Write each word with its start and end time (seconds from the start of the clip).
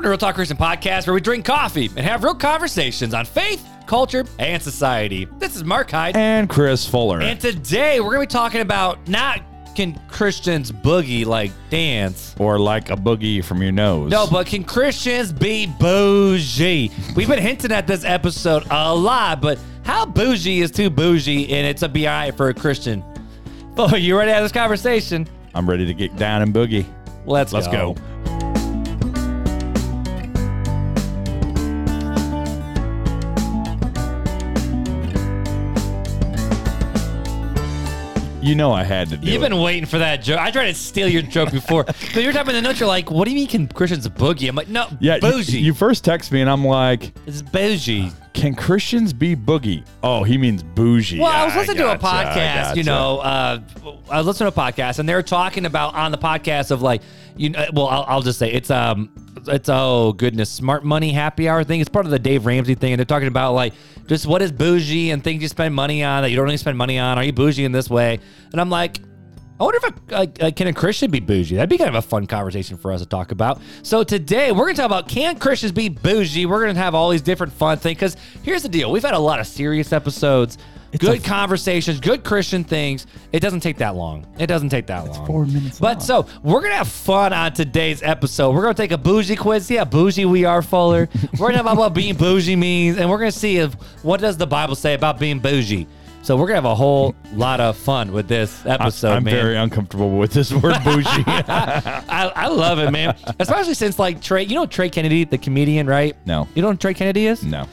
Welcome 0.00 0.06
to 0.06 0.10
Real 0.12 0.18
Talk 0.18 0.34
Christian 0.34 0.56
Podcast, 0.56 1.06
where 1.06 1.12
we 1.12 1.20
drink 1.20 1.44
coffee 1.44 1.90
and 1.94 1.98
have 1.98 2.24
real 2.24 2.34
conversations 2.34 3.12
on 3.12 3.26
faith, 3.26 3.68
culture, 3.86 4.24
and 4.38 4.62
society. 4.62 5.26
This 5.38 5.56
is 5.56 5.62
Mark 5.62 5.90
Hyde. 5.90 6.16
And 6.16 6.48
Chris 6.48 6.88
Fuller. 6.88 7.20
And 7.20 7.38
today 7.38 8.00
we're 8.00 8.14
going 8.14 8.26
to 8.26 8.34
be 8.34 8.38
talking 8.38 8.62
about 8.62 9.06
not 9.08 9.42
can 9.76 10.00
Christians 10.08 10.72
boogie 10.72 11.26
like 11.26 11.52
dance. 11.68 12.34
or 12.38 12.58
like 12.58 12.88
a 12.88 12.96
boogie 12.96 13.44
from 13.44 13.60
your 13.60 13.72
nose. 13.72 14.10
No, 14.10 14.26
but 14.26 14.46
can 14.46 14.64
Christians 14.64 15.34
be 15.34 15.66
bougie? 15.66 16.90
We've 17.14 17.28
been 17.28 17.38
hinting 17.38 17.70
at 17.70 17.86
this 17.86 18.02
episode 18.02 18.64
a 18.70 18.94
lot, 18.94 19.42
but 19.42 19.58
how 19.82 20.06
bougie 20.06 20.62
is 20.62 20.70
too 20.70 20.88
bougie 20.88 21.52
and 21.52 21.66
it's 21.66 21.82
a 21.82 21.88
BI 21.90 22.30
for 22.30 22.48
a 22.48 22.54
Christian? 22.54 23.04
Oh, 23.76 23.96
you 23.96 24.16
ready 24.18 24.30
to 24.30 24.34
have 24.34 24.42
this 24.42 24.52
conversation? 24.52 25.26
I'm 25.54 25.68
ready 25.68 25.86
to 25.86 25.94
get 25.94 26.14
down 26.16 26.42
and 26.42 26.52
boogie. 26.52 26.86
Let's, 27.24 27.52
Let's 27.52 27.68
go. 27.68 27.94
You 38.42 38.54
know 38.54 38.72
I 38.72 38.84
had 38.84 39.08
to 39.10 39.16
do 39.16 39.26
You've 39.30 39.42
it. 39.42 39.50
been 39.50 39.60
waiting 39.60 39.86
for 39.86 39.98
that 39.98 40.22
joke. 40.22 40.38
I 40.38 40.50
tried 40.50 40.68
to 40.68 40.74
steal 40.74 41.08
your 41.08 41.22
joke 41.22 41.50
before. 41.50 41.84
but 42.14 42.16
you're 42.16 42.32
typing 42.32 42.54
the 42.54 42.62
notes. 42.62 42.80
You're 42.80 42.88
like, 42.88 43.10
"What 43.10 43.24
do 43.26 43.30
you 43.30 43.36
mean 43.36 43.48
can 43.48 43.68
Christians 43.68 44.08
boogie?" 44.08 44.48
I'm 44.48 44.56
like, 44.56 44.68
"No, 44.68 44.88
yeah, 45.00 45.16
you- 45.16 45.20
bougie. 45.20 45.60
You, 45.60 45.74
first 45.74 46.04
text 46.04 46.32
me 46.32 46.40
and 46.40 46.48
I'm 46.50 46.64
like, 46.64 47.12
it's 47.26 47.42
bougie." 47.42 48.10
"Can 48.32 48.54
Christians 48.54 49.12
be 49.12 49.36
boogie?" 49.36 49.84
Oh, 50.02 50.22
he 50.24 50.38
means 50.38 50.62
bougie. 50.62 51.18
Well, 51.20 51.30
I 51.30 51.44
was 51.44 51.54
listening 51.54 51.78
to 51.78 51.92
a 51.92 51.98
gotcha, 51.98 52.06
I 52.06 52.24
podcast. 52.24 52.76
You 52.76 52.84
gotcha. 52.84 52.90
know, 52.90 53.18
uh, 53.18 53.60
I 54.10 54.18
was 54.18 54.26
listening 54.26 54.50
to 54.52 54.60
a 54.60 54.64
podcast, 54.64 54.98
and 54.98 55.08
they 55.08 55.14
were 55.14 55.22
talking 55.22 55.66
about 55.66 55.94
on 55.94 56.10
the 56.12 56.18
podcast 56.18 56.70
of 56.70 56.80
like, 56.82 57.02
you 57.36 57.50
know, 57.50 57.66
well, 57.72 57.88
I'll, 57.88 58.04
I'll 58.08 58.22
just 58.22 58.38
say 58.38 58.50
it's 58.52 58.70
um, 58.70 59.10
it's 59.48 59.68
oh 59.68 60.12
goodness, 60.12 60.50
smart 60.50 60.84
money 60.84 61.12
happy 61.12 61.48
hour 61.48 61.64
thing. 61.64 61.80
It's 61.80 61.88
part 61.88 62.04
of 62.04 62.10
the 62.10 62.18
Dave 62.18 62.46
Ramsey 62.46 62.74
thing, 62.74 62.92
and 62.92 62.98
they're 62.98 63.04
talking 63.04 63.28
about 63.28 63.54
like 63.54 63.74
just 64.06 64.26
what 64.26 64.42
is 64.42 64.52
bougie 64.52 65.10
and 65.10 65.22
things 65.22 65.42
you 65.42 65.48
spend 65.48 65.74
money 65.74 66.02
on 66.02 66.22
that 66.22 66.30
you 66.30 66.36
don't 66.36 66.44
really 66.44 66.56
spend 66.56 66.78
money 66.78 66.98
on. 66.98 67.18
Are 67.18 67.24
you 67.24 67.32
bougie 67.32 67.64
in 67.64 67.72
this 67.72 67.90
way? 67.90 68.18
And 68.52 68.60
I'm 68.60 68.70
like. 68.70 68.98
I 69.58 69.62
wonder 69.64 69.78
if 69.82 69.84
a, 69.84 70.14
like, 70.14 70.42
uh, 70.42 70.50
can 70.52 70.68
a 70.68 70.72
Christian 70.72 71.10
be 71.10 71.20
bougie? 71.20 71.56
That'd 71.56 71.68
be 71.68 71.76
kind 71.76 71.90
of 71.90 71.94
a 71.94 72.00
fun 72.00 72.26
conversation 72.26 72.78
for 72.78 72.92
us 72.92 73.02
to 73.02 73.06
talk 73.06 73.30
about. 73.30 73.60
So 73.82 74.02
today 74.02 74.52
we're 74.52 74.64
gonna 74.64 74.76
talk 74.76 74.86
about 74.86 75.06
can 75.06 75.38
Christians 75.38 75.70
be 75.70 75.90
bougie? 75.90 76.46
We're 76.46 76.64
gonna 76.64 76.78
have 76.78 76.94
all 76.94 77.10
these 77.10 77.20
different 77.20 77.52
fun 77.52 77.76
things 77.76 77.96
because 77.96 78.16
here's 78.42 78.62
the 78.62 78.70
deal: 78.70 78.90
we've 78.90 79.02
had 79.02 79.12
a 79.12 79.18
lot 79.18 79.38
of 79.38 79.46
serious 79.46 79.92
episodes, 79.92 80.56
good 80.98 81.22
conversations, 81.24 82.00
good 82.00 82.24
Christian 82.24 82.64
things. 82.64 83.06
It 83.32 83.40
doesn't 83.40 83.60
take 83.60 83.76
that 83.78 83.94
long. 83.94 84.26
It 84.38 84.46
doesn't 84.48 84.70
take 84.70 84.86
that 84.88 85.06
long. 85.06 85.26
four 85.26 85.46
minutes 85.46 85.78
But 85.78 85.98
long. 85.98 86.00
so 86.00 86.26
we're 86.42 86.60
gonna 86.62 86.74
have 86.74 86.88
fun 86.88 87.32
on 87.32 87.52
today's 87.52 88.02
episode. 88.02 88.54
We're 88.54 88.62
gonna 88.62 88.74
take 88.74 88.92
a 88.92 88.98
bougie 88.98 89.36
quiz. 89.36 89.66
See 89.66 89.76
how 89.76 89.84
bougie 89.84 90.24
we 90.24 90.44
are, 90.44 90.62
Fuller. 90.62 91.08
we're 91.38 91.48
gonna 91.48 91.54
talk 91.62 91.72
about 91.72 91.76
what 91.76 91.94
being 91.94 92.16
bougie 92.16 92.56
means, 92.56 92.96
and 92.98 93.08
we're 93.08 93.18
gonna 93.18 93.30
see 93.32 93.58
if 93.58 93.74
what 94.02 94.20
does 94.20 94.36
the 94.36 94.46
Bible 94.46 94.74
say 94.74 94.94
about 94.94 95.18
being 95.18 95.38
bougie. 95.38 95.86
So 96.22 96.36
we're 96.36 96.46
gonna 96.48 96.56
have 96.56 96.64
a 96.66 96.74
whole 96.74 97.14
lot 97.32 97.60
of 97.60 97.78
fun 97.78 98.12
with 98.12 98.28
this 98.28 98.66
episode, 98.66 99.12
I'm 99.12 99.24
man. 99.24 99.34
very 99.34 99.56
uncomfortable 99.56 100.18
with 100.18 100.32
this 100.32 100.52
word 100.52 100.76
bougie. 100.84 101.06
I, 101.26 102.30
I 102.36 102.48
love 102.48 102.78
it, 102.78 102.90
man. 102.90 103.16
Especially 103.38 103.72
since 103.72 103.98
like 103.98 104.20
Trey, 104.20 104.42
you 104.42 104.54
know 104.54 104.66
Trey 104.66 104.90
Kennedy, 104.90 105.24
the 105.24 105.38
comedian, 105.38 105.86
right? 105.86 106.14
No. 106.26 106.46
You 106.54 106.60
know 106.60 106.68
what 106.68 106.80
Trey 106.80 106.92
Kennedy 106.92 107.26
is? 107.26 107.42
no. 107.42 107.66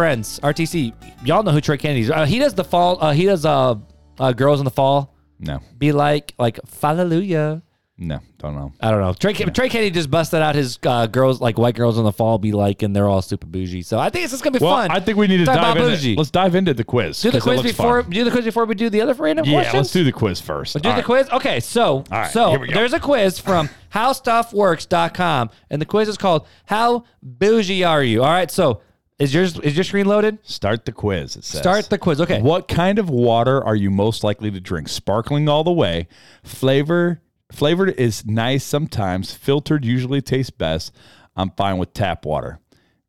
Friends, 0.00 0.38
RTC. 0.40 0.92
Y'all 1.24 1.42
know 1.42 1.52
who 1.52 1.60
Trey 1.62 1.78
Kennedy 1.78 2.02
is. 2.02 2.10
Uh, 2.10 2.26
he 2.26 2.38
does 2.38 2.52
the 2.52 2.62
fall. 2.64 3.02
Uh, 3.02 3.12
he 3.14 3.24
does 3.24 3.46
uh, 3.46 3.76
uh, 4.18 4.32
girls 4.34 4.60
in 4.60 4.66
the 4.66 4.70
fall. 4.70 5.14
No. 5.40 5.60
Be 5.78 5.90
like 5.92 6.34
like 6.38 6.60
hallelujah. 6.82 7.62
No. 7.96 8.18
Don't 8.36 8.54
know. 8.54 8.74
I 8.82 8.90
don't 8.90 9.00
know. 9.00 9.14
Trey, 9.14 9.32
Trey 9.32 9.70
Kennedy 9.70 9.90
just 9.90 10.10
busted 10.10 10.42
out 10.42 10.54
his 10.54 10.78
uh, 10.84 11.06
girls 11.06 11.40
like 11.40 11.56
white 11.56 11.74
girls 11.76 11.96
in 11.96 12.04
the 12.04 12.12
fall. 12.12 12.36
Be 12.36 12.52
like, 12.52 12.82
and 12.82 12.94
they're 12.94 13.08
all 13.08 13.22
super 13.22 13.46
bougie. 13.46 13.80
So 13.80 13.98
I 13.98 14.10
think 14.10 14.24
it's 14.24 14.32
just 14.34 14.44
gonna 14.44 14.58
be 14.58 14.62
Well, 14.62 14.76
fun. 14.76 14.90
I 14.90 15.00
think 15.00 15.16
we 15.16 15.28
need 15.28 15.38
to 15.38 15.46
Talk 15.46 15.54
dive 15.54 15.64
about 15.64 15.78
into. 15.78 15.96
bougie. 15.96 16.16
Let's 16.16 16.30
dive 16.30 16.54
into 16.54 16.74
the 16.74 16.84
quiz. 16.84 17.22
do 17.22 17.30
the 17.30 17.38
'cause 17.40 17.46
it 17.46 17.48
quiz 17.48 17.56
looks 17.64 17.70
before. 17.78 18.02
fun. 18.02 18.10
Do 18.10 18.22
the 18.24 18.30
quiz 18.30 18.44
before 18.44 18.66
we 18.66 18.74
do 18.74 18.90
the 18.90 19.00
other 19.00 19.14
random 19.14 19.46
Yeah, 19.46 19.52
questions. 19.62 19.74
let's 19.76 19.92
do 19.92 20.04
the 20.04 20.12
quiz 20.12 20.42
first. 20.42 20.74
Do 20.74 20.86
All 20.90 20.94
the 20.94 20.96
right. 20.98 21.04
quiz? 21.06 21.30
Okay, 21.30 21.58
so 21.60 22.04
right, 22.10 22.30
so 22.30 22.50
here 22.50 22.58
we 22.58 22.68
go. 22.68 22.74
there's 22.74 22.92
a 22.92 23.00
quiz 23.00 23.38
from 23.38 23.70
howstuffworks.com 23.94 25.48
and 25.70 25.80
the 25.80 25.86
quiz 25.86 26.06
is 26.10 26.18
called 26.18 26.46
How 26.66 27.04
Bougie 27.22 27.82
Are 27.82 28.02
You? 28.02 28.22
All 28.22 28.28
right, 28.30 28.50
so 28.50 28.82
is 29.18 29.32
yours 29.32 29.58
is 29.60 29.76
your 29.76 29.84
screen 29.84 30.06
loaded? 30.06 30.38
Start 30.42 30.84
the 30.84 30.92
quiz. 30.92 31.36
It 31.36 31.44
says. 31.44 31.60
Start 31.60 31.88
the 31.88 31.98
quiz. 31.98 32.20
Okay. 32.20 32.42
What 32.42 32.68
kind 32.68 32.98
of 32.98 33.08
water 33.08 33.64
are 33.64 33.76
you 33.76 33.90
most 33.90 34.22
likely 34.22 34.50
to 34.50 34.60
drink? 34.60 34.88
Sparkling 34.88 35.48
all 35.48 35.64
the 35.64 35.72
way. 35.72 36.08
Flavor 36.44 37.22
flavored 37.50 37.90
is 37.98 38.26
nice 38.26 38.64
sometimes. 38.64 39.32
Filtered 39.32 39.84
usually 39.84 40.20
tastes 40.20 40.50
best. 40.50 40.92
I'm 41.36 41.50
fine 41.50 41.78
with 41.78 41.92
tap 41.92 42.24
water. 42.26 42.60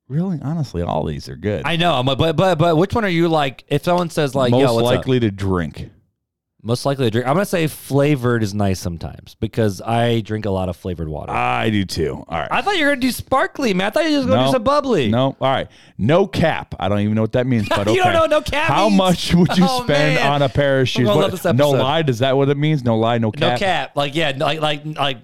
Really, 0.07 0.39
honestly, 0.41 0.81
all 0.81 1.03
these 1.03 1.27
are 1.27 1.35
good. 1.35 1.63
I 1.65 1.75
know, 1.75 2.01
but 2.03 2.17
but 2.17 2.37
but, 2.37 2.57
but 2.57 2.77
which 2.77 2.95
one 2.95 3.03
are 3.03 3.09
you 3.09 3.27
like 3.27 3.65
if 3.67 3.83
someone 3.83 4.09
says 4.09 4.33
like 4.33 4.51
most 4.51 4.61
yo, 4.61 4.73
what's 4.75 4.87
up? 4.87 4.95
likely 4.97 5.19
to 5.19 5.31
drink. 5.31 5.89
Most 6.63 6.85
likely 6.85 7.05
to 7.05 7.11
drink? 7.11 7.27
I'm 7.27 7.35
gonna 7.35 7.45
say 7.45 7.67
flavored 7.67 8.43
is 8.43 8.53
nice 8.53 8.79
sometimes 8.79 9.35
because 9.35 9.81
I 9.81 10.21
drink 10.21 10.45
a 10.45 10.49
lot 10.49 10.69
of 10.69 10.75
flavored 10.75 11.07
water. 11.07 11.31
I 11.31 11.69
do 11.69 11.85
too. 11.85 12.23
All 12.27 12.39
right. 12.39 12.47
I 12.51 12.61
thought 12.61 12.77
you 12.77 12.85
were 12.85 12.91
gonna 12.91 13.01
do 13.01 13.11
sparkly, 13.11 13.73
man. 13.73 13.87
I 13.87 13.89
thought 13.91 14.05
you 14.05 14.11
were 14.11 14.17
just 14.17 14.27
gonna 14.27 14.41
No. 14.41 14.47
do 14.47 14.51
some 14.53 14.63
bubbly. 14.63 15.09
no, 15.09 15.35
all 15.39 15.51
right. 15.51 15.67
No 15.97 16.27
cap. 16.27 16.75
I 16.79 16.89
don't 16.89 16.99
even 17.01 17.13
know 17.15 17.21
what 17.21 17.33
that 17.33 17.47
means, 17.47 17.69
but 17.69 17.81
okay. 17.81 17.93
You 17.93 18.03
don't 18.03 18.13
know 18.13 18.25
no 18.25 18.41
cap 18.41 18.67
How 18.69 18.87
means? 18.89 18.97
much 18.97 19.33
would 19.35 19.57
you 19.57 19.65
Oh, 19.69 19.83
spend 19.83 20.15
man. 20.15 20.31
on 20.31 20.41
a 20.41 20.49
pair 20.49 20.81
of 20.81 20.89
shoes? 20.89 21.05
gonna 21.05 21.15
What- 21.17 21.21
love 21.23 21.31
this 21.31 21.43
no 21.43 21.49
episode. 21.51 21.77
lie. 21.83 22.01
Does 22.01 22.19
that 22.19 22.35
what 22.35 22.49
it 22.49 22.57
means? 22.57 22.83
No 22.83 22.97
lie. 22.97 23.17
No 23.19 23.31
cap. 23.31 23.41
No 23.53 23.57
cap. 23.57 23.91
Like 23.95 24.15
yeah, 24.15 24.33
like 24.35 24.59
like 24.59 24.83
like 24.85 25.17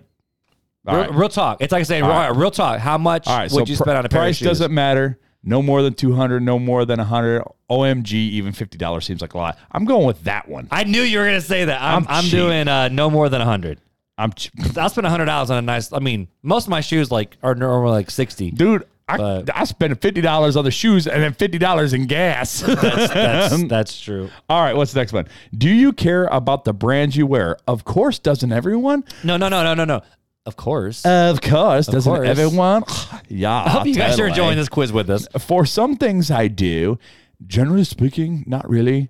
All 0.87 0.95
real, 0.95 1.05
right. 1.05 1.13
real 1.15 1.29
talk. 1.29 1.61
It's 1.61 1.71
like 1.71 1.81
I 1.81 1.83
say, 1.83 2.01
real, 2.01 2.33
real 2.35 2.51
talk. 2.51 2.79
How 2.79 2.97
much 2.97 3.25
All 3.27 3.35
right, 3.37 3.51
would 3.51 3.67
so 3.67 3.71
you 3.71 3.77
pr- 3.77 3.83
spend 3.83 3.97
on 3.97 4.05
a 4.05 4.09
pair 4.09 4.21
price 4.21 4.35
of 4.35 4.37
shoes? 4.39 4.47
doesn't 4.47 4.73
matter. 4.73 5.19
No 5.43 5.61
more 5.61 5.81
than 5.81 5.93
two 5.93 6.13
hundred. 6.13 6.41
No 6.43 6.57
more 6.57 6.85
than 6.85 6.99
hundred. 6.99 7.43
OMG, 7.69 8.13
even 8.13 8.53
fifty 8.53 8.77
dollars 8.77 9.05
seems 9.05 9.21
like 9.21 9.33
a 9.33 9.37
lot. 9.37 9.57
I'm 9.71 9.83
going 9.85 10.05
with 10.05 10.23
that 10.23 10.47
one. 10.47 10.67
I 10.71 10.83
knew 10.85 11.01
you 11.01 11.19
were 11.19 11.25
gonna 11.25 11.41
say 11.41 11.65
that. 11.65 11.81
I'm, 11.81 12.03
I'm 12.07 12.25
I'm, 12.25 12.29
doing 12.29 12.67
uh, 12.67 12.87
no 12.89 13.09
more 13.09 13.29
than 13.29 13.41
a 13.41 13.45
hundred. 13.45 13.79
I'm, 14.17 14.31
ch- 14.33 14.51
I'll 14.77 14.89
spend 14.89 15.07
a 15.07 15.09
hundred 15.09 15.25
dollars 15.25 15.49
on 15.49 15.57
a 15.57 15.61
nice. 15.61 15.91
I 15.91 15.99
mean, 15.99 16.27
most 16.43 16.65
of 16.65 16.69
my 16.69 16.81
shoes 16.81 17.11
like 17.11 17.35
are 17.43 17.55
normally 17.55 17.91
like 17.93 18.09
sixty. 18.11 18.51
dude. 18.51 18.85
I, 19.05 19.17
But- 19.17 19.49
I 19.53 19.65
spent 19.65 19.99
fifty 20.01 20.21
dollars 20.21 20.55
on 20.55 20.63
the 20.63 20.71
shoes 20.71 21.07
and 21.07 21.21
then 21.21 21.33
fifty 21.33 21.57
dollars 21.57 21.91
in 21.93 22.07
gas. 22.07 22.61
That's 22.61 23.63
that's 23.67 23.99
true. 24.01 24.29
All 24.49 24.61
right, 24.61 24.75
what's 24.75 24.93
the 24.93 24.99
next 25.01 25.11
one? 25.11 25.27
Do 25.57 25.69
you 25.69 25.91
care 25.91 26.25
about 26.25 26.63
the 26.63 26.73
brands 26.73 27.15
you 27.17 27.27
wear? 27.27 27.57
Of 27.67 27.83
course, 27.83 28.17
doesn't 28.17 28.51
everyone? 28.53 29.03
No, 29.23 29.35
no, 29.35 29.49
no, 29.49 29.61
no, 29.63 29.73
no, 29.73 29.83
no. 29.83 30.01
Of 30.45 30.55
course. 30.57 31.05
Of 31.05 31.39
course, 31.41 31.87
doesn't 31.87 32.11
course. 32.13 32.27
everyone? 32.27 32.83
yeah. 33.29 33.63
I 33.63 33.69
hope 33.69 33.85
you 33.87 33.95
guys 33.95 34.15
are 34.15 34.27
totally. 34.27 34.29
enjoying 34.31 34.57
this 34.57 34.67
quiz 34.69 34.91
with 34.91 35.09
us. 35.09 35.25
For 35.39 35.65
some 35.65 35.95
things, 35.95 36.29
I 36.31 36.47
do. 36.49 36.99
Generally 37.47 37.85
speaking, 37.85 38.43
not 38.45 38.69
really. 38.69 39.09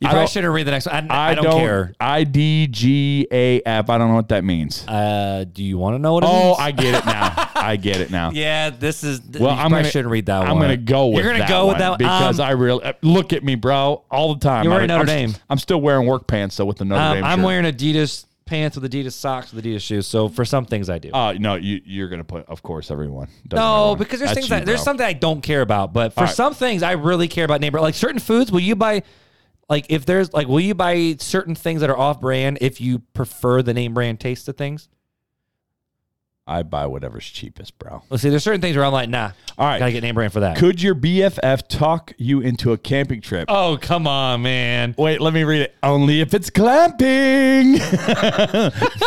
You 0.00 0.08
I 0.08 0.10
probably 0.10 0.18
don't- 0.20 0.30
shouldn't 0.30 0.52
read 0.54 0.66
the 0.66 0.70
next 0.72 0.86
one. 0.86 1.10
I, 1.10 1.30
I, 1.30 1.34
don't, 1.34 1.44
care. 1.58 1.94
I 2.00 2.24
D 2.24 2.66
G 2.66 3.26
A 3.30 3.60
F. 3.64 3.88
I 3.88 3.96
don't 3.98 4.08
know 4.08 4.14
what 4.16 4.28
that 4.30 4.42
means. 4.44 4.86
Uh, 4.88 5.44
do 5.50 5.62
you 5.62 5.78
want 5.78 5.94
to 5.94 5.98
know 5.98 6.14
what 6.14 6.24
it 6.24 6.30
Oh, 6.30 6.48
means? 6.48 6.56
I 6.60 6.70
get 6.72 6.94
it 6.94 7.06
now. 7.06 7.50
I 7.54 7.76
get 7.76 7.96
it 8.00 8.10
now. 8.10 8.30
yeah, 8.32 8.70
this 8.70 9.04
is. 9.04 9.20
Well, 9.22 9.42
you 9.42 9.48
I'm 9.48 9.56
probably 9.56 9.76
gonna, 9.78 9.90
shouldn't 9.90 10.12
read 10.12 10.26
that 10.26 10.40
one. 10.40 10.48
I'm 10.48 10.54
one. 10.56 10.62
gonna 10.64 10.76
go 10.78 11.06
with 11.08 11.18
You're 11.22 11.32
gonna 11.32 11.38
that 11.44 11.48
go 11.48 11.66
with 11.68 11.74
one 11.74 11.78
that 11.80 11.88
one? 11.90 11.98
because 11.98 12.40
Um, 12.40 12.46
I 12.46 12.50
really 12.50 12.92
look 13.02 13.32
at 13.32 13.44
me, 13.44 13.54
bro, 13.54 14.02
all 14.10 14.34
the 14.34 14.40
time. 14.40 14.64
You're 14.64 14.72
I- 14.72 14.76
wearing 14.76 14.88
Notre 14.88 15.00
I'm, 15.02 15.06
Dame. 15.06 15.34
I'm 15.48 15.58
still 15.58 15.80
wearing 15.80 16.06
work 16.06 16.26
pants, 16.26 16.56
so 16.56 16.64
with 16.66 16.78
the 16.78 16.84
Notre 16.84 17.00
um, 17.02 17.14
Dame. 17.16 17.24
I'm 17.24 17.38
shirt. 17.38 17.46
wearing 17.46 17.64
Adidas 17.64 18.26
pants 18.46 18.76
with 18.78 18.90
Adidas 18.90 19.12
socks 19.12 19.52
with 19.52 19.64
Adidas 19.64 19.80
shoes. 19.80 20.06
So 20.06 20.28
for 20.28 20.44
some 20.44 20.64
things, 20.66 20.90
I 20.90 20.98
do. 20.98 21.10
Oh 21.12 21.32
no, 21.32 21.54
you 21.54 21.80
you're 21.84 22.08
gonna 22.08 22.24
put, 22.24 22.46
of 22.46 22.62
course, 22.62 22.90
everyone. 22.90 23.28
Doesn't 23.48 23.62
No, 23.64 23.80
everyone. 23.92 23.98
because 23.98 24.18
there's 24.20 24.30
That's 24.30 24.34
things 24.40 24.50
you, 24.50 24.56
that 24.56 24.66
there's 24.66 24.80
bro. 24.80 24.84
something 24.84 25.06
I 25.06 25.12
don't 25.12 25.40
care 25.40 25.62
about, 25.62 25.92
but 25.92 26.12
for 26.12 26.24
right. 26.24 26.34
some 26.34 26.54
things 26.54 26.82
I 26.82 26.92
really 26.92 27.28
care 27.28 27.44
about 27.44 27.60
brand. 27.60 27.82
Like 27.82 27.94
certain 27.94 28.20
foods, 28.20 28.52
will 28.52 28.60
you 28.60 28.76
buy? 28.76 29.02
Like 29.68 29.86
if 29.88 30.04
there's 30.04 30.32
like, 30.32 30.46
will 30.46 30.60
you 30.60 30.74
buy 30.74 31.16
certain 31.18 31.54
things 31.54 31.80
that 31.80 31.88
are 31.90 31.96
off 31.98 32.20
brand 32.20 32.58
if 32.60 32.80
you 32.80 32.98
prefer 32.98 33.62
the 33.62 33.72
name 33.72 33.94
brand 33.94 34.20
taste 34.20 34.46
of 34.48 34.56
things? 34.56 34.88
I 36.46 36.62
buy 36.62 36.84
whatever's 36.86 37.24
cheapest, 37.24 37.78
bro. 37.78 38.02
Let's 38.10 38.22
see. 38.22 38.28
There's 38.28 38.44
certain 38.44 38.60
things 38.60 38.76
where 38.76 38.84
I'm 38.84 38.92
like, 38.92 39.08
nah, 39.08 39.30
All 39.56 39.66
right. 39.66 39.78
gotta 39.78 39.92
get 39.92 40.02
name 40.02 40.14
brand 40.14 40.30
for 40.32 40.40
that. 40.40 40.58
Could 40.58 40.82
your 40.82 40.94
BFF 40.94 41.66
talk 41.68 42.12
you 42.18 42.40
into 42.40 42.72
a 42.72 42.76
camping 42.78 43.22
trip? 43.22 43.46
Oh 43.48 43.78
come 43.80 44.06
on, 44.06 44.42
man. 44.42 44.94
Wait, 44.98 45.22
let 45.22 45.32
me 45.32 45.42
read 45.44 45.62
it. 45.62 45.74
Only 45.82 46.20
if 46.20 46.34
it's 46.34 46.50
glamping. 46.50 47.80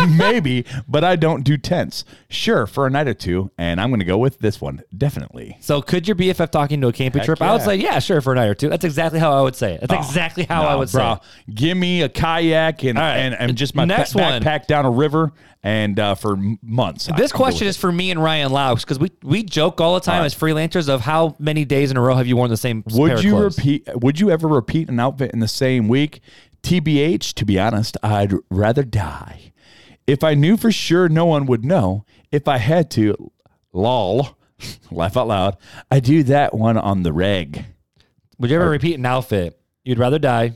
Maybe, 0.18 0.66
but 0.88 1.04
I 1.04 1.16
don't 1.16 1.44
do 1.44 1.58
tents. 1.58 2.06
Sure, 2.30 2.66
for 2.68 2.88
a 2.88 2.90
night 2.90 3.08
or 3.08 3.14
two, 3.14 3.52
and 3.58 3.80
I'm 3.80 3.90
going 3.90 4.00
to 4.00 4.06
go 4.06 4.18
with 4.18 4.40
this 4.40 4.60
one. 4.60 4.82
Definitely. 4.96 5.58
So 5.62 5.82
could 5.82 6.08
your 6.08 6.16
BFF 6.16 6.50
talk 6.50 6.72
into 6.72 6.88
a 6.88 6.94
camping 6.94 7.20
Heck 7.20 7.26
trip? 7.28 7.42
I 7.42 7.52
would 7.52 7.60
yeah. 7.62 7.66
say, 7.66 7.76
yeah, 7.76 8.00
sure, 8.00 8.20
for 8.22 8.34
a 8.34 8.36
night 8.36 8.48
or 8.48 8.56
two. 8.56 8.70
That's 8.70 8.84
exactly 8.84 9.20
how 9.20 9.32
I 9.38 9.42
would 9.42 9.56
say 9.56 9.76
it. 9.76 9.82
That's 9.88 10.08
exactly 10.08 10.44
how 10.44 10.64
I 10.66 10.72
No, 10.74 10.80
would 10.80 10.92
bro, 10.92 11.16
say. 11.16 11.30
it. 11.48 11.56
Give 11.56 11.78
me 11.78 12.02
a 12.02 12.10
kayak 12.10 12.84
and 12.84 12.98
All 12.98 13.04
right. 13.04 13.18
and, 13.18 13.36
and 13.36 13.56
just 13.58 13.76
my 13.76 13.86
Next 13.86 14.16
one. 14.16 14.42
backpack 14.42 14.68
down 14.68 14.86
a 14.86 14.92
river 14.92 15.32
and 15.64 16.00
uh, 16.00 16.16
for 16.16 16.34
m- 16.34 16.60
months. 16.62 17.08
This 17.28 17.36
question 17.36 17.68
is 17.68 17.76
for 17.76 17.92
me 17.92 18.10
and 18.10 18.24
Ryan 18.24 18.54
Laus 18.54 18.84
because 18.86 19.00
we 19.00 19.12
we 19.22 19.44
joke 19.44 19.82
all 19.82 19.96
the 19.96 20.00
time 20.00 20.16
All 20.16 20.20
right. 20.22 20.26
as 20.28 20.34
freelancers 20.34 20.88
of 20.88 21.02
how 21.02 21.36
many 21.40 21.66
days 21.66 21.92
in 21.92 21.98
a 21.98 22.02
row 22.02 22.16
have 22.16 22.26
you 22.26 22.38
worn 22.38 22.50
the 22.50 22.56
same 22.56 22.86
Would 22.92 23.22
you 23.22 23.38
repeat? 23.38 23.86
Would 23.96 24.18
you 24.18 24.32
ever 24.32 24.48
repeat 24.48 24.88
an 24.88 24.98
outfit 24.98 25.32
in 25.32 25.40
the 25.40 25.48
same 25.50 25.90
week? 25.90 26.22
TBH, 26.64 27.34
to 27.34 27.44
be 27.44 27.60
honest, 27.60 27.98
I'd 28.02 28.34
rather 28.50 28.84
die. 28.84 29.52
If 30.08 30.24
I 30.24 30.36
knew 30.36 30.56
for 30.56 30.72
sure 30.72 31.10
no 31.10 31.26
one 31.26 31.48
would 31.48 31.66
know, 31.66 32.06
if 32.32 32.48
I 32.48 32.60
had 32.60 32.90
to, 32.92 33.32
lol, 33.74 34.38
laugh 34.92 35.18
out 35.18 35.28
loud, 35.28 35.58
I 35.92 36.00
do 36.00 36.24
that 36.24 36.54
one 36.54 36.78
on 36.78 37.04
the 37.04 37.12
reg. 37.12 37.66
Would 38.40 38.52
you 38.52 38.56
ever 38.56 38.70
repeat 38.70 38.98
an 38.98 39.06
outfit? 39.06 39.60
You'd 39.84 40.00
rather 40.00 40.18
die, 40.18 40.54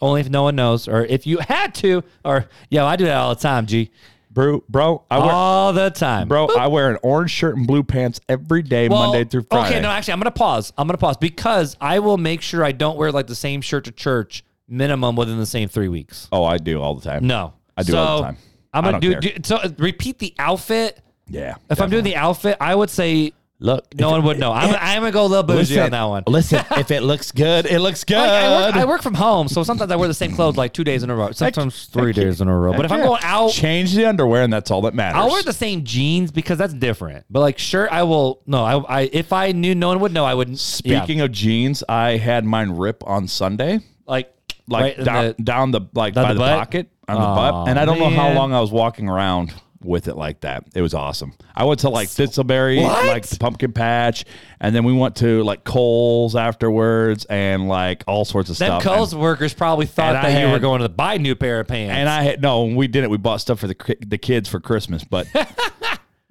only 0.00 0.20
if 0.20 0.30
no 0.30 0.44
one 0.44 0.54
knows, 0.54 0.86
or 0.86 1.04
if 1.04 1.26
you 1.26 1.38
had 1.38 1.74
to, 1.76 2.04
or 2.24 2.48
yo, 2.70 2.86
I 2.86 2.94
do 2.94 3.06
that 3.06 3.16
all 3.16 3.34
the 3.34 3.40
time, 3.40 3.66
G. 3.66 3.90
Bro, 4.32 4.64
bro, 4.68 5.04
I 5.10 5.18
wear, 5.18 5.30
All 5.30 5.72
the 5.74 5.90
time. 5.90 6.26
bro, 6.26 6.46
I 6.48 6.66
wear 6.68 6.90
an 6.90 6.96
orange 7.02 7.30
shirt 7.30 7.54
and 7.56 7.66
blue 7.66 7.82
pants 7.82 8.18
every 8.30 8.62
day, 8.62 8.88
Well, 8.88 9.10
Monday 9.10 9.24
through 9.28 9.42
Friday. 9.42 9.74
Okay, 9.74 9.80
no, 9.82 9.90
actually, 9.90 10.14
I'm 10.14 10.20
gonna 10.20 10.30
pause. 10.30 10.72
I'm 10.78 10.86
gonna 10.86 10.96
pause 10.96 11.18
because 11.18 11.76
I 11.82 11.98
will 11.98 12.16
make 12.16 12.40
sure 12.40 12.64
I 12.64 12.72
don't 12.72 12.96
wear 12.96 13.12
like 13.12 13.26
the 13.26 13.34
same 13.34 13.60
shirt 13.60 13.84
to 13.84 13.92
church 13.92 14.42
minimum 14.66 15.16
within 15.16 15.36
the 15.38 15.44
same 15.44 15.68
three 15.68 15.88
weeks. 15.88 16.28
Oh, 16.32 16.44
I 16.44 16.56
do 16.56 16.80
all 16.80 16.94
the 16.94 17.02
time. 17.02 17.26
No, 17.26 17.52
I 17.76 17.82
do 17.82 17.92
so, 17.92 17.98
all 17.98 18.16
the 18.18 18.22
time. 18.24 18.36
I'm 18.72 18.84
gonna 18.84 19.00
do, 19.00 19.14
do 19.16 19.30
so. 19.42 19.60
Repeat 19.76 20.18
the 20.18 20.34
outfit. 20.38 20.98
Yeah. 21.28 21.56
If 21.68 21.80
I'm 21.82 21.90
doing 21.90 22.04
the 22.04 22.16
outfit, 22.16 22.56
I 22.58 22.74
would 22.74 22.88
say 22.88 23.32
look, 23.62 23.94
no 23.94 24.10
one 24.10 24.24
would 24.24 24.38
know. 24.38 24.52
I'm, 24.52 24.74
I'm 24.78 25.00
gonna 25.02 25.12
go 25.12 25.24
a 25.24 25.26
little 25.26 25.42
bougie 25.44 25.78
on 25.80 25.90
that 25.90 26.04
one. 26.04 26.24
Listen, 26.26 26.64
if 26.72 26.90
it 26.90 27.02
looks 27.02 27.32
good, 27.32 27.66
it 27.66 27.80
looks 27.80 28.04
good. 28.04 28.16
Like, 28.16 28.28
I, 28.30 28.66
work, 28.66 28.76
I 28.76 28.84
work 28.84 29.02
from 29.02 29.14
home, 29.14 29.48
so 29.48 29.62
sometimes 29.62 29.90
I 29.90 29.96
wear 29.96 30.08
the 30.08 30.14
same 30.14 30.34
clothes 30.34 30.56
like 30.56 30.72
two 30.72 30.84
days 30.84 31.02
in 31.02 31.10
a 31.10 31.14
row. 31.16 31.30
Sometimes 31.32 31.86
three 31.86 32.12
days 32.12 32.40
in 32.40 32.48
a 32.48 32.56
row. 32.56 32.72
But 32.74 32.84
if 32.84 32.92
I'm 32.92 33.00
going 33.00 33.20
out, 33.22 33.50
change 33.52 33.94
the 33.94 34.04
underwear, 34.06 34.42
and 34.42 34.52
that's 34.52 34.70
all 34.70 34.82
that 34.82 34.94
matters. 34.94 35.20
I'll 35.20 35.30
wear 35.30 35.42
the 35.42 35.52
same 35.52 35.84
jeans 35.84 36.30
because 36.30 36.58
that's 36.58 36.74
different. 36.74 37.24
But 37.30 37.40
like 37.40 37.58
shirt, 37.58 37.90
I 37.92 38.02
will 38.02 38.42
no. 38.46 38.64
I, 38.64 39.00
I 39.00 39.10
if 39.12 39.32
I 39.32 39.52
knew 39.52 39.74
no 39.74 39.88
one 39.88 40.00
would 40.00 40.12
know, 40.12 40.24
I 40.24 40.34
wouldn't. 40.34 40.58
Speaking 40.58 41.20
of 41.20 41.32
jeans, 41.32 41.82
I 41.88 42.16
had 42.16 42.44
mine 42.44 42.70
rip 42.72 43.06
on 43.06 43.28
Sunday, 43.28 43.80
like 44.06 44.34
like 44.68 44.96
right 44.98 45.04
down, 45.04 45.24
the- 45.36 45.42
down 45.42 45.70
the 45.70 45.80
like 45.94 46.14
Down 46.14 46.24
by 46.24 46.28
the 46.28 46.34
the, 46.34 46.40
butt? 46.40 46.58
pocket 46.58 46.88
on 47.08 47.14
the 47.16 47.20
butt, 47.20 47.68
and 47.68 47.78
I 47.78 47.84
don't 47.84 47.98
know 47.98 48.10
how 48.10 48.32
long 48.32 48.52
I 48.52 48.60
was 48.60 48.70
walking 48.72 49.08
around 49.08 49.52
with 49.84 50.08
it 50.08 50.16
like 50.16 50.40
that. 50.40 50.64
It 50.74 50.82
was 50.82 50.94
awesome. 50.94 51.32
I 51.54 51.64
went 51.64 51.80
to 51.80 51.88
like 51.88 52.08
Thistleberry, 52.08 52.82
What? 52.82 53.06
like 53.06 53.26
the 53.26 53.36
pumpkin 53.38 53.72
patch, 53.72 54.24
and 54.60 54.74
then 54.74 54.84
we 54.84 54.92
went 54.92 55.16
to 55.16 55.42
like 55.44 55.64
Kohl's 55.64 56.36
afterwards, 56.36 57.24
and 57.26 57.68
like 57.68 58.04
all 58.06 58.24
sorts 58.24 58.50
of 58.50 58.58
them 58.58 58.80
stuff. 58.80 58.82
Kohl's 58.82 59.12
and, 59.12 59.22
workers 59.22 59.54
probably 59.54 59.86
thought 59.86 60.16
I 60.16 60.30
that 60.32 60.40
you 60.46 60.52
were 60.52 60.58
going 60.58 60.82
to 60.82 60.88
buy 60.88 61.14
a 61.14 61.18
new 61.18 61.34
pair 61.34 61.60
of 61.60 61.68
pants. 61.68 61.92
and 61.94 62.08
I 62.08 62.22
had 62.22 62.42
no, 62.42 62.64
we 62.64 62.86
didn't. 62.88 63.10
We 63.10 63.18
bought 63.18 63.40
stuff 63.40 63.60
for 63.60 63.66
the 63.66 63.74
ki- 63.74 63.96
the 64.06 64.18
kids 64.18 64.48
for 64.48 64.60
Christmas, 64.60 65.04
but. 65.04 65.26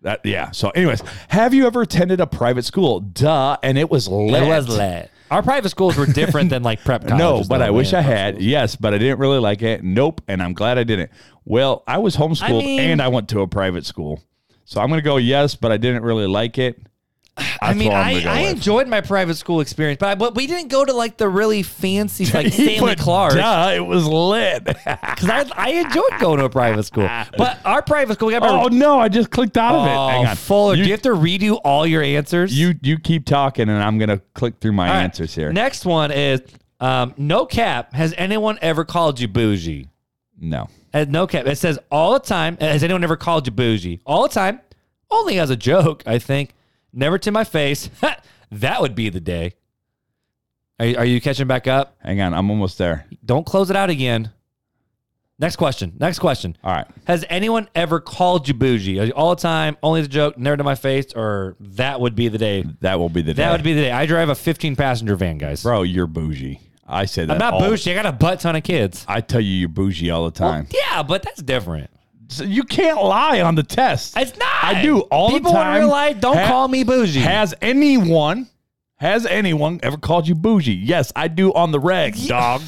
That, 0.03 0.25
yeah. 0.25 0.49
So, 0.49 0.71
anyways, 0.71 1.01
have 1.27 1.53
you 1.53 1.67
ever 1.67 1.83
attended 1.83 2.19
a 2.21 2.25
private 2.25 2.65
school? 2.65 3.01
Duh. 3.01 3.57
And 3.61 3.77
it 3.77 3.87
was 3.89 4.07
lit. 4.07 4.41
it 4.41 4.47
was 4.47 4.67
lit. 4.67 5.11
Our 5.29 5.43
private 5.43 5.69
schools 5.69 5.95
were 5.95 6.07
different 6.07 6.49
than 6.49 6.63
like 6.63 6.83
prep 6.83 7.01
colleges. 7.07 7.19
No, 7.19 7.43
but 7.47 7.59
though, 7.59 7.65
I 7.65 7.69
wish 7.69 7.91
man. 7.93 8.03
I 8.03 8.07
had. 8.07 8.41
Yes, 8.41 8.75
but 8.75 8.93
I 8.93 8.97
didn't 8.97 9.19
really 9.19 9.37
like 9.39 9.61
it. 9.61 9.83
Nope, 9.83 10.21
and 10.27 10.41
I'm 10.41 10.53
glad 10.53 10.77
I 10.77 10.83
didn't. 10.83 11.11
Well, 11.45 11.83
I 11.87 11.97
was 11.97 12.15
homeschooled 12.15 12.41
I 12.61 12.65
mean- 12.65 12.79
and 12.79 13.01
I 13.01 13.07
went 13.07 13.29
to 13.29 13.41
a 13.41 13.47
private 13.47 13.85
school, 13.85 14.21
so 14.65 14.79
I'm 14.81 14.89
gonna 14.89 15.01
go 15.01 15.17
yes, 15.17 15.55
but 15.55 15.71
I 15.71 15.77
didn't 15.77 16.03
really 16.03 16.27
like 16.27 16.57
it. 16.57 16.81
I 17.37 17.67
That's 17.67 17.79
mean, 17.79 17.91
I'm 17.93 18.27
I, 18.27 18.29
I 18.29 18.39
enjoyed 18.49 18.87
my 18.89 18.99
private 19.01 19.35
school 19.35 19.61
experience, 19.61 19.97
but 19.99 20.09
I, 20.09 20.15
but 20.15 20.35
we 20.35 20.47
didn't 20.47 20.67
go 20.67 20.83
to 20.83 20.91
like 20.93 21.17
the 21.17 21.29
really 21.29 21.63
fancy 21.63 22.25
like 22.25 22.51
Stanley 22.53 22.95
Clark. 22.97 23.33
Duh, 23.33 23.71
it 23.73 23.79
was 23.79 24.05
lit. 24.05 24.65
Because 25.21 25.29
I, 25.29 25.45
I 25.55 25.69
enjoyed 25.71 26.19
going 26.19 26.39
to 26.39 26.45
a 26.45 26.49
private 26.49 26.83
school, 26.83 27.09
but 27.37 27.59
our 27.65 27.81
private 27.81 28.15
school 28.15 28.27
we 28.27 28.33
got 28.33 28.43
oh 28.43 28.67
no, 28.67 28.99
I 28.99 29.07
just 29.07 29.31
clicked 29.31 29.57
out 29.57 29.75
of 29.75 29.87
it. 29.87 29.91
oh, 29.91 30.07
Hang 30.09 30.25
on. 30.27 30.35
Fuller. 30.35 30.75
You, 30.75 30.83
Do 30.83 30.89
you 30.89 30.93
have 30.93 31.01
to 31.03 31.09
redo 31.15 31.59
all 31.63 31.87
your 31.87 32.03
answers? 32.03 32.57
you 32.57 32.73
you 32.83 32.99
keep 32.99 33.25
talking, 33.25 33.69
and 33.69 33.81
I'm 33.81 33.97
gonna 33.97 34.19
click 34.35 34.59
through 34.59 34.73
my 34.73 34.87
All 34.89 34.93
right. 34.95 35.03
answers 35.03 35.33
here. 35.33 35.51
Next 35.53 35.85
one 35.85 36.11
is 36.11 36.41
um, 36.81 37.13
no 37.17 37.45
cap. 37.45 37.93
Has 37.93 38.13
anyone 38.17 38.59
ever 38.61 38.83
called 38.83 39.19
you 39.21 39.27
bougie? 39.29 39.87
No, 40.39 40.67
Uh, 40.93 41.05
no 41.07 41.25
cap. 41.27 41.45
It 41.47 41.57
says 41.57 41.79
all 41.89 42.13
the 42.13 42.19
time. 42.19 42.57
Has 42.57 42.83
anyone 42.83 43.03
ever 43.03 43.15
called 43.17 43.47
you 43.47 43.51
bougie? 43.53 44.01
All 44.05 44.23
the 44.23 44.29
time. 44.33 44.59
Only 45.09 45.39
as 45.39 45.49
a 45.49 45.55
joke, 45.55 46.03
I 46.05 46.19
think. 46.19 46.53
Never 46.93 47.17
to 47.19 47.31
my 47.31 47.43
face. 47.43 47.89
that 48.51 48.81
would 48.81 48.95
be 48.95 49.09
the 49.09 49.19
day. 49.21 49.53
Are, 50.79 50.85
you- 50.85 50.97
are 50.97 51.05
you 51.05 51.21
catching 51.21 51.47
back 51.47 51.67
up? 51.67 51.95
hang 52.01 52.19
on, 52.21 52.33
I'm 52.33 52.49
almost 52.49 52.77
there. 52.77 53.05
Don't 53.23 53.45
close 53.45 53.69
it 53.69 53.75
out 53.75 53.89
again. 53.89 54.31
Next 55.39 55.55
question. 55.55 55.93
Next 55.99 56.19
question. 56.19 56.55
All 56.63 56.71
right, 56.71 56.85
Has 57.05 57.25
anyone 57.29 57.67
ever 57.73 57.99
called 57.99 58.47
you 58.47 58.53
bougie? 58.53 59.11
All 59.11 59.31
the 59.35 59.41
time, 59.41 59.75
only 59.81 60.01
as 60.01 60.05
a 60.05 60.09
joke, 60.09 60.37
never 60.37 60.57
to 60.57 60.63
my 60.63 60.75
face, 60.75 61.13
or 61.15 61.55
that 61.59 61.99
would 61.99 62.15
be 62.15 62.27
the 62.27 62.37
day? 62.37 62.63
that 62.81 62.99
will 62.99 63.09
be 63.09 63.21
the 63.23 63.33
day. 63.33 63.41
That 63.43 63.51
would 63.51 63.63
be 63.63 63.73
the 63.73 63.81
day. 63.81 63.91
I 63.91 64.05
drive 64.05 64.29
a 64.29 64.35
15 64.35 64.75
passenger 64.75 65.15
van, 65.15 65.37
guys. 65.39 65.63
bro. 65.63 65.81
You're 65.81 66.05
bougie. 66.07 66.59
I 66.91 67.05
say 67.05 67.25
that. 67.25 67.33
I'm 67.33 67.39
not 67.39 67.53
all- 67.55 67.61
bougie. 67.61 67.91
I 67.91 67.95
got 67.95 68.05
a 68.05 68.11
butt 68.11 68.39
ton 68.41 68.55
of 68.55 68.63
kids. 68.63 69.05
I 69.07 69.21
tell 69.21 69.39
you, 69.41 69.51
you're 69.53 69.69
bougie 69.69 70.09
all 70.11 70.25
the 70.25 70.31
time. 70.37 70.67
Yeah, 70.71 71.01
but 71.03 71.23
that's 71.23 71.41
different. 71.41 71.89
So 72.27 72.43
you 72.43 72.63
can't 72.63 73.01
lie 73.03 73.41
on 73.41 73.55
the 73.55 73.63
test. 73.63 74.15
It's 74.17 74.37
not. 74.37 74.47
I 74.63 74.81
do 74.81 74.99
all 75.01 75.29
People 75.31 75.51
the 75.51 75.57
time. 75.57 75.75
in 75.75 75.81
real 75.81 75.89
life 75.91 76.19
don't 76.21 76.37
Ha- 76.37 76.47
call 76.47 76.67
me 76.67 76.83
bougie. 76.83 77.19
Has 77.19 77.53
anyone, 77.61 78.47
has 78.97 79.25
anyone 79.25 79.79
ever 79.83 79.97
called 79.97 80.27
you 80.27 80.35
bougie? 80.35 80.73
Yes, 80.75 81.11
I 81.15 81.27
do 81.27 81.51
on 81.53 81.71
the 81.71 81.79
reg, 81.79 82.15
dog. 82.27 82.61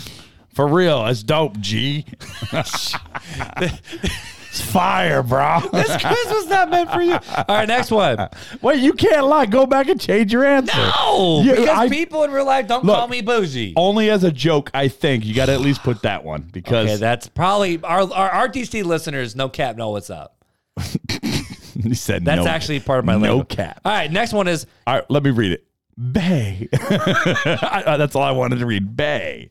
For 0.53 0.67
real, 0.67 1.05
it's 1.07 1.23
dope, 1.23 1.57
G. 1.59 2.05
it's 4.53 4.61
fire, 4.61 5.23
bro. 5.23 5.61
this 5.73 5.88
quiz 5.97 6.25
was 6.29 6.45
not 6.47 6.69
meant 6.69 6.91
for 6.91 7.01
you. 7.01 7.13
All 7.13 7.45
right, 7.50 7.67
next 7.67 7.89
one. 7.89 8.29
Wait, 8.61 8.79
you 8.81 8.94
can't 8.94 9.25
lie. 9.25 9.47
Go 9.47 9.65
back 9.65 9.88
and 9.88 10.00
change 10.00 10.31
your 10.31 10.45
answer. 10.45 10.77
No, 10.77 11.41
Yeah, 11.44 11.55
because 11.55 11.69
I- 11.69 11.89
people 11.89 12.23
in 12.23 12.29
real 12.29 12.45
life 12.45 12.67
don't 12.67 12.85
Look. 12.85 12.95
call 12.95 13.07
me 13.07 13.21
bougie. 13.21 13.73
Only 13.75 14.11
as 14.11 14.23
a 14.23 14.31
joke, 14.31 14.69
I 14.75 14.89
think 14.89 15.25
you 15.25 15.33
got 15.33 15.47
to 15.47 15.53
at 15.53 15.61
least 15.61 15.81
put 15.81 16.03
that 16.03 16.23
one 16.23 16.44
because 16.53 16.85
Okay, 16.88 16.95
that's 16.97 17.27
probably 17.27 17.81
our, 17.83 18.01
our 18.13 18.47
RTC 18.47 18.83
listeners. 18.83 19.35
No 19.35 19.50
cap, 19.50 19.75
know 19.75 19.89
what's 19.89 20.11
up. 20.11 20.38
he 21.73 21.95
said 21.95 22.23
That's 22.23 22.45
no. 22.45 22.47
actually 22.47 22.79
part 22.79 22.99
of 22.99 23.06
my 23.06 23.13
no 23.13 23.19
lingo. 23.38 23.44
cap. 23.45 23.81
All 23.83 23.91
right, 23.91 24.11
next 24.11 24.33
one 24.33 24.47
is 24.47 24.67
All 24.85 24.94
right, 24.95 25.03
let 25.09 25.23
me 25.23 25.31
read 25.31 25.51
it. 25.53 25.65
Bay. 26.11 26.69
I- 26.73 27.95
That's 27.97 28.15
all 28.15 28.21
I 28.23 28.31
wanted 28.31 28.59
to 28.59 28.67
read. 28.67 28.95
Bay. 28.95 29.49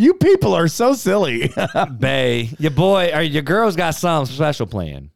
You 0.00 0.14
people 0.14 0.54
are 0.54 0.68
so 0.68 0.92
silly. 0.92 1.52
Bay. 1.98 2.50
Your 2.60 2.70
boy 2.70 3.10
or 3.12 3.20
your 3.20 3.42
girl's 3.42 3.74
got 3.74 3.96
something 3.96 4.32
special 4.32 4.64
planned. 4.68 5.10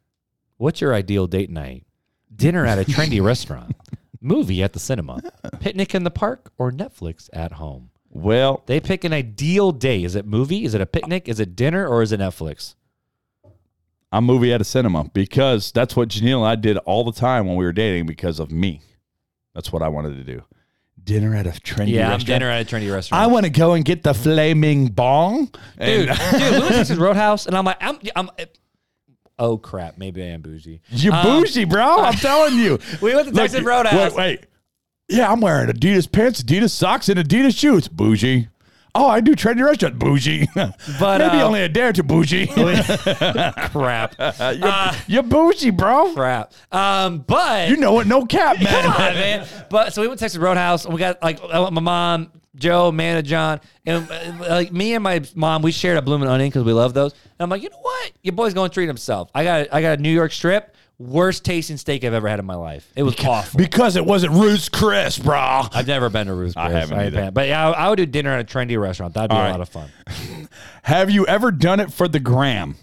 What's 0.57 0.81
your 0.81 0.93
ideal 0.93 1.25
date 1.25 1.49
night? 1.49 1.85
Dinner 2.35 2.65
at 2.65 2.79
a 2.79 2.83
trendy 2.83 3.23
restaurant, 3.23 3.77
movie 4.19 4.61
at 4.61 4.73
the 4.73 4.79
cinema, 4.79 5.21
picnic 5.61 5.95
in 5.95 6.03
the 6.03 6.11
park, 6.11 6.51
or 6.57 6.69
Netflix 6.69 7.29
at 7.31 7.53
home. 7.53 7.91
well, 8.09 8.61
They 8.65 8.81
pick 8.81 9.05
an 9.05 9.13
ideal 9.13 9.71
day. 9.71 10.03
Is 10.03 10.15
it 10.15 10.25
movie? 10.25 10.65
Is 10.65 10.73
it 10.73 10.81
a 10.81 10.85
picnic? 10.85 11.29
Is 11.29 11.39
it 11.39 11.55
dinner? 11.55 11.87
Or 11.87 12.01
is 12.01 12.11
it 12.11 12.19
Netflix? 12.19 12.75
I'm 14.11 14.25
movie 14.25 14.51
at 14.51 14.59
a 14.59 14.65
cinema 14.65 15.05
because 15.13 15.71
that's 15.71 15.95
what 15.95 16.09
Janelle 16.09 16.39
and 16.39 16.45
I 16.47 16.55
did 16.55 16.75
all 16.79 17.05
the 17.05 17.13
time 17.17 17.47
when 17.47 17.55
we 17.55 17.63
were 17.63 17.71
dating 17.71 18.05
because 18.05 18.37
of 18.41 18.51
me. 18.51 18.81
That's 19.55 19.71
what 19.71 19.81
I 19.81 19.87
wanted 19.87 20.17
to 20.17 20.23
do. 20.25 20.43
Dinner 21.03 21.35
at 21.35 21.45
a 21.47 21.49
trendy 21.51 21.89
Yeah, 21.89 22.05
I'm 22.05 22.11
restaurant. 22.13 22.25
dinner 22.27 22.49
at 22.49 22.61
a 22.61 22.75
trendy 22.75 22.91
restaurant. 22.93 23.21
I 23.23 23.27
want 23.27 23.45
to 23.45 23.49
go 23.49 23.73
and 23.73 23.83
get 23.83 24.03
the 24.03 24.13
flaming 24.13 24.87
bong. 24.87 25.47
dude, 25.79 26.09
And 26.09 26.39
dude, 26.39 26.63
we 26.63 26.69
went 26.69 26.87
to 26.87 26.95
Roadhouse, 26.95 27.45
and 27.45 27.57
I'm 27.57 27.65
like, 27.65 27.77
I'm, 27.81 27.99
I'm, 28.15 28.29
oh 29.37 29.57
crap, 29.57 29.97
maybe 29.97 30.23
I 30.23 30.27
am 30.27 30.41
bougie. 30.41 30.81
you're 30.89 31.13
Um, 31.13 31.23
bougie, 31.41 31.65
bro. 31.65 31.97
I'm 31.99 32.13
telling 32.13 32.55
you. 32.55 32.79
We 33.01 33.13
went 33.15 33.27
to 33.27 33.33
Texas 33.33 33.59
Look, 33.59 33.67
Roadhouse. 33.67 34.13
Wait, 34.13 34.39
wait. 34.39 34.45
Yeah, 35.09 35.29
I'm 35.31 35.41
wearing 35.41 35.69
Adidas 35.69 36.09
pants, 36.09 36.41
Adidas 36.41 36.69
socks, 36.69 37.09
and 37.09 37.19
Adidas 37.19 37.57
shoes. 37.59 37.87
Bougie. 37.89 38.47
Oh, 38.95 39.07
I 39.07 39.21
do 39.21 39.33
trendy 39.35 39.65
restaurant. 39.65 39.97
Bougie. 39.97 40.47
But, 40.55 41.17
maybe 41.19 41.37
uh, 41.41 41.47
only 41.47 41.63
a 41.63 41.69
dare 41.69 41.91
to 41.93 42.03
bougie. 42.03 42.45
crap, 43.71 44.15
you're, 44.19 44.91
you're 45.07 45.23
bougie, 45.23 45.71
bro. 45.71 46.13
crap. 46.13 46.53
Um, 46.71 47.19
but 47.19 47.69
You 47.69 47.77
know 47.77 47.93
what? 47.93 48.07
No 48.07 48.25
cap, 48.25 48.55
Come 48.57 48.63
man. 48.65 48.85
on, 48.85 49.13
man. 49.15 49.47
But 49.69 49.93
so 49.93 50.01
we 50.01 50.07
went 50.07 50.19
to 50.19 50.23
Texas 50.25 50.39
Roadhouse, 50.39 50.85
and 50.85 50.93
we 50.93 50.99
got 50.99 51.21
like 51.23 51.39
uh, 51.41 51.71
my 51.71 51.81
mom, 51.81 52.31
Joe, 52.55 52.89
Amanda, 52.89 53.23
John, 53.23 53.59
and 53.85 54.07
uh, 54.11 54.45
like 54.49 54.71
me 54.71 54.93
and 54.93 55.03
my 55.03 55.21
mom, 55.35 55.63
we 55.63 55.71
shared 55.71 55.97
a 55.97 56.01
blooming 56.01 56.29
onion 56.29 56.49
because 56.49 56.63
we 56.63 56.73
love 56.73 56.93
those. 56.93 57.13
And 57.13 57.21
I'm 57.39 57.49
like, 57.49 57.63
you 57.63 57.69
know 57.69 57.79
what? 57.81 58.11
Your 58.21 58.33
boy's 58.33 58.53
going 58.53 58.69
to 58.69 58.73
treat 58.73 58.87
himself. 58.87 59.31
I 59.33 59.43
got 59.43 59.73
I 59.73 59.81
got 59.81 59.97
a 59.97 60.01
New 60.01 60.11
York 60.11 60.31
strip, 60.31 60.75
worst 60.99 61.43
tasting 61.43 61.77
steak 61.77 62.03
I've 62.03 62.13
ever 62.13 62.27
had 62.27 62.39
in 62.39 62.45
my 62.45 62.55
life. 62.55 62.91
It 62.95 63.03
was 63.03 63.15
awful. 63.25 63.57
Because 63.57 63.95
it 63.95 64.05
wasn't 64.05 64.33
Ruth's 64.33 64.69
Chris, 64.69 65.17
bro. 65.17 65.37
I've 65.71 65.87
never 65.87 66.09
been 66.09 66.27
to 66.27 66.33
Ruth's 66.33 66.55
Chris. 66.55 66.65
I 66.65 66.71
haven't 66.71 66.97
ain't 66.97 67.07
either. 67.07 67.25
been. 67.25 67.33
But 67.33 67.47
yeah, 67.47 67.69
I, 67.69 67.85
I 67.85 67.89
would 67.89 67.97
do 67.97 68.05
dinner 68.05 68.31
at 68.31 68.39
a 68.41 68.43
trendy 68.43 68.79
restaurant. 68.79 69.13
That'd 69.13 69.29
be 69.31 69.35
All 69.35 69.41
a 69.41 69.45
right. 69.45 69.51
lot 69.51 69.61
of 69.61 69.69
fun. 69.69 69.89
Have 70.83 71.09
you 71.09 71.25
ever 71.27 71.51
done 71.51 71.79
it 71.79 71.91
for 71.91 72.07
the 72.07 72.19
gram? 72.19 72.75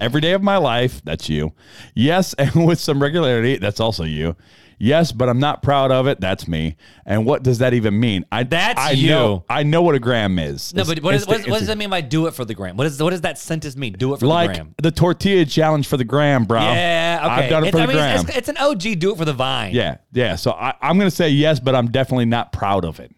Every 0.00 0.20
day 0.20 0.32
of 0.32 0.42
my 0.42 0.56
life, 0.56 1.00
that's 1.04 1.28
you. 1.28 1.52
Yes, 1.94 2.34
and 2.38 2.66
with 2.66 2.80
some 2.80 3.00
regularity, 3.00 3.56
that's 3.56 3.80
also 3.80 4.04
you. 4.04 4.36
Yes, 4.78 5.10
but 5.10 5.28
I'm 5.30 5.40
not 5.40 5.62
proud 5.62 5.90
of 5.90 6.06
it. 6.06 6.20
That's 6.20 6.46
me. 6.46 6.76
And 7.06 7.24
what 7.24 7.42
does 7.42 7.58
that 7.58 7.72
even 7.72 7.98
mean? 7.98 8.26
I 8.30 8.42
That's 8.42 8.78
I 8.78 8.90
you. 8.90 9.08
Know, 9.08 9.44
I 9.48 9.62
know 9.62 9.80
what 9.80 9.94
a 9.94 9.98
gram 9.98 10.38
is. 10.38 10.74
No, 10.74 10.82
It's- 10.82 10.94
but 10.94 11.02
what, 11.02 11.14
is, 11.14 11.26
what, 11.26 11.42
the- 11.44 11.50
what 11.50 11.58
does 11.60 11.68
that 11.68 11.78
mean 11.78 11.88
by 11.88 12.02
do 12.02 12.26
it 12.26 12.34
for 12.34 12.44
the 12.44 12.54
gram? 12.54 12.76
What 12.76 12.86
is 12.86 13.02
what 13.02 13.10
does 13.10 13.22
that 13.22 13.38
sentence 13.38 13.74
mean? 13.76 13.94
Do 13.94 14.12
it 14.12 14.20
for 14.20 14.26
like 14.26 14.50
the 14.50 14.54
gram. 14.56 14.74
the 14.82 14.90
tortilla 14.90 15.46
challenge 15.46 15.86
for 15.88 15.96
the 15.96 16.04
gram, 16.04 16.44
bro. 16.44 16.60
Yeah, 16.60 17.20
okay. 17.22 17.30
I've 17.44 17.50
done 17.50 17.64
it 17.64 17.68
It's- 17.68 17.72
for 17.72 17.78
I 17.78 17.86
the 17.86 17.92
mean, 17.92 17.96
gram. 17.96 18.26
It's, 18.28 18.36
it's 18.36 18.48
an 18.50 18.56
OG. 18.58 18.98
Do 18.98 19.12
it 19.12 19.16
for 19.18 19.24
the 19.24 19.32
vine. 19.32 19.74
yeah, 19.74 19.96
yeah. 20.12 20.36
So 20.36 20.50
I, 20.52 20.74
I'm 20.82 20.98
gonna 20.98 21.10
say 21.10 21.30
yes, 21.30 21.58
but 21.58 21.74
I'm 21.74 21.90
definitely 21.90 22.26
not 22.26 22.52
proud 22.52 22.84
of 22.84 23.00
it. 23.00 23.12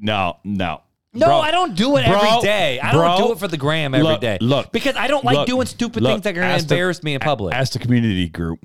No, 0.00 0.38
no. 0.44 0.80
No, 1.12 1.26
Bro, 1.26 1.38
I 1.40 1.50
don't 1.50 1.74
do 1.74 1.96
it 1.96 2.06
bro, 2.06 2.14
every 2.20 2.40
day. 2.42 2.78
I 2.78 2.92
bro, 2.92 3.02
don't 3.02 3.26
do 3.26 3.32
it 3.32 3.38
for 3.40 3.48
the 3.48 3.56
gram 3.56 3.94
every 3.96 4.16
day. 4.18 4.38
look, 4.40 4.66
look, 4.66 4.72
because 4.72 4.94
I 4.94 5.08
don't 5.08 5.24
like 5.24 5.38
look, 5.38 5.46
doing 5.48 5.66
stupid 5.66 6.04
look, 6.04 6.12
things 6.12 6.22
that 6.22 6.30
are 6.30 6.34
going 6.34 6.46
to 6.46 6.54
ask 6.54 6.68
the- 6.68 6.74
embarrass 6.76 7.02
me 7.02 7.14
in 7.14 7.20
public. 7.20 7.52
Ask 7.52 7.72
the 7.72 7.80
community 7.80 8.28
group. 8.28 8.60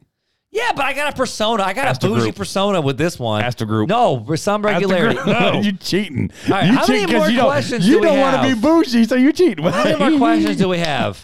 Yeah, 0.55 0.71
but 0.75 0.85
I 0.85 0.93
got 0.93 1.13
a 1.13 1.15
persona. 1.15 1.63
I 1.63 1.73
got 1.73 1.85
Ask 1.87 2.01
a 2.03 2.07
bougie 2.07 2.21
group. 2.23 2.35
persona 2.37 2.79
with 2.79 2.97
this 2.97 3.19
one. 3.19 3.43
Ask 3.43 3.57
the 3.57 3.65
group. 3.65 3.89
No, 3.89 4.23
for 4.25 4.37
some 4.37 4.63
regularity. 4.65 5.19
No. 5.25 5.59
you 5.61 5.73
cheating. 5.73 6.31
right, 6.49 6.65
you 6.67 6.73
how 6.77 6.87
many 6.87 7.13
more 7.13 7.29
you 7.29 7.37
don't, 7.37 7.45
questions 7.47 7.85
you 7.87 7.95
do 7.95 7.99
we 8.01 8.07
don't 8.07 8.19
want 8.19 8.33
to 8.35 8.39
have? 8.47 8.55
be 8.55 8.61
bougie, 8.61 9.03
so 9.05 9.15
you 9.15 9.33
cheat. 9.33 9.59
How 9.59 9.83
many 9.83 9.99
more 10.11 10.17
questions 10.25 10.55
do 10.57 10.69
we 10.69 10.77
have? 10.79 11.21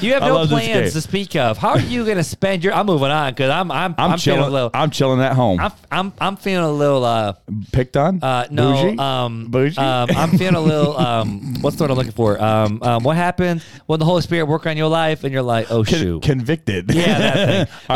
You 0.00 0.14
have 0.14 0.22
I 0.22 0.28
no 0.28 0.46
plans 0.46 0.92
to 0.94 1.00
speak 1.00 1.36
of. 1.36 1.58
How 1.58 1.70
are 1.70 1.80
you 1.80 2.04
going 2.04 2.16
to 2.16 2.24
spend 2.24 2.64
your? 2.64 2.72
I'm 2.72 2.86
moving 2.86 3.10
on 3.10 3.32
because 3.32 3.50
I'm 3.50 3.70
I'm 3.70 3.94
I'm, 3.98 4.12
I'm, 4.12 4.18
feeling 4.18 4.38
chilling. 4.40 4.42
a 4.42 4.50
little. 4.50 4.70
I'm 4.72 4.90
chilling 4.90 5.20
at 5.20 5.32
home. 5.34 5.60
I'm 5.60 5.72
I'm 5.90 6.12
I'm 6.20 6.36
feeling 6.36 6.64
a 6.64 6.72
little. 6.72 7.04
Uh, 7.04 7.34
Picked 7.72 7.96
on? 7.96 8.22
uh, 8.22 8.46
no, 8.50 8.72
Bougie? 8.72 8.98
um, 8.98 9.46
Bougie? 9.50 9.78
um, 9.78 10.08
I'm 10.16 10.30
feeling 10.38 10.54
a 10.54 10.60
little. 10.60 10.96
Um, 10.96 11.60
what's 11.60 11.76
the 11.76 11.84
word 11.84 11.90
I'm 11.90 11.96
looking 11.96 12.12
for? 12.12 12.40
Um, 12.42 12.82
um, 12.82 13.02
what 13.04 13.16
happened 13.16 13.62
when 13.86 13.98
the 13.98 14.04
Holy 14.04 14.22
Spirit 14.22 14.46
work 14.46 14.66
on 14.66 14.76
your 14.76 14.88
life 14.88 15.24
and 15.24 15.32
you're 15.32 15.42
like, 15.42 15.70
oh 15.70 15.84
Con- 15.84 15.98
shoot. 15.98 16.22
convicted. 16.22 16.92
yeah, 16.94 17.18
that 17.18 17.68
thing. 17.68 17.74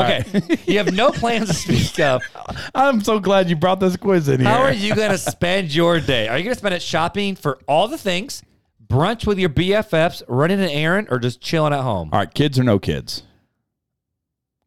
Okay, 0.49 0.59
you 0.67 0.79
have 0.79 0.93
no 0.95 1.11
plans 1.11 1.49
to 1.49 1.55
speak 1.55 1.99
of. 2.01 2.23
I'm 2.75 3.01
so 3.03 3.19
glad 3.21 3.49
you 3.51 3.57
brought 3.57 3.81
this 3.81 3.97
quiz 3.97 4.29
in 4.29 4.41
here. 4.41 4.49
How 4.49 4.63
are 4.63 4.73
you 4.73 4.95
going 4.95 5.11
to 5.11 5.19
spend 5.19 5.75
your 5.75 6.01
day? 6.01 6.29
Are 6.29 6.37
you 6.39 6.45
going 6.45 6.55
to 6.55 6.59
spend 6.59 6.75
it 6.75 6.83
shopping 6.83 7.35
for 7.37 7.59
all 7.67 7.89
the 7.89 7.99
things, 7.99 8.43
brunch 8.89 9.27
with 9.27 9.39
your 9.39 9.51
BFFs, 9.51 10.23
running 10.29 10.61
an 10.61 10.71
errand, 10.71 11.09
or 11.11 11.19
just 11.19 11.41
chilling 11.41 11.73
at 11.73 11.81
home? 11.83 12.11
All 12.13 12.19
right, 12.21 12.33
kids 12.33 12.59
or 12.59 12.65
no 12.65 12.79
kids? 12.79 13.23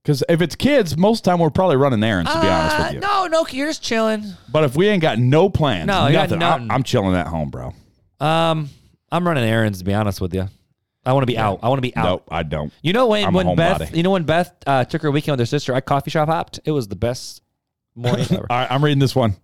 Because 0.04 0.24
if 0.28 0.42
it's 0.42 0.56
kids, 0.56 0.98
most 0.98 1.20
of 1.20 1.24
the 1.26 1.30
time 1.32 1.40
we're 1.40 1.52
probably 1.52 1.76
running 1.76 2.04
errands, 2.04 2.32
to 2.34 2.42
be 2.42 2.48
honest 2.48 2.76
Uh, 2.80 2.84
with 2.86 2.94
you. 2.96 3.00
No, 3.02 3.28
no, 3.28 3.46
you're 3.52 3.68
just 3.68 3.84
chilling. 3.84 4.34
But 4.52 4.64
if 4.64 4.76
we 4.76 4.88
ain't 4.88 5.02
got 5.02 5.20
no 5.20 5.48
plans, 5.50 5.86
No, 5.88 6.08
you 6.08 6.14
got 6.14 6.30
nothing, 6.32 6.40
nothing. 6.40 6.72
I, 6.72 6.76
am 6.76 6.84
chilling 6.84 7.16
at 7.16 7.28
home, 7.28 7.50
bro. 7.50 7.74
Um, 8.20 8.70
I'm 9.12 9.28
running 9.28 9.44
errands 9.44 9.78
to 9.80 9.84
be 9.86 9.94
honest 9.94 10.20
with 10.20 10.34
you. 10.34 10.48
I 11.06 11.14
want 11.14 11.24
to 11.24 11.28
be 11.28 11.38
out. 11.38 11.60
I 11.64 11.68
want 11.70 11.78
to 11.80 11.82
be 11.84 11.96
out. 11.96 12.06
Nope, 12.06 12.28
I 12.32 12.44
don't. 12.44 12.72
You 12.84 12.94
know 12.94 13.08
when 13.08 13.26
I'm 13.26 13.34
a 13.34 13.38
when 13.38 13.56
Beth, 13.56 13.82
homebody. 13.82 13.96
you 13.96 14.04
know 14.04 14.12
when 14.12 14.24
Beth 14.24 14.54
uh, 14.68 14.86
took 14.86 15.02
her 15.02 15.10
weekend 15.12 15.34
with 15.34 15.40
her 15.40 15.46
sister, 15.48 15.74
I 15.74 15.82
coffee 15.82 16.12
shop 16.12 16.30
hopped. 16.30 16.60
It 16.64 16.72
was 16.72 16.88
the 16.88 16.96
best 16.96 17.42
morning 17.96 18.26
ever. 18.32 18.46
All 18.50 18.58
right, 18.58 18.72
I'm 18.72 18.84
reading 18.84 19.00
this 19.00 19.16
one. 19.16 19.36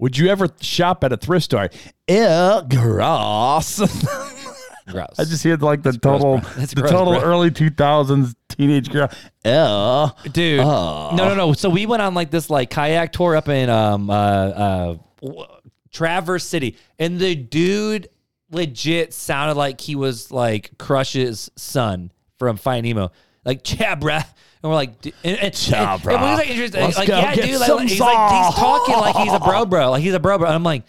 Would 0.00 0.16
you 0.16 0.28
ever 0.28 0.48
shop 0.60 1.04
at 1.04 1.12
a 1.12 1.16
thrift 1.16 1.44
store? 1.44 1.68
Ew, 2.08 2.62
gross. 2.68 3.78
Gross. 4.88 5.18
I 5.18 5.24
just 5.24 5.44
hear 5.44 5.56
like 5.56 5.84
the 5.84 5.92
total, 5.92 6.38
bro. 6.38 6.50
That's 6.56 6.74
the 6.74 6.80
gross, 6.80 6.90
total 6.90 7.12
bro. 7.12 7.22
early 7.22 7.50
2000s 7.52 8.34
teenage 8.48 8.90
girl. 8.90 9.08
Ew. 9.44 10.30
dude. 10.32 10.58
Oh. 10.58 11.14
No, 11.14 11.28
no, 11.28 11.34
no. 11.36 11.52
So 11.52 11.70
we 11.70 11.86
went 11.86 12.02
on 12.02 12.14
like 12.14 12.32
this 12.32 12.50
like 12.50 12.70
kayak 12.70 13.12
tour 13.12 13.36
up 13.36 13.48
in 13.48 13.70
um 13.70 14.10
uh 14.10 14.14
uh 14.14 14.96
Traverse 15.92 16.44
City, 16.44 16.76
and 16.98 17.20
the 17.20 17.36
dude 17.36 18.08
legit 18.50 19.14
sounded 19.14 19.56
like 19.56 19.80
he 19.80 19.94
was 19.94 20.32
like 20.32 20.76
Crush's 20.76 21.52
son 21.54 22.10
from 22.38 22.56
Finding 22.56 22.96
Nemo, 22.96 23.12
like 23.44 23.78
yeah, 23.78 23.94
bruh. 23.94 24.26
And 24.62 24.70
we're 24.70 24.76
like, 24.76 25.00
d- 25.00 25.14
and, 25.24 25.38
and, 25.38 25.68
Yeah, 25.68 25.94
and, 25.94 26.04
and 26.06 26.22
we 26.22 26.28
was 26.28 26.38
like, 26.38 26.50
interested, 26.50 26.80
Let's 26.80 26.98
like 26.98 27.08
go 27.08 27.16
yeah, 27.18 27.34
get 27.34 27.44
dude. 27.46 27.60
Like, 27.60 27.66
some 27.68 27.80
he's 27.86 28.00
like, 28.00 28.30
he's 28.32 28.54
talking 28.54 28.94
like 28.96 29.16
he's 29.16 29.32
a 29.32 29.38
bro, 29.40 29.64
bro. 29.66 29.90
Like 29.90 30.02
he's 30.02 30.14
a 30.14 30.20
bro, 30.20 30.36
bro. 30.38 30.46
And 30.48 30.54
I'm 30.54 30.62
like, 30.62 30.82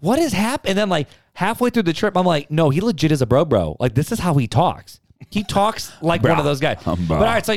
what 0.00 0.18
is 0.18 0.32
happening? 0.32 0.70
And 0.70 0.78
then 0.78 0.88
like 0.88 1.08
halfway 1.34 1.70
through 1.70 1.82
the 1.84 1.92
trip, 1.92 2.16
I'm 2.16 2.24
like, 2.26 2.50
no, 2.50 2.70
he 2.70 2.80
legit 2.80 3.12
is 3.12 3.20
a 3.22 3.26
bro, 3.26 3.44
bro. 3.44 3.76
Like 3.78 3.94
this 3.94 4.12
is 4.12 4.18
how 4.18 4.34
he 4.34 4.46
talks. 4.48 4.98
He 5.30 5.44
talks 5.44 5.92
like 6.02 6.22
one 6.22 6.38
of 6.38 6.44
those 6.44 6.58
guys. 6.60 6.84
Um, 6.86 7.04
but 7.06 7.16
all 7.18 7.24
right, 7.24 7.44
so 7.44 7.54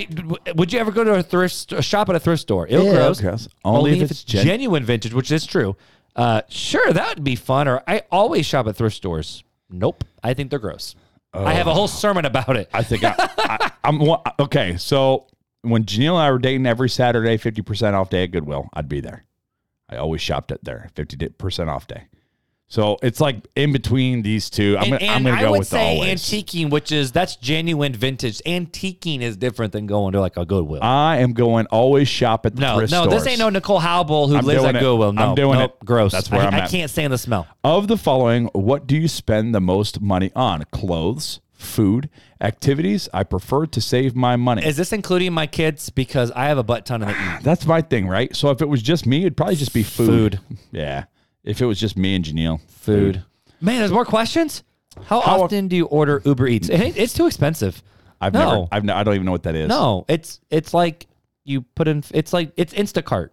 would 0.55 0.71
you 0.74 0.79
ever 0.79 0.91
go 0.91 1.03
to 1.05 1.15
a 1.15 1.24
thrift 1.24 1.55
st- 1.55 1.83
shop 1.83 2.09
at 2.09 2.15
a 2.15 2.19
thrift 2.19 2.41
store? 2.41 2.67
It'll 2.67 2.85
Yeah, 2.85 2.93
gross. 2.93 3.21
gross. 3.21 3.47
Only, 3.63 3.95
if 3.97 4.03
it's 4.03 4.12
it's 4.12 4.24
gen- 4.25 4.45
genuine 4.45 4.83
vintage, 4.83 5.13
which 5.13 5.31
is 5.31 5.45
true. 5.45 5.75
Uh, 6.17 6.41
sure, 6.50 6.91
that 6.93 7.15
would 7.15 7.24
be 7.24 7.35
fun. 7.35 7.67
Or 7.67 7.81
I 7.88 8.03
always 8.12 8.45
shop 8.45 8.67
at 8.67 8.75
thrift 8.75 8.95
stores. 8.97 9.43
Nope, 9.69 10.03
I 10.24 10.33
think 10.33 10.50
they're 10.50 10.59
gross. 10.59 10.95
I 11.33 11.53
have 11.53 11.67
a 11.67 11.74
whole 11.74 11.89
sermon 11.89 12.24
about 12.24 12.55
it. 12.55 12.69
I 12.74 12.81
think 12.83 13.03
I, 13.03 13.13
I, 13.17 13.71
I'm 13.83 14.00
one- 14.00 14.21
okay. 14.39 14.77
So 14.77 15.25
when 15.69 15.86
Janelle 15.86 16.13
and 16.13 16.17
I 16.17 16.31
were 16.31 16.39
dating 16.39 16.65
every 16.65 16.89
Saturday, 16.89 17.38
50% 17.38 17.93
off 17.93 18.10
day 18.10 18.24
at 18.24 18.31
Goodwill, 18.31 18.69
I'd 18.74 18.89
be 18.89 19.01
there. 19.01 19.25
I 19.89 19.98
always 19.98 20.22
shopped 20.22 20.51
at 20.51 20.63
there, 20.63 20.89
50% 20.95 21.67
off 21.67 21.88
day. 21.88 22.07
So 22.67 22.98
it's 23.03 23.22
like 23.22 23.48
in 23.55 23.72
between 23.72 24.24
these 24.24 24.50
two. 24.50 24.75
I'm 24.77 24.91
and 24.93 25.00
gonna, 25.00 25.12
I'm 25.12 25.24
gonna 25.24 25.36
I 25.36 25.41
go 25.41 25.51
with 25.51 25.62
the 25.62 25.65
say 25.65 25.95
always. 25.95 26.22
antiquing, 26.22 26.72
which 26.72 26.91
is 26.91 27.12
that's 27.12 27.36
genuine 27.36 27.93
vintage. 27.93 28.41
Antiquing 28.43 29.22
is 29.22 29.38
different 29.38 29.72
than 29.72 29.86
going 29.86 30.13
to 30.13 30.19
like 30.19 30.36
a 30.36 30.45
Goodwill. 30.45 30.81
I 30.81 31.17
am 31.17 31.34
going 31.34 31.67
always 31.67 32.07
shop 32.07 32.45
at 32.48 32.55
the 32.55 32.62
no, 32.62 32.77
thrift 32.77 32.91
no, 32.91 33.03
stores. 33.03 33.24
this 33.24 33.31
ain't 33.31 33.39
no 33.39 33.50
Nicole 33.50 33.79
Howell 33.79 34.27
who 34.29 34.38
I'm 34.38 34.45
lives 34.45 34.63
at 34.63 34.75
it. 34.75 34.79
Goodwill. 34.79 35.13
No, 35.13 35.29
I'm 35.29 35.36
doing 35.36 35.60
nope, 35.60 35.77
it. 35.79 35.86
Gross. 35.86 36.12
That's 36.12 36.31
where 36.31 36.41
I, 36.41 36.48
I'm 36.48 36.53
I 36.55 36.67
can't 36.67 36.89
stand 36.89 37.13
the 37.13 37.19
smell. 37.19 37.48
Of 37.63 37.88
the 37.88 37.98
following, 37.98 38.45
what 38.53 38.88
do 38.88 38.98
you 38.98 39.07
spend 39.07 39.53
the 39.53 39.62
most 39.62 40.01
money 40.01 40.31
on? 40.36 40.63
Clothes, 40.72 41.41
food, 41.55 42.09
activities? 42.41 43.07
I 43.13 43.24
prefer 43.24 43.65
to 43.67 43.81
save 43.81 44.15
my 44.15 44.35
money. 44.35 44.65
Is 44.65 44.77
this 44.77 44.91
including 44.93 45.33
my 45.33 45.47
kids? 45.47 45.89
Because 45.89 46.31
I 46.31 46.45
have 46.45 46.57
a 46.57 46.63
butt 46.63 46.85
ton 46.85 47.01
of 47.01 47.09
eat. 47.09 47.39
That's 47.43 47.65
my 47.65 47.81
thing, 47.81 48.07
right? 48.07 48.35
So 48.35 48.50
if 48.51 48.62
it 48.62 48.69
was 48.69 48.81
just 48.81 49.05
me, 49.05 49.21
it'd 49.21 49.38
probably 49.38 49.55
just 49.55 49.74
be 49.74 49.83
food. 49.83 50.39
Food. 50.47 50.57
Yeah. 50.71 51.05
If 51.43 51.62
it 51.62 51.65
was 51.65 51.79
just 51.79 51.95
me 51.97 52.15
and 52.15 52.25
Janelle, 52.25 52.59
food. 52.69 53.24
Man, 53.62 53.79
there's 53.79 53.91
more 53.91 54.05
questions. 54.05 54.63
How, 55.05 55.19
How- 55.21 55.43
often 55.43 55.67
do 55.67 55.75
you 55.75 55.85
order 55.85 56.21
Uber 56.25 56.47
Eats? 56.47 56.69
It 56.69 56.97
it's 56.97 57.13
too 57.13 57.27
expensive. 57.27 57.81
I've 58.21 58.33
No. 58.33 58.39
never, 58.50 58.67
I've, 58.71 58.83
ne- 58.85 58.93
I 58.93 59.03
don't 59.03 59.13
even 59.15 59.25
know 59.25 59.31
what 59.33 59.43
that 59.43 59.55
is. 59.55 59.67
No, 59.69 60.05
it's 60.07 60.39
it's 60.50 60.74
like 60.74 61.05
you 61.43 61.62
put 61.62 61.88
in. 61.88 62.03
It's 62.12 62.31
like 62.33 62.51
it's 62.57 62.74
Instacart 62.74 63.29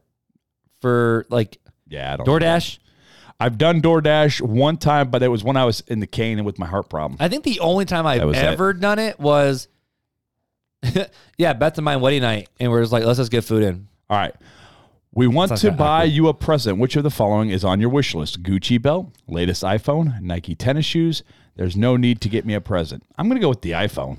for 0.80 1.24
like 1.30 1.58
Yeah, 1.88 2.12
I 2.12 2.16
don't. 2.16 2.26
DoorDash. 2.26 2.78
I've 3.42 3.58
done 3.58 3.82
DoorDash 3.82 4.40
one 4.40 4.76
time, 4.76 5.10
but 5.10 5.22
it 5.22 5.28
was 5.28 5.42
when 5.42 5.56
I 5.56 5.64
was 5.64 5.80
in 5.88 5.98
the 6.00 6.06
cane 6.06 6.38
and 6.38 6.46
with 6.46 6.58
my 6.58 6.66
heart 6.66 6.88
problem. 6.88 7.16
I 7.20 7.28
think 7.28 7.42
the 7.44 7.58
only 7.60 7.84
time 7.84 8.06
I've 8.06 8.20
That 8.20 8.26
was 8.26 8.36
it. 8.38 8.44
ever 8.44 8.72
done 8.72 8.98
it 8.98 9.18
was, 9.18 9.68
yeah, 11.38 11.52
Beth 11.52 11.76
and 11.78 11.84
mine 11.84 12.00
wedding 12.00 12.22
night, 12.22 12.48
and 12.60 12.70
we're 12.70 12.80
just 12.82 12.92
like, 12.92 13.04
let's 13.04 13.18
just 13.18 13.30
get 13.30 13.44
food 13.44 13.62
in. 13.62 13.88
All 14.10 14.16
right. 14.18 14.34
We 15.14 15.26
want 15.26 15.50
Sounds 15.50 15.60
to 15.62 15.66
kinda 15.68 15.78
buy 15.78 15.96
awkward. 16.02 16.12
you 16.12 16.28
a 16.28 16.34
present. 16.34 16.78
Which 16.78 16.96
of 16.96 17.02
the 17.02 17.10
following 17.10 17.50
is 17.50 17.64
on 17.64 17.80
your 17.80 17.90
wish 17.90 18.14
list? 18.14 18.42
Gucci 18.42 18.80
belt, 18.80 19.08
latest 19.28 19.62
iPhone, 19.62 20.20
Nike 20.22 20.54
tennis 20.54 20.86
shoes. 20.86 21.22
There's 21.56 21.76
no 21.76 21.96
need 21.96 22.20
to 22.22 22.28
get 22.30 22.46
me 22.46 22.54
a 22.54 22.60
present. 22.62 23.02
I'm 23.18 23.28
going 23.28 23.36
to 23.38 23.42
go 23.44 23.50
with 23.50 23.60
the 23.60 23.72
iPhone. 23.72 24.18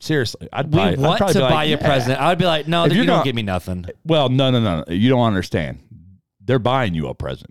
Seriously, 0.00 0.48
I'd 0.52 0.66
We 0.66 0.76
buy, 0.78 0.88
I'd 0.92 0.98
want 1.00 1.18
probably 1.18 1.32
to 1.34 1.38
be 1.38 1.42
like, 1.42 1.52
buy 1.52 1.64
you 1.64 1.76
a 1.76 1.80
yeah. 1.80 1.86
present. 1.86 2.20
I 2.20 2.28
would 2.28 2.38
be 2.38 2.44
like, 2.44 2.68
no, 2.68 2.84
If 2.84 2.92
you 2.92 2.98
you're 2.98 3.06
don't 3.06 3.16
gonna- 3.16 3.24
give 3.24 3.34
me 3.34 3.42
nothing. 3.42 3.86
Well, 4.04 4.28
no, 4.28 4.50
no, 4.50 4.60
no, 4.60 4.84
no. 4.86 4.92
You 4.92 5.08
don't 5.10 5.22
understand. 5.26 5.78
They're 6.44 6.58
buying 6.58 6.94
you 6.94 7.08
a 7.08 7.14
present. 7.14 7.50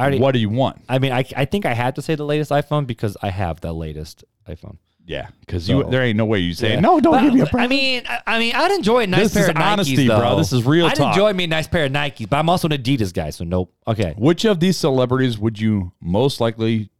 I 0.00 0.04
already, 0.04 0.18
what 0.20 0.32
do 0.32 0.38
you 0.40 0.48
want? 0.48 0.82
I 0.88 0.98
mean, 0.98 1.12
I, 1.12 1.24
I 1.36 1.44
think 1.44 1.66
I 1.66 1.74
had 1.74 1.94
to 1.96 2.02
say 2.02 2.14
the 2.14 2.24
latest 2.24 2.50
iPhone 2.50 2.86
because 2.86 3.16
I 3.22 3.30
have 3.30 3.60
the 3.60 3.72
latest 3.72 4.24
iPhone. 4.48 4.78
Yeah, 5.06 5.28
because 5.40 5.64
So- 5.66 5.84
you 5.84 5.90
there 5.90 6.02
ain't 6.02 6.16
no 6.16 6.24
way 6.26 6.38
you 6.38 6.54
say 6.54 6.74
Yeah. 6.74 6.80
no. 6.80 7.00
Don't 7.00 7.12
But, 7.14 7.22
give 7.22 7.34
me 7.34 7.40
a 7.40 7.44
I 7.44 7.48
present. 7.50 7.70
mean, 7.70 8.02
I, 8.08 8.20
I 8.26 8.38
mean, 8.38 8.54
I'd 8.54 8.70
enjoy 8.72 9.00
a 9.04 9.06
nice 9.08 9.22
This 9.24 9.34
pair 9.34 9.42
is 9.44 9.48
of 9.48 9.54
Nikes, 9.56 9.72
honesty, 9.72 10.06
though. 10.08 10.18
bro. 10.20 10.36
This 10.36 10.52
is 10.52 10.64
real 10.64 10.86
I'd 10.86 10.94
talk. 10.94 11.14
enjoy 11.16 11.32
me 11.32 11.44
a 11.44 11.46
nice 11.48 11.66
pair 11.66 11.86
of 11.86 11.92
Nikes, 11.92 12.28
but 12.28 12.36
I'm 12.38 12.48
also 12.48 12.68
an 12.68 12.72
Adidas 12.74 13.12
guy, 13.12 13.30
so 13.30 13.44
nope. 13.44 13.72
Okay. 13.88 14.14
Which 14.18 14.44
of 14.44 14.60
these 14.60 14.76
celebrities 14.76 15.38
would 15.38 15.58
you 15.58 15.92
most 16.00 16.40
likely 16.40 16.90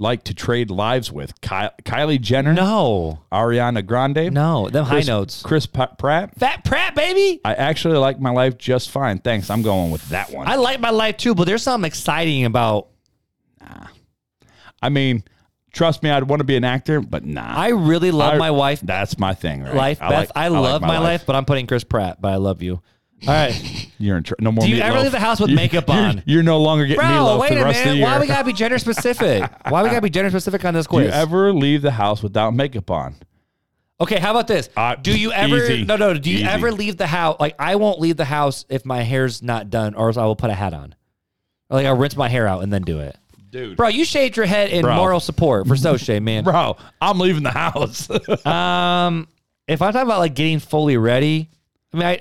like 0.00 0.24
to 0.24 0.34
trade 0.34 0.70
lives 0.70 1.12
with? 1.12 1.40
Ky- 1.40 1.68
Kylie 1.84 2.20
Jenner, 2.20 2.52
No, 2.54 3.20
Ariana 3.30 3.84
Grande, 3.86 4.32
no, 4.32 4.68
them 4.68 4.84
high 4.86 5.00
notes. 5.02 5.42
Chris 5.42 5.66
Pa- 5.66 5.94
Pratt. 5.98 6.34
Fat 6.38 6.64
Pratt, 6.64 6.94
baby. 6.94 7.40
I 7.44 7.54
actually 7.54 7.98
like 7.98 8.18
my 8.18 8.30
life 8.30 8.58
just 8.58 8.90
fine. 8.90 9.18
Thanks. 9.18 9.50
I'm 9.50 9.62
going 9.62 9.90
with 9.90 10.08
that 10.08 10.30
one. 10.32 10.48
I 10.48 10.52
I, 10.52 10.56
like 10.56 10.80
my 10.80 10.90
life 10.90 11.16
too, 11.18 11.34
but 11.34 11.44
there's 11.44 11.62
something 11.62 11.86
exciting 11.86 12.44
about. 12.46 12.88
Nah. 13.60 13.86
I 14.82 14.88
mean, 14.88 15.22
trust 15.72 16.02
me, 16.02 16.10
I'd 16.10 16.24
want 16.24 16.40
to 16.40 16.44
be 16.44 16.56
an 16.56 16.64
actor, 16.64 17.00
but 17.00 17.24
nah. 17.24 17.54
I 17.54 17.68
really 17.68 18.10
love 18.10 18.34
I- 18.34 18.38
my 18.38 18.50
wife, 18.50 18.80
That's 18.80 19.18
my 19.18 19.34
thing, 19.34 19.62
right? 19.62 19.74
life, 19.74 19.98
Beth. 20.00 20.10
like- 20.10 20.30
I, 20.34 20.48
like 20.48 20.62
love 20.62 20.82
my 20.82 20.98
life. 20.98 21.24
but 21.26 21.36
I'm 21.36 21.44
putting 21.44 21.66
Chris 21.66 21.84
Pratt. 21.84 22.20
But 22.20 22.32
I 22.32 22.36
love 22.36 22.62
you. 22.62 22.80
All 23.28 23.34
right, 23.34 23.90
You're 23.98 24.16
in 24.16 24.22
tr- 24.22 24.34
no 24.40 24.50
more. 24.50 24.64
Do 24.64 24.70
you 24.70 24.80
ever 24.80 25.00
leave 25.00 25.12
the 25.12 25.20
house 25.20 25.40
with 25.40 25.50
You- 25.50 25.56
makeup 25.56 25.90
on? 25.90 26.22
You're 26.26 26.42
no 26.42 26.58
longer 26.58 26.86
getting 26.86 27.00
bro. 27.00 27.06
meatloaf 27.08 27.40
Wait 27.40 27.48
for 27.48 27.54
the 27.56 27.60
a 27.60 27.64
rest 27.64 27.78
of 27.80 27.84
the 27.84 27.90
minute. 27.90 27.98
year. 27.98 28.06
Why 28.06 28.18
we 28.20 28.26
gotta 28.26 28.44
be 28.44 28.52
gender 28.52 28.78
specific? 28.78 29.42
Why 29.68 29.82
we 29.82 29.88
gotta 29.90 30.00
be 30.00 30.10
gender 30.10 30.30
specific 30.30 30.64
on 30.64 30.74
this 30.74 30.86
Do 30.86 30.96
you 30.98 31.02
quiz? 31.04 31.14
ever 31.14 31.52
leave 31.52 31.82
the 31.82 31.90
house 31.90 32.22
without 32.22 32.54
makeup 32.54 32.90
on? 32.90 33.16
Okay, 34.00 34.18
how 34.18 34.30
about 34.30 34.46
this? 34.46 34.70
Uh, 34.76 34.94
do 34.94 35.18
you 35.18 35.30
ever 35.32 35.56
easy. 35.58 35.84
no 35.84 35.96
no? 35.96 36.14
Do 36.14 36.30
you 36.30 36.36
Easy. 36.38 36.46
ever 36.46 36.72
leave 36.72 36.96
the 36.96 37.06
house? 37.06 37.36
Like 37.38 37.54
I 37.58 37.76
won't 37.76 38.00
leave 38.00 38.16
the 38.16 38.24
house 38.24 38.64
if 38.70 38.86
my 38.86 39.02
hair's 39.02 39.42
not 39.42 39.68
done, 39.68 39.94
or 39.94 40.06
else 40.08 40.16
I 40.16 40.24
will 40.24 40.36
put 40.36 40.48
a 40.48 40.54
hat 40.54 40.72
on. 40.72 40.94
Or 41.68 41.76
like 41.76 41.86
I'll 41.86 41.96
rinse 41.98 42.16
my 42.16 42.28
hair 42.30 42.46
out 42.46 42.62
and 42.62 42.72
then 42.72 42.80
do 42.82 43.00
it. 43.00 43.16
Dude. 43.50 43.76
Bro, 43.76 43.88
you 43.88 44.06
shaved 44.06 44.36
your 44.38 44.46
head 44.46 44.70
in 44.70 44.82
Bro. 44.82 44.96
moral 44.96 45.20
support 45.20 45.66
for 45.66 45.74
Soche, 45.74 46.22
man. 46.22 46.44
Bro, 46.44 46.78
I'm 47.02 47.18
leaving 47.18 47.42
the 47.42 47.50
house. 47.50 48.08
Um, 48.46 49.28
if 49.68 49.82
I'm 49.82 49.92
talking 49.92 50.06
about 50.08 50.20
like 50.20 50.34
getting 50.34 50.60
fully 50.60 50.96
ready, 50.96 51.50
I 51.92 51.96
mean, 51.96 52.06
I, 52.06 52.20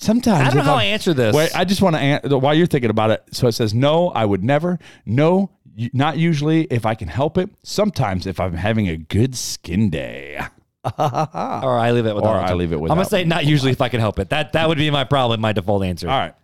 Sometimes 0.00 0.40
I 0.40 0.44
don't 0.50 0.58
know 0.58 0.62
how 0.62 0.70
I'm- 0.74 0.78
I 0.80 0.84
answer 0.84 1.12
this. 1.12 1.34
Wait, 1.34 1.50
I 1.56 1.64
just 1.64 1.82
want 1.82 1.96
to 1.96 2.00
answer 2.00 2.38
while 2.38 2.54
you're 2.54 2.66
thinking 2.66 2.90
about 2.90 3.10
it. 3.10 3.22
So 3.32 3.48
it 3.48 3.52
says, 3.52 3.74
no, 3.74 4.08
I 4.10 4.24
would 4.24 4.44
never. 4.44 4.78
No, 5.04 5.50
not 5.92 6.16
usually 6.18 6.62
if 6.70 6.86
I 6.86 6.94
can 6.94 7.08
help 7.08 7.36
it. 7.36 7.50
Sometimes 7.64 8.26
if 8.26 8.38
I'm 8.38 8.54
having 8.54 8.88
a 8.88 8.96
good 8.96 9.34
skin 9.36 9.90
day. 9.90 10.40
or 10.98 11.78
I 11.78 11.90
leave 11.90 12.06
it 12.06 12.14
without. 12.14 12.36
Or 12.36 12.38
I 12.38 12.54
leave 12.54 12.72
it 12.72 12.76
I'm 12.80 12.86
gonna 12.88 13.04
say 13.04 13.24
not 13.24 13.44
usually 13.44 13.72
if 13.72 13.80
I 13.80 13.88
can 13.88 13.98
help 14.00 14.18
it. 14.20 14.30
That 14.30 14.52
that 14.52 14.68
would 14.68 14.78
be 14.78 14.90
my 14.90 15.04
problem. 15.04 15.40
My 15.40 15.52
default 15.52 15.82
answer. 15.84 16.08
All 16.08 16.18
right. 16.18 16.34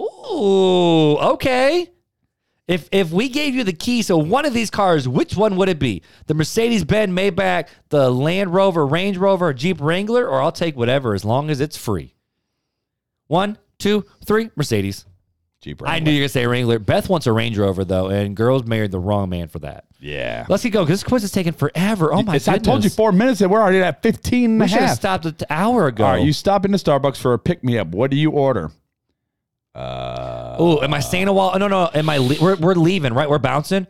Ooh, 0.00 1.16
okay. 1.34 1.88
If 2.68 2.88
if 2.92 3.10
we 3.10 3.28
gave 3.28 3.54
you 3.54 3.64
the 3.64 3.72
keys 3.72 4.06
to 4.06 4.16
one 4.16 4.44
of 4.46 4.54
these 4.54 4.70
cars, 4.70 5.08
which 5.08 5.36
one 5.36 5.56
would 5.56 5.68
it 5.68 5.78
be? 5.80 6.02
The 6.26 6.34
Mercedes 6.34 6.84
Benz 6.84 7.12
Maybach, 7.12 7.68
the 7.88 8.08
Land 8.10 8.54
Rover, 8.54 8.86
Range 8.86 9.16
Rover, 9.16 9.52
Jeep 9.52 9.80
Wrangler, 9.80 10.28
or 10.28 10.40
I'll 10.40 10.52
take 10.52 10.76
whatever 10.76 11.12
as 11.14 11.24
long 11.24 11.50
as 11.50 11.60
it's 11.60 11.76
free. 11.76 12.14
One, 13.26 13.58
two, 13.78 14.04
three, 14.24 14.50
Mercedes. 14.54 15.06
Jeep 15.60 15.80
I 15.84 16.00
knew 16.00 16.10
you 16.10 16.18
were 16.18 16.22
gonna 16.22 16.28
say 16.28 16.46
Wrangler. 16.46 16.78
Beth 16.80 17.08
wants 17.08 17.26
a 17.26 17.32
Range 17.32 17.56
Rover 17.58 17.84
though, 17.84 18.08
and 18.08 18.36
girls 18.36 18.64
married 18.64 18.90
the 18.92 18.98
wrong 19.00 19.28
man 19.28 19.48
for 19.48 19.58
that. 19.60 19.84
Yeah. 20.00 20.44
Let's 20.48 20.62
keep 20.64 20.72
going 20.72 20.86
because 20.86 21.00
this 21.02 21.08
quiz 21.08 21.22
is 21.24 21.30
taking 21.30 21.52
forever. 21.52 22.12
Oh 22.12 22.22
my 22.22 22.38
god. 22.38 22.48
I 22.48 22.58
told 22.58 22.82
you 22.84 22.90
four 22.90 23.12
minutes 23.12 23.40
and 23.40 23.50
we're 23.50 23.60
already 23.60 23.78
at 23.78 24.02
15 24.02 24.50
and 24.50 24.58
We 24.60 24.66
a 24.66 24.68
should 24.68 24.78
have 24.80 24.88
half. 24.88 24.96
stopped 24.98 25.24
an 25.26 25.36
hour 25.50 25.86
ago. 25.86 26.04
All 26.04 26.10
right, 26.12 26.24
you 26.24 26.32
stop 26.32 26.64
into 26.64 26.78
Starbucks 26.78 27.18
for 27.18 27.32
a 27.34 27.38
pick 27.38 27.62
me 27.62 27.78
up. 27.78 27.88
What 27.88 28.10
do 28.10 28.16
you 28.16 28.30
order? 28.30 28.72
Uh, 29.72 30.41
Oh, 30.58 30.82
am 30.82 30.94
I 30.94 31.00
staying 31.00 31.28
a 31.28 31.32
while? 31.32 31.52
Oh, 31.54 31.58
no, 31.58 31.68
no. 31.68 31.90
Am 31.94 32.08
I? 32.08 32.18
Le- 32.18 32.40
we're 32.40 32.56
we're 32.56 32.74
leaving, 32.74 33.12
right? 33.14 33.28
We're 33.28 33.38
bouncing. 33.38 33.86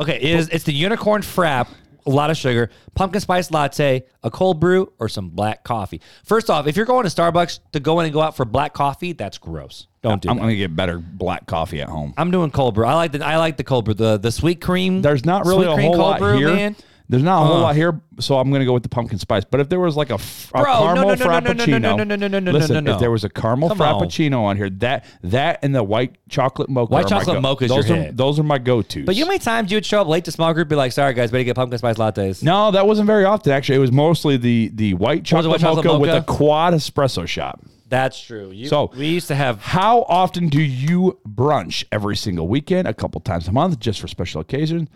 Okay, 0.00 0.16
it 0.16 0.22
is 0.22 0.48
it's 0.50 0.64
the 0.64 0.72
unicorn 0.72 1.22
frap, 1.22 1.68
a 2.06 2.10
lot 2.10 2.30
of 2.30 2.36
sugar, 2.36 2.70
pumpkin 2.94 3.20
spice 3.20 3.50
latte, 3.50 4.04
a 4.22 4.30
cold 4.30 4.60
brew, 4.60 4.92
or 5.00 5.08
some 5.08 5.30
black 5.30 5.64
coffee. 5.64 6.00
First 6.24 6.50
off, 6.50 6.68
if 6.68 6.76
you're 6.76 6.86
going 6.86 7.04
to 7.04 7.10
Starbucks 7.10 7.58
to 7.72 7.80
go 7.80 7.98
in 7.98 8.06
and 8.06 8.12
go 8.14 8.20
out 8.20 8.36
for 8.36 8.44
black 8.44 8.74
coffee, 8.74 9.12
that's 9.12 9.38
gross. 9.38 9.88
Don't 10.02 10.22
do 10.22 10.28
that. 10.28 10.32
I'm 10.32 10.38
that. 10.38 10.46
to 10.46 10.56
get 10.56 10.76
better 10.76 10.98
black 10.98 11.46
coffee 11.46 11.80
at 11.80 11.88
home. 11.88 12.14
I'm 12.16 12.30
doing 12.30 12.52
cold 12.52 12.76
brew. 12.76 12.86
I 12.86 12.94
like 12.94 13.10
the 13.10 13.26
I 13.26 13.38
like 13.38 13.56
the 13.56 13.64
cold 13.64 13.86
brew. 13.86 13.94
The 13.94 14.18
the 14.18 14.30
sweet 14.30 14.60
cream. 14.60 15.02
There's 15.02 15.24
not 15.24 15.46
really 15.46 15.64
sweet 15.64 15.72
a 15.72 15.74
cream 15.74 15.86
whole 15.86 15.96
cold 15.96 16.10
lot 16.10 16.20
brew, 16.20 16.36
here. 16.38 16.54
man. 16.54 16.76
There's 17.10 17.22
not 17.22 17.42
a 17.42 17.46
whole 17.46 17.56
Uh. 17.56 17.60
lot 17.62 17.74
here, 17.74 18.00
so 18.20 18.38
I'm 18.38 18.50
going 18.50 18.60
to 18.60 18.66
go 18.66 18.74
with 18.74 18.82
the 18.82 18.90
pumpkin 18.90 19.18
spice. 19.18 19.42
But 19.42 19.60
if 19.60 19.70
there 19.70 19.80
was 19.80 19.96
like 19.96 20.10
a, 20.10 20.14
f- 20.14 20.50
a 20.54 20.60
Bro, 20.62 20.72
no, 20.72 20.78
caramel 20.80 20.94
no, 20.94 21.00
no, 21.00 21.14
no, 21.14 21.14
no, 21.14 21.14
no, 21.14 21.54
frappuccino, 21.64 21.80
no, 21.80 21.96
no, 21.96 22.04
no, 22.04 22.16
no, 22.16 22.28
no, 22.28 22.38
no, 22.38 22.50
listen, 22.52 22.74
no, 22.74 22.80
no. 22.80 22.92
if 22.94 23.00
there 23.00 23.10
was 23.10 23.24
a 23.24 23.30
caramel 23.30 23.70
Come 23.70 23.80
on. 23.80 24.02
frappuccino 24.02 24.40
on 24.42 24.58
here, 24.58 24.68
that 24.68 25.06
that 25.22 25.58
and 25.62 25.74
the 25.74 25.82
white 25.82 26.16
chocolate 26.28 26.68
mocha, 26.68 26.92
White 26.92 27.00
are 27.00 27.14
my 27.14 27.18
chocolate 27.20 27.36
go- 27.36 27.40
mocha's 27.40 27.68
those 27.70 27.88
your 27.88 27.96
are 27.98 28.02
hit. 28.02 28.16
those 28.18 28.38
are 28.38 28.42
my 28.42 28.58
go-tos. 28.58 29.06
But 29.06 29.14
you 29.16 29.22
know 29.22 29.26
how 29.28 29.30
many 29.32 29.38
times 29.38 29.70
you 29.70 29.76
would 29.76 29.86
show 29.86 30.02
up 30.02 30.06
late 30.06 30.24
to 30.26 30.32
small 30.32 30.52
group, 30.52 30.68
be 30.68 30.76
like, 30.76 30.92
"Sorry 30.92 31.14
guys, 31.14 31.30
better 31.30 31.44
get 31.44 31.56
pumpkin 31.56 31.78
spice 31.78 31.96
lattes." 31.96 32.42
no, 32.42 32.70
that 32.72 32.86
wasn't 32.86 33.06
very 33.06 33.24
often. 33.24 33.52
Actually, 33.52 33.76
it 33.76 33.80
was 33.80 33.92
mostly 33.92 34.36
the 34.36 34.70
the 34.74 34.92
white 34.92 35.20
Was 35.20 35.20
it 35.20 35.24
chocolate, 35.24 35.50
white 35.52 35.60
chocolate 35.60 35.84
mocha, 35.86 35.98
with 35.98 36.10
mocha? 36.10 36.20
a 36.30 36.36
quad 36.36 36.74
espresso 36.74 37.26
shot. 37.26 37.58
That's 37.88 38.20
true. 38.20 38.50
You, 38.50 38.68
So- 38.68 38.90
we 38.94 39.06
used 39.08 39.28
to 39.28 39.34
have 39.34 39.62
How 39.62 40.02
often 40.10 40.48
do 40.50 40.60
you 40.60 41.18
brunch? 41.26 41.84
Every 41.90 42.16
single 42.16 42.46
weekend, 42.46 42.86
a 42.86 42.92
couple 42.92 43.18
times 43.22 43.48
a 43.48 43.52
month, 43.52 43.80
just 43.80 43.98
for 43.98 44.08
special 44.08 44.42
occasions. 44.42 44.90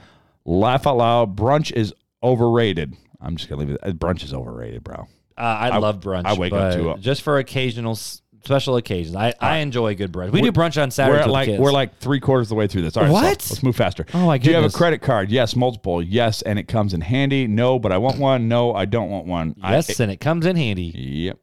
Laugh 0.44 0.86
out 0.86 0.98
loud. 0.98 1.34
Brunch 1.36 1.72
is 1.72 1.94
overrated. 2.22 2.96
I'm 3.20 3.36
just 3.36 3.48
gonna 3.48 3.60
leave 3.60 3.70
it. 3.70 3.80
uh, 3.82 3.90
Brunch 3.90 4.24
is 4.24 4.34
overrated, 4.34 4.82
bro. 4.84 5.06
Uh, 5.36 5.40
I, 5.40 5.78
love 5.78 6.00
brunch. 6.00 6.24
I 6.26 6.34
wake 6.34 6.52
up 6.52 6.74
to 6.74 6.90
it. 6.90 7.00
just 7.00 7.22
for 7.22 7.38
occasional 7.38 7.94
special 7.94 8.76
occasions. 8.76 9.16
I, 9.16 9.32
I 9.40 9.58
enjoy 9.58 9.94
good 9.94 10.12
brunch. 10.12 10.30
We 10.32 10.42
do 10.42 10.52
brunch 10.52 10.80
on 10.80 10.90
Saturday. 10.90 11.18
We're 11.18 11.22
Saturdays 11.22 11.22
at 11.22 11.26
with 11.26 11.32
like 11.32 11.46
kids. 11.46 11.60
we're 11.60 11.72
like 11.72 11.98
three 11.98 12.20
quarters 12.20 12.46
of 12.46 12.48
the 12.50 12.54
way 12.56 12.66
through 12.66 12.82
this. 12.82 12.96
All 12.96 13.04
right, 13.04 13.08
so 13.08 13.12
What? 13.14 13.24
let's 13.24 13.62
move 13.62 13.76
faster. 13.76 14.04
Oh, 14.12 14.26
my 14.26 14.38
Do 14.38 14.50
you 14.50 14.56
have 14.56 14.64
a 14.64 14.70
credit 14.70 15.00
card? 15.00 15.30
Yes, 15.30 15.56
multiple. 15.56 16.02
Yes, 16.02 16.42
and 16.42 16.58
it 16.58 16.68
comes 16.68 16.92
in 16.92 17.00
handy. 17.00 17.46
No, 17.46 17.78
but 17.78 17.92
I 17.92 17.98
want 17.98 18.18
one. 18.18 18.48
No, 18.48 18.74
I 18.74 18.84
don't 18.84 19.10
want 19.10 19.26
one. 19.26 19.54
I- 19.62 19.74
yes, 19.76 19.98
and 20.00 20.10
it 20.10 20.20
comes 20.20 20.44
in 20.44 20.56
handy. 20.56 20.92
Yep. 20.94 21.38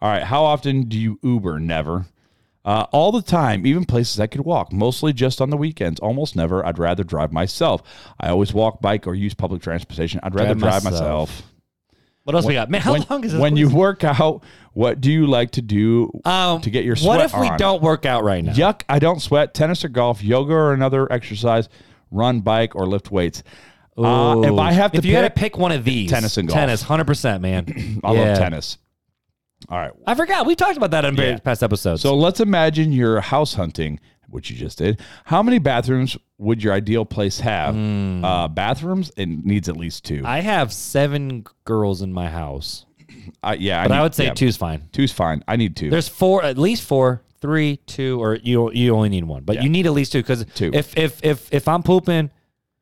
All 0.00 0.10
right. 0.10 0.22
How 0.22 0.44
often 0.44 0.82
do 0.84 0.98
you 0.98 1.18
Uber? 1.22 1.58
Never. 1.60 2.06
Uh, 2.64 2.86
all 2.92 3.10
the 3.10 3.22
time, 3.22 3.66
even 3.66 3.84
places 3.84 4.20
I 4.20 4.28
could 4.28 4.42
walk. 4.42 4.72
Mostly 4.72 5.12
just 5.12 5.40
on 5.40 5.50
the 5.50 5.56
weekends. 5.56 5.98
Almost 6.00 6.36
never. 6.36 6.64
I'd 6.64 6.78
rather 6.78 7.02
drive 7.02 7.32
myself. 7.32 7.82
I 8.20 8.28
always 8.28 8.54
walk, 8.54 8.80
bike, 8.80 9.06
or 9.08 9.14
use 9.14 9.34
public 9.34 9.62
transportation. 9.62 10.20
I'd 10.22 10.34
rather 10.34 10.54
Drive 10.54 10.82
drive 10.82 10.84
myself. 10.84 11.28
myself. 11.30 11.42
What 12.24 12.36
else 12.36 12.46
we 12.46 12.54
got? 12.54 12.70
Man, 12.70 12.80
how 12.80 12.92
when, 12.92 13.04
long 13.10 13.24
is 13.24 13.32
this? 13.32 13.40
When 13.40 13.56
you 13.56 13.68
work 13.68 14.04
out, 14.04 14.44
what 14.74 15.00
do 15.00 15.10
you 15.10 15.26
like 15.26 15.50
to 15.52 15.62
do 15.62 16.12
um, 16.24 16.60
to 16.60 16.70
get 16.70 16.84
your 16.84 16.94
sweat 16.94 17.16
What 17.18 17.24
if 17.26 17.34
we 17.34 17.48
on? 17.48 17.58
don't 17.58 17.82
work 17.82 18.06
out 18.06 18.22
right 18.22 18.44
now? 18.44 18.52
Yuck! 18.52 18.82
I 18.88 19.00
don't 19.00 19.20
sweat. 19.20 19.54
Tennis 19.54 19.84
or 19.84 19.88
golf, 19.88 20.22
yoga 20.22 20.52
or 20.52 20.72
another 20.72 21.12
exercise, 21.12 21.68
run, 22.12 22.42
bike, 22.42 22.76
or 22.76 22.86
lift 22.86 23.10
weights. 23.10 23.42
Uh, 23.98 24.40
if 24.44 24.52
I 24.56 24.70
have 24.70 24.92
to 24.92 24.98
if 24.98 25.04
you 25.04 25.16
had 25.16 25.22
to 25.22 25.30
pick, 25.30 25.54
pick 25.54 25.58
one 25.58 25.72
of 25.72 25.82
these, 25.84 26.10
Tennis 26.10 26.36
and 26.36 26.46
golf. 26.48 26.56
tennis, 26.60 26.80
hundred 26.82 27.08
percent, 27.08 27.42
man. 27.42 27.64
I 28.04 28.12
Yeah. 28.12 28.20
love 28.20 28.38
tennis. 28.38 28.78
All 29.68 29.78
right. 29.78 29.92
I 30.06 30.14
forgot 30.14 30.46
we 30.46 30.54
talked 30.54 30.76
about 30.76 30.90
that 30.92 31.04
in 31.04 31.16
Yeah. 31.16 31.38
past 31.38 31.62
episodes. 31.62 32.02
So 32.02 32.14
let's 32.16 32.40
imagine 32.40 32.92
you're 32.92 33.20
house 33.20 33.54
hunting, 33.54 34.00
which 34.28 34.50
you 34.50 34.56
just 34.56 34.78
did. 34.78 35.00
How 35.24 35.42
many 35.42 35.58
bathrooms 35.58 36.16
would 36.38 36.62
your 36.62 36.72
ideal 36.72 37.04
place 37.04 37.40
have? 37.40 37.76
Uh, 37.76 38.48
bathrooms, 38.48 39.10
it 39.16 39.26
needs 39.28 39.68
at 39.68 39.76
least 39.76 40.04
two. 40.04 40.20
Hmm. 40.20 40.26
I 40.26 40.40
have 40.40 40.72
seven 40.72 41.44
girls 41.64 42.02
in 42.02 42.12
my 42.12 42.28
house, 42.28 42.86
yeah, 43.58 43.82
but 43.86 43.92
I, 43.92 43.96
need- 43.98 44.02
would 44.02 44.14
say 44.14 44.24
yeah, 44.26 44.34
two's 44.34 44.56
fine. 44.56 44.88
Two's 44.92 45.12
fine. 45.12 45.44
I 45.46 45.56
need 45.56 45.76
two. 45.76 45.90
There's 45.90 46.08
four, 46.08 46.42
at 46.44 46.58
least 46.58 46.82
four, 46.82 47.22
three, 47.40 47.76
two, 47.86 48.22
or 48.22 48.36
you 48.36 48.70
you 48.72 48.94
only 48.94 49.08
need 49.08 49.24
one, 49.24 49.42
but 49.44 49.62
you 49.62 49.68
need 49.68 49.86
at 49.86 49.92
least 49.92 50.12
two 50.12 50.20
because 50.22 50.44
Two. 50.54 50.70
if 50.72 50.96
if 50.96 51.22
if 51.24 51.52
if 51.52 51.68
I'm 51.68 51.82
pooping, 51.82 52.30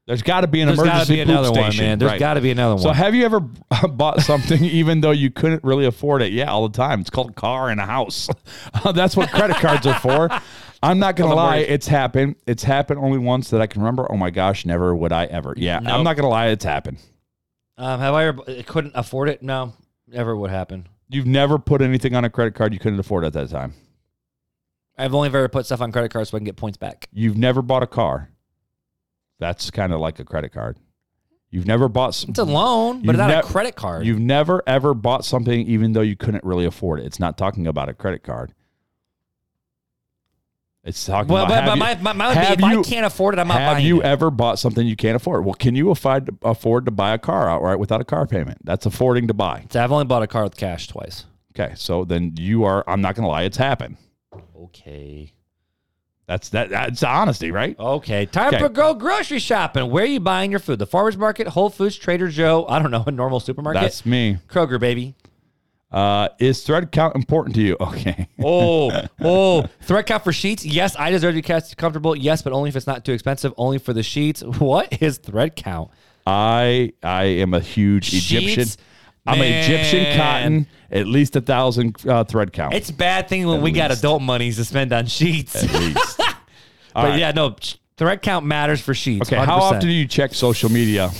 There's 0.07 0.23
got 0.23 0.41
to 0.41 0.49
be 0.49 0.61
an 0.61 0.69
emergency. 0.71 0.87
there's 0.89 0.99
got 0.99 1.07
to 1.07 1.13
emergency 1.13 1.15
be 1.15 1.21
poop 1.21 1.29
another 1.31 1.53
one, 1.53 1.71
station. 1.71 1.85
man. 1.85 1.99
There's 1.99 2.11
right. 2.13 2.19
got 2.21 2.35
to 2.35 2.41
be 2.41 2.51
another 2.51 2.75
one. 2.75 2.83
So 2.83 2.89
one. 2.89 2.97
have 2.97 3.15
you 3.15 3.25
ever 3.25 3.41
bought 3.89 4.21
something 4.23 4.65
even 4.65 5.01
though 5.01 5.11
you 5.13 5.31
couldn't 5.31 5.63
really 5.63 5.87
afford 5.87 6.23
it? 6.23 6.33
Yeah, 6.33 6.51
all 6.51 6.69
the 6.69 6.77
time. 6.77 7.01
It's 7.01 7.11
called 7.11 7.31
a 7.31 7.35
car 7.35 7.71
and 7.71 7.81
a 7.81 7.87
house. 7.87 8.29
That's 8.95 9.17
what 9.17 9.31
credit 9.31 9.57
cards 9.57 9.87
are 9.87 9.99
for. 9.99 10.29
I'm 10.83 10.99
not 10.99 11.15
gonna 11.17 11.35
lie, 11.35 11.59
it's 11.59 11.87
happened. 11.87 12.37
It's 12.47 12.63
happened 12.63 13.01
only 13.01 13.19
once 13.19 13.51
that 13.51 13.61
I 13.61 13.67
can 13.67 13.83
remember. 13.83 14.11
Oh 14.11 14.17
my 14.17 14.31
gosh, 14.31 14.65
never 14.65 14.97
would 14.97 15.13
I 15.13 15.27
ever. 15.27 15.53
Yeah, 15.57 15.77
I'm 15.77 15.85
Nope. 15.85 16.05
not 16.05 16.17
gonna 16.17 16.31
lie, 16.31 16.47
it's 16.47 16.65
happened. 16.65 16.99
Um, 17.77 18.01
have 18.01 18.15
I 18.15 18.25
ever 18.29 18.43
couldn't 18.67 18.93
afford 18.95 19.29
it? 19.29 19.43
No, 19.43 19.75
never 20.07 20.35
would 20.35 20.51
happen. 20.51 20.89
You've 21.11 21.27
never 21.27 21.59
put 21.59 21.83
anything 21.83 22.15
on 22.15 22.25
a 22.25 22.31
credit 22.31 22.55
card 22.55 22.73
you 22.73 22.79
couldn't 22.79 22.99
afford 22.99 23.25
at 23.25 23.35
that 23.35 23.51
time. 23.51 23.75
I've 24.97 25.15
only 25.15 25.27
ever 25.27 25.49
put 25.49 25.67
stuff 25.67 25.81
on 25.83 25.93
credit 25.93 26.11
cards 26.13 26.31
so 26.31 26.37
I 26.37 26.41
can 26.41 26.47
get 26.47 26.57
points 26.57 26.79
back. 26.79 27.09
You've 27.13 27.37
never 27.37 27.63
bought 27.63 27.83
a 27.83 27.87
car. 27.87 28.31
That's 29.41 29.71
kind 29.73 29.93
of 29.93 29.99
like 29.99 30.21
a 30.21 30.25
credit 30.25 30.53
card. 30.53 30.77
You've 31.51 31.67
never 31.67 31.89
bought. 31.89 32.11
s- 32.11 32.25
It's 32.29 32.39
a 32.39 32.45
loan, 32.45 33.03
but 33.03 33.17
not 33.17 33.27
nev- 33.29 33.45
a 33.45 33.49
credit 33.49 33.75
card. 33.75 34.07
You've 34.07 34.21
never 34.21 34.63
ever 34.69 34.95
bought 34.95 35.25
something 35.25 35.67
even 35.67 35.95
though 35.95 36.01
you 36.03 36.15
couldn't 36.15 36.45
really 36.45 36.65
afford 36.67 37.01
it. 37.01 37.07
It's 37.07 37.19
not 37.19 37.37
talking 37.37 37.67
about 37.67 37.89
a 37.89 37.95
credit 37.95 38.23
card. 38.23 38.55
It's 40.85 41.05
talking 41.05 41.33
well, 41.33 41.45
about. 41.45 41.65
but, 41.65 41.67
but 41.67 41.75
you- 41.75 41.81
my, 41.81 41.95
my, 41.97 42.13
my 42.13 42.29
would 42.29 42.35
be, 42.35 42.39
have 42.47 42.59
if 42.59 42.65
I 42.65 42.83
can't 42.83 43.05
afford 43.05 43.35
it, 43.35 43.39
I'm 43.41 43.49
not 43.49 43.55
buying. 43.59 43.75
have 43.77 43.81
you 43.83 44.01
it. 44.01 44.05
ever 44.07 44.31
bought 44.31 44.59
something 44.59 44.87
you 44.87 44.97
can't 44.97 45.17
afford? 45.17 45.45
Well, 45.45 45.55
can 45.55 45.75
you 45.75 45.91
afford 45.91 46.31
afford 46.43 46.85
to 46.87 46.91
buy 46.91 47.13
a 47.13 47.19
car 47.19 47.51
outright 47.51 47.79
without 47.79 48.01
a 48.01 48.05
car 48.05 48.27
payment? 48.27 48.59
That's 48.65 48.87
affording 48.87 49.27
to 49.29 49.35
buy. 49.35 49.67
So 49.71 49.83
I've 49.83 49.93
only 49.93 50.05
bought 50.07 50.23
a 50.23 50.27
car 50.27 50.45
with 50.45 50.57
cash 50.57 50.87
twice. 50.89 51.27
Okay, 51.59 51.73
so 51.77 52.05
then 52.05 52.35
you 52.39 52.65
are. 52.65 52.85
I'm 52.87 53.01
not 53.01 53.15
going 53.15 53.25
to 53.25 53.29
lie. 53.29 53.43
It's 53.43 53.57
happened. 53.57 53.97
Okay. 54.57 55.33
That's 56.31 56.49
that. 56.51 56.71
That's 56.71 57.03
honesty, 57.03 57.51
right? 57.51 57.77
Okay. 57.77 58.25
Time 58.25 58.55
Okay. 58.55 58.61
to 58.61 58.69
go 58.69 58.95
grocery 58.95 59.41
shopping. 59.41 59.91
Where 59.91 60.05
are 60.05 60.07
you 60.07 60.21
buying 60.21 60.53
your 60.53 60.61
food? 60.61 60.79
The 60.79 60.87
farmer's 60.87 61.17
market, 61.17 61.49
Whole 61.49 61.71
Foods, 61.71 61.97
Trader 61.97 62.29
Joe. 62.29 62.67
I 62.69 62.79
don't 62.79 62.93
know, 62.93 63.03
a 63.05 63.11
normal 63.11 63.41
supermarket. 63.41 63.83
That's 63.83 64.07
me. 64.07 64.39
Kroger, 64.49 64.79
baby. 64.79 65.17
Uh, 65.91 66.29
is 66.39 66.63
thread 66.63 66.93
count 66.93 67.17
important 67.17 67.57
to 67.57 67.63
you? 67.63 67.77
Okay. 67.81 68.29
Oh, 68.41 68.93
oh. 69.21 69.67
Thread 69.81 70.07
count 70.07 70.23
for 70.23 70.33
sheets? 70.33 70.65
Yes, 70.65 70.95
I 70.97 71.11
deserve 71.11 71.35
to 71.35 71.43
be 71.43 71.75
comfortable. 71.75 72.15
Yes, 72.15 72.43
but 72.43 72.53
only 72.53 72.69
if 72.69 72.77
it's 72.77 72.87
not 72.87 73.05
too 73.05 73.13
expensive. 73.13 73.53
Only 73.57 73.79
for 73.79 73.93
the 73.93 74.05
sheets. 74.05 74.41
What 74.45 75.03
is 75.03 75.19
thread 75.19 75.57
count? 75.57 75.91
I 76.29 76.93
I 77.03 77.25
am 77.25 77.55
a 77.55 77.61
huge 77.61 78.15
Egyptian. 78.15 78.67
Sheets? 78.67 78.77
I'm 79.27 79.41
an 79.41 79.53
Egyptian 79.53 80.17
cotton. 80.17 80.67
At 80.93 81.07
least 81.07 81.37
a 81.37 81.41
thousand 81.41 81.97
uh, 82.07 82.25
thread 82.25 82.53
count. 82.53 82.75
It's 82.75 82.91
a 82.91 82.93
bad 82.95 83.29
thing 83.29 83.47
when 83.47 83.63
we 83.63 83.71
got 83.71 83.91
adult 83.91 84.23
monies 84.23 84.57
to 84.57 84.65
spend 84.65 84.93
on 84.93 85.07
sheets. 85.07 85.57
at 85.63 85.73
least. 85.73 86.20
All 86.95 87.03
but 87.05 87.11
right. 87.11 87.19
yeah, 87.19 87.33
no, 87.33 87.57
threat 87.97 88.23
count 88.23 88.47
matters 88.47 88.81
for 88.81 88.95
sheets. 88.95 89.29
Okay. 89.31 89.37
How 89.37 89.59
100%. 89.59 89.63
often 89.63 89.81
do 89.81 89.89
you 89.89 90.07
check 90.07 90.35
social 90.35 90.71
media? 90.71 91.11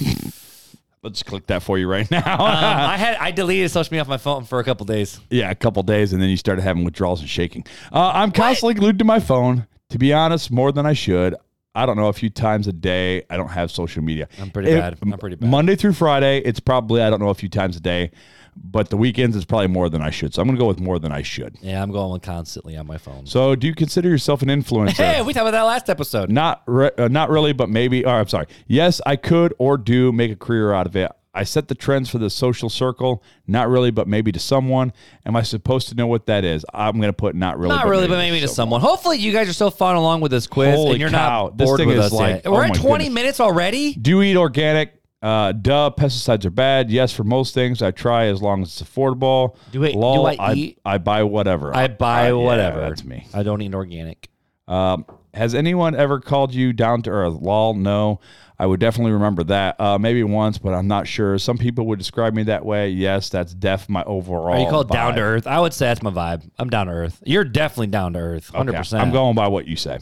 Let's 1.03 1.23
click 1.23 1.47
that 1.47 1.63
for 1.63 1.79
you 1.79 1.89
right 1.89 2.11
now. 2.11 2.35
Um, 2.35 2.41
I 2.41 2.99
had 2.99 3.17
I 3.17 3.31
deleted 3.41 3.71
social 3.71 3.91
media 3.91 4.03
off 4.03 4.09
my 4.09 4.19
phone 4.19 4.45
for 4.45 4.61
a 4.61 4.65
couple 4.65 4.85
days. 4.85 5.19
yeah, 5.31 5.51
a 5.51 5.55
couple 5.55 5.83
days, 5.83 6.13
and 6.13 6.21
then 6.21 6.29
you 6.29 6.37
started 6.37 6.61
having 6.61 6.85
withdrawals 6.85 7.21
and 7.21 7.29
shaking. 7.29 7.65
Uh, 7.91 8.11
I'm 8.15 8.31
constantly 8.33 8.75
glued 8.75 8.99
to 8.99 9.05
my 9.05 9.19
phone. 9.21 9.67
To 9.91 9.99
be 9.99 10.13
honest, 10.13 10.51
more 10.53 10.71
than 10.73 10.87
I 10.87 10.93
should. 10.93 11.35
I 11.75 11.87
don't 11.87 11.97
know 11.97 12.07
a 12.09 12.13
few 12.13 12.31
times 12.31 12.67
a 12.69 12.73
day. 12.73 13.23
I 13.31 13.37
don't 13.37 13.49
have 13.49 13.71
social 13.71 14.03
media. 14.03 14.29
I'm 14.41 14.51
pretty 14.51 14.73
bad. 14.75 14.99
I'm 15.03 15.13
pretty 15.19 15.37
bad. 15.37 15.49
Monday 15.49 15.75
through 15.77 15.95
Friday, 15.95 16.39
it's 16.39 16.61
probably 16.61 17.01
I 17.01 17.11
don't 17.11 17.21
know 17.21 17.29
a 17.29 17.35
few 17.35 17.49
times 17.49 17.77
a 17.77 17.81
day, 17.81 18.11
but 18.57 18.91
the 18.91 18.97
weekends 18.97 19.37
is 19.37 19.45
probably 19.45 19.67
more 19.69 19.89
than 19.89 20.03
I 20.03 20.11
should. 20.11 20.35
So 20.35 20.43
I'm 20.43 20.49
gonna 20.49 20.59
go 20.59 20.67
with 20.67 20.81
more 20.81 20.99
than 20.99 21.13
I 21.13 21.23
should. 21.23 21.57
Yeah, 21.61 21.83
I'm 21.83 21.91
going 21.91 22.13
with 22.13 22.23
constantly 22.23 22.77
on 22.77 22.87
my 22.87 22.99
phone. 22.99 23.27
So 23.27 23.55
do 23.55 23.67
you 23.67 23.75
consider 23.75 24.09
yourself 24.09 24.43
an 24.43 24.49
influencer? 24.49 24.91
Hey, 24.93 25.23
we 25.23 25.33
talked 25.33 25.43
about 25.43 25.53
that 25.53 25.63
last 25.63 25.89
episode. 25.91 26.31
Not 26.31 26.63
re- 26.67 26.91
uh, 26.99 27.09
not 27.09 27.31
really, 27.31 27.53
but 27.53 27.69
maybe. 27.69 28.05
Or 28.05 28.15
I'm 28.15 28.29
sorry. 28.29 28.47
Yes, 28.67 29.01
I 29.07 29.17
could 29.17 29.55
or 29.59 29.77
do 29.79 30.13
make 30.13 30.31
a 30.31 30.37
career 30.37 30.73
out 30.73 30.87
of 30.87 30.97
it. 30.97 31.11
I 31.33 31.45
set 31.45 31.69
the 31.69 31.77
trends 31.77 32.11
for 32.11 32.19
the 32.19 32.29
social 32.29 32.69
circle. 32.69 33.23
Not 33.47 33.69
really, 33.69 33.93
but 33.93 34.09
maybe 34.09 34.33
to 34.33 34.41
someone. 34.41 34.93
Am 35.25 35.37
I 35.37 35.43
supposed 35.43 35.89
to 35.91 35.95
know 35.95 36.09
what 36.09 36.27
that 36.27 36.45
is? 36.45 36.65
I'm 36.75 36.97
going 36.97 37.09
to 37.09 37.13
put 37.13 37.37
not 37.37 37.57
really. 37.57 37.77
Not 37.77 37.87
really, 37.87 38.09
but 38.09 38.17
maybe 38.19 38.41
to 38.41 38.49
someone. 38.49 38.81
Hopefully, 38.81 39.19
you 39.19 39.33
guys 39.33 39.49
are 39.49 39.53
so 39.53 39.71
fun 39.71 39.95
along 39.95 40.23
with 40.23 40.33
this 40.33 40.49
quiz, 40.49 40.75
Holy 40.75 40.91
and 40.93 41.01
you're 41.01 41.09
cow, 41.11 41.45
not 41.47 41.57
this 41.57 41.67
bored 41.69 41.79
thing 41.79 41.87
with 41.89 41.99
is 41.99 42.07
us 42.07 42.13
like- 42.13 42.35
yet. 42.37 42.43
oh 42.47 42.51
We're 42.53 42.63
my 42.63 42.69
at 42.71 42.75
20 42.75 43.05
goodness. 43.05 43.15
minutes 43.15 43.41
already. 43.41 43.95
Do 43.95 44.11
you 44.11 44.23
eat 44.23 44.37
organic? 44.37 45.00
Uh, 45.23 45.53
duh. 45.53 45.91
Pesticides 45.97 46.45
are 46.47 46.51
bad. 46.51 46.91
Yes, 46.91 47.13
for 47.13 47.25
most 47.25 47.53
things. 47.55 47.83
I 47.83 47.91
try 47.91 48.27
as 48.27 48.41
long 48.41 48.63
as 48.63 48.81
it's 48.81 48.91
affordable. 48.91 49.55
Do 49.73 49.85
I- 49.85 49.93
do 49.93 49.99
Lol, 49.99 50.27
I 50.27 50.53
eat? 50.55 50.79
I 50.85 50.99
buy 50.99 51.23
whatever. 51.25 51.75
I 51.77 51.89
buy 51.89 52.31
Uh, 52.31 52.37
yeah, 52.39 52.45
whatever. 52.45 52.81
that's 52.81 53.05
me. 53.05 53.27
I 53.35 53.43
don't 53.43 53.61
eat 53.61 53.75
organic. 53.75 54.29
Um, 54.67 55.05
has 55.35 55.55
anyone 55.55 55.95
ever 55.95 56.21
called 56.21 56.55
you 56.55 56.73
down 56.73 57.03
to 57.03 57.11
earth? 57.11 57.35
Lol, 57.41 57.75
no. 57.75 58.21
I 58.59 58.67
would 58.67 58.79
definitely 58.81 59.13
remember 59.13 59.43
that. 59.45 59.81
Uh, 59.81 59.99
maybe 59.99 60.23
once, 60.23 60.59
but 60.59 60.75
I'm 60.75 60.87
not 60.87 61.07
sure. 61.09 61.39
Some 61.39 61.57
people 61.57 61.87
would 61.87 61.99
describe 61.99 62.35
me 62.35 62.43
that 62.45 62.65
way. 62.65 62.91
Yes, 62.91 63.31
that's 63.31 63.55
def 63.55 63.89
my 63.89 64.03
overall. 64.05 64.55
Are 64.55 64.61
you 64.61 64.69
called 64.69 64.91
down 64.91 65.15
to 65.15 65.21
earth? 65.23 65.47
I 65.47 65.59
would 65.61 65.73
say 65.73 65.87
that's 65.87 66.03
my 66.03 66.11
vibe. 66.11 66.49
I'm 66.59 66.69
down 66.69 66.87
to 66.87 66.93
earth. 66.93 67.23
You're 67.25 67.45
definitely 67.45 67.87
down 67.87 68.13
to 68.15 68.19
earth. 68.19 68.51
Hundred 68.51 68.73
Okay, 68.73 68.79
percent. 68.79 69.03
I'm 69.03 69.13
going 69.13 69.35
by 69.35 69.49
what 69.49 69.67
you 69.67 69.77
say. 69.77 69.99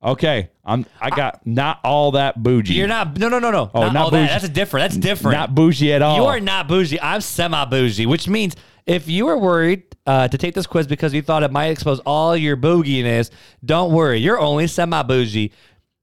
Okay, 0.00 0.50
I'm. 0.64 0.86
I 1.00 1.10
got 1.10 1.44
not 1.44 1.80
all 1.82 2.12
that 2.12 2.40
bougie. 2.40 2.74
You're 2.74 2.86
not. 2.86 3.18
No, 3.18 3.28
no, 3.28 3.40
no, 3.40 3.50
no. 3.50 3.70
Oh, 3.74 3.80
not, 3.80 3.92
not 3.92 4.04
all 4.04 4.10
that. 4.12 4.18
bougie. 4.18 4.32
That's 4.32 4.44
a 4.44 4.48
different. 4.48 4.84
That's 4.84 4.96
different. 4.96 5.36
not 5.36 5.54
bougie 5.56 5.92
at 5.92 6.02
all. 6.02 6.16
You 6.16 6.24
are 6.24 6.38
not 6.38 6.68
bougie. 6.68 7.00
I'm 7.00 7.20
semi 7.20 7.64
bougie, 7.64 8.06
which 8.06 8.28
means 8.28 8.54
if 8.86 9.08
you 9.08 9.26
were 9.26 9.36
worried 9.36 9.82
uh, 10.06 10.28
to 10.28 10.38
take 10.38 10.54
this 10.54 10.68
quiz 10.68 10.86
because 10.86 11.12
you 11.12 11.20
thought 11.20 11.42
it 11.42 11.50
might 11.50 11.66
expose 11.66 11.98
all 12.00 12.36
your 12.36 12.56
booginess, 12.56 13.30
don't 13.64 13.92
worry. 13.92 14.18
You're 14.18 14.38
only 14.38 14.68
semi 14.68 15.02
bougie. 15.02 15.52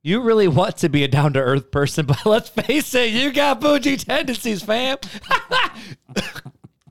You 0.03 0.21
really 0.21 0.47
want 0.49 0.77
to 0.77 0.89
be 0.89 1.03
a 1.03 1.07
down 1.07 1.33
to 1.33 1.39
earth 1.39 1.71
person, 1.71 2.05
but 2.07 2.25
let's 2.25 2.49
face 2.49 2.93
it, 2.95 3.11
you 3.11 3.31
got 3.31 3.61
bougie 3.61 3.97
tendencies, 3.97 4.61
fam. 4.61 4.97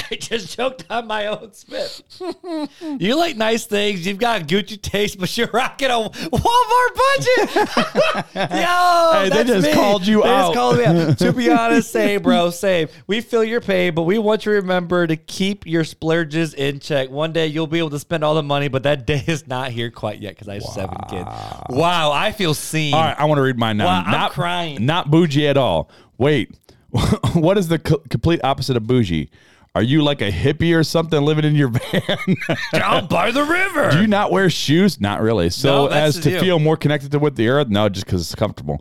I 0.11 0.17
just 0.17 0.57
choked 0.57 0.85
on 0.91 1.07
my 1.07 1.27
own 1.27 1.53
spit. 1.53 2.03
you 3.01 3.17
like 3.17 3.37
nice 3.37 3.67
things. 3.67 4.07
You've 4.07 4.19
got 4.19 4.43
Gucci 4.43 4.81
taste, 4.81 5.19
but 5.19 5.37
you're 5.37 5.49
rocking 5.53 5.89
a 5.91 6.09
Walmart 6.11 6.95
budget. 6.95 8.35
Yo, 8.35 9.11
Hey, 9.13 9.29
they 9.31 9.45
just 9.45 9.67
me. 9.67 9.73
called 9.75 10.07
you 10.07 10.23
They 10.23 10.29
out. 10.29 10.43
Just 10.43 10.55
called 10.55 10.79
me 10.79 10.85
out. 10.85 11.19
to 11.19 11.33
be 11.33 11.51
honest, 11.51 11.91
same, 11.91 12.23
bro, 12.23 12.51
same. 12.51 12.89
We 13.07 13.21
feel 13.21 13.45
your 13.45 13.61
pain, 13.61 13.95
but 13.95 14.03
we 14.03 14.19
want 14.19 14.45
you 14.47 14.53
to 14.53 14.57
remember 14.61 15.07
to 15.07 15.17
keep 15.17 15.67
your 15.67 15.85
splurges 15.85 16.55
in 16.55 16.81
check. 16.81 17.11
One 17.11 17.33
day 17.33 17.47
you'll 17.47 17.67
be 17.67 17.79
able 17.79 17.91
to 17.91 17.99
spend 17.99 18.25
all 18.25 18.35
the 18.35 18.43
money, 18.43 18.69
but 18.69 18.83
that 18.85 19.07
day 19.07 19.23
is 19.27 19.47
not 19.47 19.71
here 19.71 19.91
quite 19.91 20.21
yet 20.21 20.35
because 20.35 20.49
I 20.49 20.55
have 20.55 20.63
seven 20.65 20.97
kids. 21.09 21.29
Wow, 21.71 22.13
I 22.13 22.33
feel 22.33 22.55
seen. 22.55 22.95
All 22.95 23.01
right, 23.03 23.17
I 23.19 23.25
want 23.27 23.39
to 23.39 23.43
read 23.43 23.59
mine 23.59 23.77
now. 23.77 23.87
Wow, 23.87 24.03
I'm 24.07 24.11
not 24.11 24.33
crying. 24.33 24.85
Not 24.85 25.11
bougie 25.11 25.47
at 25.47 25.57
all. 25.57 25.91
Wait, 26.19 26.55
what 27.35 27.59
is 27.59 27.69
the 27.69 27.79
co- 27.79 28.03
complete 28.11 28.41
opposite 28.45 28.77
of 28.77 28.87
bougie? 28.87 29.31
Are 29.77 29.83
you 29.83 30.03
like 30.05 30.23
a 30.23 30.31
hippie 30.31 30.77
or 30.77 30.85
something 30.85 31.21
living 31.21 31.45
in 31.45 31.57
your 31.57 31.69
van? 31.93 32.37
Down 32.73 33.09
by 33.09 33.33
the 33.33 33.43
river. 33.43 33.91
Do 33.91 34.01
you 34.03 34.07
not 34.07 34.31
wear 34.31 34.49
shoes? 34.49 35.01
Not 35.01 35.21
really. 35.21 35.51
So 35.51 35.87
No, 35.87 35.93
as 35.93 36.21
to 36.21 36.39
feel 36.41 36.61
more 36.61 36.77
connected 36.77 37.11
to 37.11 37.19
with 37.19 37.35
the 37.35 37.49
earth? 37.49 37.69
No, 37.69 37.89
just 37.89 38.07
because 38.07 38.23
it's 38.23 38.37
comfortable. 38.37 38.81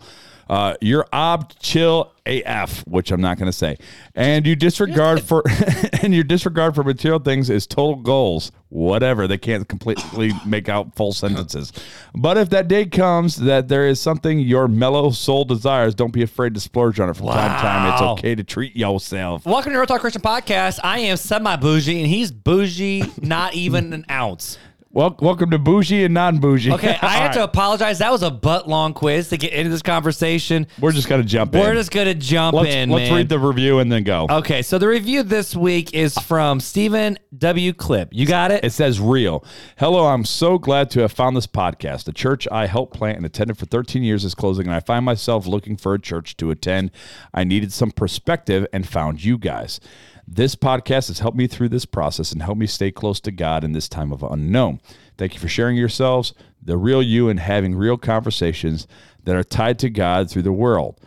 Uh, 0.50 0.76
you're 0.82 1.06
ob 1.14 1.54
chill 1.60 2.12
AF, 2.26 2.86
which 2.88 3.12
I'm 3.12 3.22
not 3.22 3.38
going 3.38 3.48
to 3.48 3.58
say, 3.58 3.78
and 4.16 4.46
you 4.46 4.56
disregard 4.56 5.22
for 5.22 5.44
and 6.02 6.14
your 6.14 6.24
disregard 6.24 6.76
for 6.76 6.84
material 6.84 7.20
things 7.20 7.50
is 7.50 7.68
total 7.68 7.96
goals. 7.98 8.52
Whatever 8.70 9.28
they 9.28 9.38
can't 9.38 9.68
completely 9.70 10.32
make 10.48 10.68
out 10.68 10.96
full 10.96 11.14
sentences. 11.14 11.72
But 12.16 12.38
if 12.40 12.50
that 12.50 12.68
day 12.68 12.86
comes 12.88 13.36
that 13.38 13.68
there 13.68 13.88
is 13.88 14.00
something 14.02 14.40
your 14.40 14.68
mellow 14.68 15.12
soul 15.12 15.46
desires, 15.46 15.94
don't 15.94 16.12
be 16.12 16.24
afraid 16.24 16.56
to 16.56 16.60
splurge 16.60 17.00
on 17.00 17.08
it 17.10 17.16
from 17.16 17.28
time 17.28 17.56
to 17.56 17.62
time. 17.62 17.92
It's 17.94 18.02
Wow. 18.02 18.14
okay 18.14 18.34
to 18.34 18.44
treat 18.44 18.76
yourself. 18.76 19.46
Welcome 19.46 19.74
to 19.74 19.78
Real 19.78 19.86
Talk 19.86 20.02
Christian 20.02 20.24
Podcast. 20.24 20.80
I 20.84 21.00
am 21.00 21.18
semi 21.18 21.56
bougie, 21.56 22.00
and 22.00 22.08
he's 22.08 22.32
bougie, 22.32 23.04
not 23.22 23.54
even 23.54 23.94
an 23.94 24.06
ounce. 24.10 24.58
Well, 24.96 25.18
welcome 25.22 25.50
to 25.50 25.58
bougie 25.58 26.04
and 26.04 26.14
non 26.14 26.38
bougie. 26.38 26.72
Okay, 26.72 26.96
I 27.02 27.16
have 27.16 27.34
to 27.34 27.44
apologize. 27.44 27.98
That 27.98 28.12
was 28.12 28.22
a 28.22 28.30
butt 28.30 28.70
long 28.70 28.94
quiz 28.94 29.30
to 29.30 29.38
get 29.38 29.52
into 29.52 29.72
this 29.72 29.82
conversation. 29.82 30.68
We're 30.80 30.92
just 30.92 31.10
gonna 31.10 31.24
jump 31.24 31.56
in. 31.56 31.62
We're 31.62 31.74
just 31.74 31.90
gonna 31.90 32.14
jump 32.14 32.54
let's 32.54 32.70
in. 32.70 32.92
let's 32.92 33.10
man. 33.10 33.18
read 33.18 33.30
the 33.30 33.40
review 33.40 33.80
and 33.80 33.92
then 33.92 34.04
go. 34.04 34.28
Okay, 34.30 34.62
so 34.62 34.78
the 34.78 34.88
review 34.88 35.24
this 35.24 35.56
week 35.56 35.96
is 35.96 36.16
from 36.20 36.60
Stephen 36.60 37.18
W. 37.36 37.74
Clip. 37.74 38.10
You 38.12 38.28
got 38.28 38.52
it? 38.52 38.64
It 38.64 38.70
says 38.70 39.00
real. 39.00 39.44
Hello, 39.80 40.06
I'm 40.06 40.26
so 40.26 40.60
glad 40.60 40.92
to 40.92 41.00
have 41.00 41.12
found 41.12 41.36
this 41.36 41.48
podcast. 41.48 42.04
The 42.04 42.14
church 42.14 42.48
I 42.52 42.68
helped 42.68 42.94
plant 42.94 43.18
and 43.18 43.26
attended 43.26 43.58
for 43.58 43.66
13 43.66 44.04
years 44.04 44.24
is 44.24 44.36
closing, 44.36 44.68
and 44.68 44.76
I 44.76 44.80
find 44.80 45.04
myself 45.04 45.48
looking 45.48 45.76
for 45.76 45.96
a 45.96 46.00
church 46.00 46.38
to 46.38 46.52
attend. 46.52 46.92
I 47.34 47.46
needed 47.46 47.74
some 47.74 47.90
perspective 47.90 48.68
and 48.72 48.88
found 48.88 49.24
you 49.24 49.40
guys. 49.40 49.80
This 50.28 50.56
podcast 50.56 51.08
has 51.10 51.20
helped 51.20 51.38
me 51.38 51.48
through 51.48 51.70
this 51.70 51.86
process 51.86 52.32
and 52.32 52.42
helped 52.42 52.60
me 52.60 52.68
stay 52.68 52.92
close 52.92 53.20
to 53.22 53.32
God 53.32 53.64
in 53.64 53.74
this 53.74 53.90
time 53.90 54.12
of 54.12 54.24
unknown. 54.24 54.80
Thank 55.18 55.34
you 55.34 55.40
for 55.40 55.48
sharing 55.48 55.76
yourselves, 55.76 56.34
the 56.62 56.78
real 56.78 57.04
you, 57.04 57.30
and 57.30 57.40
having 57.40 57.76
real 57.76 57.98
conversations 57.98 58.88
that 59.26 59.36
are 59.36 59.44
tied 59.44 59.80
to 59.80 59.90
God 59.90 60.30
through 60.30 60.42
the 60.44 60.54
world. 60.54 61.00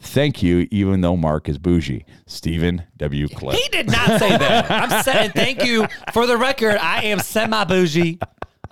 Thank 0.00 0.42
you, 0.42 0.66
even 0.72 1.00
though 1.00 1.16
Mark 1.16 1.48
is 1.48 1.58
bougie. 1.58 2.04
Stephen 2.26 2.82
W. 2.96 3.28
Cliff. 3.28 3.56
He 3.56 3.68
did 3.68 3.86
not 3.88 4.18
say 4.18 4.36
that. 4.36 4.68
I'm 4.68 5.02
saying 5.04 5.30
thank 5.30 5.64
you 5.64 5.86
for 6.12 6.26
the 6.26 6.36
record. 6.36 6.76
I 6.78 7.04
am 7.04 7.20
semi 7.20 7.64
bougie. 7.64 8.18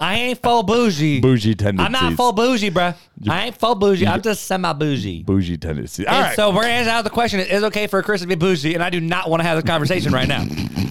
I 0.01 0.15
ain't 0.15 0.41
full 0.43 0.63
bougie. 0.63 1.21
Bougie 1.21 1.55
tendencies. 1.55 1.85
I'm 1.85 1.93
not 1.93 2.15
full 2.15 2.33
bougie, 2.33 2.71
bruh. 2.71 2.95
I 3.29 3.47
ain't 3.47 3.57
full 3.59 3.75
bougie. 3.75 4.07
I'm 4.07 4.23
just 4.23 4.47
semi 4.47 4.73
bougie. 4.73 5.23
Bougie 5.23 5.59
tendencies. 5.59 6.07
All 6.07 6.15
And 6.15 6.25
right. 6.25 6.37
so 6.37 6.51
we're 6.55 6.63
gonna 6.63 6.89
out 6.89 7.05
the 7.05 7.11
question: 7.11 7.39
Is 7.41 7.63
it 7.63 7.67
okay 7.67 7.87
for 7.87 7.99
a 7.99 8.03
Chris 8.03 8.23
to 8.23 8.27
be 8.27 8.35
bougie? 8.35 8.73
And 8.75 8.83
I 8.83 8.89
do 8.89 8.99
not 8.99 9.29
want 9.29 9.41
to 9.43 9.45
have 9.47 9.59
this 9.63 9.71
conversation 9.71 10.11
right 10.13 10.27
now. 10.27 10.41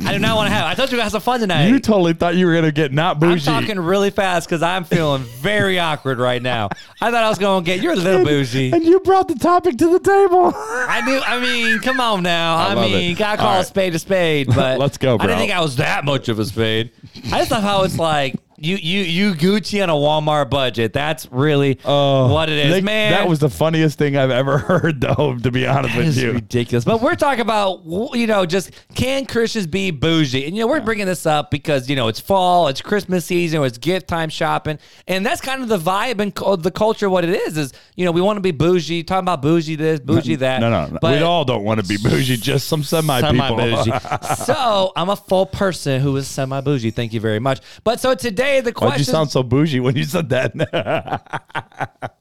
I 0.05 0.13
do 0.13 0.19
not 0.19 0.35
want 0.37 0.47
to 0.49 0.53
have. 0.53 0.67
it. 0.67 0.71
I 0.71 0.75
told 0.75 0.91
you 0.91 0.97
we 0.97 1.01
have 1.01 1.11
some 1.11 1.21
fun 1.21 1.39
tonight. 1.39 1.67
You 1.67 1.79
totally 1.79 2.13
thought 2.13 2.35
you 2.35 2.45
were 2.45 2.53
gonna 2.53 2.71
get 2.71 2.93
not 2.93 3.19
bougie. 3.19 3.49
I'm 3.49 3.55
bougie. 3.57 3.67
talking 3.67 3.79
really 3.83 4.11
fast 4.11 4.47
because 4.47 4.61
I'm 4.61 4.83
feeling 4.83 5.23
very 5.23 5.79
awkward 5.79 6.19
right 6.19 6.41
now. 6.41 6.69
I 7.01 7.09
thought 7.09 7.23
I 7.23 7.29
was 7.29 7.39
going 7.39 7.63
to 7.63 7.65
get 7.65 7.81
you're 7.81 7.93
a 7.93 7.95
little 7.95 8.23
bougie. 8.25 8.71
and 8.73 8.83
you 8.83 8.99
brought 8.99 9.27
the 9.27 9.35
topic 9.35 9.77
to 9.77 9.91
the 9.91 9.99
table. 9.99 10.51
I 10.55 11.01
knew. 11.05 11.19
I 11.25 11.39
mean, 11.39 11.79
come 11.79 11.99
on 11.99 12.21
now. 12.21 12.57
I, 12.57 12.73
love 12.75 12.91
mean, 12.91 13.11
it. 13.13 13.17
gotta 13.17 13.37
call 13.37 13.55
All 13.55 13.61
a 13.61 13.65
spade 13.65 13.95
a 13.95 13.99
spade. 13.99 14.47
But 14.53 14.77
Let's 14.79 14.97
go, 14.99 15.17
bro. 15.17 15.23
I 15.23 15.27
bro. 15.27 15.35
didn't 15.35 15.39
think 15.47 15.57
I 15.57 15.61
was 15.61 15.77
that 15.77 16.05
much 16.05 16.29
of 16.29 16.37
a 16.37 16.45
spade. 16.45 16.91
I 17.31 17.39
just 17.39 17.49
love 17.51 17.63
how 17.63 17.83
it's 17.83 17.97
like 17.97 18.35
you, 18.61 18.75
you, 18.75 19.01
you 19.01 19.33
Gucci 19.33 19.81
on 19.81 19.89
a 19.89 19.93
Walmart 19.93 20.49
budget. 20.49 20.93
That's 20.93 21.27
really 21.31 21.79
oh, 21.85 22.31
what 22.33 22.49
it 22.49 22.65
is, 22.65 22.73
They- 22.73 22.81
man. 22.81 23.11
That 23.11 23.27
was 23.27 23.39
the 23.39 23.49
funniest 23.49 23.97
thing 23.97 24.17
I've 24.17 24.31
ever 24.31 24.57
heard, 24.69 25.01
though. 25.01 25.37
To 25.41 25.51
be 25.51 25.65
honest 25.65 25.93
That 25.95 25.99
with 25.99 26.07
is 26.09 26.21
you, 26.21 26.33
ridiculous. 26.33 26.85
But 26.85 27.01
we're 27.01 27.15
talking 27.15 27.41
about, 27.41 27.81
you 27.85 28.27
know, 28.27 28.45
just 28.45 28.71
can 28.95 29.25
Christians 29.25 29.67
be 29.67 29.91
bougie? 29.91 30.45
And, 30.45 30.55
you 30.55 30.61
know, 30.61 30.67
we're 30.67 30.81
bringing 30.81 31.05
this 31.05 31.25
up 31.25 31.51
because, 31.51 31.89
you 31.89 31.95
know, 31.95 32.07
it's 32.07 32.19
fall, 32.19 32.67
it's 32.67 32.81
Christmas 32.81 33.25
season, 33.25 33.63
it's 33.63 33.77
gift 33.77 34.07
time 34.07 34.29
shopping. 34.29 34.79
And 35.07 35.25
that's 35.25 35.41
kind 35.41 35.61
of 35.61 35.69
the 35.69 35.77
vibe 35.77 36.19
and 36.19 36.33
the 36.63 36.71
culture, 36.71 37.09
what 37.09 37.23
it 37.23 37.31
is, 37.31 37.57
is, 37.57 37.73
you 37.95 38.05
know, 38.05 38.11
we 38.11 38.21
want 38.21 38.37
to 38.37 38.41
be 38.41 38.51
bougie, 38.51 39.03
talking 39.03 39.19
about 39.19 39.41
bougie 39.41 39.75
this, 39.75 39.99
bougie 39.99 40.35
that. 40.35 40.59
no, 40.59 40.69
no, 40.69 40.87
no. 40.87 40.99
But 41.01 41.19
we 41.19 41.23
all 41.23 41.45
don't 41.45 41.63
want 41.63 41.79
to 41.79 41.85
be 41.87 41.97
bougie. 41.97 42.37
Just 42.37 42.67
some 42.67 42.83
semi 42.83 43.21
people. 43.31 43.59
so 44.35 44.91
I'm 44.95 45.09
a 45.09 45.15
full 45.15 45.45
person 45.45 46.01
who 46.01 46.15
is 46.17 46.27
semi 46.27 46.61
bougie. 46.61 46.91
Thank 46.91 47.13
you 47.13 47.19
very 47.19 47.39
much. 47.39 47.61
But 47.83 47.99
so 47.99 48.15
today 48.15 48.48
the 48.61 48.71
Why'd 48.71 48.99
you 48.99 49.05
sound 49.05 49.31
so 49.31 49.43
bougie 49.43 49.79
when 49.79 49.95
you 49.95 50.03
said 50.03 50.29
that? 50.29 50.53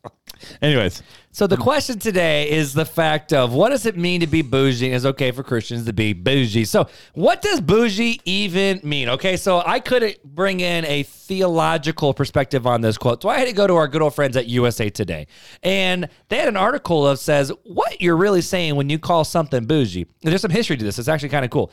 Anyways, 0.62 1.02
So 1.32 1.46
the 1.46 1.56
question 1.56 1.98
today 1.98 2.50
is 2.50 2.72
the 2.72 2.84
fact 2.84 3.32
of 3.32 3.52
what 3.52 3.70
does 3.70 3.86
it 3.86 3.96
mean 3.96 4.20
to 4.20 4.26
be 4.26 4.42
bougie? 4.42 4.92
Is 4.92 5.04
okay 5.04 5.30
for 5.30 5.42
Christians 5.42 5.84
to 5.86 5.92
be 5.92 6.12
bougie? 6.12 6.64
So 6.64 6.88
what 7.14 7.42
does 7.42 7.60
bougie 7.60 8.20
even 8.24 8.80
mean? 8.82 9.08
Okay, 9.08 9.36
so 9.36 9.62
I 9.64 9.80
couldn't 9.80 10.22
bring 10.24 10.60
in 10.60 10.84
a 10.84 11.02
theological 11.02 12.14
perspective 12.14 12.66
on 12.66 12.80
this 12.80 12.96
quote, 12.96 13.22
so 13.22 13.28
I 13.28 13.38
had 13.38 13.48
to 13.48 13.54
go 13.54 13.66
to 13.66 13.74
our 13.74 13.88
good 13.88 14.02
old 14.02 14.14
friends 14.14 14.36
at 14.36 14.46
USA 14.46 14.88
Today, 14.90 15.26
and 15.62 16.08
they 16.28 16.36
had 16.36 16.48
an 16.48 16.56
article 16.56 17.04
that 17.04 17.18
says 17.18 17.52
what 17.64 18.00
you're 18.00 18.16
really 18.16 18.42
saying 18.42 18.76
when 18.76 18.88
you 18.88 18.98
call 18.98 19.24
something 19.24 19.64
bougie. 19.64 20.06
And 20.22 20.32
there's 20.32 20.42
some 20.42 20.50
history 20.50 20.76
to 20.76 20.84
this. 20.84 20.98
It's 20.98 21.08
actually 21.08 21.28
kind 21.30 21.44
of 21.44 21.50
cool. 21.50 21.70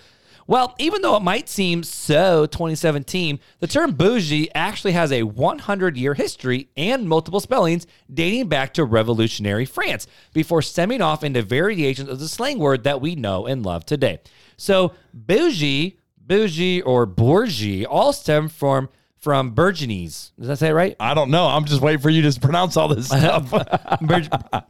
Well, 0.48 0.76
even 0.78 1.02
though 1.02 1.16
it 1.16 1.24
might 1.24 1.50
seem 1.50 1.82
so 1.84 2.46
2017, 2.46 3.40
the 3.60 3.68
term 3.68 3.94
bougie 3.94 4.54
actually 4.54 4.92
has 4.92 5.12
a 5.12 5.24
100 5.24 5.98
year 5.98 6.14
history 6.14 6.70
and 6.78 7.10
multiple 7.10 7.40
spellings 7.40 7.88
dating 8.14 8.48
back 8.48 8.74
to 8.76 8.86
revolutionary 8.86 9.66
France 9.66 10.06
before 10.34 10.62
stemming 10.62 11.02
off 11.02 11.24
into 11.24 11.42
variations 11.42 12.10
of 12.10 12.20
the 12.20 12.28
slang 12.28 12.60
word 12.60 12.84
that 12.84 13.02
we 13.02 13.16
know 13.16 13.48
and 13.48 13.66
love 13.66 13.86
today. 13.86 14.20
So, 14.58 14.94
bougie, 15.14 15.98
bougie, 16.18 16.82
or 16.82 17.08
bourgie 17.08 17.86
all 17.90 18.14
stem 18.14 18.48
from 18.48 18.90
from 19.18 19.56
Burgundies. 19.56 20.30
Does 20.38 20.48
that 20.48 20.58
say 20.58 20.70
it 20.70 20.74
right? 20.74 20.96
I 21.00 21.16
don't 21.16 21.32
know. 21.32 21.48
I'm 21.48 21.66
just 21.66 21.82
waiting 21.82 22.00
for 22.00 22.12
you 22.12 22.30
to 22.30 22.40
pronounce 22.40 22.78
all 22.78 22.88
this 22.88 23.08
stuff. 23.08 23.52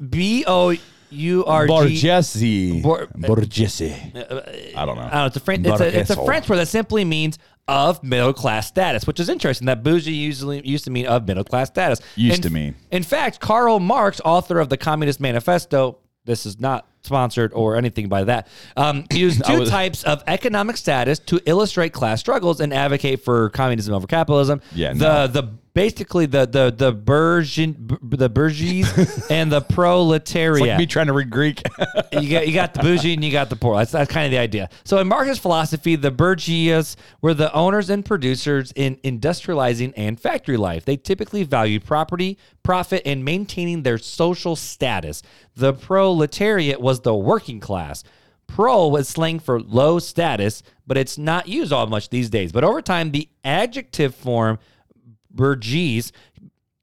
B 0.09 0.45
O 0.47 0.77
U 1.09 1.45
R 1.45 1.67
G. 1.67 1.71
Borgesi. 1.73 2.81
Bor- 2.83 3.07
Borgesi. 3.17 4.75
I 4.75 4.85
don't 4.85 4.95
know. 4.95 5.01
I 5.03 5.09
don't 5.09 5.13
know, 5.13 5.25
it's 5.27 5.35
a 5.37 5.39
French. 5.39 5.65
It's 5.67 5.81
a, 5.81 5.99
it's 5.99 6.09
a 6.09 6.25
French 6.25 6.49
word 6.49 6.57
that 6.57 6.67
simply 6.67 7.05
means 7.05 7.37
of 7.67 8.03
middle 8.03 8.33
class 8.33 8.67
status, 8.67 9.07
which 9.07 9.19
is 9.19 9.27
interesting. 9.29 9.65
That 9.65 9.83
bougie 9.83 10.13
usually 10.13 10.65
used 10.67 10.85
to 10.85 10.91
mean 10.91 11.07
of 11.07 11.27
middle 11.27 11.43
class 11.43 11.67
status. 11.67 11.99
Used 12.15 12.37
In- 12.37 12.41
to 12.43 12.49
mean. 12.51 12.75
In 12.91 13.03
fact, 13.03 13.39
Karl 13.39 13.79
Marx, 13.79 14.21
author 14.23 14.59
of 14.59 14.69
the 14.69 14.77
Communist 14.77 15.19
Manifesto, 15.19 15.97
this 16.25 16.45
is 16.45 16.59
not 16.59 16.87
sponsored 17.01 17.53
or 17.53 17.75
anything 17.75 18.07
by 18.09 18.23
that, 18.23 18.47
um, 18.77 19.05
used 19.11 19.43
two 19.45 19.61
was- 19.61 19.69
types 19.69 20.03
of 20.03 20.23
economic 20.27 20.77
status 20.77 21.19
to 21.19 21.39
illustrate 21.45 21.93
class 21.93 22.19
struggles 22.19 22.59
and 22.59 22.73
advocate 22.73 23.23
for 23.23 23.49
communism 23.49 23.93
over 23.93 24.07
capitalism. 24.07 24.61
Yeah, 24.73 24.93
the 24.93 24.99
no. 24.99 25.27
the 25.27 25.49
basically 25.75 26.25
the 26.25 26.47
the 26.47 26.73
the 26.75 26.91
bourgeois, 26.91 27.73
the 28.01 28.29
bourgeois 28.29 28.87
and 29.29 29.51
the 29.51 29.61
proletariat. 29.61 30.67
Like 30.67 30.79
me 30.79 30.87
trying 30.87 31.07
to 31.07 31.13
read 31.13 31.29
Greek. 31.29 31.61
you 32.13 32.29
got 32.31 32.47
you 32.47 32.53
got 32.53 32.73
the 32.73 32.79
bougie 32.79 33.13
and 33.13 33.23
you 33.23 33.31
got 33.31 33.51
the 33.51 33.55
poor. 33.55 33.77
That's 33.77 33.91
that's 33.91 34.11
kind 34.11 34.25
of 34.25 34.31
the 34.31 34.39
idea. 34.39 34.69
So 34.83 34.97
in 34.97 35.07
Marxist 35.07 35.41
philosophy, 35.41 35.95
the 35.95 36.09
bourgeois 36.09 36.95
were 37.21 37.35
the 37.35 37.53
owners 37.53 37.91
and 37.91 38.03
producers 38.03 38.73
in 38.75 38.95
industrializing 38.97 39.93
and 39.95 40.19
factory 40.19 40.57
life. 40.57 40.85
They 40.85 40.97
typically 40.97 41.43
valued 41.43 41.85
property, 41.85 42.39
profit, 42.63 43.03
and 43.05 43.23
maintaining 43.23 43.83
their 43.83 43.99
social 43.99 44.55
status. 44.55 45.21
The 45.55 45.73
proletariat 45.73 46.81
was 46.81 47.01
the 47.01 47.13
working 47.13 47.59
class. 47.59 48.03
Pro 48.47 48.87
was 48.87 49.07
slang 49.07 49.39
for 49.39 49.59
low 49.59 49.97
status, 49.97 50.61
but 50.85 50.97
it's 50.97 51.17
not 51.17 51.47
used 51.47 51.73
all 51.73 51.87
much 51.87 52.09
these 52.09 52.29
days. 52.29 52.51
But 52.51 52.63
over 52.63 52.79
time, 52.79 53.11
the 53.11 53.27
adjective 53.43 54.13
form 54.13 54.59
bourgeois 55.35 56.09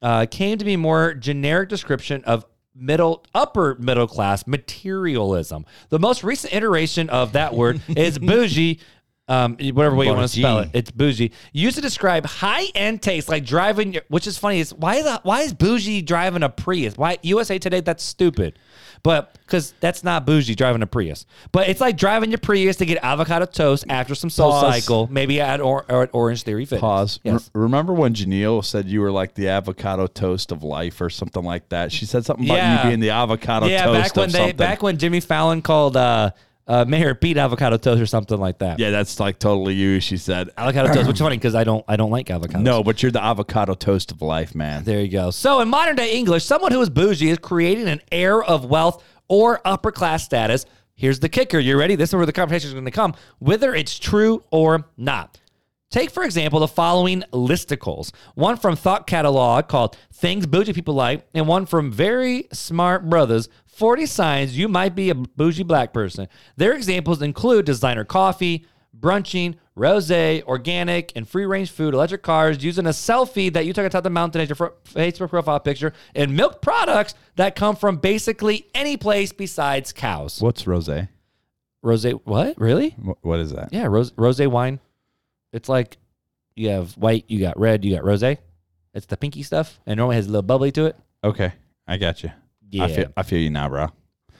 uh, 0.01 0.25
came 0.29 0.57
to 0.57 0.65
be 0.65 0.75
more 0.77 1.13
generic 1.13 1.69
description 1.69 2.23
of 2.25 2.45
middle 2.75 3.25
upper 3.33 3.75
middle 3.75 4.07
class 4.07 4.45
materialism. 4.47 5.65
The 5.89 5.99
most 5.99 6.23
recent 6.23 6.53
iteration 6.53 7.09
of 7.09 7.33
that 7.33 7.53
word 7.53 7.81
is 7.87 8.19
bougie. 8.19 8.79
Um, 9.25 9.55
whatever 9.57 9.95
way 9.95 10.07
you 10.07 10.13
want 10.13 10.29
to 10.29 10.39
spell 10.39 10.59
it, 10.59 10.69
it's 10.73 10.91
bougie. 10.91 11.31
Used 11.53 11.77
to 11.77 11.81
describe 11.81 12.25
high 12.25 12.65
end 12.75 13.01
taste, 13.01 13.29
like 13.29 13.45
driving. 13.45 13.97
Which 14.09 14.27
is 14.27 14.37
funny. 14.37 14.59
Is 14.59 14.73
why 14.73 15.01
the 15.01 15.21
why 15.23 15.41
is 15.41 15.53
bougie 15.53 16.01
driving 16.01 16.43
a 16.43 16.49
Prius? 16.49 16.97
Why 16.97 17.17
USA 17.21 17.57
Today? 17.57 17.79
That's 17.79 18.03
stupid. 18.03 18.59
But 19.03 19.33
because 19.45 19.73
that's 19.81 20.01
not 20.01 20.25
bougie 20.25 20.55
driving 20.55 20.81
a 20.81 20.87
Prius. 20.87 21.25
But 21.51 21.67
it's 21.67 21.81
like 21.81 21.97
driving 21.97 22.31
your 22.31 22.37
Prius 22.37 22.77
to 22.77 22.85
get 22.85 23.03
avocado 23.03 23.45
toast 23.45 23.83
after 23.89 24.15
some 24.15 24.29
Soul 24.29 24.51
Pause. 24.51 24.73
Cycle, 24.73 25.07
maybe 25.11 25.41
at, 25.41 25.59
or, 25.59 25.85
or 25.89 26.03
at 26.03 26.09
Orange 26.13 26.43
Theory 26.43 26.63
Fitness. 26.63 26.79
Pause. 26.79 27.19
Yes. 27.23 27.51
Re- 27.53 27.63
remember 27.63 27.91
when 27.93 28.13
Janelle 28.13 28.63
said 28.63 28.87
you 28.87 29.01
were 29.01 29.11
like 29.11 29.33
the 29.35 29.49
avocado 29.49 30.07
toast 30.07 30.53
of 30.53 30.63
life 30.63 31.01
or 31.01 31.09
something 31.09 31.43
like 31.43 31.67
that? 31.69 31.91
She 31.91 32.05
said 32.05 32.23
something 32.23 32.45
about 32.45 32.55
Yeah. 32.55 32.83
you 32.83 32.89
being 32.89 32.99
the 33.01 33.09
avocado 33.09 33.65
yeah, 33.67 33.83
toast 33.85 34.01
back 34.01 34.15
when 34.15 34.25
of 34.25 34.31
they 34.31 34.37
something. 34.39 34.55
back 34.55 34.81
when 34.81 34.97
Jimmy 34.97 35.19
Fallon 35.19 35.61
called 35.61 35.97
uh, 35.97 36.31
uh, 36.67 36.85
Mayor 36.85 37.13
Pete 37.15 37.37
avocado 37.37 37.77
toast 37.77 38.01
or 38.01 38.05
something 38.05 38.37
like 38.39 38.59
that. 38.59 38.79
yeah, 38.79 38.89
that's 38.89 39.19
like 39.19 39.37
totally 39.39 39.73
you. 39.73 39.99
She 39.99 40.17
said, 40.17 40.49
Avocado 40.57 40.93
toast, 40.93 41.07
which 41.07 41.15
is 41.15 41.21
funny 41.27 41.37
because 41.37 41.55
I 41.55 41.63
don't 41.63 41.83
I 41.87 41.95
don't 41.95 42.11
like 42.11 42.27
avocados. 42.27 42.61
"No, 42.61 42.83
but 42.83 43.03
you're 43.03 43.11
the 43.11 43.23
avocado 43.23 43.73
toast 43.73 44.11
of 44.11 44.21
life, 44.21 44.55
man." 44.55 44.83
There 44.83 45.01
you 45.01 45.09
go. 45.09 45.31
So 45.31 45.59
in 45.59 45.67
modern 45.67 45.95
day 45.95 46.13
English, 46.15 46.45
someone 46.45 46.71
who 46.71 46.81
is 46.81 46.89
bougie 46.89 47.29
is 47.29 47.37
creating 47.37 47.87
an 47.87 48.01
air 48.11 48.41
of 48.41 48.65
wealth 48.65 49.03
or 49.27 49.59
upper 49.65 49.91
class 49.91 50.23
status. 50.23 50.65
Here's 50.95 51.19
the 51.19 51.27
kicker. 51.29 51.57
You 51.59 51.77
ready? 51.77 51.95
This 51.95 52.11
is 52.11 52.15
where 52.15 52.25
the 52.25 52.31
conversation 52.31 52.67
is 52.67 52.73
going 52.73 52.85
to 52.85 52.91
come, 52.91 53.15
whether 53.39 53.73
it's 53.73 53.97
true 53.97 54.43
or 54.51 54.85
not. 54.95 55.39
Take, 55.93 56.09
for 56.09 56.23
example, 56.23 56.59
the 56.59 56.67
following 56.67 57.23
listicles 57.31 58.11
one 58.33 58.57
from 58.57 58.75
Thought 58.75 59.05
Catalog 59.05 59.67
called 59.67 59.95
Things 60.11 60.47
Bougie 60.47 60.73
People 60.73 60.95
Like, 60.95 61.27
and 61.35 61.47
one 61.47 61.67
from 61.67 61.91
Very 61.91 62.47
Smart 62.51 63.07
Brothas 63.07 63.47
40 63.67 64.07
Signs 64.07 64.57
You 64.57 64.67
Might 64.67 64.95
Be 64.95 65.11
a 65.11 65.15
Bougie 65.15 65.61
Black 65.61 65.93
Person. 65.93 66.27
Their 66.57 66.73
examples 66.73 67.21
include 67.21 67.65
designer 67.65 68.05
coffee, 68.05 68.65
brunching, 68.99 69.53
rose, 69.75 70.09
organic, 70.11 71.11
and 71.15 71.29
free 71.29 71.45
range 71.45 71.69
food, 71.69 71.93
electric 71.93 72.23
cars, 72.23 72.63
using 72.63 72.87
a 72.87 72.89
selfie 72.89 73.53
that 73.53 73.67
you 73.67 73.71
took 73.73 73.85
atop 73.85 74.03
the 74.03 74.09
mountain 74.09 74.41
as 74.41 74.49
your 74.49 74.73
Facebook 74.85 75.29
profile 75.29 75.59
picture, 75.59 75.93
and 76.15 76.35
milk 76.35 76.59
products 76.59 77.13
that 77.35 77.55
come 77.55 77.75
from 77.75 77.97
basically 77.97 78.65
any 78.73 78.97
place 78.97 79.31
besides 79.31 79.93
cows. 79.93 80.41
What's 80.41 80.63
rosé? 80.63 81.09
Rose, 81.83 82.03
what? 82.23 82.59
Really? 82.59 82.89
Wh- 82.91 83.23
What 83.23 83.39
is 83.39 83.51
that? 83.51 83.69
Yeah, 83.71 83.85
rose 83.85 84.11
rose 84.17 84.41
wine. 84.41 84.79
It's 85.53 85.69
like 85.69 85.97
you 86.55 86.69
have 86.69 86.91
white, 86.97 87.25
you 87.27 87.39
got 87.39 87.57
red, 87.57 87.85
you 87.85 87.95
got 87.95 88.03
rose. 88.03 88.23
It's 88.23 89.05
the 89.07 89.17
pinky 89.17 89.43
stuff, 89.43 89.79
and 89.87 89.97
normally 89.97 90.17
has 90.17 90.25
a 90.27 90.29
little 90.29 90.41
bubbly 90.43 90.71
to 90.73 90.85
it. 90.85 90.95
Okay, 91.23 91.53
I 91.87 91.97
got 91.97 92.23
you. 92.23 92.31
Yeah. 92.69 92.83
I 92.83 92.87
feel, 92.89 93.05
I 93.15 93.23
feel 93.23 93.39
you 93.39 93.49
now, 93.49 93.69
bro. 93.69 93.87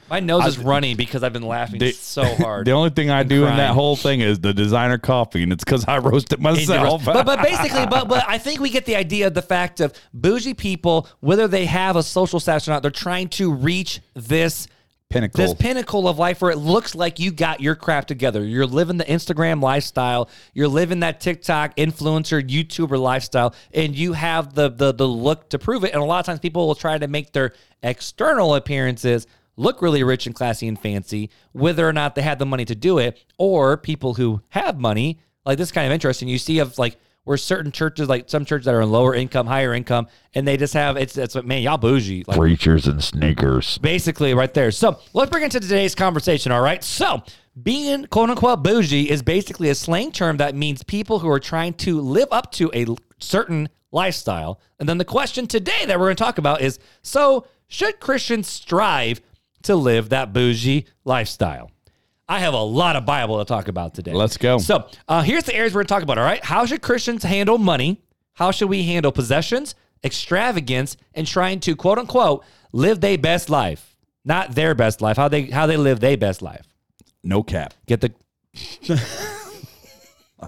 My 0.10 0.20
nose 0.20 0.46
is 0.46 0.58
running 0.60 0.96
because 0.96 1.24
I've 1.24 1.34
been 1.34 1.48
laughing 1.48 1.80
The- 1.80 1.92
so 1.92 2.24
hard. 2.24 2.66
The 2.68 2.72
only 2.72 2.90
thing 2.90 3.10
I 3.10 3.24
do 3.24 3.48
in 3.48 3.56
that 3.58 3.74
whole 3.74 3.96
thing 3.96 4.20
is 4.20 4.40
the 4.40 4.54
designer 4.54 4.98
coffee, 4.98 5.44
and 5.44 5.52
it's 5.54 5.64
because 5.64 5.86
I 5.88 5.98
roasted 6.00 6.40
myself. 6.42 7.06
but 7.06 7.26
but 7.26 7.42
basically, 7.44 7.86
but 7.88 8.08
but 8.08 8.24
I 8.28 8.38
think 8.38 8.60
we 8.60 8.70
get 8.70 8.86
the 8.86 8.96
idea 8.96 9.28
of 9.28 9.34
the 9.34 9.42
fact 9.42 9.80
of 9.80 9.94
bougie 10.14 10.54
people, 10.54 11.08
whether 11.22 11.48
they 11.48 11.66
have 11.66 11.96
a 11.96 12.04
social 12.04 12.40
status 12.40 12.68
or 12.68 12.72
not, 12.72 12.82
they're 12.82 12.92
trying 12.92 13.30
to 13.30 13.52
reach 13.54 14.02
this 14.14 14.68
Pinnacle. 15.14 15.38
this 15.38 15.54
pinnacle 15.54 16.08
of 16.08 16.18
life 16.20 16.42
where 16.42 16.52
it 16.52 16.58
looks 16.58 16.96
like 16.96 17.20
you 17.20 17.32
got 17.32 17.62
your 17.62 17.76
crap 17.76 18.06
together. 18.06 18.44
You're 18.44 18.66
living 18.66 18.98
the 18.98 19.06
Instagram 19.06 19.62
lifestyle. 19.62 20.30
You're 20.54 20.68
living 20.68 21.02
that 21.02 21.22
TikTok 21.22 21.76
influencer 21.78 22.46
YouTuber 22.46 23.00
lifestyle, 23.00 23.56
and 23.74 23.96
you 23.96 24.14
have 24.14 24.54
the 24.54 24.70
the 24.70 24.94
the 24.94 25.08
look 25.08 25.50
to 25.50 25.60
prove 25.60 25.84
it. 25.84 25.94
And 25.94 26.02
a 26.02 26.06
lot 26.06 26.20
of 26.20 26.26
times, 26.26 26.40
people 26.40 26.68
will 26.68 26.76
try 26.76 26.98
to 26.98 27.08
make 27.08 27.32
their 27.32 27.54
external 27.82 28.56
appearances 28.56 29.28
look 29.56 29.82
really 29.82 30.04
rich 30.04 30.26
and 30.26 30.36
classy 30.36 30.68
and 30.68 30.80
fancy, 30.80 31.30
whether 31.52 31.88
or 31.88 31.94
not 31.94 32.16
they 32.16 32.22
had 32.22 32.40
the 32.40 32.46
money 32.46 32.66
to 32.66 32.76
do 32.76 32.98
it, 32.98 33.24
or 33.38 33.78
people 33.78 34.16
who 34.16 34.42
have 34.50 34.80
money. 34.80 35.20
Like 35.46 35.58
this 35.58 35.68
is 35.68 35.72
kind 35.72 35.88
of 35.88 35.94
interesting. 35.94 36.28
You 36.28 36.38
see 36.38 36.60
of 36.60 36.78
like 36.78 36.98
where 37.24 37.38
certain 37.38 37.72
churches, 37.72 38.10
like 38.10 38.30
some 38.30 38.46
churches 38.46 38.66
that 38.66 38.74
are 38.74 38.82
in 38.82 38.92
lower 38.92 39.16
income, 39.16 39.48
higher 39.48 39.74
income, 39.74 40.08
and 40.34 40.48
they 40.48 40.58
just 40.58 40.74
have 40.74 40.98
it's 40.98 41.18
it's 41.18 41.36
what 41.36 41.46
man, 41.46 41.62
y'all 41.62 41.78
bougie. 41.78 42.24
Like 42.28 42.38
Preachers 42.38 42.88
and 42.88 43.04
sneakers. 43.04 43.78
basically 43.78 44.34
right 44.34 44.54
there. 44.54 44.72
So 44.72 45.00
let's 45.14 45.32
bring 45.32 45.44
into 45.44 45.60
today's 45.60 45.96
conversation. 45.96 46.52
All 46.52 46.62
right. 46.62 46.84
So 46.84 47.24
being 47.62 48.06
quote 48.08 48.30
unquote 48.30 48.64
bougie 48.64 49.10
is 49.10 49.22
basically 49.22 49.70
a 49.70 49.76
slang 49.76 50.12
term 50.12 50.38
that 50.38 50.56
means 50.56 50.84
people 50.84 51.20
who 51.20 51.30
are 51.30 51.40
trying 51.40 51.74
to 51.76 52.02
live 52.02 52.28
up 52.32 52.52
to 52.54 52.72
a 52.74 52.86
certain 53.20 53.70
lifestyle. 53.92 54.60
And 54.80 54.90
then 54.90 54.98
the 54.98 55.06
question 55.06 55.48
today 55.48 55.86
that 55.86 56.00
we're 56.00 56.08
going 56.08 56.16
to 56.16 56.24
talk 56.24 56.38
about 56.38 56.62
is 56.62 56.80
so 57.04 57.48
should 57.68 58.00
Christians 58.00 58.48
strive 58.48 59.22
to 59.64 59.76
live 59.76 60.10
that 60.10 60.34
bougie 60.34 60.88
lifestyle? 61.06 61.72
I 62.28 62.40
have 62.40 62.54
a 62.54 62.62
lot 62.62 62.96
of 62.96 63.06
Bible 63.06 63.40
to 63.40 63.46
talk 63.46 63.68
about 63.68 63.94
today. 63.94 64.14
Let's 64.14 64.38
go. 64.38 64.58
So 64.58 64.88
uh, 65.08 65.22
here's 65.22 65.44
the 65.44 65.54
areas 65.56 65.74
we're 65.74 65.80
going 65.80 65.88
to 65.88 65.94
talk 65.94 66.04
about. 66.04 66.18
All 66.18 66.24
right. 66.24 66.44
How 66.44 66.66
should 66.66 66.82
Christians 66.82 67.24
handle 67.24 67.58
money? 67.58 68.02
How 68.34 68.52
should 68.52 68.70
we 68.70 68.84
handle 68.84 69.12
possessions, 69.12 69.76
extravagance, 70.04 70.98
and 71.14 71.28
trying 71.28 71.60
to 71.62 71.76
quote 71.76 72.00
unquote 72.00 72.44
live 72.72 73.02
their 73.02 73.18
best 73.18 73.50
life? 73.50 73.96
Not 74.26 74.56
their 74.56 74.74
best 74.74 75.02
life. 75.02 75.18
How 75.18 75.28
they 75.28 75.44
how 75.44 75.68
they 75.68 75.78
live 75.78 76.00
their 76.00 76.18
best 76.18 76.42
life. 76.42 76.66
no 77.24 77.44
cap. 77.44 77.74
Get 77.88 78.02
the 78.02 78.14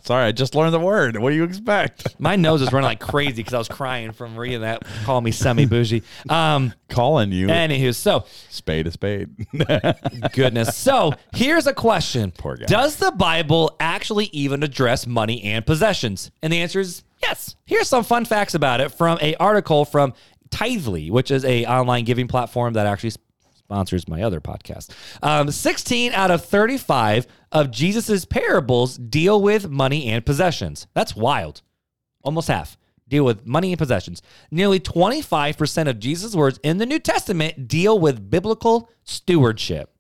Sorry, 0.04 0.26
I 0.26 0.32
just 0.32 0.56
learned 0.56 0.74
the 0.74 0.80
word. 0.80 1.18
What 1.18 1.30
do 1.30 1.36
you 1.36 1.44
expect? 1.44 2.16
my 2.20 2.36
nose 2.36 2.62
is 2.62 2.72
running 2.72 2.88
like 2.88 3.00
crazy 3.00 3.38
because 3.38 3.54
I 3.54 3.58
was 3.58 3.68
crying 3.68 4.12
from 4.12 4.36
reading 4.38 4.62
that. 4.62 4.84
Call 5.04 5.22
me 5.22 5.32
semi 5.32 5.66
bougie. 5.66 6.04
Um. 6.30 6.74
Calling 6.88 7.32
you 7.32 7.48
Anywho, 7.48 7.94
so 7.96 8.26
spade 8.50 8.86
a 8.88 8.92
spade. 8.92 9.30
goodness. 10.34 10.78
So 10.78 11.14
here's 11.34 11.66
a 11.68 11.74
question. 11.74 12.32
Poor 12.32 12.58
guy. 12.58 12.66
Does 12.66 12.98
the 12.98 13.12
Bible 13.12 13.76
actually 13.80 14.26
even 14.26 14.62
address 14.62 15.08
money 15.08 15.44
and 15.44 15.66
possessions? 15.66 16.32
And 16.42 16.54
the 16.54 16.62
answer 16.62 16.80
is 16.80 17.04
yes. 17.22 17.56
Here's 17.66 17.90
some 17.90 18.04
fun 18.04 18.26
facts 18.26 18.54
about 18.54 18.82
it 18.82 18.90
from 18.92 19.18
a 19.22 19.36
article 19.36 19.84
from 19.84 20.14
Tithely, 20.50 21.10
which 21.10 21.32
is 21.32 21.44
a 21.44 21.66
online 21.66 22.06
giving 22.06 22.28
platform 22.28 22.74
that 22.74 22.86
actually 22.86 23.12
sponsors 23.66 24.08
my 24.08 24.22
other 24.22 24.40
podcast. 24.40 24.92
Um, 25.24 25.50
16 25.50 26.14
out 26.14 26.30
of 26.30 26.46
35 26.46 27.26
of 27.52 27.72
Jesus's 27.72 28.24
parables 28.24 28.96
deal 28.96 29.42
with 29.42 29.70
money 29.70 30.06
and 30.06 30.24
possessions. 30.24 30.86
That's 30.94 31.16
wild. 31.16 31.64
Almost 32.24 32.48
half 32.48 32.78
deal 33.08 33.24
with 33.24 33.46
money 33.46 33.72
and 33.72 33.80
possessions. 33.80 34.22
Nearly 34.52 34.80
25% 34.80 35.88
of 35.88 36.00
Jesus' 36.00 36.36
words 36.36 36.60
in 36.64 36.78
the 36.78 36.86
New 36.86 37.00
Testament 37.00 37.68
deal 37.68 38.00
with 38.00 38.30
biblical 38.30 38.90
stewardship. 39.04 39.92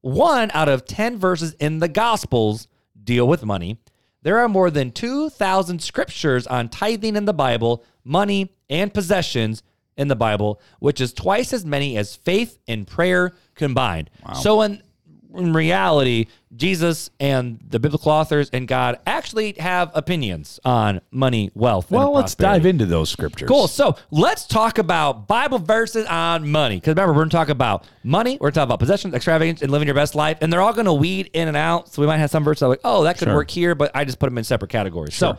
One 0.00 0.50
out 0.52 0.68
of 0.68 0.86
10 0.86 1.18
verses 1.18 1.54
in 1.54 1.78
the 1.78 1.88
Gospels 1.88 2.68
deal 3.02 3.26
with 3.26 3.44
money. 3.44 3.78
There 4.22 4.38
are 4.38 4.48
more 4.48 4.70
than 4.70 4.90
2,000 4.90 5.82
scriptures 5.82 6.46
on 6.46 6.68
tithing 6.68 7.16
in 7.16 7.26
the 7.26 7.32
Bible, 7.34 7.84
money, 8.04 8.54
and 8.68 8.92
possessions 8.92 9.62
in 9.96 10.08
the 10.08 10.16
Bible, 10.16 10.60
which 10.78 11.00
is 11.00 11.12
twice 11.12 11.52
as 11.52 11.64
many 11.64 11.96
as 11.96 12.16
faith 12.16 12.58
and 12.68 12.86
prayer 12.86 13.32
combined. 13.54 14.10
So, 14.34 14.62
in, 14.62 14.82
in 15.34 15.52
reality, 15.52 16.26
Jesus 16.54 17.10
and 17.20 17.60
the 17.68 17.78
biblical 17.78 18.10
authors 18.10 18.48
and 18.52 18.66
God 18.66 18.98
actually 19.06 19.54
have 19.58 19.90
opinions 19.94 20.58
on 20.64 21.00
money, 21.10 21.50
wealth, 21.54 21.90
and 21.90 21.98
well, 21.98 22.12
let's 22.12 22.34
dive 22.34 22.64
into 22.64 22.86
those 22.86 23.10
scriptures. 23.10 23.48
Cool. 23.48 23.68
So 23.68 23.96
let's 24.10 24.46
talk 24.46 24.78
about 24.78 25.28
Bible 25.28 25.58
verses 25.58 26.06
on 26.06 26.48
money. 26.50 26.76
Because 26.76 26.92
remember, 26.92 27.12
we're 27.12 27.20
going 27.20 27.30
to 27.30 27.36
talk 27.36 27.48
about 27.48 27.84
money, 28.02 28.38
we're 28.40 28.46
going 28.46 28.52
to 28.52 28.60
talk 28.60 28.66
about 28.66 28.78
possessions, 28.80 29.14
extravagance, 29.14 29.62
and 29.62 29.70
living 29.70 29.86
your 29.86 29.94
best 29.94 30.14
life. 30.14 30.38
And 30.40 30.52
they're 30.52 30.62
all 30.62 30.72
going 30.72 30.86
to 30.86 30.94
weed 30.94 31.30
in 31.32 31.48
and 31.48 31.56
out. 31.56 31.92
So 31.92 32.00
we 32.00 32.06
might 32.06 32.18
have 32.18 32.30
some 32.30 32.44
verses 32.44 32.60
that 32.60 32.66
are 32.66 32.70
like, 32.70 32.80
oh, 32.84 33.04
that 33.04 33.18
could 33.18 33.28
work 33.28 33.50
here, 33.50 33.74
but 33.74 33.90
I 33.94 34.04
just 34.04 34.18
put 34.18 34.28
them 34.28 34.38
in 34.38 34.44
separate 34.44 34.70
categories. 34.70 35.14
So 35.14 35.36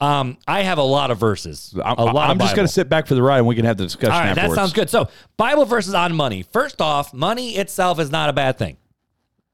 um, 0.00 0.36
I 0.46 0.62
have 0.62 0.78
a 0.78 0.82
lot 0.82 1.10
of 1.10 1.18
verses. 1.18 1.74
I'm, 1.82 1.96
a 1.98 2.04
lot 2.04 2.30
I'm 2.30 2.38
just 2.38 2.56
going 2.56 2.66
to 2.66 2.72
sit 2.72 2.88
back 2.88 3.06
for 3.06 3.14
the 3.14 3.22
ride 3.22 3.38
and 3.38 3.46
we 3.46 3.54
can 3.54 3.64
have 3.64 3.76
the 3.76 3.84
discussion 3.84 4.12
All 4.12 4.20
right, 4.20 4.30
afterwards. 4.30 4.54
that 4.54 4.60
sounds 4.60 4.72
good. 4.72 4.90
So 4.90 5.08
Bible 5.36 5.64
verses 5.64 5.94
on 5.94 6.14
money. 6.14 6.42
First 6.42 6.80
off, 6.80 7.14
money 7.14 7.56
itself 7.56 7.98
is 8.00 8.10
not 8.10 8.28
a 8.28 8.32
bad 8.32 8.58
thing. 8.58 8.76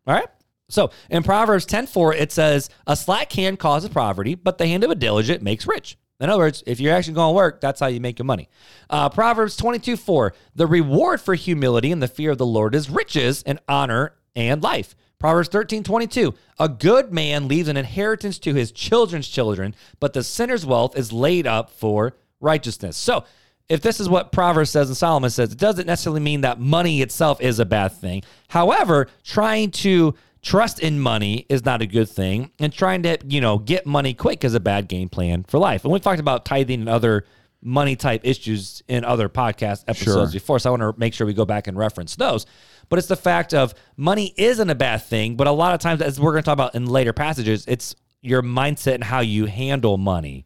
All 0.07 0.15
right. 0.15 0.29
So 0.69 0.91
in 1.11 1.23
Proverbs 1.23 1.67
10:4, 1.67 2.15
it 2.17 2.33
says, 2.33 2.71
A 2.87 2.97
slack 2.97 3.33
hand 3.33 3.59
causes 3.59 3.91
poverty, 3.91 4.35
but 4.35 4.59
the 4.59 4.67
hand 4.67 4.85
of 4.85 4.91
a 4.91 4.95
diligent 4.95 5.43
makes 5.43 5.67
rich. 5.67 5.99
In 6.21 6.29
other 6.29 6.39
words, 6.43 6.63
if 6.67 6.81
you're 6.81 6.95
actually 6.95 7.15
going 7.15 7.31
to 7.31 7.37
work, 7.37 7.61
that's 7.61 7.81
how 7.81 7.87
you 7.87 8.01
make 8.01 8.19
your 8.19 8.27
money. 8.27 8.49
Uh, 8.89 9.09
Proverbs 9.09 9.57
22 9.57 9.97
4. 9.97 10.35
The 10.55 10.67
reward 10.67 11.21
for 11.21 11.35
humility 11.35 11.91
and 11.93 12.03
the 12.03 12.09
fear 12.09 12.31
of 12.31 12.39
the 12.39 12.47
Lord 12.47 12.75
is 12.75 12.91
riches 12.91 13.43
and 13.45 13.59
honor 13.69 14.15
and 14.37 14.63
life. 14.63 14.95
Proverbs 15.21 15.49
13 15.51 15.85
22. 15.85 16.35
A 16.59 16.69
good 16.69 17.13
man 17.13 17.47
leaves 17.47 17.69
an 17.69 17.77
inheritance 17.77 18.39
to 18.41 18.55
his 18.55 18.73
children's 18.73 19.29
children, 19.29 19.75
but 20.01 20.15
the 20.15 20.25
sinner's 20.25 20.67
wealth 20.67 20.97
is 20.97 21.13
laid 21.13 21.47
up 21.47 21.71
for 21.71 22.15
righteousness. 22.41 22.97
So, 22.97 23.25
if 23.69 23.83
this 23.83 24.01
is 24.01 24.09
what 24.09 24.33
Proverbs 24.33 24.71
says 24.71 24.89
and 24.89 24.97
Solomon 24.97 25.31
says, 25.31 25.53
it 25.53 25.59
doesn't 25.59 25.87
necessarily 25.87 26.21
mean 26.21 26.41
that 26.41 26.59
money 26.59 27.03
itself 27.03 27.41
is 27.41 27.61
a 27.61 27.65
bad 27.65 27.93
thing. 27.93 28.23
However, 28.49 29.07
trying 29.23 29.71
to 29.73 30.15
trust 30.43 30.81
in 30.81 30.99
money 30.99 31.45
is 31.51 31.65
not 31.65 31.83
a 31.83 31.87
good 31.87 32.09
thing, 32.09 32.51
and 32.59 32.73
trying 32.73 33.03
to, 33.03 33.19
you 33.29 33.41
know, 33.43 33.59
get 33.59 33.85
money 33.87 34.15
quick 34.15 34.43
is 34.43 34.55
a 34.55 34.61
bad 34.61 34.89
game 34.89 35.09
plan 35.11 35.45
for 35.45 35.59
life. 35.59 35.85
And 35.85 35.93
we've 35.93 36.03
talked 36.03 36.19
about 36.19 36.45
tithing 36.47 36.81
and 36.81 36.89
other 36.89 37.27
money 37.63 37.95
type 37.95 38.23
issues 38.25 38.83
in 38.89 39.05
other 39.05 39.29
podcast 39.29 39.85
episodes 39.87 40.33
Sure. 40.33 40.41
before, 40.41 40.59
so 40.59 40.71
I 40.75 40.77
want 40.79 40.95
to 40.97 40.99
make 40.99 41.13
sure 41.13 41.27
we 41.27 41.35
go 41.35 41.45
back 41.45 41.67
and 41.67 41.77
reference 41.77 42.17
those. 42.17 42.47
But 42.91 42.99
it's 42.99 43.09
the 43.09 43.17
fact 43.17 43.55
of 43.55 43.73
money 43.97 44.35
isn't 44.37 44.69
a 44.69 44.75
bad 44.75 45.03
thing, 45.03 45.37
but 45.37 45.47
a 45.47 45.53
lot 45.53 45.73
of 45.73 45.81
times, 45.81 46.03
as 46.03 46.21
we're 46.21 46.33
going 46.33 46.43
to 46.43 46.47
talk 46.47 46.53
about 46.53 46.75
in 46.75 46.85
later 46.87 47.15
passages, 47.15 47.65
it's 47.67 47.95
your 48.21 48.43
mindset 48.43 48.97
and 48.97 49.05
how 49.05 49.21
you 49.21 49.47
handle 49.47 49.97
money 49.97 50.45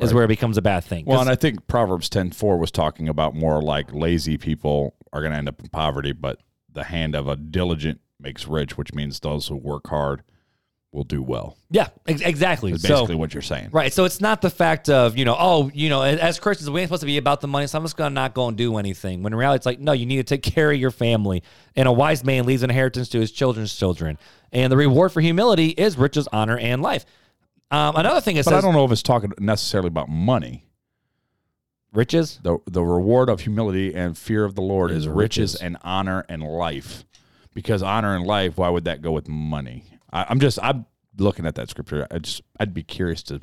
is 0.00 0.12
where 0.12 0.24
it 0.24 0.28
becomes 0.28 0.58
a 0.58 0.62
bad 0.62 0.84
thing. 0.84 1.04
Well, 1.06 1.20
and 1.20 1.30
I 1.30 1.36
think 1.36 1.66
Proverbs 1.66 2.10
ten 2.10 2.30
four 2.32 2.58
was 2.58 2.70
talking 2.70 3.08
about 3.08 3.34
more 3.34 3.62
like 3.62 3.94
lazy 3.94 4.36
people 4.36 4.96
are 5.14 5.22
going 5.22 5.32
to 5.32 5.38
end 5.38 5.48
up 5.48 5.60
in 5.60 5.68
poverty, 5.68 6.12
but 6.12 6.40
the 6.70 6.84
hand 6.84 7.14
of 7.14 7.28
a 7.28 7.36
diligent 7.36 8.00
makes 8.20 8.46
rich, 8.46 8.76
which 8.76 8.92
means 8.92 9.20
those 9.20 9.46
who 9.46 9.56
work 9.56 9.86
hard 9.86 10.22
will 10.94 11.04
do 11.04 11.22
well. 11.22 11.56
yeah, 11.70 11.88
ex- 12.06 12.20
exactly. 12.20 12.72
Is 12.72 12.82
So, 12.82 12.88
basically 12.88 13.16
what 13.16 13.34
you're 13.34 13.42
saying. 13.42 13.70
Right. 13.72 13.92
So 13.92 14.04
it's 14.04 14.20
not 14.20 14.40
the 14.40 14.48
fact 14.48 14.88
of, 14.88 15.18
you 15.18 15.24
know, 15.24 15.36
oh, 15.38 15.70
you 15.74 15.88
know, 15.88 16.02
as 16.02 16.38
Christians, 16.38 16.70
we 16.70 16.80
ain't 16.80 16.88
supposed 16.88 17.00
to 17.00 17.06
be 17.06 17.18
about 17.18 17.40
the 17.40 17.48
money, 17.48 17.66
so 17.66 17.76
I'm 17.78 17.84
just 17.84 17.96
going 17.96 18.10
to 18.10 18.14
not 18.14 18.32
go 18.32 18.46
and 18.48 18.56
do 18.56 18.76
anything. 18.78 19.22
When 19.22 19.32
in 19.32 19.38
reality, 19.38 19.56
it's 19.56 19.66
like, 19.66 19.80
no, 19.80 19.92
you 19.92 20.06
need 20.06 20.18
to 20.18 20.22
take 20.22 20.42
care 20.54 20.70
of 20.70 20.78
your 20.78 20.92
family. 20.92 21.42
And 21.74 21.88
a 21.88 21.92
wise 21.92 22.24
man 22.24 22.46
leaves 22.46 22.62
an 22.62 22.70
inheritance 22.70 23.08
to 23.10 23.18
his 23.20 23.32
children's 23.32 23.74
children. 23.74 24.18
And 24.52 24.70
the 24.72 24.76
reward 24.76 25.10
for 25.12 25.20
humility 25.20 25.70
is 25.70 25.98
riches, 25.98 26.28
honor, 26.32 26.56
and 26.56 26.80
life. 26.80 27.04
Um, 27.72 27.96
another 27.96 28.20
thing 28.20 28.36
it 28.36 28.44
But 28.44 28.54
I 28.54 28.60
don't 28.60 28.72
know 28.72 28.84
if 28.84 28.92
it's 28.92 29.02
talking 29.02 29.32
necessarily 29.40 29.88
about 29.88 30.08
money. 30.08 30.64
riches. 31.92 32.38
The 32.42 32.58
the 32.66 32.82
reward 32.84 33.28
of 33.28 33.40
humility 33.40 33.94
and 33.94 34.16
fear 34.16 34.44
of 34.44 34.54
the 34.54 34.62
Lord 34.62 34.90
is, 34.90 34.98
Is 34.98 35.08
riches 35.08 35.54
riches. 35.54 35.54
and 35.56 35.76
honor 35.82 36.24
and 36.28 36.42
life. 36.42 37.04
Because 37.52 37.82
honor 37.82 38.14
and 38.16 38.26
life, 38.26 38.56
why 38.58 38.68
would 38.68 38.84
that 38.84 39.00
go 39.02 39.12
with 39.12 39.28
money? 39.28 39.84
I, 40.14 40.24
I'm 40.30 40.40
just 40.40 40.58
I'm 40.62 40.86
looking 41.18 41.44
at 41.46 41.56
that 41.56 41.68
scripture. 41.68 42.06
I 42.10 42.18
just 42.18 42.40
I'd 42.58 42.72
be 42.72 42.82
curious 42.82 43.22
to 43.24 43.40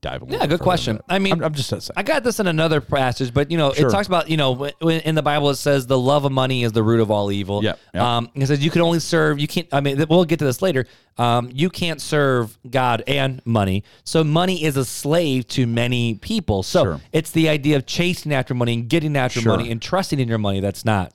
dive 0.00 0.22
a. 0.22 0.26
Yeah, 0.26 0.46
good 0.46 0.60
question. 0.60 0.98
I 1.08 1.18
mean, 1.18 1.34
I'm, 1.34 1.44
I'm 1.44 1.54
just 1.54 1.68
saying. 1.68 1.82
I 1.96 2.02
got 2.02 2.22
this 2.24 2.40
in 2.40 2.46
another 2.46 2.80
passage, 2.80 3.34
but 3.34 3.50
you 3.50 3.58
know, 3.58 3.72
Sure. 3.72 3.88
it 3.88 3.90
talks 3.90 4.06
about 4.06 4.30
you 4.30 4.36
know 4.36 4.52
when 4.80 5.00
in 5.00 5.14
the 5.14 5.22
Bible 5.22 5.50
it 5.50 5.56
says 5.56 5.86
the 5.86 5.98
love 5.98 6.24
of 6.24 6.32
money 6.32 6.62
is 6.64 6.72
the 6.72 6.82
root 6.82 7.00
of 7.00 7.10
all 7.10 7.30
evil. 7.32 7.62
Yeah. 7.64 7.74
yep. 7.92 8.02
Um, 8.02 8.30
it 8.34 8.46
says 8.46 8.64
you 8.64 8.70
can 8.70 8.82
only 8.82 9.00
serve. 9.00 9.38
You 9.38 9.46
can't. 9.48 9.68
I 9.72 9.80
mean, 9.80 10.02
we'll 10.08 10.24
get 10.24 10.38
to 10.38 10.44
this 10.44 10.62
later. 10.62 10.86
Um, 11.18 11.50
you 11.52 11.68
can't 11.70 12.00
serve 12.00 12.58
God 12.70 13.02
and 13.06 13.42
money. 13.44 13.84
So 14.04 14.24
money 14.24 14.64
is 14.64 14.76
a 14.78 14.84
slave 14.84 15.46
to 15.48 15.66
many 15.66 16.14
people. 16.14 16.62
So 16.62 16.84
Sure. 16.84 17.00
it's 17.12 17.30
the 17.30 17.48
idea 17.50 17.76
of 17.76 17.84
chasing 17.86 18.32
after 18.32 18.54
money 18.54 18.74
and 18.74 18.88
getting 18.88 19.16
after 19.16 19.40
Sure. 19.40 19.56
money 19.56 19.70
and 19.70 19.82
trusting 19.82 20.18
in 20.18 20.28
your 20.28 20.38
money. 20.38 20.60
That's 20.60 20.84
not 20.84 21.12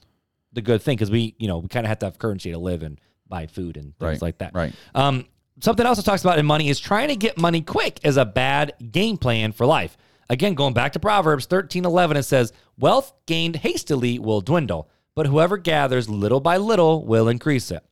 the 0.53 0.61
good 0.61 0.81
thing 0.81 0.95
because 0.95 1.09
we 1.11 1.35
you 1.37 1.47
know 1.47 1.57
we 1.59 1.67
kind 1.69 1.85
of 1.85 1.89
have 1.89 1.99
to 1.99 2.05
have 2.05 2.17
currency 2.19 2.51
to 2.51 2.57
live 2.59 2.83
and 2.83 2.99
buy 3.27 3.47
food 3.47 3.77
and 3.77 3.97
things 3.97 4.01
Right, 4.01 4.21
like 4.21 4.37
that. 4.39 4.53
right. 4.53 4.73
Um, 4.93 5.25
something 5.61 5.85
else 5.85 5.99
it 5.99 6.03
talks 6.03 6.21
about 6.23 6.39
in 6.39 6.45
money 6.45 6.69
is 6.69 6.79
trying 6.79 7.07
to 7.09 7.15
get 7.15 7.37
money 7.37 7.61
quick 7.61 7.99
is 8.03 8.17
a 8.17 8.25
bad 8.25 8.73
game 8.91 9.17
plan 9.17 9.51
for 9.51 9.65
life. 9.65 9.97
Again, 10.29 10.53
going 10.55 10.73
back 10.73 10.93
to 10.93 10.99
Proverbs 10.99 11.45
13 11.45 11.85
11, 11.85 12.17
it 12.17 12.23
says, 12.23 12.51
Wealth 12.79 13.13
gained 13.25 13.57
hastily 13.57 14.17
will 14.19 14.41
dwindle, 14.41 14.89
but 15.15 15.27
whoever 15.27 15.57
gathers 15.57 16.09
little 16.09 16.39
by 16.39 16.57
little 16.57 17.05
will 17.05 17.27
increase 17.29 17.69
it. 17.71 17.83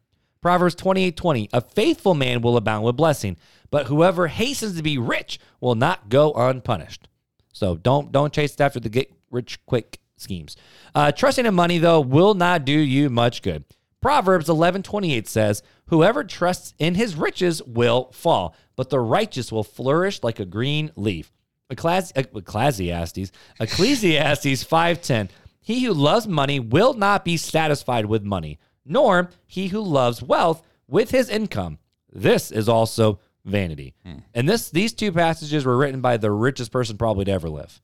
Proverbs 0.42 0.76
28 0.76 1.16
20, 1.16 1.50
a 1.54 1.62
faithful 1.62 2.16
man 2.16 2.42
will 2.42 2.58
abound 2.58 2.84
with 2.84 2.98
blessing, 2.98 3.38
but 3.72 3.86
whoever 3.88 4.28
hastens 4.28 4.76
to 4.78 4.84
be 4.84 4.98
rich 4.98 5.40
will 5.62 5.76
not 5.76 6.10
go 6.10 6.34
unpunished. 6.34 7.08
So 7.54 7.76
don't 7.76 8.12
don't 8.12 8.34
chase 8.34 8.60
after 8.60 8.80
the 8.80 8.90
get 8.90 9.14
rich 9.32 9.64
quick 9.66 10.00
schemes. 10.18 10.58
Uh, 10.96 11.12
trusting 11.12 11.46
in 11.46 11.54
money 11.54 11.78
though 11.78 12.02
will 12.02 12.34
not 12.34 12.66
do 12.66 12.74
you 12.74 13.10
much 13.10 13.42
good. 13.42 13.64
Proverbs 14.04 14.50
eleven 14.50 14.84
twenty 14.84 15.14
eight 15.14 15.28
says, 15.28 15.64
"Whoever 15.88 16.24
trusts 16.24 16.76
in 16.78 16.96
his 16.96 17.16
riches 17.16 17.64
will 17.64 18.12
fall, 18.12 18.56
but 18.76 18.90
the 18.90 19.00
righteous 19.00 19.52
will 19.52 19.64
flourish 19.64 20.22
like 20.22 20.40
a 20.40 20.46
green 20.46 20.92
leaf." 20.96 21.32
Uh, 21.72 22.22
Ecclesiastes, 22.36 23.32
Ecclesiastes 23.60 24.64
five 24.68 25.02
ten. 25.02 25.30
He 25.62 25.84
who 25.86 25.94
loves 25.94 26.28
money 26.28 26.60
will 26.60 26.94
not 26.94 27.24
be 27.24 27.38
satisfied 27.38 28.06
with 28.06 28.24
money, 28.24 28.60
nor 28.86 29.30
he 29.48 29.70
who 29.70 29.80
loves 29.80 30.22
wealth 30.22 30.62
with 30.88 31.12
his 31.12 31.30
income. 31.30 31.80
This 32.12 32.52
is 32.52 32.68
also 32.68 33.20
vanity. 33.46 33.96
Hmm. 34.06 34.20
And 34.34 34.48
this 34.48 34.70
these 34.70 34.94
two 34.94 35.12
passages 35.12 35.66
were 35.66 35.78
written 35.78 36.02
by 36.02 36.18
the 36.18 36.32
richest 36.32 36.72
person 36.72 36.98
probably 36.98 37.26
to 37.26 37.32
ever 37.32 37.50
live. 37.50 37.82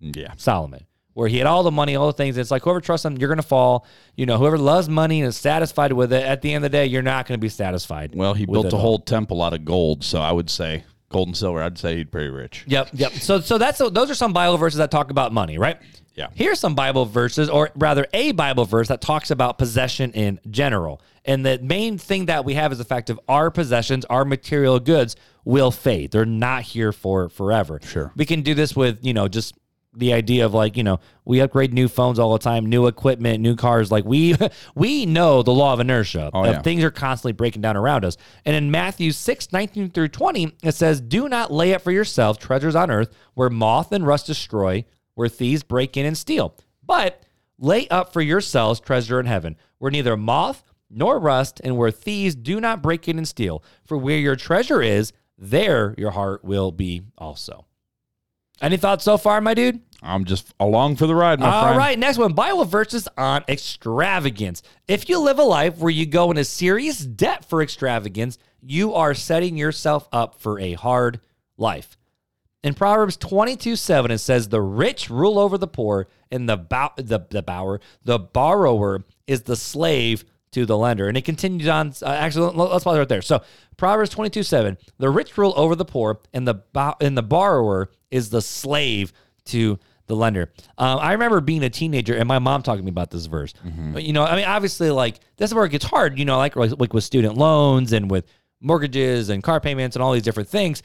yeah. 0.00 0.32
Solomon, 0.36 0.86
where 1.16 1.28
he 1.28 1.38
had 1.38 1.46
all 1.46 1.62
the 1.62 1.70
money, 1.70 1.96
all 1.96 2.08
the 2.08 2.12
things. 2.12 2.36
It's 2.36 2.50
like 2.50 2.64
whoever 2.64 2.82
trusts 2.82 3.06
him, 3.06 3.16
you're 3.16 3.30
going 3.30 3.38
to 3.38 3.42
fall. 3.42 3.86
You 4.16 4.26
know, 4.26 4.36
whoever 4.36 4.58
loves 4.58 4.86
money 4.86 5.22
and 5.22 5.28
is 5.28 5.36
satisfied 5.38 5.94
with 5.94 6.12
it, 6.12 6.22
at 6.22 6.42
the 6.42 6.52
end 6.52 6.62
of 6.62 6.70
the 6.70 6.76
day, 6.76 6.84
you're 6.84 7.00
not 7.00 7.26
going 7.26 7.40
to 7.40 7.42
be 7.42 7.48
satisfied. 7.48 8.14
Well, 8.14 8.34
he 8.34 8.44
built 8.44 8.70
a 8.74 8.76
whole 8.76 8.98
temple 8.98 9.42
out 9.42 9.54
of 9.54 9.64
gold, 9.64 10.04
so 10.04 10.20
I 10.20 10.30
would 10.30 10.50
say 10.50 10.84
gold 11.08 11.28
and 11.28 11.36
silver. 11.36 11.62
I'd 11.62 11.78
say 11.78 11.96
he'd 11.96 12.12
pretty 12.12 12.28
rich. 12.28 12.64
Yep, 12.66 12.90
yep. 12.92 13.12
So, 13.12 13.40
so 13.40 13.56
that's 13.56 13.78
those 13.78 14.10
are 14.10 14.14
some 14.14 14.34
Bible 14.34 14.58
verses 14.58 14.76
that 14.76 14.90
talk 14.90 15.10
about 15.10 15.32
money, 15.32 15.56
right? 15.56 15.78
Yeah. 16.16 16.28
Here's 16.34 16.60
some 16.60 16.74
Bible 16.74 17.06
verses, 17.06 17.48
or 17.48 17.70
rather, 17.76 18.06
a 18.12 18.32
Bible 18.32 18.66
verse 18.66 18.88
that 18.88 19.00
talks 19.00 19.30
about 19.30 19.56
possession 19.56 20.12
in 20.12 20.38
general. 20.50 21.00
And 21.24 21.46
the 21.46 21.58
main 21.60 21.96
thing 21.96 22.26
that 22.26 22.44
we 22.44 22.52
have 22.54 22.72
is 22.72 22.78
the 22.78 22.84
fact 22.84 23.08
of 23.08 23.18
our 23.26 23.50
possessions, 23.50 24.04
our 24.04 24.26
material 24.26 24.80
goods, 24.80 25.16
will 25.46 25.70
fade. 25.70 26.10
They're 26.10 26.26
not 26.26 26.62
here 26.62 26.92
for 26.92 27.30
forever. 27.30 27.80
Sure. 27.82 28.12
We 28.16 28.26
can 28.26 28.42
do 28.42 28.52
this 28.52 28.76
with, 28.76 28.98
you 29.02 29.14
know, 29.14 29.28
just 29.28 29.54
the 29.96 30.12
idea 30.12 30.44
of 30.44 30.54
like, 30.54 30.76
you 30.76 30.84
know, 30.84 31.00
we 31.24 31.40
upgrade 31.40 31.72
new 31.72 31.88
phones 31.88 32.18
all 32.18 32.32
the 32.32 32.38
time, 32.38 32.66
new 32.66 32.86
equipment, 32.86 33.40
new 33.40 33.56
cars. 33.56 33.90
Like 33.90 34.04
we 34.04 34.36
we 34.74 35.06
know 35.06 35.42
the 35.42 35.52
law 35.52 35.72
of 35.72 35.80
inertia. 35.80 36.30
Oh, 36.32 36.44
yeah. 36.44 36.62
Things 36.62 36.84
are 36.84 36.90
constantly 36.90 37.32
breaking 37.32 37.62
down 37.62 37.76
around 37.76 38.04
us. 38.04 38.16
And 38.44 38.54
in 38.54 38.70
Matthew 38.70 39.12
6, 39.12 39.52
19 39.52 39.90
through 39.90 40.08
20, 40.08 40.56
it 40.62 40.74
says, 40.74 41.00
Do 41.00 41.28
not 41.28 41.52
lay 41.52 41.74
up 41.74 41.82
for 41.82 41.90
yourself 41.90 42.38
treasures 42.38 42.76
on 42.76 42.90
earth 42.90 43.14
where 43.34 43.50
moth 43.50 43.92
and 43.92 44.06
rust 44.06 44.26
destroy, 44.26 44.84
where 45.14 45.28
thieves 45.28 45.62
break 45.62 45.96
in 45.96 46.06
and 46.06 46.16
steal. 46.16 46.56
But 46.84 47.22
lay 47.58 47.88
up 47.88 48.12
for 48.12 48.20
yourselves 48.20 48.80
treasure 48.80 49.18
in 49.18 49.26
heaven, 49.26 49.56
where 49.78 49.90
neither 49.90 50.16
moth 50.16 50.62
nor 50.88 51.18
rust, 51.18 51.60
and 51.64 51.76
where 51.76 51.90
thieves 51.90 52.34
do 52.36 52.60
not 52.60 52.82
break 52.82 53.08
in 53.08 53.18
and 53.18 53.26
steal. 53.26 53.62
For 53.84 53.96
where 53.96 54.18
your 54.18 54.36
treasure 54.36 54.80
is, 54.80 55.12
there 55.36 55.94
your 55.98 56.12
heart 56.12 56.44
will 56.44 56.70
be 56.70 57.02
also. 57.18 57.66
Any 58.60 58.76
thoughts 58.76 59.04
so 59.04 59.18
far, 59.18 59.40
my 59.40 59.54
dude? 59.54 59.80
I'm 60.02 60.24
just 60.24 60.54
along 60.60 60.96
for 60.96 61.06
the 61.06 61.14
ride, 61.14 61.40
my 61.40 61.50
All 61.50 61.62
friend. 61.64 61.78
right, 61.78 61.98
next 61.98 62.18
one 62.18 62.32
Bible 62.32 62.64
verses 62.64 63.08
on 63.16 63.44
extravagance. 63.48 64.62
If 64.88 65.08
you 65.08 65.20
live 65.20 65.38
a 65.38 65.42
life 65.44 65.78
where 65.78 65.90
you 65.90 66.06
go 66.06 66.30
into 66.30 66.44
serious 66.44 66.98
debt 66.98 67.44
for 67.44 67.62
extravagance, 67.62 68.38
you 68.60 68.94
are 68.94 69.14
setting 69.14 69.56
yourself 69.56 70.08
up 70.12 70.40
for 70.40 70.60
a 70.60 70.74
hard 70.74 71.20
life. 71.56 71.96
In 72.62 72.74
Proverbs 72.74 73.16
22 73.16 73.76
7, 73.76 74.10
it 74.10 74.18
says, 74.18 74.48
The 74.48 74.60
rich 74.60 75.08
rule 75.08 75.38
over 75.38 75.56
the 75.56 75.68
poor, 75.68 76.08
and 76.30 76.48
the, 76.48 76.56
bow, 76.56 76.92
the, 76.96 77.20
the 77.30 77.42
bower, 77.42 77.80
the 78.04 78.18
borrower 78.18 79.04
is 79.26 79.42
the 79.42 79.56
slave 79.56 80.24
to 80.52 80.66
the 80.66 80.76
lender. 80.76 81.06
And 81.06 81.16
it 81.16 81.24
continues 81.24 81.68
on. 81.68 81.92
Uh, 82.02 82.06
actually, 82.06 82.52
let- 82.56 82.72
let's 82.72 82.84
pause 82.84 82.98
right 82.98 83.08
there. 83.08 83.22
So, 83.22 83.42
Proverbs 83.76 84.10
22 84.10 84.42
7, 84.42 84.76
the 84.98 85.10
rich 85.10 85.38
rule 85.38 85.52
over 85.56 85.76
the 85.76 85.84
poor, 85.84 86.20
and 86.32 86.46
the, 86.46 86.54
bow, 86.54 86.96
and 87.00 87.16
the 87.16 87.22
borrower 87.22 87.90
is 88.10 88.30
the 88.30 88.42
slave 88.42 89.12
to 89.46 89.78
the 90.06 90.14
lender. 90.14 90.52
Um, 90.78 90.98
I 91.00 91.12
remember 91.12 91.40
being 91.40 91.64
a 91.64 91.70
teenager 91.70 92.14
and 92.14 92.28
my 92.28 92.38
mom 92.38 92.62
talking 92.62 92.80
to 92.82 92.84
me 92.84 92.90
about 92.90 93.10
this 93.10 93.26
verse. 93.26 93.52
But, 93.92 94.04
you 94.04 94.12
know, 94.12 94.24
I 94.24 94.36
mean, 94.36 94.44
obviously, 94.44 94.90
like, 94.90 95.18
this 95.36 95.50
is 95.50 95.54
where 95.54 95.64
it 95.64 95.70
gets 95.70 95.84
hard, 95.84 96.18
you 96.18 96.24
know, 96.24 96.38
like, 96.38 96.54
like 96.54 96.94
with 96.94 97.02
student 97.04 97.36
loans 97.36 97.92
and 97.92 98.08
with 98.10 98.24
mortgages 98.60 99.28
and 99.30 99.42
car 99.42 99.60
payments 99.60 99.96
and 99.96 100.02
all 100.02 100.12
these 100.12 100.22
different 100.22 100.48
things 100.48 100.82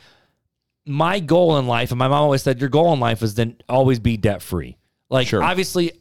my 0.86 1.20
goal 1.20 1.58
in 1.60 1.68
life, 1.68 1.92
and 1.92 2.00
my 2.00 2.08
mom 2.08 2.24
always 2.24 2.42
said, 2.42 2.60
your 2.60 2.70
goal 2.70 2.92
in 2.92 3.00
life 3.00 3.22
is 3.22 3.36
then 3.36 3.56
always 3.70 4.00
be 4.00 4.18
debt 4.18 4.42
free. 4.42 4.78
Like 5.12 5.28
Sure. 5.28 5.44
obviously, 5.44 5.92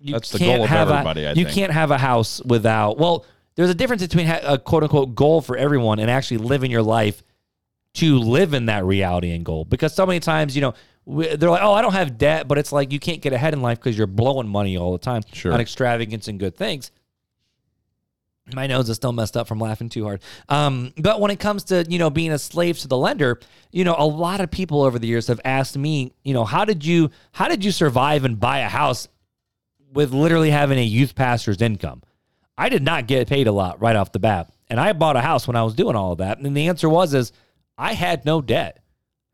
you 0.00 0.12
That's 0.14 0.30
the 0.30 0.38
can't 0.38 0.56
goal 0.56 0.64
of 0.64 0.70
have 0.70 0.90
everybody, 0.90 1.22
A, 1.24 1.34
you 1.34 1.44
think. 1.44 1.54
can't 1.54 1.72
have 1.72 1.92
a 1.92 1.98
house 1.98 2.42
without. 2.44 2.98
Well, 2.98 3.24
there's 3.54 3.70
a 3.70 3.74
difference 3.74 4.02
between 4.02 4.26
a 4.28 4.58
quote 4.58 4.82
unquote 4.82 5.14
goal 5.14 5.40
for 5.40 5.56
everyone 5.56 6.00
and 6.00 6.10
actually 6.10 6.38
living 6.38 6.70
your 6.72 6.82
life 6.82 7.22
to 7.94 8.18
live 8.18 8.54
in 8.54 8.66
that 8.66 8.84
reality 8.84 9.30
and 9.30 9.44
goal. 9.44 9.64
Because 9.64 9.94
so 9.94 10.04
many 10.04 10.18
times, 10.18 10.56
you 10.56 10.62
know, 10.62 10.74
we, 11.06 11.36
they're 11.36 11.50
like, 11.50 11.62
oh, 11.62 11.72
I 11.72 11.82
don't 11.82 11.92
have 11.92 12.16
debt, 12.18 12.48
but 12.48 12.58
it's 12.58 12.72
like 12.72 12.92
you 12.92 12.98
can't 13.00 13.20
get 13.20 13.32
ahead 13.32 13.52
in 13.52 13.60
life 13.62 13.78
because 13.78 13.96
you're 13.96 14.06
blowing 14.06 14.48
money 14.48 14.76
all 14.76 14.92
the 14.92 14.98
time 14.98 15.22
Sure. 15.32 15.52
on 15.52 15.60
extravagance 15.60 16.28
and 16.28 16.38
good 16.38 16.56
things. 16.56 16.90
My 18.54 18.66
nose 18.66 18.90
is 18.90 18.96
still 18.96 19.12
messed 19.12 19.38
up 19.38 19.48
from 19.48 19.58
laughing 19.58 19.88
too 19.88 20.04
hard. 20.04 20.20
Um, 20.50 20.92
but 20.98 21.18
when 21.18 21.30
it 21.30 21.40
comes 21.40 21.64
to 21.64 21.86
you 21.88 21.98
know 21.98 22.10
being 22.10 22.30
a 22.30 22.38
slave 22.38 22.78
to 22.80 22.88
the 22.88 22.96
lender, 22.96 23.40
you 23.72 23.84
know 23.84 23.94
a 23.98 24.06
lot 24.06 24.42
of 24.42 24.50
people 24.50 24.82
over 24.82 24.98
the 24.98 25.06
years 25.06 25.28
have 25.28 25.40
asked 25.46 25.78
me, 25.78 26.12
you 26.24 26.34
know, 26.34 26.44
how 26.44 26.66
did 26.66 26.84
you 26.84 27.10
how 27.32 27.48
did 27.48 27.64
you 27.64 27.70
survive 27.72 28.24
and 28.26 28.38
buy 28.38 28.58
a 28.58 28.68
house 28.68 29.08
with 29.94 30.12
literally 30.12 30.50
having 30.50 30.78
a 30.78 30.84
youth 30.84 31.14
pastor's 31.14 31.62
income? 31.62 32.02
I 32.58 32.68
did 32.68 32.82
not 32.82 33.06
get 33.06 33.28
paid 33.28 33.46
a 33.46 33.52
lot 33.52 33.80
right 33.80 33.96
off 33.96 34.12
the 34.12 34.18
bat, 34.18 34.52
and 34.68 34.78
I 34.78 34.92
bought 34.92 35.16
a 35.16 35.22
house 35.22 35.46
when 35.48 35.56
I 35.56 35.62
was 35.62 35.74
doing 35.74 35.96
all 35.96 36.12
of 36.12 36.18
that. 36.18 36.36
And 36.38 36.54
the 36.54 36.68
answer 36.68 36.88
was 36.88 37.14
is 37.14 37.32
I 37.78 37.94
had 37.94 38.26
no 38.26 38.42
debt. 38.42 38.83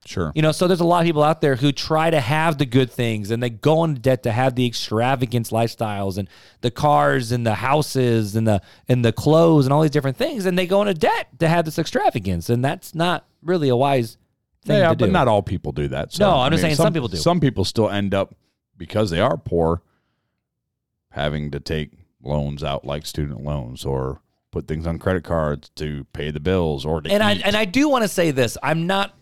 Sure. 0.06 0.32
You 0.34 0.40
know, 0.40 0.52
so 0.52 0.66
there's 0.66 0.80
a 0.80 0.84
lot 0.84 1.00
of 1.00 1.06
people 1.06 1.22
out 1.22 1.42
there 1.42 1.56
who 1.56 1.72
try 1.72 2.08
to 2.08 2.20
have 2.20 2.56
the 2.56 2.64
good 2.64 2.90
things 2.90 3.30
and 3.30 3.42
they 3.42 3.50
go 3.50 3.84
into 3.84 4.00
debt 4.00 4.22
to 4.22 4.32
have 4.32 4.54
the 4.54 4.66
extravagance 4.66 5.50
lifestyles 5.50 6.16
and 6.16 6.26
the 6.62 6.70
cars 6.70 7.32
and 7.32 7.46
the 7.46 7.56
houses 7.56 8.34
and 8.34 8.48
the 8.48 8.62
and 8.88 9.04
the 9.04 9.12
clothes 9.12 9.66
and 9.66 9.74
all 9.74 9.82
these 9.82 9.90
different 9.90 10.16
things 10.16 10.46
and 10.46 10.58
they 10.58 10.66
go 10.66 10.80
into 10.80 10.94
debt 10.94 11.28
to 11.38 11.46
have 11.46 11.66
this 11.66 11.78
extravagance 11.78 12.48
and 12.48 12.64
that's 12.64 12.94
not 12.94 13.26
really 13.42 13.68
a 13.68 13.76
wise 13.76 14.16
thing 14.64 14.78
yeah, 14.78 14.88
to 14.88 14.96
do. 14.96 15.04
but 15.04 15.12
not 15.12 15.28
all 15.28 15.42
people 15.42 15.72
do 15.72 15.88
that. 15.88 16.12
So, 16.12 16.24
No, 16.24 16.36
I'm 16.38 16.50
just 16.50 16.62
saying 16.62 16.76
some 16.76 16.92
people 16.92 17.08
do. 17.08 17.16
Some 17.16 17.40
people 17.40 17.64
still 17.64 17.90
end 17.90 18.14
up 18.14 18.34
because 18.76 19.10
they 19.10 19.20
are 19.20 19.36
poor, 19.36 19.82
having 21.10 21.50
to 21.50 21.60
take 21.60 21.92
loans 22.22 22.62
out 22.62 22.84
like 22.84 23.06
student 23.06 23.42
loans 23.42 23.84
or 23.84 24.20
put 24.50 24.66
things 24.66 24.86
on 24.86 24.98
credit 24.98 25.24
cards 25.24 25.70
to 25.76 26.04
pay 26.12 26.30
the 26.30 26.40
bills 26.40 26.84
or 26.84 27.00
to 27.00 27.10
and 27.10 27.22
I 27.22 27.34
and 27.34 27.56
I 27.56 27.64
do 27.64 27.88
want 27.88 28.02
to 28.02 28.08
say 28.08 28.30
this. 28.30 28.58
I'm 28.62 28.86
not 28.86 29.14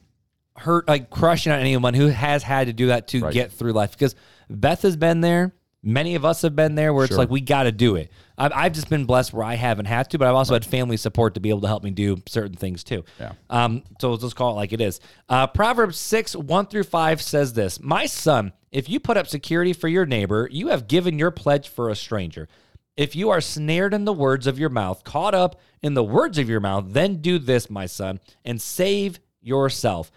hurt 0.61 0.89
like 0.89 1.11
crushing 1.11 1.53
on 1.53 1.59
anyone 1.61 1.95
who 1.95 2.07
has 2.09 2.43
had 2.43 2.67
to 2.67 2.73
do 2.73 2.89
that 2.89 3.09
to 3.09 3.21
Right. 3.21 3.33
get 3.33 3.53
through 3.53 3.73
life 3.73 3.93
because 3.93 4.15
Beth 4.51 4.83
has 4.83 4.97
been 4.97 5.21
there. 5.21 5.53
Many 5.83 6.17
of 6.17 6.25
us 6.25 6.43
have 6.43 6.57
been 6.57 6.75
there 6.75 6.93
where 6.93 7.05
it's 7.05 7.13
Sure. 7.13 7.19
like 7.19 7.31
we 7.31 7.41
got 7.41 7.63
to 7.63 7.73
do 7.73 7.95
it. 7.95 8.11
I've, 8.37 8.53
I've 8.55 8.73
just 8.73 8.91
been 8.91 9.05
blessed 9.05 9.33
where 9.33 9.45
I 9.45 9.55
haven't 9.55 9.87
had 9.87 10.11
to, 10.11 10.19
but 10.19 10.27
I've 10.27 10.35
also 10.35 10.55
had 10.55 10.65
family 10.67 10.97
support 10.97 11.35
to 11.35 11.41
be 11.41 11.51
able 11.51 11.61
to 11.63 11.69
help 11.69 11.85
me 11.85 11.91
do 11.93 12.17
certain 12.27 12.57
things 12.57 12.83
too. 12.83 13.05
Yeah. 13.21 13.33
Um. 13.49 13.83
So 14.01 14.13
let's 14.13 14.35
call 14.35 14.53
it 14.53 14.55
like 14.57 14.73
it 14.73 14.81
is. 14.81 15.01
Uh, 15.29 15.47
Proverbs 15.47 15.97
six 15.97 16.35
one 16.35 16.67
through 16.67 16.83
five 16.85 17.23
says 17.23 17.53
this: 17.53 17.81
My 17.81 18.07
son, 18.07 18.53
if 18.73 18.89
you 18.89 18.99
put 18.99 19.17
up 19.17 19.29
security 19.29 19.73
for 19.73 19.87
your 19.89 20.05
neighbor, 20.05 20.49
you 20.51 20.69
have 20.69 20.89
given 20.89 21.19
your 21.19 21.31
pledge 21.31 21.69
for 21.69 21.89
a 21.91 21.95
stranger. 21.97 22.49
If 22.97 23.15
you 23.15 23.31
are 23.31 23.41
snared 23.41 23.95
in 23.95 24.05
the 24.05 24.13
words 24.13 24.49
of 24.49 24.59
your 24.59 24.71
mouth, 24.71 25.05
caught 25.05 25.33
up 25.35 25.61
in 25.83 25.95
the 25.95 26.03
words 26.03 26.37
of 26.39 26.49
your 26.49 26.59
mouth, 26.59 26.87
then 26.89 27.23
do 27.23 27.39
this, 27.39 27.71
my 27.71 27.87
son, 27.87 28.19
and 28.45 28.61
save 28.61 29.21
yourself. 29.41 30.11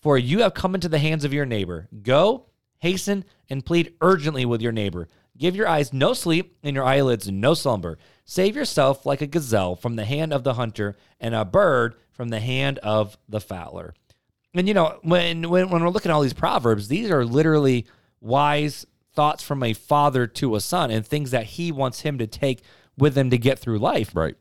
For 0.00 0.16
you 0.16 0.40
have 0.40 0.54
come 0.54 0.74
into 0.74 0.88
the 0.88 0.98
hands 0.98 1.24
of 1.24 1.32
your 1.32 1.46
neighbor. 1.46 1.88
Go, 2.02 2.46
hasten, 2.78 3.24
and 3.50 3.64
plead 3.64 3.94
urgently 4.00 4.44
with 4.44 4.62
your 4.62 4.72
neighbor. 4.72 5.08
Give 5.36 5.54
your 5.54 5.68
eyes 5.68 5.92
no 5.92 6.12
sleep 6.14 6.56
and 6.62 6.74
your 6.74 6.84
eyelids 6.84 7.30
no 7.30 7.54
slumber. 7.54 7.98
Save 8.24 8.56
yourself 8.56 9.06
like 9.06 9.22
a 9.22 9.26
gazelle 9.26 9.76
from 9.76 9.96
the 9.96 10.04
hand 10.04 10.32
of 10.32 10.44
the 10.44 10.54
hunter 10.54 10.96
and 11.20 11.34
a 11.34 11.44
bird 11.44 11.94
from 12.10 12.28
the 12.28 12.40
hand 12.40 12.78
of 12.78 13.16
the 13.28 13.40
fowler. 13.40 13.94
And 14.54 14.66
you 14.66 14.74
know, 14.74 14.98
when 15.02 15.48
when 15.48 15.70
when 15.70 15.82
we're 15.82 15.90
looking 15.90 16.10
at 16.10 16.14
all 16.14 16.22
these 16.22 16.32
proverbs, 16.32 16.88
these 16.88 17.10
are 17.10 17.24
literally 17.24 17.86
wise 18.20 18.86
thoughts 19.14 19.42
from 19.42 19.62
a 19.62 19.72
father 19.72 20.26
to 20.26 20.56
a 20.56 20.60
son 20.60 20.90
and 20.90 21.06
things 21.06 21.30
that 21.30 21.44
he 21.44 21.70
wants 21.70 22.00
him 22.00 22.18
to 22.18 22.26
take 22.26 22.62
with 22.96 23.16
him 23.16 23.30
to 23.30 23.38
get 23.38 23.58
through 23.58 23.78
life. 23.78 24.14
right. 24.14 24.34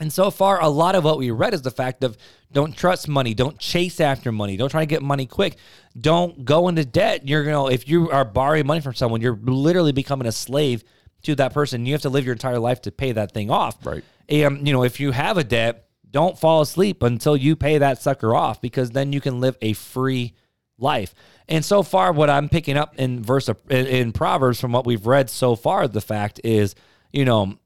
And 0.00 0.12
so 0.12 0.30
far, 0.30 0.60
a 0.60 0.68
lot 0.68 0.96
of 0.96 1.04
what 1.04 1.18
we 1.18 1.30
read 1.30 1.54
is 1.54 1.62
the 1.62 1.70
fact 1.70 2.02
of 2.02 2.16
don't 2.52 2.76
trust 2.76 3.06
money, 3.06 3.32
don't 3.32 3.58
chase 3.58 4.00
after 4.00 4.32
money, 4.32 4.56
don't 4.56 4.68
try 4.68 4.82
to 4.82 4.86
get 4.86 5.02
money 5.02 5.26
quick, 5.26 5.56
don't 5.98 6.44
go 6.44 6.68
into 6.68 6.84
debt. 6.84 7.28
You're 7.28 7.44
gonna 7.44 7.70
if 7.70 7.88
you 7.88 8.10
are 8.10 8.24
borrowing 8.24 8.66
money 8.66 8.80
from 8.80 8.94
someone, 8.94 9.20
you're 9.20 9.38
literally 9.42 9.92
becoming 9.92 10.26
a 10.26 10.32
slave 10.32 10.82
to 11.22 11.34
that 11.36 11.54
person. 11.54 11.86
You 11.86 11.92
have 11.92 12.02
to 12.02 12.08
live 12.08 12.24
your 12.24 12.32
entire 12.32 12.58
life 12.58 12.82
to 12.82 12.92
pay 12.92 13.12
that 13.12 13.32
thing 13.32 13.50
off. 13.50 13.84
Right. 13.86 14.04
And 14.28 14.66
you 14.66 14.72
know, 14.72 14.82
if 14.82 14.98
you 14.98 15.12
have 15.12 15.38
a 15.38 15.44
debt, 15.44 15.88
don't 16.10 16.38
fall 16.38 16.60
asleep 16.60 17.02
until 17.02 17.36
you 17.36 17.56
pay 17.56 17.78
that 17.78 18.00
sucker 18.00 18.34
off 18.34 18.60
because 18.60 18.90
then 18.90 19.12
you 19.12 19.20
can 19.20 19.40
live 19.40 19.56
a 19.62 19.72
free 19.74 20.34
life. 20.78 21.14
And 21.48 21.64
so 21.64 21.82
far, 21.82 22.12
what 22.12 22.30
I'm 22.30 22.48
picking 22.48 22.76
up 22.76 22.94
in 22.98 23.22
verse 23.22 23.48
in, 23.48 23.86
in 23.86 24.12
Proverbs 24.12 24.60
from 24.60 24.72
what 24.72 24.86
we've 24.86 25.06
read 25.06 25.28
so 25.28 25.56
far, 25.56 25.86
the 25.88 26.00
fact 26.00 26.40
is, 26.42 26.74
you 27.12 27.24
know, 27.24 27.58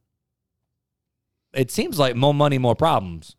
it 1.55 1.71
seems 1.71 1.99
like 1.99 2.15
more 2.17 2.35
money, 2.35 2.59
more 2.59 2.75
problems. 2.77 3.37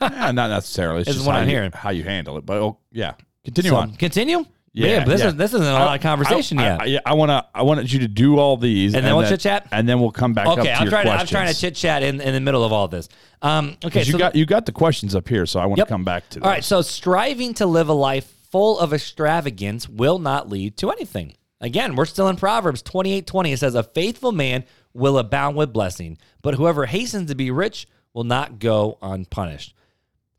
Yeah, 0.00 0.30
not 0.32 0.50
necessarily. 0.50 1.00
It's 1.00 1.10
Is 1.10 1.16
just 1.16 1.26
what 1.26 1.36
I'm 1.36 1.48
you, 1.48 1.54
hearing. 1.54 1.72
how 1.72 1.88
you 1.90 2.02
handle 2.04 2.36
it. 2.36 2.44
But 2.44 2.58
oh, 2.58 2.78
yeah, 2.92 3.14
continue 3.44 3.70
So, 3.70 3.76
on. 3.76 3.94
Continue. 3.96 4.44
Yeah, 4.74 4.98
Man, 4.98 5.08
this 5.08 5.22
yeah. 5.22 5.28
is 5.28 5.36
this 5.36 5.54
isn't 5.54 5.66
a 5.66 5.72
lot 5.72 5.96
of 5.96 6.02
conversation 6.02 6.58
I, 6.58 6.62
yet. 6.64 6.80
I, 6.82 6.84
yeah, 6.84 6.98
I 7.06 7.14
want 7.14 7.30
to. 7.30 7.46
I 7.54 7.62
wanted 7.62 7.90
you 7.90 8.00
to 8.00 8.08
do 8.08 8.38
all 8.38 8.58
these, 8.58 8.94
And 8.94 9.06
then 9.06 9.16
we'll 9.16 9.26
chit-chat? 9.26 9.68
and 9.72 9.88
then 9.88 10.00
we'll 10.00 10.12
come 10.12 10.34
back. 10.34 10.46
up 10.46 10.58
okay, 10.58 10.68
to 10.68 10.74
I'm 10.74 10.82
your 10.82 10.90
trying. 10.90 11.06
To, 11.06 11.12
I'm 11.12 11.26
trying 11.26 11.48
to 11.52 11.58
chit 11.58 11.74
chat 11.76 12.02
in, 12.02 12.20
in 12.20 12.34
the 12.34 12.40
middle 12.40 12.62
of 12.62 12.72
all 12.74 12.86
this. 12.86 13.08
Um, 13.40 13.78
okay, 13.82 14.00
'Cause 14.00 14.06
you 14.06 14.12
so 14.12 14.18
got 14.18 14.34
you 14.36 14.44
got 14.44 14.66
the 14.66 14.72
questions 14.72 15.14
up 15.14 15.26
here, 15.30 15.46
so 15.46 15.60
I 15.60 15.64
want 15.64 15.78
Yep. 15.78 15.86
to 15.88 15.94
come 15.94 16.04
back 16.04 16.28
to. 16.30 16.42
All 16.42 16.50
right, 16.50 16.56
those. 16.58 16.66
so 16.66 16.82
striving 16.82 17.54
to 17.54 17.64
live 17.64 17.88
a 17.88 17.94
life 17.94 18.30
full 18.52 18.78
of 18.78 18.92
extravagance 18.92 19.88
will 19.88 20.18
not 20.18 20.50
lead 20.50 20.76
to 20.76 20.90
anything. 20.90 21.32
Again, 21.62 21.96
we're 21.96 22.04
still 22.04 22.28
in 22.28 22.36
Proverbs 22.36 22.82
28 22.82 23.26
20. 23.26 23.52
It 23.52 23.58
says, 23.58 23.74
A 23.74 23.82
faithful 23.82 24.30
man 24.30 24.64
will 24.96 25.18
abound 25.18 25.56
with 25.56 25.72
blessing, 25.72 26.18
but 26.42 26.54
whoever 26.54 26.86
hastens 26.86 27.28
to 27.28 27.34
be 27.34 27.50
rich 27.50 27.86
will 28.12 28.24
not 28.24 28.58
go 28.58 28.98
unpunished. 29.02 29.74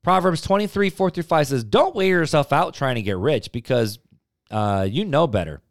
Proverbs 0.03 0.41
23 0.41 0.89
4 0.89 1.09
through 1.09 1.23
5 1.23 1.47
says, 1.47 1.63
Don't 1.63 1.95
wear 1.95 2.07
yourself 2.07 2.53
out 2.53 2.73
trying 2.73 2.95
to 2.95 3.01
get 3.01 3.17
rich 3.17 3.51
because 3.51 3.99
uh, 4.49 4.87
you 4.89 5.05
know 5.05 5.27
better. 5.27 5.61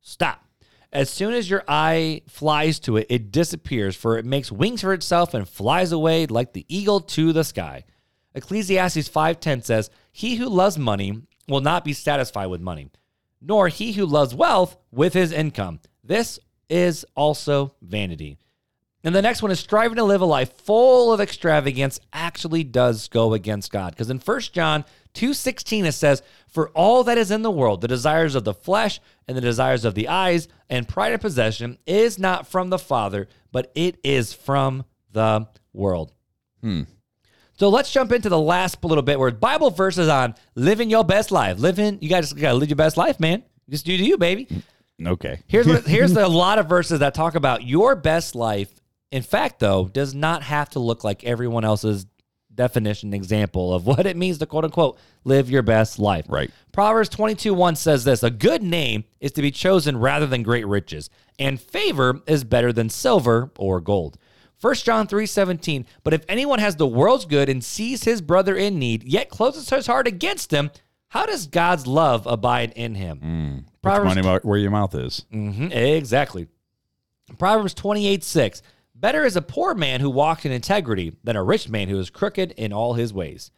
Stop. 0.00 0.44
As 0.92 1.08
soon 1.08 1.32
as 1.32 1.48
your 1.48 1.64
eye 1.66 2.22
flies 2.28 2.78
to 2.80 2.98
it, 2.98 3.06
it 3.08 3.32
disappears, 3.32 3.96
for 3.96 4.18
it 4.18 4.26
makes 4.26 4.52
wings 4.52 4.82
for 4.82 4.92
itself 4.92 5.32
and 5.32 5.48
flies 5.48 5.90
away 5.90 6.26
like 6.26 6.52
the 6.52 6.66
eagle 6.68 7.00
to 7.00 7.32
the 7.32 7.44
sky. 7.44 7.84
Ecclesiastes 8.34 9.08
5:10 9.08 9.62
says, 9.62 9.90
"He 10.12 10.36
who 10.36 10.48
loves 10.48 10.76
money 10.76 11.22
will 11.48 11.60
not 11.60 11.84
be 11.84 11.92
satisfied 11.92 12.46
with 12.46 12.60
money, 12.60 12.90
nor 13.40 13.68
he 13.68 13.92
who 13.92 14.06
loves 14.06 14.34
wealth 14.34 14.76
with 14.90 15.14
his 15.14 15.32
income. 15.32 15.80
This 16.04 16.38
is 16.72 17.04
also 17.14 17.74
vanity." 17.80 18.38
And 19.04 19.14
the 19.14 19.22
next 19.22 19.42
one 19.42 19.50
is 19.50 19.58
striving 19.58 19.96
to 19.96 20.04
live 20.04 20.20
a 20.20 20.26
life 20.26 20.52
full 20.58 21.12
of 21.12 21.20
extravagance 21.20 21.98
actually 22.12 22.64
does 22.64 23.08
go 23.08 23.34
against 23.34 23.72
God. 23.72 23.92
Because 23.92 24.10
in 24.10 24.18
1 24.18 24.52
John 24.52 24.84
2:16 25.12 25.84
it 25.84 25.92
says, 25.92 26.22
"For 26.46 26.70
all 26.70 27.02
that 27.04 27.18
is 27.18 27.30
in 27.30 27.42
the 27.42 27.50
world, 27.50 27.80
the 27.80 27.88
desires 27.88 28.34
of 28.34 28.44
the 28.44 28.54
flesh 28.54 29.00
and 29.26 29.36
the 29.36 29.40
desires 29.40 29.84
of 29.84 29.94
the 29.94 30.08
eyes 30.08 30.48
and 30.70 30.88
pride 30.88 31.12
of 31.12 31.20
possession 31.20 31.78
is 31.86 32.18
not 32.18 32.46
from 32.46 32.70
the 32.70 32.78
Father, 32.78 33.28
but 33.50 33.72
it 33.74 33.98
is 34.04 34.32
from 34.32 34.84
the 35.10 35.48
world." 35.72 36.12
Hmm. 36.60 36.82
So 37.58 37.68
let's 37.68 37.92
jump 37.92 38.12
into 38.12 38.28
the 38.28 38.38
last 38.38 38.82
little 38.84 39.02
bit 39.02 39.18
where 39.18 39.30
Bible 39.30 39.70
verses 39.70 40.08
on 40.08 40.34
living 40.54 40.90
your 40.90 41.04
best 41.04 41.30
life. 41.30 41.58
Living, 41.58 41.98
you 42.00 42.08
guys 42.08 42.32
gotta 42.32 42.54
live 42.54 42.70
your 42.70 42.76
best 42.76 42.96
life, 42.96 43.18
man. 43.18 43.42
Just 43.68 43.84
do 43.84 43.96
to 43.96 44.04
you, 44.04 44.16
baby. 44.16 44.48
Okay. 45.04 45.40
Here's 45.46 45.66
what, 45.66 45.86
here's 45.86 46.16
a 46.16 46.28
lot 46.28 46.58
of 46.58 46.68
verses 46.68 47.00
that 47.00 47.14
talk 47.14 47.34
about 47.34 47.64
your 47.64 47.94
best 47.96 48.34
life. 48.34 48.72
In 49.10 49.22
fact, 49.22 49.60
though, 49.60 49.88
does 49.88 50.14
not 50.14 50.42
have 50.42 50.70
to 50.70 50.78
look 50.78 51.04
like 51.04 51.24
everyone 51.24 51.64
else's 51.64 52.06
definition 52.54 53.14
example 53.14 53.72
of 53.72 53.86
what 53.86 54.06
it 54.06 54.16
means 54.16 54.38
to 54.38 54.46
quote 54.46 54.64
unquote 54.64 54.98
live 55.24 55.50
your 55.50 55.62
best 55.62 55.98
life. 55.98 56.26
Right. 56.28 56.50
Proverbs 56.72 57.08
22 57.08 57.54
1 57.54 57.76
says 57.76 58.04
this 58.04 58.22
A 58.22 58.30
good 58.30 58.62
name 58.62 59.04
is 59.20 59.32
to 59.32 59.42
be 59.42 59.50
chosen 59.50 59.96
rather 59.98 60.26
than 60.26 60.42
great 60.42 60.66
riches, 60.66 61.10
and 61.38 61.60
favor 61.60 62.20
is 62.26 62.44
better 62.44 62.72
than 62.72 62.88
silver 62.88 63.50
or 63.58 63.80
gold. 63.80 64.18
1 64.60 64.74
John 64.76 65.08
3 65.08 65.26
17, 65.26 65.86
but 66.04 66.14
if 66.14 66.24
anyone 66.28 66.60
has 66.60 66.76
the 66.76 66.86
world's 66.86 67.24
good 67.24 67.48
and 67.48 67.64
sees 67.64 68.04
his 68.04 68.20
brother 68.20 68.54
in 68.54 68.78
need, 68.78 69.02
yet 69.02 69.28
closes 69.28 69.68
his 69.70 69.86
heart 69.86 70.06
against 70.06 70.52
him, 70.52 70.70
how 71.08 71.26
does 71.26 71.48
God's 71.48 71.86
love 71.86 72.26
abide 72.26 72.72
in 72.76 72.94
him? 72.94 73.18
Put 73.18 73.71
your 73.82 74.04
money 74.04 74.22
where- 74.44 74.58
your 74.58 74.70
mouth 74.70 74.94
is. 74.94 75.24
Mhm, 75.32 75.74
exactly. 75.74 76.46
Proverbs 77.38 77.74
28 77.74 78.22
6. 78.24 78.62
Better 78.94 79.24
is 79.24 79.36
a 79.36 79.42
poor 79.42 79.74
man 79.74 80.00
who 80.00 80.10
walks 80.10 80.44
in 80.44 80.52
integrity 80.52 81.12
than 81.24 81.34
a 81.36 81.42
rich 81.42 81.68
man 81.68 81.88
who 81.88 81.98
is 81.98 82.10
crooked 82.10 82.52
in 82.52 82.72
all 82.72 82.94
his 82.94 83.12
ways. 83.12 83.50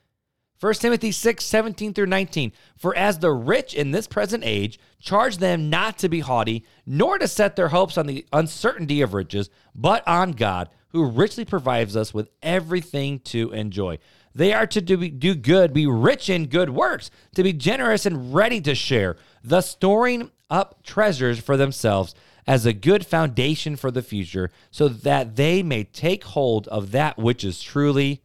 1 0.58 0.74
Timothy 0.80 1.12
6 1.12 1.44
17 1.44 1.92
through 1.92 2.06
19. 2.06 2.52
For 2.76 2.96
as 2.96 3.18
the 3.18 3.32
rich 3.32 3.74
in 3.74 3.90
this 3.90 4.06
present 4.06 4.44
age 4.46 4.78
charge 5.00 5.36
them 5.38 5.68
not 5.68 5.98
to 5.98 6.08
be 6.08 6.20
haughty, 6.20 6.64
nor 6.86 7.18
to 7.18 7.28
set 7.28 7.56
their 7.56 7.68
hopes 7.68 7.98
on 7.98 8.06
the 8.06 8.24
uncertainty 8.32 9.02
of 9.02 9.12
riches, 9.12 9.50
but 9.74 10.06
on 10.08 10.32
God, 10.32 10.70
who 10.88 11.04
richly 11.04 11.44
provides 11.44 11.96
us 11.96 12.14
with 12.14 12.30
everything 12.42 13.18
to 13.18 13.50
enjoy. 13.50 13.98
They 14.34 14.52
are 14.52 14.66
to 14.66 14.80
do, 14.80 15.08
do 15.08 15.34
good, 15.34 15.72
be 15.72 15.86
rich 15.86 16.28
in 16.28 16.46
good 16.46 16.70
works, 16.70 17.10
to 17.36 17.42
be 17.42 17.52
generous 17.52 18.04
and 18.04 18.34
ready 18.34 18.60
to 18.62 18.74
share, 18.74 19.16
thus 19.42 19.70
storing 19.70 20.30
up 20.50 20.82
treasures 20.82 21.38
for 21.38 21.56
themselves 21.56 22.14
as 22.46 22.66
a 22.66 22.72
good 22.72 23.06
foundation 23.06 23.76
for 23.76 23.90
the 23.90 24.02
future, 24.02 24.50
so 24.70 24.88
that 24.88 25.36
they 25.36 25.62
may 25.62 25.84
take 25.84 26.24
hold 26.24 26.68
of 26.68 26.90
that 26.90 27.16
which 27.16 27.44
is 27.44 27.62
truly 27.62 28.22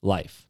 life. 0.00 0.46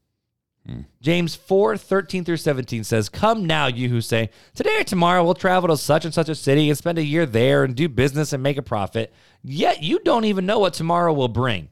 Hmm. 0.67 0.83
James 1.01 1.35
4 1.35 1.77
13 1.77 2.25
through 2.25 2.37
17 2.37 2.85
says, 2.85 3.09
Come 3.09 3.47
now, 3.47 3.67
you 3.67 3.89
who 3.89 4.01
say, 4.01 4.31
Today 4.55 4.79
or 4.79 4.85
tomorrow 4.85 5.25
we'll 5.25 5.35
travel 5.35 5.69
to 5.69 5.77
such 5.77 6.05
and 6.05 6.15
such 6.15 6.29
a 6.29 6.37
city 6.37 6.69
and 6.69 6.79
spend 6.79 6.99
a 6.99 7.05
year 7.05 7.27
there 7.27 7.65
and 7.65 7.75
do 7.75 7.89
business 7.89 8.33
and 8.33 8.43
make 8.43 8.59
a 8.59 8.63
profit. 8.63 9.13
Yet 9.43 9.83
you 9.83 9.99
don't 9.99 10.25
even 10.25 10.47
know 10.47 10.61
what 10.61 10.75
tomorrow 10.75 11.13
will 11.13 11.29
bring. 11.29 11.71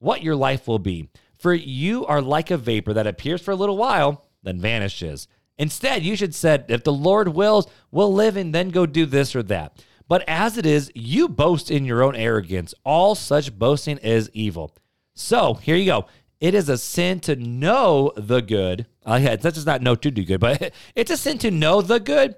what 0.00 0.22
your 0.22 0.36
life 0.36 0.68
will 0.68 0.78
be. 0.78 1.08
For 1.38 1.54
you 1.54 2.04
are 2.06 2.20
like 2.20 2.50
a 2.50 2.56
vapor 2.56 2.92
that 2.94 3.06
appears 3.06 3.40
for 3.40 3.52
a 3.52 3.56
little 3.56 3.76
while, 3.76 4.26
then 4.42 4.60
vanishes. 4.60 5.28
Instead, 5.56 6.02
you 6.02 6.16
should 6.16 6.34
say, 6.34 6.64
if 6.68 6.84
the 6.84 6.92
Lord 6.92 7.28
wills, 7.28 7.66
we'll 7.90 8.12
live 8.12 8.36
and 8.36 8.54
then 8.54 8.70
go 8.70 8.86
do 8.86 9.06
this 9.06 9.34
or 9.34 9.42
that. 9.44 9.84
But 10.08 10.24
as 10.26 10.56
it 10.56 10.64
is, 10.64 10.90
you 10.94 11.28
boast 11.28 11.70
in 11.70 11.84
your 11.84 12.02
own 12.02 12.16
arrogance. 12.16 12.74
All 12.84 13.14
such 13.14 13.56
boasting 13.56 13.98
is 13.98 14.30
evil. 14.32 14.74
So 15.14 15.54
here 15.54 15.76
you 15.76 15.84
go. 15.86 16.06
It 16.40 16.54
is 16.54 16.68
a 16.68 16.78
sin 16.78 17.20
to 17.20 17.34
know 17.36 18.12
the 18.16 18.40
good. 18.40 18.86
Uh, 19.04 19.18
yeah, 19.20 19.36
that's 19.36 19.56
just 19.56 19.66
not 19.66 19.82
know 19.82 19.96
to 19.96 20.10
do 20.10 20.24
good, 20.24 20.40
but 20.40 20.72
it's 20.94 21.10
a 21.10 21.16
sin 21.16 21.38
to 21.38 21.50
know 21.50 21.82
the 21.82 21.98
good 22.00 22.36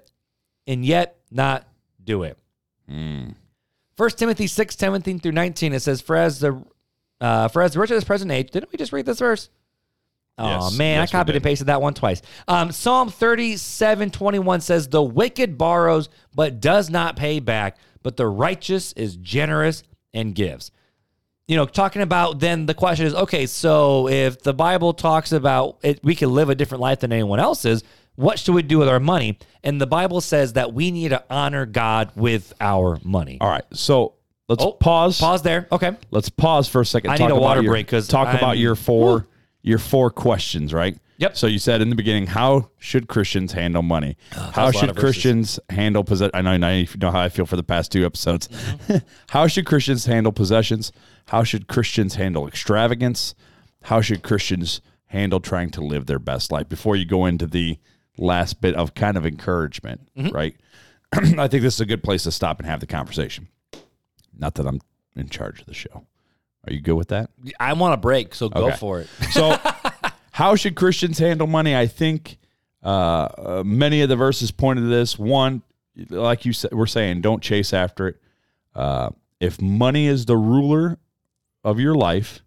and 0.67 0.83
yet 0.83 1.19
not 1.29 1.67
do 2.03 2.23
it. 2.23 2.37
First 3.95 4.17
Timothy 4.17 4.47
6, 4.47 4.75
17 4.75 5.19
through 5.19 5.33
19, 5.33 5.73
it 5.73 5.81
says, 5.81 6.01
For 6.01 6.15
as 6.15 6.39
the 6.39 6.63
uh, 7.21 7.47
for 7.47 7.61
as 7.61 7.73
the 7.73 7.79
rich 7.79 7.91
of 7.91 7.95
this 7.95 8.03
present 8.03 8.31
age, 8.31 8.51
didn't 8.51 8.71
we 8.71 8.77
just 8.77 8.91
read 8.91 9.05
this 9.05 9.19
verse? 9.19 9.49
Oh 10.37 10.47
Yes. 10.65 10.77
man, 10.77 10.99
Yes, 11.01 11.09
I 11.09 11.11
copied 11.19 11.35
and 11.35 11.43
pasted 11.43 11.67
that 11.67 11.81
one 11.81 11.93
twice. 11.93 12.21
Um, 12.47 12.71
Psalm 12.71 13.09
37, 13.09 14.09
21 14.11 14.61
says, 14.61 14.87
The 14.87 15.03
wicked 15.03 15.57
borrows 15.57 16.09
but 16.33 16.59
does 16.59 16.89
not 16.89 17.15
pay 17.15 17.39
back, 17.39 17.77
but 18.01 18.17
the 18.17 18.27
righteous 18.27 18.91
is 18.93 19.15
generous 19.17 19.83
and 20.13 20.33
gives. 20.33 20.71
You 21.47 21.57
know, 21.57 21.65
talking 21.65 22.01
about 22.01 22.39
then 22.39 22.65
the 22.65 22.73
question 22.73 23.05
is, 23.05 23.13
okay, 23.13 23.45
so 23.45 24.07
if 24.07 24.41
the 24.41 24.53
Bible 24.53 24.93
talks 24.93 25.31
about 25.31 25.79
it, 25.83 25.99
we 26.03 26.15
can 26.15 26.31
live 26.31 26.49
a 26.49 26.55
different 26.55 26.81
life 26.81 27.01
than 27.01 27.11
anyone 27.11 27.39
else's, 27.41 27.83
what 28.15 28.39
should 28.39 28.55
we 28.55 28.61
do 28.61 28.77
with 28.77 28.87
our 28.87 28.99
money? 28.99 29.37
And 29.63 29.79
the 29.79 29.87
Bible 29.87 30.21
says 30.21 30.53
that 30.53 30.73
we 30.73 30.91
need 30.91 31.09
to 31.09 31.23
honor 31.29 31.65
God 31.65 32.11
with 32.15 32.53
our 32.61 32.99
money. 33.03 33.37
All 33.41 33.49
right. 33.49 33.63
So 33.73 34.13
let's 34.51 34.63
Oh, 34.63 34.71
pause. 34.73 35.19
Pause 35.19 35.41
there. 35.43 35.67
Okay. 35.71 35.91
Let's 36.11 36.29
pause 36.29 36.67
for 36.67 36.81
a 36.81 36.85
second. 36.85 37.09
I 37.11 37.17
talk 37.17 37.29
need 37.29 37.35
a 37.35 37.39
water 37.39 37.61
your, 37.61 37.71
break 37.73 37.87
'cause 37.87 38.07
talk 38.07 38.27
I'm- 38.27 38.37
about 38.37 38.57
your 38.57 38.75
four 38.75 39.27
your 39.63 39.77
four 39.77 40.09
questions, 40.09 40.73
right? 40.73 40.97
Yep. 41.17 41.37
So 41.37 41.45
you 41.45 41.59
said 41.59 41.81
in 41.81 41.91
the 41.91 41.95
beginning, 41.95 42.25
how 42.25 42.69
should 42.79 43.07
Christians 43.07 43.53
handle 43.53 43.83
money? 43.83 44.17
how 44.31 44.63
a 44.63 44.65
lot 44.65 44.75
should. 44.75 44.95
Christians 44.95 45.59
handle 45.69 46.03
possession? 46.03 46.31
I 46.33 46.41
know, 46.41 46.57
now 46.57 46.71
you 46.71 46.87
know 46.99 47.11
how 47.11 47.19
I 47.19 47.29
feel 47.29 47.45
for 47.45 47.55
the 47.57 47.63
past 47.63 47.91
two 47.91 48.03
episodes. 48.05 48.47
Mm-hmm. 48.47 48.95
how 49.29 49.45
should 49.45 49.65
Christians 49.67 50.07
handle 50.07 50.31
possessions? 50.31 50.91
How 51.27 51.43
should 51.43 51.67
Christians 51.67 52.15
handle 52.15 52.47
extravagance? 52.47 53.35
How 53.83 54.01
should 54.01 54.23
Christians 54.23 54.81
handle 55.07 55.39
trying 55.39 55.69
to 55.71 55.81
live 55.81 56.07
their 56.07 56.17
best 56.19 56.51
life? 56.51 56.67
Before 56.67 56.95
you 56.95 57.05
go 57.05 57.27
into 57.27 57.45
the 57.45 57.77
last 58.17 58.59
bit 58.61 58.73
of 58.75 58.95
kind 58.95 59.15
of 59.15 59.25
encouragement, 59.25 60.09
Mm-hmm. 60.17 60.35
right? 60.35 60.55
I 61.13 61.47
think 61.47 61.61
this 61.61 61.75
is 61.75 61.81
a 61.81 61.85
good 61.85 62.03
place 62.03 62.23
to 62.23 62.31
stop 62.31 62.59
and 62.59 62.67
have 62.67 62.79
the 62.79 62.87
conversation. 62.87 63.47
Not 64.37 64.55
that 64.55 64.67
I'm 64.67 64.81
in 65.15 65.29
charge 65.29 65.59
of 65.61 65.65
the 65.65 65.73
show. 65.73 66.05
Are 66.67 66.73
you 66.73 66.79
good 66.81 66.93
with 66.95 67.09
that? 67.09 67.29
I 67.59 67.73
want 67.73 67.93
a 67.93 67.97
break, 67.97 68.35
so 68.35 68.49
go 68.49 68.67
Okay. 68.67 68.77
for 68.77 69.01
it. 69.01 69.07
So, 69.31 69.57
how 70.31 70.55
should 70.55 70.75
Christians 70.75 71.17
handle 71.19 71.47
money? 71.47 71.75
I 71.75 71.87
think 71.87 72.37
uh, 72.83 72.87
uh, 72.87 73.63
many 73.65 74.01
of 74.01 74.09
the 74.09 74.15
verses 74.15 74.51
pointed 74.51 74.81
to 74.81 74.87
this. 74.87 75.17
One, 75.17 75.61
like 76.09 76.45
you 76.45 76.53
said, 76.53 76.71
we're 76.73 76.85
saying, 76.87 77.21
don't 77.21 77.41
chase 77.41 77.73
after 77.73 78.07
it. 78.09 78.21
Uh, 78.75 79.09
if 79.39 79.59
money 79.61 80.07
is 80.07 80.25
the 80.25 80.37
ruler 80.37 80.97
of 81.63 81.79
your 81.79 81.95
life, 81.95 82.41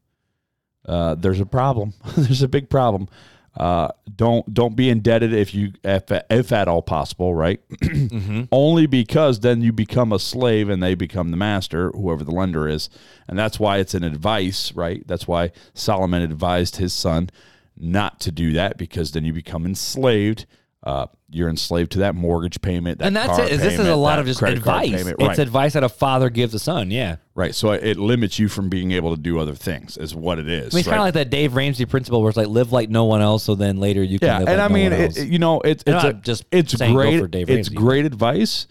uh, 0.87 1.15
there's 1.17 1.41
a 1.41 1.47
problem. 1.47 1.93
there's 2.17 2.43
a 2.43 2.49
big 2.49 2.71
problem. 2.71 3.09
Uh, 3.57 3.89
don't 4.17 4.53
don't 4.53 4.75
be 4.75 4.91
indebted 4.91 5.33
if 5.33 5.55
you 5.55 5.73
if, 5.85 6.05
if 6.31 6.53
at 6.53 6.67
all 6.67 6.83
possible, 6.83 7.35
right? 7.35 7.61
Only 8.53 8.87
because 8.87 9.41
then 9.41 9.63
you 9.63 9.73
become 9.73 10.13
a 10.13 10.19
slave 10.19 10.69
and 10.69 10.83
they 10.83 10.95
become 10.95 11.31
the 11.31 11.37
master, 11.37 11.91
whoever 11.93 12.25
the 12.25 12.33
lender 12.33 12.69
is, 12.69 12.91
and 13.29 13.39
that's 13.39 13.61
why 13.61 13.79
it's 13.79 13.95
an 13.95 14.03
advice, 14.03 14.73
right? 14.75 15.07
That's 15.07 15.29
why 15.29 15.53
Solomon 15.73 16.23
advised 16.23 16.77
his 16.77 16.93
son 16.93 17.31
not 17.77 18.21
to 18.21 18.33
do 18.33 18.53
that 18.53 18.77
because 18.77 19.13
then 19.13 19.25
you 19.25 19.33
become 19.33 19.65
enslaved. 19.67 20.47
Uh, 20.85 21.07
you're 21.31 21.49
enslaved 21.49 21.93
to 21.93 22.01
that 22.01 22.15
mortgage 22.15 22.61
payment, 22.61 22.99
that 22.99 23.07
and 23.07 23.17
that's 23.17 23.39
it. 23.39 23.53
is 23.53 23.61
This 23.63 23.79
is 23.79 23.89
a 23.89 23.97
lot 23.97 24.19
of 24.19 24.27
just 24.27 24.43
advice. 24.43 24.93
It's 24.93 25.19
right. 25.19 25.39
advice 25.39 25.73
that 25.73 25.83
a 25.83 25.89
father 25.89 26.29
gives 26.29 26.53
a 26.53 26.59
son. 26.59 26.91
Yeah. 26.91 27.17
right. 27.35 27.55
So 27.55 27.73
it 27.73 27.97
limits 27.97 28.39
you 28.39 28.49
from 28.49 28.69
being 28.69 28.93
able 28.93 29.17
to 29.17 29.21
do 29.21 29.39
other 29.39 29.55
things, 29.55 29.97
is 29.97 30.15
what 30.15 30.39
it 30.39 30.47
is. 30.47 30.75
I 30.75 30.77
mean, 30.77 30.81
it's 30.81 30.89
kind 30.89 31.01
of 31.01 31.07
like 31.07 31.15
that 31.15 31.31
Dave 31.31 31.57
Ramsey 31.57 31.87
principle 31.87 32.21
where 32.21 32.29
it's 32.29 32.37
like 32.37 32.49
live 32.49 32.71
like 32.71 32.91
no 32.91 33.07
one 33.07 33.23
else, 33.23 33.45
so 33.45 33.55
then 33.55 33.79
later 33.81 34.03
you 34.03 34.19
can 34.19 34.27
yeah, 34.29 34.39
live 34.41 34.49
and 34.49 34.59
like 34.59 34.65
I 34.65 34.69
no 34.69 34.75
mean, 34.75 34.91
one 34.93 35.01
it, 35.01 35.05
else. 35.07 35.17
it- 35.17 35.29
you 35.29 35.39
know, 35.39 35.61
it's 35.63 35.83
I'm 35.87 35.95
it's 35.95 36.05
not 36.05 36.11
a, 36.11 36.19
just 36.19 36.45
it's 36.53 36.75
great. 36.75 37.35
it's 37.35 37.49
Ramsey. 37.51 37.75
great 37.75 38.05
advice. 38.05 38.67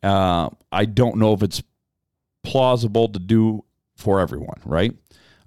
Uh, 0.00 0.50
I 0.70 0.84
don't 0.84 1.16
know 1.16 1.32
if 1.32 1.42
it's 1.42 1.60
plausible 2.44 3.08
to 3.08 3.18
do 3.18 3.64
for 3.96 4.20
everyone. 4.20 4.60
Right? 4.64 4.92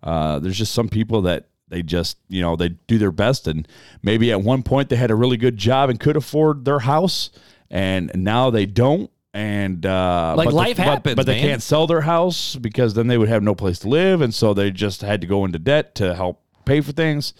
Uh, 0.03 0.39
there's 0.39 0.57
just 0.57 0.73
some 0.73 0.89
people 0.89 1.21
that 1.21 1.47
they 1.71 1.81
just 1.81 2.17
you 2.29 2.41
know 2.43 2.55
they 2.55 2.69
do 2.69 2.99
their 2.99 3.11
best, 3.11 3.47
and 3.47 3.67
maybe 4.03 4.31
at 4.31 4.41
one 4.43 4.61
point 4.61 4.89
they 4.89 4.95
had 4.95 5.09
a 5.09 5.15
really 5.15 5.37
good 5.37 5.57
job 5.57 5.89
and 5.89 5.99
could 5.99 6.15
afford 6.15 6.65
their 6.65 6.79
house, 6.79 7.31
and 7.71 8.11
now 8.13 8.51
they 8.51 8.67
don't. 8.67 9.09
And 9.33 9.85
uh, 9.85 10.33
Like 10.37 10.47
but 10.49 10.53
life 10.53 10.77
but- 10.77 10.83
happens, 10.85 11.15
but, 11.15 11.25
they 11.25 11.35
man. 11.39 11.47
can't 11.47 11.61
sell 11.63 11.87
their 11.87 12.01
house 12.01 12.57
because 12.57 12.93
then 12.95 13.07
they 13.07 13.17
would 13.17 13.29
have 13.29 13.41
no 13.41 13.55
place 13.55 13.79
to 13.79 13.87
live, 13.87 14.19
and 14.21 14.33
so 14.35 14.53
they 14.53 14.69
just 14.71 15.01
had 15.01 15.21
to 15.21 15.27
go 15.27 15.45
into 15.45 15.57
debt 15.57 15.95
to 15.95 16.13
help 16.13 16.41
pay 16.65 16.81
for 16.81 16.91
things. 16.91 17.33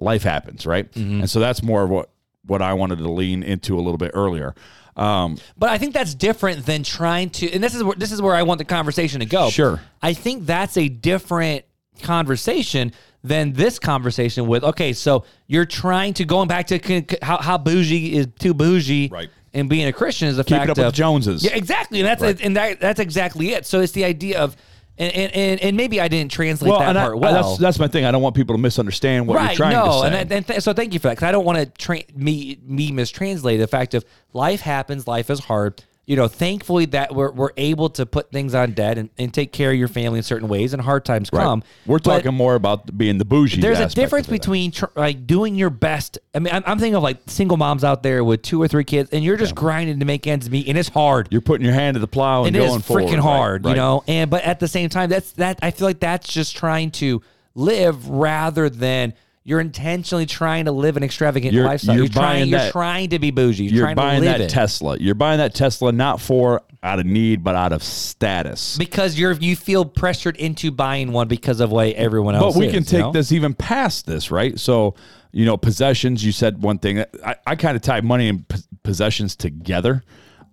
Life 0.00 0.22
happens, 0.22 0.66
right? 0.66 0.90
Mm-hmm. 0.90 1.20
And 1.20 1.30
so 1.30 1.38
that's 1.40 1.62
more 1.62 1.82
of 1.84 1.90
what 1.90 2.08
what 2.46 2.62
I 2.62 2.72
wanted 2.72 2.98
to 2.98 3.08
lean 3.10 3.42
into 3.42 3.76
a 3.78 3.82
little 3.82 3.98
bit 3.98 4.10
earlier. 4.14 4.54
Um, 4.96 5.36
But 5.58 5.68
I 5.70 5.76
think 5.78 5.92
that's 5.92 6.14
different 6.14 6.66
than 6.66 6.82
trying 6.82 7.30
to, 7.30 7.50
and 7.52 7.62
this 7.62 7.74
is 7.74 7.82
where 7.84 7.94
this 7.96 8.10
is 8.12 8.22
where 8.22 8.34
I 8.34 8.42
want 8.42 8.58
the 8.58 8.64
conversation 8.64 9.20
to 9.20 9.26
go. 9.26 9.50
Sure. 9.50 9.80
I 10.02 10.14
think 10.14 10.46
that's 10.46 10.76
a 10.78 10.88
different 10.88 11.64
conversation 12.02 12.92
than 13.24 13.54
this 13.54 13.78
conversation 13.80 14.46
with. 14.46 14.62
Okay, 14.62 14.92
so 14.92 15.24
you're 15.48 15.64
trying 15.64 16.14
to 16.14 16.24
going 16.24 16.46
back 16.46 16.66
to 16.68 16.78
c- 16.80 17.04
c- 17.10 17.18
how, 17.22 17.38
how 17.38 17.58
bougie 17.58 18.12
is 18.14 18.28
too 18.38 18.54
bougie, 18.54 19.08
Right. 19.10 19.30
And 19.54 19.68
being 19.68 19.86
a 19.86 19.92
Christian 19.92 20.28
is 20.28 20.36
the 20.36 20.42
keep 20.44 20.56
fact 20.58 20.68
it 20.68 20.72
up 20.72 20.78
of 20.78 20.84
with 20.86 20.94
Joneses. 20.96 21.42
Yeah, 21.44 21.54
exactly, 21.54 22.00
and 22.00 22.06
that's 22.08 22.22
Right. 22.22 22.40
and 22.40 22.56
that, 22.56 22.80
that's 22.80 23.00
exactly 23.00 23.50
it. 23.52 23.64
So 23.66 23.80
it's 23.80 23.92
the 23.92 24.04
idea 24.04 24.40
of, 24.40 24.56
and 24.98 25.12
and, 25.12 25.60
and, 25.60 25.76
maybe 25.76 26.00
I 26.00 26.08
didn't 26.08 26.32
translate 26.32 26.70
well, 26.70 26.80
that 26.80 26.88
and 26.90 26.98
I- 26.98 27.02
part 27.04 27.18
well. 27.18 27.32
that's 27.32 27.58
that's 27.58 27.78
my 27.78 27.86
thing. 27.88 28.04
I 28.04 28.10
don't 28.10 28.20
want 28.22 28.34
people 28.34 28.54
to 28.56 28.60
misunderstand 28.60 29.26
what 29.28 29.40
you're 29.40 29.54
trying 29.54 29.72
no, 29.72 29.84
to 29.86 29.92
say. 30.00 30.06
and, 30.08 30.32
I- 30.32 30.36
and 30.36 30.46
th- 30.46 30.60
so 30.60 30.72
thank 30.72 30.92
you 30.92 30.98
for 31.00 31.06
that 31.08 31.14
because 31.14 31.28
I 31.28 31.32
don't 31.32 31.44
want 31.44 31.58
to 31.58 31.66
tra- 31.66 32.02
me 32.16 32.58
me 32.66 32.90
mistranslate 32.90 33.58
the 33.58 33.66
fact 33.68 33.94
of 33.94 34.04
life 34.32 34.60
happens, 34.60 35.06
life 35.06 35.30
is 35.30 35.38
hard. 35.38 35.82
You 36.06 36.16
know, 36.16 36.28
thankfully 36.28 36.84
that 36.86 37.14
we're, 37.14 37.30
we're 37.32 37.52
able 37.56 37.88
to 37.90 38.04
put 38.04 38.30
things 38.30 38.54
on 38.54 38.72
debt 38.72 38.98
and, 38.98 39.08
and 39.16 39.32
take 39.32 39.52
care 39.52 39.70
of 39.70 39.76
your 39.76 39.88
family 39.88 40.18
in 40.18 40.22
certain 40.22 40.48
ways, 40.48 40.74
and 40.74 40.82
hard 40.82 41.04
times 41.04 41.30
Right. 41.32 41.42
come. 41.42 41.62
We're 41.86 41.98
But 41.98 42.16
talking 42.18 42.34
more 42.34 42.54
about 42.56 42.96
being 42.98 43.16
the 43.16 43.24
bougie. 43.24 43.60
There's 43.62 43.80
a 43.80 43.88
difference 43.88 44.26
between 44.26 44.70
tr- 44.72 44.84
like 44.96 45.26
doing 45.26 45.54
your 45.54 45.70
best. 45.70 46.18
I 46.34 46.40
mean, 46.40 46.52
I'm, 46.52 46.62
I'm 46.66 46.78
thinking 46.78 46.96
of 46.96 47.02
like 47.02 47.18
single 47.26 47.56
moms 47.56 47.84
out 47.84 48.02
there 48.02 48.22
with 48.22 48.42
two 48.42 48.60
or 48.60 48.68
three 48.68 48.84
kids, 48.84 49.10
and 49.12 49.24
you're 49.24 49.38
just 49.38 49.54
grinding 49.54 49.98
to 50.00 50.04
make 50.04 50.26
ends 50.26 50.50
meet, 50.50 50.68
and 50.68 50.76
it's 50.76 50.90
hard. 50.90 51.28
you're 51.30 51.40
putting 51.40 51.64
your 51.64 51.74
hand 51.74 51.94
to 51.94 52.00
the 52.00 52.06
plow 52.06 52.44
and 52.44 52.54
is 52.54 52.66
going 52.66 52.80
forward. 52.82 53.04
freaking 53.06 53.20
hard, 53.20 53.64
right. 53.64 53.70
you 53.70 53.76
know. 53.76 54.04
And 54.06 54.30
but 54.30 54.42
at 54.44 54.60
the 54.60 54.68
same 54.68 54.90
time, 54.90 55.08
that's 55.08 55.32
that. 55.32 55.58
I 55.62 55.70
feel 55.70 55.86
like 55.88 56.00
that's 56.00 56.30
just 56.30 56.54
trying 56.54 56.90
to 56.92 57.22
live 57.54 58.08
rather 58.08 58.68
than 58.68 59.14
you're 59.46 59.60
intentionally 59.60 60.24
trying 60.24 60.64
to 60.64 60.72
live 60.72 60.96
an 60.96 61.02
extravagant 61.04 61.52
You're- 61.52 61.66
lifestyle. 61.66 61.94
you're 61.96 62.04
You're, 62.04 62.12
trying. 62.12 62.24
buying 62.40 62.48
You're 62.48 62.70
trying 62.70 63.10
to 63.10 63.18
be 63.18 63.30
bougie. 63.30 63.64
You're, 63.64 63.86
You're 63.88 63.94
buying 63.94 64.22
that 64.24 64.40
it. 64.40 64.48
Tesla. 64.50 64.96
You're 64.98 65.14
buying 65.14 65.36
that 65.38 65.54
Tesla 65.54 65.92
not 65.92 66.18
for 66.20 66.62
out 66.82 66.98
of 66.98 67.04
need, 67.06 67.44
but 67.44 67.54
out 67.54 67.72
of 67.72 67.82
status. 67.82 68.76
because 68.78 69.18
you're 69.18 69.32
you 69.32 69.54
feel 69.56 69.84
pressured 69.84 70.36
into 70.36 70.70
buying 70.70 71.12
one 71.12 71.28
because 71.28 71.60
of 71.60 71.70
way 71.70 71.94
everyone 71.94 72.34
else. 72.34 72.54
But 72.54 72.60
we 72.60 72.66
is, 72.68 72.72
can 72.72 72.80
you 72.82 72.86
take 72.88 73.00
know? 73.00 73.12
this 73.12 73.32
even 73.32 73.54
past 73.54 74.06
this, 74.06 74.30
right? 74.30 74.58
So, 74.58 74.94
you 75.32 75.44
know, 75.44 75.56
possessions. 75.56 76.24
You 76.24 76.32
said 76.32 76.62
one 76.62 76.78
thing. 76.78 77.04
I, 77.24 77.36
I 77.46 77.56
kind 77.56 77.76
of 77.76 77.82
tie 77.82 78.00
money 78.00 78.28
and 78.28 78.48
p- 78.48 78.58
possessions 78.82 79.36
together 79.36 80.02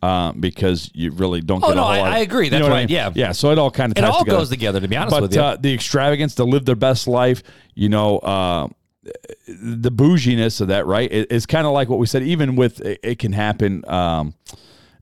um, 0.02 0.40
because 0.42 0.90
you 0.94 1.12
really 1.12 1.40
don't 1.42 1.64
Oh, 1.64 1.68
get 1.70 1.76
no, 1.76 1.84
I-. 1.84 2.00
I 2.00 2.18
agree. 2.20 2.46
you 2.46 2.50
That's 2.52 2.62
know 2.64 2.70
right. 2.70 2.78
I 2.80 2.86
mean? 2.88 2.90
Yeah. 2.90 3.12
yeah. 3.16 3.32
So 3.32 3.52
it 3.52 3.58
all 3.60 3.72
kind 3.72 3.92
of 3.94 3.98
It 3.98 4.04
all 4.04 4.20
together. 4.20 4.38
goes 4.40 4.50
together. 4.50 4.80
To 4.82 4.88
be 4.88 4.98
honest 4.98 5.12
but 5.16 5.22
with 5.22 5.36
you, 5.36 5.42
uh, 5.42 5.56
the 5.58 5.74
extravagance 5.74 6.36
to 6.36 6.44
live 6.44 6.66
their 6.66 6.76
best 6.76 7.08
life, 7.08 7.44
you 7.76 7.88
know, 7.90 8.18
uh, 8.20 8.68
the 9.48 9.92
bouginess 9.92 10.62
of 10.62 10.68
that, 10.70 10.86
right? 10.86 11.12
It, 11.12 11.28
it's 11.32 11.46
kind 11.46 11.66
of 11.66 11.74
like 11.74 11.90
what 11.90 12.00
we 12.00 12.06
said. 12.06 12.24
Even 12.24 12.56
with 12.56 12.82
it, 12.82 13.00
it 13.04 13.20
can 13.20 13.34
happen. 13.34 13.84
Um, 13.88 14.34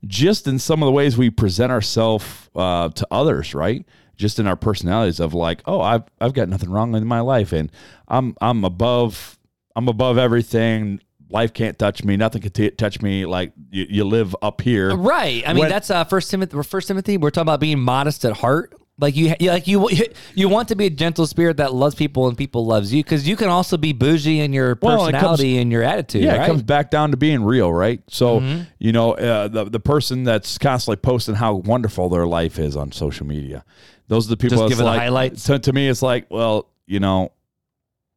just 0.06 0.46
in 0.46 0.58
some 0.58 0.82
of 0.82 0.86
the 0.86 0.92
ways 0.92 1.18
we 1.18 1.28
present 1.30 1.70
ourselves 1.70 2.24
uh, 2.54 2.88
to 2.90 3.06
others, 3.10 3.54
right? 3.54 3.84
Just 4.16 4.38
in 4.38 4.46
our 4.46 4.56
personalities 4.56 5.20
of 5.20 5.34
like, 5.34 5.62
oh, 5.66 5.80
I've 5.80 6.02
I've 6.20 6.32
got 6.34 6.48
nothing 6.48 6.70
wrong 6.70 6.94
in 6.94 7.06
my 7.06 7.20
life, 7.20 7.52
and 7.52 7.70
I'm 8.08 8.34
I'm 8.40 8.64
above 8.64 9.38
I'm 9.76 9.88
above 9.88 10.18
everything. 10.18 11.00
Life 11.32 11.52
can't 11.54 11.78
touch 11.78 12.02
me. 12.02 12.16
Nothing 12.16 12.42
can 12.42 12.50
t- 12.50 12.70
touch 12.70 13.00
me. 13.02 13.24
Like 13.24 13.52
you, 13.70 13.86
you 13.88 14.04
live 14.04 14.34
up 14.42 14.62
here, 14.62 14.96
Right. 14.96 15.44
I 15.46 15.52
mean, 15.52 15.60
When- 15.60 15.70
that's 15.70 15.88
uh, 15.90 16.02
First 16.04 16.30
Timothy. 16.30 16.60
First 16.62 16.88
Timothy. 16.88 17.18
We're 17.18 17.30
talking 17.30 17.42
about 17.42 17.60
being 17.60 17.78
modest 17.78 18.24
at 18.24 18.32
heart. 18.38 18.74
Like 19.00 19.16
you, 19.16 19.34
like 19.40 19.66
you, 19.66 19.88
you 20.34 20.48
want 20.48 20.68
to 20.68 20.76
be 20.76 20.86
a 20.86 20.90
gentle 20.90 21.26
spirit 21.26 21.56
that 21.56 21.72
loves 21.72 21.94
people 21.94 22.28
and 22.28 22.36
people 22.36 22.66
loves 22.66 22.92
you 22.92 23.02
because 23.02 23.26
you 23.26 23.34
can 23.34 23.48
also 23.48 23.76
be 23.76 23.92
bougie 23.92 24.40
in 24.40 24.52
your 24.52 24.78
Well, 24.80 24.98
comes- 24.98 25.12
personality 25.12 25.58
and 25.58 25.72
your 25.72 25.82
attitude. 25.82 26.22
Yeah, 26.22 26.36
right? 26.36 26.42
it 26.42 26.46
comes 26.46 26.62
back 26.62 26.90
down 26.90 27.10
to 27.12 27.16
being 27.16 27.42
real, 27.42 27.72
right? 27.72 28.02
So, 28.08 28.42
you 28.78 28.92
know, 28.92 29.12
uh, 29.12 29.48
the 29.48 29.64
the 29.64 29.80
person 29.80 30.24
that's 30.24 30.58
constantly 30.58 30.96
posting 30.96 31.34
how 31.36 31.54
wonderful 31.54 32.08
their 32.10 32.26
life 32.26 32.58
is 32.58 32.76
on 32.76 32.92
social 32.92 33.26
media, 33.26 33.64
those 34.08 34.26
are 34.26 34.30
the 34.30 34.36
people. 34.36 34.68
Just 34.68 34.78
the 34.78 34.84
like, 34.84 35.00
highlights? 35.00 35.44
To, 35.44 35.58
to 35.58 35.72
me, 35.72 35.88
it's 35.88 36.02
like, 36.02 36.26
well, 36.30 36.68
you 36.86 37.00
know, 37.00 37.32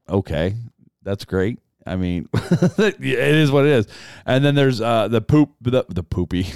okay, 0.09 0.55
that's 1.01 1.23
great. 1.25 1.59
I 1.85 1.95
mean, 1.97 2.29
it 2.33 3.01
is 3.01 3.51
what 3.51 3.65
it 3.65 3.71
is. 3.71 3.87
And 4.25 4.43
then 4.43 4.55
there's 4.55 4.79
uh, 4.81 5.07
the 5.09 5.21
poop, 5.21 5.51
the, 5.61 5.85
the 5.89 6.03
poopy, 6.03 6.43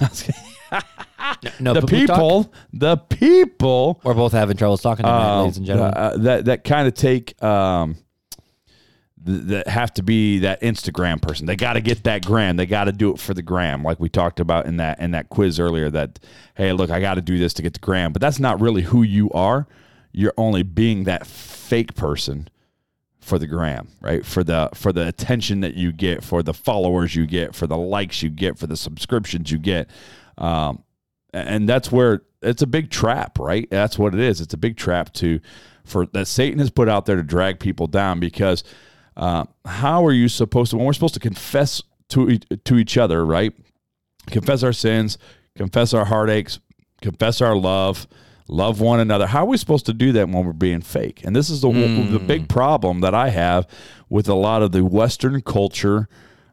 No, 1.59 1.73
the 1.73 1.81
poo-poo 1.81 2.07
talk? 2.07 2.17
people, 2.17 2.53
the 2.73 2.97
people 2.97 3.99
We're 4.03 4.13
both 4.13 4.31
having 4.31 4.57
troubles 4.57 4.81
talking 4.81 5.03
tonight, 5.03 5.37
um, 5.37 5.41
ladies 5.41 5.57
and 5.57 5.65
gentlemen. 5.65 5.93
uh, 5.95 6.17
that 6.17 6.45
that 6.45 6.63
kind 6.63 6.87
of 6.87 6.93
take 6.93 7.41
um, 7.43 7.95
th- 9.25 9.43
that 9.43 9.67
have 9.67 9.93
to 9.95 10.03
be 10.03 10.39
that 10.39 10.61
Instagram 10.61 11.21
person. 11.21 11.45
They 11.45 11.55
got 11.55 11.73
to 11.73 11.81
get 11.81 12.03
that 12.03 12.25
gram. 12.25 12.57
They 12.57 12.65
got 12.65 12.85
to 12.85 12.91
do 12.91 13.11
it 13.11 13.19
for 13.19 13.33
the 13.33 13.41
gram, 13.41 13.83
like 13.83 13.99
we 13.99 14.09
talked 14.09 14.39
about 14.39 14.65
in 14.65 14.77
that 14.77 14.99
in 14.99 15.11
that 15.11 15.29
quiz 15.29 15.59
earlier. 15.59 15.89
That 15.89 16.19
hey, 16.55 16.71
look, 16.73 16.89
I 16.89 16.99
got 16.99 17.15
to 17.15 17.21
do 17.21 17.37
this 17.37 17.53
to 17.55 17.61
get 17.61 17.73
the 17.73 17.79
gram, 17.79 18.13
but 18.13 18.21
that's 18.21 18.39
not 18.39 18.59
really 18.61 18.83
who 18.83 19.03
you 19.03 19.29
are. 19.31 19.67
You're 20.11 20.33
only 20.37 20.63
being 20.63 21.03
that 21.03 21.27
fake 21.27 21.95
person 21.95 22.49
for 23.19 23.37
the 23.37 23.47
gram, 23.47 23.89
right? 24.01 24.25
For 24.25 24.43
the 24.43 24.69
for 24.73 24.93
the 24.93 25.07
attention 25.07 25.59
that 25.59 25.73
you 25.73 25.91
get, 25.91 26.23
for 26.23 26.41
the 26.41 26.53
followers 26.53 27.15
you 27.15 27.27
get, 27.27 27.53
for 27.53 27.67
the 27.67 27.77
likes 27.77 28.23
you 28.23 28.29
get, 28.29 28.57
for 28.57 28.67
the 28.67 28.77
subscriptions 28.77 29.51
you 29.51 29.57
get. 29.57 29.89
Um, 30.37 30.83
and 31.33 31.67
that's 31.67 31.91
where 31.91 32.21
it's 32.41 32.61
a 32.61 32.67
big 32.67 32.89
trap, 32.89 33.39
right? 33.39 33.67
That's 33.69 33.97
what 33.97 34.13
it 34.13 34.19
is. 34.19 34.41
It's 34.41 34.53
a 34.53 34.57
big 34.57 34.77
trap 34.77 35.13
to 35.13 35.39
for 35.83 36.05
that 36.07 36.27
Satan 36.27 36.59
has 36.59 36.69
put 36.69 36.89
out 36.89 37.05
there 37.05 37.15
to 37.15 37.23
drag 37.23 37.59
people 37.59 37.87
down 37.87 38.19
because 38.19 38.63
uh, 39.15 39.45
how 39.65 40.05
are 40.05 40.11
you 40.11 40.27
supposed 40.27 40.71
to 40.71 40.77
when 40.77 40.85
we're 40.85 40.93
supposed 40.93 41.15
to 41.15 41.19
confess 41.19 41.81
to 42.09 42.37
to 42.37 42.77
each 42.77 42.97
other, 42.97 43.25
right? 43.25 43.53
Confess 44.27 44.63
our 44.63 44.73
sins, 44.73 45.17
confess 45.55 45.93
our 45.93 46.05
heartaches, 46.05 46.59
confess 47.01 47.41
our 47.41 47.55
love, 47.55 48.07
love 48.47 48.81
one 48.81 48.99
another. 48.99 49.27
How 49.27 49.43
are 49.43 49.47
we 49.47 49.57
supposed 49.57 49.85
to 49.87 49.93
do 49.93 50.11
that 50.13 50.29
when 50.29 50.45
we're 50.45 50.53
being 50.53 50.81
fake? 50.81 51.21
And 51.23 51.35
this 51.35 51.49
is 51.49 51.61
the 51.61 51.71
the 51.71 52.19
big 52.19 52.49
problem 52.49 53.01
that 53.01 53.15
I 53.15 53.29
have 53.29 53.67
with 54.09 54.27
a 54.27 54.35
lot 54.35 54.61
of 54.61 54.71
the 54.71 54.83
Western 54.83 55.41
culture 55.41 56.07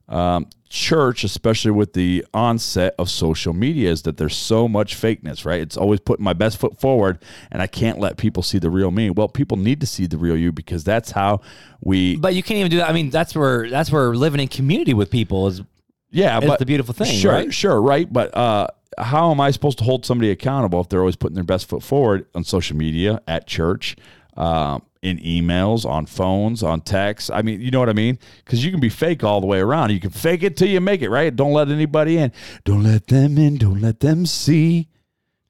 um, 0.09 0.47
church, 0.69 1.25
especially 1.25 1.71
with 1.71 1.93
the 1.95 2.25
onset 2.35 2.95
of 2.99 3.09
social 3.09 3.53
media, 3.53 3.91
is 3.91 4.03
that 4.03 4.17
there's 4.17 4.37
so 4.37 4.69
much 4.69 4.97
fakeness, 4.97 5.45
right? 5.45 5.61
It's 5.61 5.77
always 5.77 6.01
putting 6.01 6.25
my 6.25 6.33
best 6.33 6.59
foot 6.59 6.79
forward, 6.81 7.19
and 7.51 7.63
I 7.63 7.67
can't 7.67 7.99
let 7.99 8.17
people 8.17 8.43
see 8.43 8.59
the 8.59 8.71
real 8.71 8.91
me. 8.91 9.11
Well, 9.11 9.29
people 9.29 9.57
need 9.57 9.81
to 9.81 9.87
see 9.87 10.07
the 10.07 10.19
real 10.19 10.37
you 10.37 10.53
because 10.53 10.85
that's 10.85 11.13
how 11.13 11.41
we. 11.81 12.17
but 12.17 12.35
you 12.35 12.43
can't 12.43 12.59
even 12.59 12.71
do 12.71 12.79
that. 12.79 12.91
I 12.91 12.93
mean, 12.93 13.11
that's 13.11 13.35
where 13.35 13.71
that's 13.71 13.91
where 13.91 14.15
living 14.15 14.41
in 14.41 14.49
community 14.49 14.95
with 14.95 15.11
people 15.11 15.47
is. 15.47 15.63
yeah, 16.11 16.37
It's 16.39 16.47
but 16.47 16.59
the 16.59 16.67
beautiful 16.67 16.93
thing, 16.95 17.17
Sure, 17.17 17.33
right? 17.33 17.55
sure, 17.55 17.81
right. 17.81 18.13
But 18.13 18.37
uh, 18.37 18.67
how 18.99 19.31
am 19.31 19.41
I 19.41 19.51
supposed 19.53 19.79
to 19.79 19.85
hold 19.85 20.05
somebody 20.05 20.31
accountable 20.31 20.81
if 20.81 20.89
they're 20.89 21.01
always 21.01 21.17
putting 21.17 21.35
their 21.35 21.45
best 21.45 21.69
foot 21.69 21.83
forward 21.83 22.27
on 22.35 22.45
social 22.45 22.77
media, 22.77 23.23
at 23.27 23.47
church, 23.47 23.97
um, 24.37 24.83
in 25.05 25.19
emails, 25.19 25.85
on 25.85 26.07
phones, 26.07 26.63
on 26.63 26.81
texts? 26.81 27.31
I 27.31 27.43
mean, 27.43 27.61
you 27.61 27.71
know 27.71 27.79
what 27.79 27.89
I 27.89 27.93
mean? 27.93 28.19
Because 28.45 28.65
you 28.65 28.71
can 28.71 28.81
be 28.81 28.89
fake 28.89 29.23
all 29.23 29.41
the 29.41 29.47
way 29.47 29.61
around. 29.61 29.91
You 29.91 30.01
can 30.01 30.11
fake 30.11 30.43
it 30.43 30.57
till 30.57 30.69
you 30.69 30.81
make 30.81 31.03
it, 31.03 31.11
right? 31.11 31.35
Don't 31.35 31.53
let 31.53 31.69
anybody 31.69 32.19
in. 32.19 32.33
Don't 32.65 32.83
let 32.83 33.07
them 33.07 33.39
in. 33.39 33.57
Don't 33.57 33.81
let 33.81 34.01
them 34.01 34.27
see. 34.27 34.89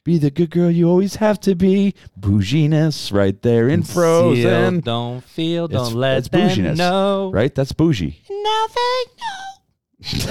Be 0.04 0.18
the 0.18 0.30
good 0.30 0.50
girl 0.50 0.70
you 0.70 0.86
always 0.86 1.16
have 1.16 1.40
to 1.40 1.54
be. 1.54 1.94
Bouginess 2.20 3.10
right 3.10 3.40
there 3.40 3.70
in 3.70 3.82
Frozen. 3.82 4.42
Feel, 4.42 4.80
don't 4.82 5.24
feel, 5.24 5.68
don't 5.68 5.94
let 5.94 6.18
it's 6.18 6.28
them 6.28 6.48
bouginess, 6.48 6.76
know. 6.76 7.30
Right? 7.32 7.54
That's 7.54 7.72
bougie. 7.72 8.20
Now 8.28 8.66
they 8.74 9.04
but 10.04 10.26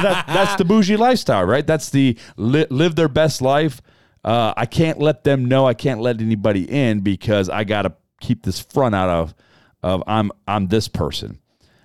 that, 0.00 0.24
that's 0.26 0.56
the 0.56 0.64
bougie 0.64 0.96
lifestyle, 0.96 1.44
right? 1.44 1.66
That's 1.66 1.90
the 1.90 2.16
li- 2.38 2.66
live 2.70 2.96
their 2.96 3.08
best 3.08 3.42
life. 3.42 3.82
Uh, 4.24 4.54
I 4.56 4.66
can't 4.66 4.98
let 4.98 5.24
them 5.24 5.46
know. 5.46 5.66
I 5.66 5.74
can't 5.74 6.00
let 6.00 6.20
anybody 6.20 6.62
in 6.70 7.00
because 7.00 7.48
I 7.48 7.64
got 7.64 7.82
to 7.82 7.94
keep 8.20 8.44
this 8.44 8.60
front 8.60 8.94
out 8.94 9.08
of 9.08 9.34
of 9.82 10.02
I'm 10.06 10.30
I'm 10.46 10.68
this 10.68 10.88
person. 10.88 11.38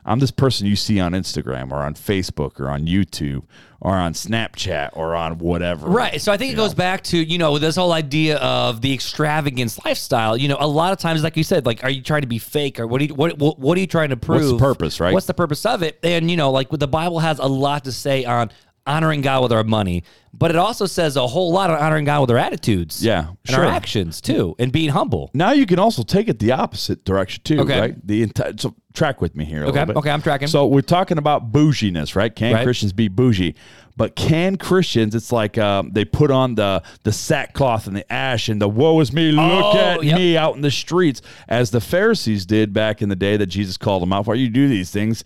I'm 0.05 0.19
this 0.19 0.31
person 0.31 0.67
you 0.67 0.77
see 0.77 1.01
on 1.01 1.11
Instagram 1.11 1.71
or 1.71 1.77
on 1.77 1.93
Facebook 1.93 2.61
or 2.61 2.69
on 2.69 2.87
YouTube 2.87 3.43
or 3.81 3.93
on 3.93 4.13
Snapchat 4.13 4.91
or 4.93 5.13
on 5.15 5.37
whatever. 5.37 5.85
Right. 5.85 6.21
So 6.21 6.31
I 6.31 6.37
think 6.37 6.53
it 6.53 6.55
goes 6.55 6.73
back 6.73 7.03
to, 7.05 7.17
you 7.17 7.37
know, 7.37 7.57
this 7.57 7.75
whole 7.75 7.91
idea 7.91 8.37
of 8.37 8.79
the 8.79 8.93
extravagance 8.93 9.83
lifestyle. 9.83 10.37
You 10.37 10.47
know, 10.47 10.55
a 10.61 10.67
lot 10.67 10.93
of 10.93 10.99
times, 10.99 11.23
like 11.23 11.35
you 11.35 11.43
said, 11.43 11.65
like, 11.65 11.83
are 11.83 11.89
you 11.89 12.01
trying 12.01 12.21
to 12.21 12.27
be 12.27 12.39
fake 12.39 12.79
or 12.79 12.87
what, 12.87 12.99
do 12.99 13.05
you, 13.05 13.15
what, 13.15 13.37
what, 13.37 13.59
what 13.59 13.77
are 13.77 13.81
you 13.81 13.87
trying 13.87 14.09
to 14.09 14.17
prove? 14.17 14.47
the 14.47 14.57
purpose, 14.57 15.01
right? 15.01 15.13
What's 15.13 15.25
the 15.25 15.33
purpose 15.33 15.65
of 15.65 15.83
it? 15.83 15.99
And, 16.01 16.31
you 16.31 16.37
know, 16.37 16.51
like 16.51 16.69
the 16.69 16.87
Bible 16.87 17.19
has 17.19 17.39
a 17.39 17.47
lot 17.47 17.83
to 17.83 17.91
say 17.91 18.23
on 18.23 18.49
honoring 18.87 19.21
God 19.21 19.43
with 19.43 19.51
our 19.51 19.63
money, 19.63 20.03
but 20.33 20.49
it 20.51 20.57
also 20.57 20.85
says 20.85 21.15
a 21.15 21.27
whole 21.27 21.51
lot 21.51 21.69
on 21.69 21.77
honoring 21.77 22.05
God 22.05 22.21
with 22.21 22.31
our 22.31 22.37
attitudes. 22.37 23.03
Yeah, 23.03 23.27
And 23.29 23.37
sure. 23.55 23.65
our 23.65 23.71
actions 23.71 24.21
too, 24.21 24.55
and 24.57 24.71
being 24.71 24.89
humble. 24.89 25.29
Now 25.33 25.51
you 25.51 25.65
can 25.65 25.77
also 25.79 26.03
take 26.03 26.27
it 26.29 26.39
the 26.39 26.51
opposite 26.53 27.03
direction 27.05 27.43
too, 27.43 27.59
Okay. 27.61 27.79
right? 27.79 28.07
The 28.07 28.23
entire 28.23 28.53
so 28.57 28.73
track 28.93 29.21
with 29.21 29.35
me 29.35 29.45
here. 29.45 29.63
Okay, 29.65 29.81
okay, 29.95 30.09
I'm 30.09 30.21
tracking. 30.21 30.47
So 30.47 30.65
we're 30.65 30.81
talking 30.81 31.17
about 31.19 31.51
bouginess, 31.51 32.15
right? 32.15 32.33
Can 32.35 32.53
Right. 32.53 32.63
Christians 32.63 32.93
be 32.93 33.07
bougie? 33.09 33.55
But 33.95 34.15
can 34.15 34.57
Christians? 34.57 35.15
It's 35.15 35.31
like 35.31 35.57
um, 35.57 35.89
they 35.91 36.05
put 36.05 36.29
on 36.29 36.53
the 36.55 36.83
the 37.03 37.11
sackcloth 37.11 37.87
and 37.87 37.95
the 37.95 38.11
ash 38.13 38.47
and 38.47 38.61
the 38.61 38.69
woe 38.69 38.99
is 38.99 39.11
me. 39.11 39.31
Look 39.31 39.75
Oh, 39.75 39.77
at 39.77 40.03
yep. 40.03 40.17
me 40.17 40.37
out 40.37 40.55
in 40.55 40.61
the 40.61 40.69
streets, 40.71 41.21
as 41.47 41.71
the 41.71 41.81
Pharisees 41.81 42.45
did 42.45 42.73
back 42.73 43.01
in 43.01 43.09
the 43.09 43.15
day 43.15 43.37
that 43.37 43.47
Jesus 43.47 43.75
called 43.75 44.03
them 44.03 44.13
out. 44.13 44.27
Why 44.27 44.35
you 44.35 44.49
do 44.49 44.67
these 44.67 44.91
things? 44.91 45.23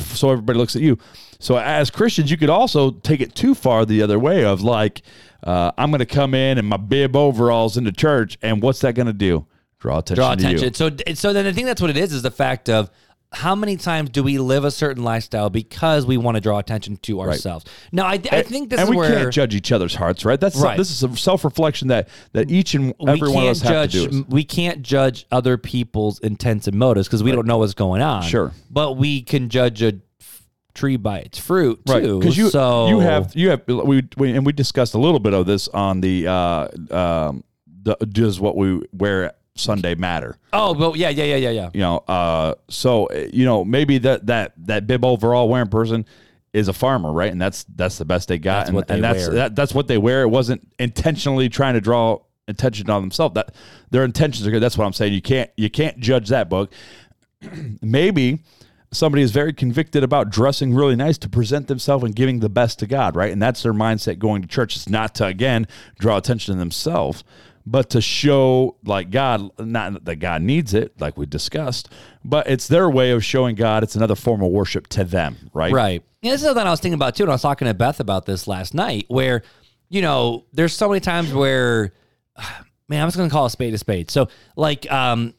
So 0.00 0.30
everybody 0.30 0.58
looks 0.58 0.76
at 0.76 0.82
you. 0.82 0.98
So 1.38 1.56
as 1.56 1.90
Christians, 1.90 2.30
you 2.30 2.36
could 2.36 2.50
also 2.50 2.92
take 2.92 3.20
it 3.20 3.34
too 3.34 3.54
far 3.54 3.84
the 3.84 4.02
other 4.02 4.18
way 4.18 4.44
of 4.44 4.62
like, 4.62 5.02
uh, 5.42 5.72
I'm 5.76 5.90
going 5.90 5.98
to 5.98 6.06
come 6.06 6.34
in 6.34 6.58
and 6.58 6.66
my 6.66 6.76
bib 6.76 7.16
overalls 7.16 7.76
into 7.76 7.92
church, 7.92 8.38
and 8.42 8.62
what's 8.62 8.80
that 8.80 8.94
going 8.94 9.06
to 9.06 9.12
do? 9.12 9.46
Draw 9.80 9.98
attention. 9.98 10.14
draw 10.14 10.34
to 10.34 10.42
you. 10.42 10.56
attention. 10.56 10.74
So, 10.74 10.90
so 11.14 11.32
then 11.32 11.46
I 11.46 11.52
think 11.52 11.66
that's 11.66 11.80
what 11.80 11.90
it 11.90 11.96
is: 11.96 12.12
is 12.12 12.22
the 12.22 12.30
fact 12.30 12.68
of 12.68 12.90
how 13.32 13.54
many 13.54 13.76
times 13.76 14.10
do 14.10 14.22
we 14.22 14.38
live 14.38 14.64
a 14.64 14.70
certain 14.70 15.04
lifestyle 15.04 15.48
because 15.50 16.04
we 16.06 16.16
want 16.16 16.36
to 16.36 16.40
draw 16.40 16.58
attention 16.58 16.96
to 16.98 17.20
ourselves. 17.20 17.64
Now, 17.90 18.04
I, 18.04 18.20
I 18.30 18.42
think 18.42 18.70
this 18.70 18.78
and 18.78 18.88
is 18.88 18.90
we 18.90 18.96
where 18.96 19.10
can't 19.10 19.32
judge 19.32 19.54
each 19.54 19.72
other's 19.72 19.94
hearts, 19.94 20.24
right? 20.24 20.38
That's 20.38 20.56
Right. 20.56 20.76
this 20.76 20.90
is 20.90 21.02
a 21.02 21.16
self 21.16 21.44
reflection 21.44 21.88
that 21.88 22.08
that 22.32 22.50
each 22.50 22.74
and 22.74 22.94
every 23.06 23.30
one 23.30 23.44
of 23.44 23.50
us 23.50 23.60
have 23.62 23.90
to 23.90 24.08
do. 24.08 24.26
We 24.28 24.44
can't 24.44 24.82
judge 24.82 25.26
other 25.32 25.56
people's 25.56 26.18
intents 26.20 26.68
and 26.68 26.78
motives 26.78 27.08
because 27.08 27.22
we 27.22 27.32
don't 27.32 27.46
know 27.46 27.58
what's 27.58 27.74
going 27.74 28.02
on. 28.02 28.22
Sure. 28.22 28.52
but 28.70 28.96
we 28.96 29.22
can 29.22 29.48
judge 29.48 29.82
a 29.82 29.94
tree 30.74 30.96
by 30.96 31.18
its 31.18 31.38
fruit 31.38 31.80
right? 31.86 32.02
too. 32.02 32.18
Because 32.18 32.36
you 32.36 32.50
so 32.50 32.88
you 32.88 33.00
have 33.00 33.34
you 33.34 33.50
have 33.50 33.62
we, 33.66 34.02
we 34.16 34.32
and 34.32 34.44
we 34.46 34.52
discussed 34.52 34.94
a 34.94 34.98
little 34.98 35.20
bit 35.20 35.34
of 35.34 35.46
this 35.46 35.68
on 35.68 36.00
the 36.00 36.26
uh 36.26 36.68
um 36.90 37.44
the 37.82 37.94
does 37.96 38.40
what 38.40 38.56
we 38.56 38.80
wear 38.92 39.32
Sunday 39.54 39.94
matter. 39.94 40.36
Oh, 40.52 40.72
well, 40.72 40.96
yeah, 40.96 41.10
yeah, 41.10 41.24
yeah, 41.24 41.36
yeah, 41.36 41.50
yeah. 41.50 41.70
You 41.74 41.80
know, 41.80 41.98
uh, 42.08 42.54
so 42.68 43.08
you 43.12 43.44
know 43.44 43.64
maybe 43.64 43.98
that 43.98 44.26
that 44.26 44.52
that 44.66 44.86
bib 44.86 45.04
overall 45.04 45.48
wearing 45.48 45.68
person 45.68 46.06
is 46.52 46.68
a 46.68 46.72
farmer, 46.72 47.12
right? 47.12 47.32
And 47.32 47.40
that's 47.40 47.64
that's 47.64 47.98
the 47.98 48.04
best 48.04 48.28
they 48.28 48.38
got, 48.38 48.66
That's 48.66 48.68
and, 48.70 48.86
they 48.86 48.94
and 48.94 49.04
that's 49.04 49.28
that, 49.28 49.56
that's 49.56 49.74
what 49.74 49.88
they 49.88 49.98
wear. 49.98 50.22
It 50.22 50.28
wasn't 50.28 50.66
intentionally 50.78 51.48
trying 51.48 51.74
to 51.74 51.80
draw 51.80 52.18
attention 52.48 52.90
on 52.90 53.02
themselves. 53.02 53.34
That 53.34 53.54
their 53.90 54.04
intentions 54.04 54.46
are 54.46 54.50
good. 54.50 54.60
That's 54.60 54.76
what 54.76 54.86
I'm 54.86 54.92
saying. 54.92 55.12
You 55.12 55.22
can't 55.22 55.50
you 55.56 55.70
can't 55.70 55.98
judge 55.98 56.28
that 56.28 56.48
book. 56.48 56.72
maybe 57.82 58.40
somebody 58.92 59.22
is 59.22 59.30
very 59.30 59.52
convicted 59.52 60.04
about 60.04 60.30
dressing 60.30 60.74
really 60.74 60.96
nice 60.96 61.16
to 61.18 61.28
present 61.28 61.66
themselves 61.66 62.04
and 62.04 62.14
giving 62.14 62.40
the 62.40 62.48
best 62.48 62.78
to 62.78 62.86
God, 62.86 63.16
right? 63.16 63.32
And 63.32 63.40
that's 63.40 63.62
their 63.62 63.72
mindset 63.72 64.18
going 64.18 64.42
to 64.42 64.48
church. 64.48 64.76
It's 64.76 64.88
not 64.88 65.14
to 65.16 65.26
again 65.26 65.66
draw 65.98 66.18
attention 66.18 66.54
to 66.54 66.58
themselves, 66.58 67.24
but 67.64 67.90
to 67.90 68.00
show 68.00 68.76
like 68.84 69.10
God, 69.10 69.50
not 69.58 70.04
that 70.04 70.16
God 70.16 70.42
needs 70.42 70.74
it, 70.74 71.00
like 71.00 71.16
we 71.16 71.26
discussed, 71.26 71.88
but 72.24 72.48
it's 72.48 72.68
their 72.68 72.90
way 72.90 73.12
of 73.12 73.24
showing 73.24 73.54
God. 73.54 73.82
It's 73.82 73.96
another 73.96 74.16
form 74.16 74.42
of 74.42 74.50
worship 74.50 74.86
to 74.88 75.04
them, 75.04 75.50
right? 75.52 75.72
Right. 75.72 76.02
This 76.22 76.34
is 76.34 76.42
something 76.42 76.66
I 76.66 76.70
was 76.70 76.80
thinking 76.80 76.94
about 76.94 77.16
too. 77.16 77.24
And 77.24 77.30
I 77.30 77.34
was 77.34 77.42
talking 77.42 77.66
to 77.66 77.74
Beth 77.74 78.00
about 78.00 78.26
this 78.26 78.46
last 78.46 78.74
night, 78.74 79.06
where, 79.08 79.42
you 79.88 80.02
know, 80.02 80.46
there's 80.52 80.72
so 80.72 80.88
many 80.88 81.00
times 81.00 81.32
where, 81.32 81.92
man, 82.88 83.02
I'm 83.02 83.08
just 83.08 83.18
to 83.18 83.28
call 83.28 83.46
a 83.46 83.50
spade 83.50 83.74
a 83.74 83.78
spade. 83.78 84.10
So, 84.10 84.28
like, 84.56 84.90
um, 84.90 85.34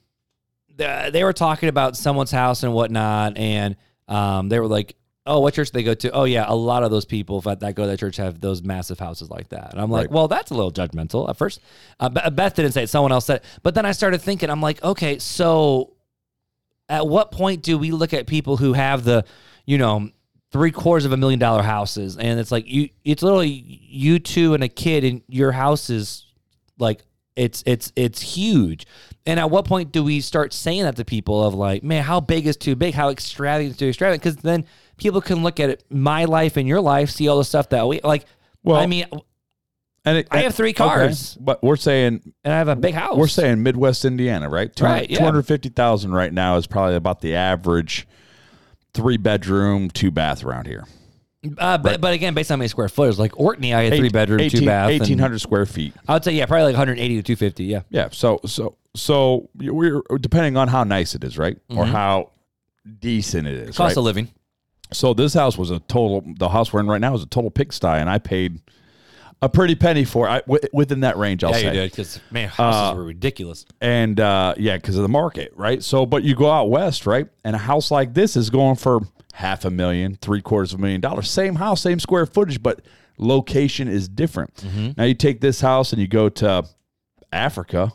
they 0.75 1.23
were 1.23 1.33
talking 1.33 1.69
about 1.69 1.95
someone's 1.95 2.31
house 2.31 2.63
and 2.63 2.73
whatnot, 2.73 3.37
and 3.37 3.75
um, 4.07 4.49
they 4.49 4.59
were 4.59 4.67
like, 4.67 4.95
"Oh, 5.25 5.39
what 5.39 5.53
church 5.53 5.71
do 5.71 5.77
they 5.79 5.83
go 5.83 5.93
to?" 5.93 6.11
Oh, 6.11 6.23
yeah, 6.25 6.45
a 6.47 6.55
lot 6.55 6.83
of 6.83 6.91
those 6.91 7.05
people 7.05 7.41
that, 7.41 7.59
that 7.61 7.75
go 7.75 7.83
to 7.83 7.89
that 7.91 7.99
church 7.99 8.17
have 8.17 8.39
those 8.41 8.61
massive 8.63 8.99
houses 8.99 9.29
like 9.29 9.49
that. 9.49 9.71
And 9.73 9.81
I'm 9.81 9.89
like, 9.91 10.07
Right. 10.07 10.11
"Well, 10.11 10.27
that's 10.27 10.51
a 10.51 10.53
little 10.53 10.71
judgmental." 10.71 11.29
At 11.29 11.37
first, 11.37 11.59
uh, 11.99 12.09
Beth 12.09 12.55
didn't 12.55 12.71
say 12.73 12.83
it; 12.83 12.89
someone 12.89 13.11
else 13.11 13.25
said 13.25 13.37
it. 13.37 13.45
But 13.63 13.75
then 13.75 13.85
I 13.85 13.91
started 13.91 14.21
thinking, 14.21 14.49
I'm 14.49 14.61
like, 14.61 14.83
okay, 14.83 15.19
so 15.19 15.93
at 16.89 17.07
what 17.07 17.31
point 17.31 17.63
do 17.63 17.77
we 17.77 17.91
look 17.91 18.13
at 18.13 18.27
people 18.27 18.57
who 18.57 18.73
have 18.73 19.03
the, 19.03 19.23
you 19.65 19.77
know, 19.77 20.09
three 20.51 20.71
quarters 20.71 21.05
of 21.05 21.11
a 21.11 21.17
million 21.17 21.39
dollar 21.39 21.63
houses, 21.63 22.17
and 22.17 22.39
it's 22.39 22.51
like 22.51 22.67
you, 22.67 22.89
it's 23.03 23.23
literally 23.23 23.49
you 23.49 24.19
two 24.19 24.53
and 24.53 24.63
a 24.63 24.67
kid, 24.69 25.03
and 25.03 25.21
your 25.27 25.51
house 25.51 25.89
is 25.89 26.25
like 26.77 27.03
it's 27.35 27.63
it's 27.65 27.91
it's 27.95 28.21
huge. 28.21 28.85
And 29.25 29.39
at 29.39 29.49
what 29.49 29.65
point 29.65 29.91
do 29.91 30.03
we 30.03 30.19
start 30.21 30.53
saying 30.53 30.83
that 30.83 30.97
to 30.97 31.05
people 31.05 31.43
of 31.43 31.53
like, 31.53 31.81
man, 31.81 32.03
how 32.03 32.19
big 32.19 32.45
is 32.45 32.57
too 32.57 32.75
big? 32.75 32.93
How 32.93 33.09
extravagant 33.09 33.71
is 33.71 33.77
too 33.77 33.87
extravagant? 33.87 34.21
Because 34.21 34.35
then 34.43 34.65
people 34.97 35.21
can 35.21 35.43
look 35.43 35.59
at 35.59 35.69
it, 35.69 35.83
my 35.89 36.25
life 36.25 36.57
and 36.57 36.67
your 36.67 36.81
life, 36.81 37.09
see 37.09 37.27
all 37.27 37.37
the 37.37 37.45
stuff 37.45 37.69
that 37.69 37.87
we 37.87 38.01
like. 38.03 38.25
Well, 38.63 38.77
I 38.77 38.85
mean, 38.85 39.05
And 40.05 40.17
it, 40.17 40.27
I 40.31 40.41
have 40.41 40.55
three 40.55 40.73
cars. 40.73 41.35
but 41.39 41.63
we're 41.63 41.75
saying 41.75 42.33
and 42.43 42.53
I 42.53 42.57
have 42.57 42.67
a 42.67 42.75
big 42.75 42.93
house. 42.93 43.17
we're 43.17 43.27
saying 43.27 43.63
Midwest 43.63 44.05
Indiana, 44.05 44.49
right? 44.49 44.71
Right, 44.79 45.09
yeah. 45.09 45.19
Two 45.19 45.23
hundred 45.23 45.43
fifty 45.43 45.69
thousand 45.69 46.13
right 46.13 46.33
now 46.33 46.57
is 46.57 46.67
probably 46.67 46.95
about 46.95 47.21
the 47.21 47.35
average 47.35 48.07
three 48.93 49.17
bedroom, 49.17 49.89
two 49.89 50.11
bath 50.11 50.43
around 50.43 50.67
here. 50.67 50.85
uh, 51.57 51.77
but, 51.77 51.99
but 51.99 52.13
again, 52.13 52.33
based 52.33 52.51
on 52.51 52.59
my 52.59 52.67
square 52.67 52.89
footage, 52.89 53.17
like 53.17 53.37
Orkney, 53.39 53.73
I 53.73 53.83
had 53.83 53.93
three 53.93 54.09
bedroom, 54.09 54.47
two 54.49 54.65
bath, 54.65 54.89
eighteen 54.89 55.19
hundred 55.19 55.39
square 55.39 55.65
feet. 55.65 55.93
I 56.07 56.13
would 56.13 56.23
say 56.23 56.33
yeah, 56.33 56.45
probably 56.45 56.65
like 56.65 56.73
180 56.73 57.15
to 57.17 57.23
250. 57.23 57.63
Yeah, 57.65 57.81
Yeah. 57.89 58.09
So 58.11 58.39
so 58.45 58.77
so 58.95 59.49
we're 59.55 60.01
depending 60.19 60.57
on 60.57 60.67
how 60.67 60.83
nice 60.83 61.15
it 61.15 61.23
is, 61.23 61.37
right, 61.37 61.57
or 61.69 61.85
how 61.85 62.31
decent 62.99 63.47
it 63.47 63.53
is. 63.55 63.61
Mm-hmm. 63.61 63.67
cost 63.69 63.79
right? 63.79 63.97
of 63.97 64.03
living. 64.03 64.29
So 64.93 65.13
this 65.13 65.33
house 65.33 65.57
was 65.57 65.71
a 65.71 65.79
total. 65.79 66.23
The 66.37 66.49
house 66.49 66.71
we're 66.73 66.79
in 66.79 66.87
right 66.87 67.01
now 67.01 67.13
is 67.15 67.23
a 67.23 67.27
total 67.27 67.51
pigsty, 67.51 67.87
and 67.99 68.09
I 68.09 68.17
paid 68.19 68.61
a 69.41 69.49
pretty 69.49 69.75
penny 69.75 70.05
for 70.05 70.27
it 70.29 70.43
I, 70.49 70.59
within 70.71 71.01
that 71.01 71.17
range. 71.17 71.43
I'll 71.43 71.51
Yeah, 71.51 71.57
say. 71.57 71.65
you 71.67 71.71
did 71.73 71.91
because 71.91 72.19
man, 72.31 72.47
houses 72.47 72.95
were 72.97 73.03
ridiculous. 73.03 73.65
and 73.81 74.19
uh, 74.19 74.53
yeah, 74.57 74.77
because 74.77 74.95
of 74.95 75.01
the 75.01 75.09
market, 75.09 75.51
right? 75.55 75.83
So, 75.83 76.05
but 76.05 76.23
you 76.23 76.33
go 76.35 76.49
out 76.49 76.69
west, 76.69 77.05
right, 77.05 77.27
and 77.43 77.55
a 77.55 77.59
house 77.59 77.91
like 77.91 78.13
this 78.13 78.37
is 78.37 78.49
going 78.49 78.75
for 78.77 79.01
half 79.33 79.65
a 79.65 79.69
million, 79.69 80.15
three 80.21 80.41
quarters 80.41 80.71
of 80.73 80.79
a 80.79 80.81
million 80.81 81.01
dollars. 81.01 81.29
Same 81.29 81.55
house, 81.55 81.81
same 81.81 81.99
square 81.99 82.25
footage, 82.25 82.63
but 82.63 82.81
location 83.17 83.87
is 83.87 84.07
different. 84.07 84.55
Mm-hmm. 84.57 84.91
Now 84.97 85.03
you 85.03 85.13
take 85.13 85.41
this 85.41 85.59
house 85.59 85.91
and 85.91 86.01
you 86.01 86.07
go 86.07 86.29
to 86.29 86.63
Africa. 87.31 87.91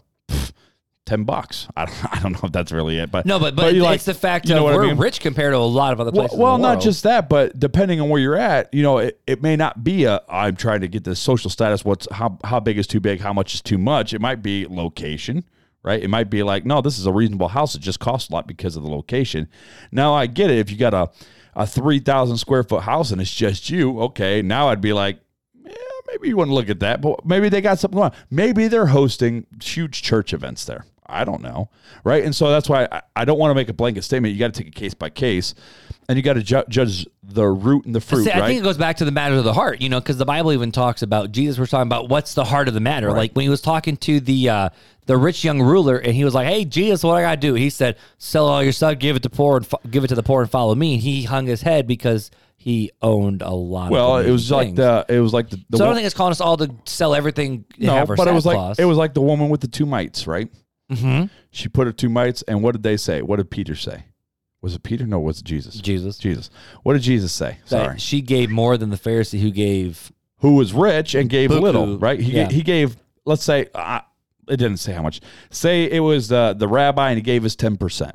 Ten 1.09 1.25
bucks. 1.25 1.67
I 1.75 1.87
don't, 1.87 2.05
I 2.17 2.21
don't 2.21 2.33
know 2.35 2.41
if 2.45 2.53
that's 2.53 2.71
really 2.71 2.99
it, 2.99 3.11
but 3.11 3.25
No, 3.25 3.39
but 3.41 3.57
but, 3.57 3.73
you 3.73 3.81
it's 3.81 3.85
like- 3.87 4.03
the 4.03 4.13
fact 4.13 4.47
you 4.47 4.55
know 4.55 4.63
what 4.65 4.75
I 4.75 4.77
we're 4.77 4.87
mean? 4.89 4.99
rich 4.99 5.21
compared 5.21 5.55
to 5.55 5.57
a 5.57 5.61
lot 5.61 5.95
of 5.95 6.01
other 6.01 6.13
places. 6.13 6.35
in 6.35 6.39
well 6.41 6.59
not 6.59 6.83
just 6.83 7.03
that, 7.05 7.31
but 7.31 7.59
depending 7.59 7.99
on 7.99 8.11
where 8.11 8.21
you're 8.21 8.37
at, 8.37 8.73
you 8.75 8.83
know, 8.83 8.99
it, 8.99 9.19
it 9.27 9.43
may 9.43 9.57
not 9.57 9.83
be 9.83 10.05
a 10.05 10.21
I'm 10.29 10.55
trying 10.55 10.83
to 10.83 10.89
get 10.89 11.05
the 11.05 11.17
social 11.17 11.49
status. 11.49 11.83
What's 11.83 12.07
how 12.13 12.39
how 12.45 12.61
big 12.61 12.77
is 12.77 12.87
too 12.87 13.01
big? 13.01 13.21
How 13.21 13.33
much 13.33 13.55
is 13.55 13.63
too 13.63 13.79
much? 13.79 14.13
It 14.13 14.21
might 14.21 14.43
be 14.43 14.67
location, 14.69 15.45
right? 15.83 16.03
It 16.03 16.09
might 16.09 16.29
be 16.29 16.43
like, 16.43 16.67
no, 16.67 16.83
this 16.83 16.99
is 16.99 17.07
a 17.07 17.13
reasonable 17.13 17.49
house. 17.49 17.75
It 17.75 17.81
just 17.81 18.01
costs 18.01 18.29
a 18.29 18.35
lot 18.35 18.47
because 18.47 18.77
of 18.77 18.83
the 18.83 18.91
location. 18.91 19.49
Now 19.91 20.13
I 20.13 20.27
get 20.27 20.51
it. 20.51 20.59
If 20.59 20.71
you 20.71 20.77
got 20.77 20.93
a 20.93 21.09
a 21.57 21.67
three 21.67 22.01
thousand 22.01 22.37
square 22.37 22.65
foot 22.65 22.83
house 22.83 23.13
and 23.13 23.21
it's 23.21 23.35
just 23.35 23.71
you, 23.71 23.99
okay. 24.03 24.43
Now 24.43 24.69
I'd 24.69 24.83
be 24.83 24.93
like, 24.93 25.21
yeah, 25.65 25.73
maybe 26.09 26.29
you 26.29 26.37
want 26.37 26.51
to 26.51 26.55
look 26.55 26.69
at 26.69 26.81
that, 26.81 27.01
but 27.01 27.25
maybe 27.25 27.49
they 27.49 27.61
got 27.63 27.79
something 27.79 27.99
going 27.99 28.11
on. 28.13 28.17
Maybe 28.31 28.69
they're 28.69 28.87
hosting 28.89 29.47
huge 29.63 30.03
church 30.03 30.33
events 30.35 30.67
there. 30.67 30.85
I 31.09 31.25
don't 31.25 31.43
know. 31.43 31.71
Right. 32.05 32.25
And 32.25 32.35
so 32.35 32.51
that's 32.51 32.69
why 32.69 32.89
I, 32.91 33.03
I 33.17 33.25
don't 33.25 33.39
want 33.39 33.51
to 33.51 33.55
make 33.55 33.69
a 33.69 33.73
blanket 33.73 34.03
statement. 34.03 34.35
You 34.35 34.41
got 34.41 34.53
to 34.55 34.63
take 34.63 34.69
a 34.69 34.79
case 34.79 34.95
by 34.95 35.11
case 35.11 35.55
and 36.09 36.17
you 36.17 36.23
got 36.23 36.35
to 36.35 36.43
ju- 36.43 36.65
judge 36.69 37.07
the 37.23 37.47
root 37.47 37.85
and 37.85 37.95
the 37.95 38.01
fruit. 38.01 38.25
See, 38.25 38.31
I 38.31 38.41
right. 38.41 38.47
think 38.47 38.61
it 38.61 38.63
goes 38.63 38.79
back 38.79 38.97
to 38.99 39.05
the 39.05 39.13
matter 39.13 39.35
of 39.35 39.45
the 39.45 39.53
heart, 39.53 39.81
you 39.81 39.89
know, 39.89 40.01
because 40.01 40.17
the 40.17 40.25
Bible 40.25 40.53
even 40.53 40.73
talks 40.73 41.03
about 41.03 41.33
Jesus 41.33 41.59
We're 41.59 41.67
talking 41.67 41.89
about 41.89 42.09
what's 42.09 42.35
the 42.35 42.45
heart 42.45 42.69
of 42.69 42.75
the 42.75 42.81
matter. 42.81 43.11
Like 43.13 43.33
when 43.33 43.43
he 43.43 43.49
was 43.49 43.61
talking 43.61 43.97
to 43.99 44.21
the 44.21 44.49
uh, 44.49 44.69
the 45.07 45.17
rich 45.17 45.45
young 45.45 45.61
ruler, 45.63 45.97
and 45.97 46.15
he 46.15 46.25
was 46.25 46.35
like, 46.35 46.47
"Hey, 46.47 46.65
Jesus, 46.65 47.03
what 47.03 47.15
I 47.15 47.23
gotta 47.23 47.41
do?" 47.41 47.55
He 47.55 47.71
said, 47.71 47.97
"Sell 48.19 48.47
all 48.47 48.63
your 48.63 48.73
stuff, 48.73 48.99
give 48.99 49.17
it 49.17 49.23
to 49.23 49.31
poor, 49.31 49.59
and 49.59 49.67
fo- 49.67 49.81
give 49.91 50.05
it 50.05 50.09
to 50.09 50.15
the 50.15 50.23
poor, 50.23 50.43
and 50.43 50.51
follow 50.51 50.75
me." 50.75 50.95
And 50.95 51.03
he 51.03 51.23
hung 51.25 51.47
his 51.47 51.63
head 51.63 51.87
because 51.87 52.31
he 52.57 52.91
owned 53.01 53.41
a 53.41 53.51
lot. 53.51 53.91
well, 53.91 54.19
of 54.19 54.27
it 54.27 54.31
was 54.31 54.51
like 54.51 54.75
the, 54.75 55.07
it 55.09 55.21
was 55.21 55.33
like 55.33 55.49
the, 55.49 55.63
the 55.71 55.79
So 55.79 55.85
I 55.85 55.87
don't 55.87 55.95
think 55.95 56.07
it's 56.07 56.15
calling 56.15 56.33
us 56.33 56.41
all 56.41 56.57
to 56.59 56.75
sell 56.87 57.15
everything. 57.15 57.65
no, 57.79 58.05
but 58.05 58.27
it 58.27 58.35
was 58.35 58.45
like, 58.45 58.79
it 58.79 58.85
was 58.85 58.99
like 58.99 59.15
the 59.15 59.23
woman 59.23 59.49
with 59.49 59.61
the 59.61 59.69
two 59.69 59.87
mites, 59.87 60.27
right? 60.27 60.51
Mm-hmm. 60.91 61.27
She 61.51 61.69
put 61.69 61.87
her 61.87 61.93
two 61.93 62.09
mites. 62.09 62.43
And 62.43 62.63
what 62.63 62.73
did 62.73 62.83
they 62.83 62.97
say? 62.97 63.23
What 63.23 63.37
did 63.37 63.51
Peter 63.51 63.75
say? 63.75 64.05
Was 64.61 64.75
it 64.75 64.83
Peter? 64.83 65.07
No, 65.07 65.21
was 65.21 65.39
it 65.39 65.45
Jesus? 65.45 65.77
Jesus. 65.77 66.19
Jesus. 66.19 66.51
What 66.83 66.95
did 66.95 67.03
Jesus 67.03 67.33
say? 67.33 67.59
that 67.69 67.69
Sorry. 67.69 67.99
she 67.99 68.21
gave 68.23 68.51
more 68.51 68.77
than 68.77 68.91
the 68.91 68.97
Pharisee 68.97 69.41
who 69.41 69.51
gave. 69.51 70.11
who 70.39 70.55
was 70.57 70.73
rich 70.73 71.15
and 71.15 71.29
gave 71.31 71.51
Buku. 71.51 71.61
little, 71.61 71.99
right? 71.99 72.19
He, 72.19 72.33
Yeah. 72.33 72.49
ga- 72.49 72.55
he 72.55 72.63
gave, 72.63 72.97
let's 73.25 73.45
say, 73.45 73.67
uh, 73.75 74.01
it 74.49 74.57
didn't 74.57 74.79
say 74.79 74.93
how 74.93 75.03
much. 75.03 75.21
Say 75.51 75.85
it 75.91 76.01
was 76.01 76.29
the 76.29 76.55
the 76.59 76.67
rabbi 76.69 77.11
and 77.11 77.19
he 77.19 77.23
gave 77.23 77.45
us 77.45 77.55
10%. 77.55 78.13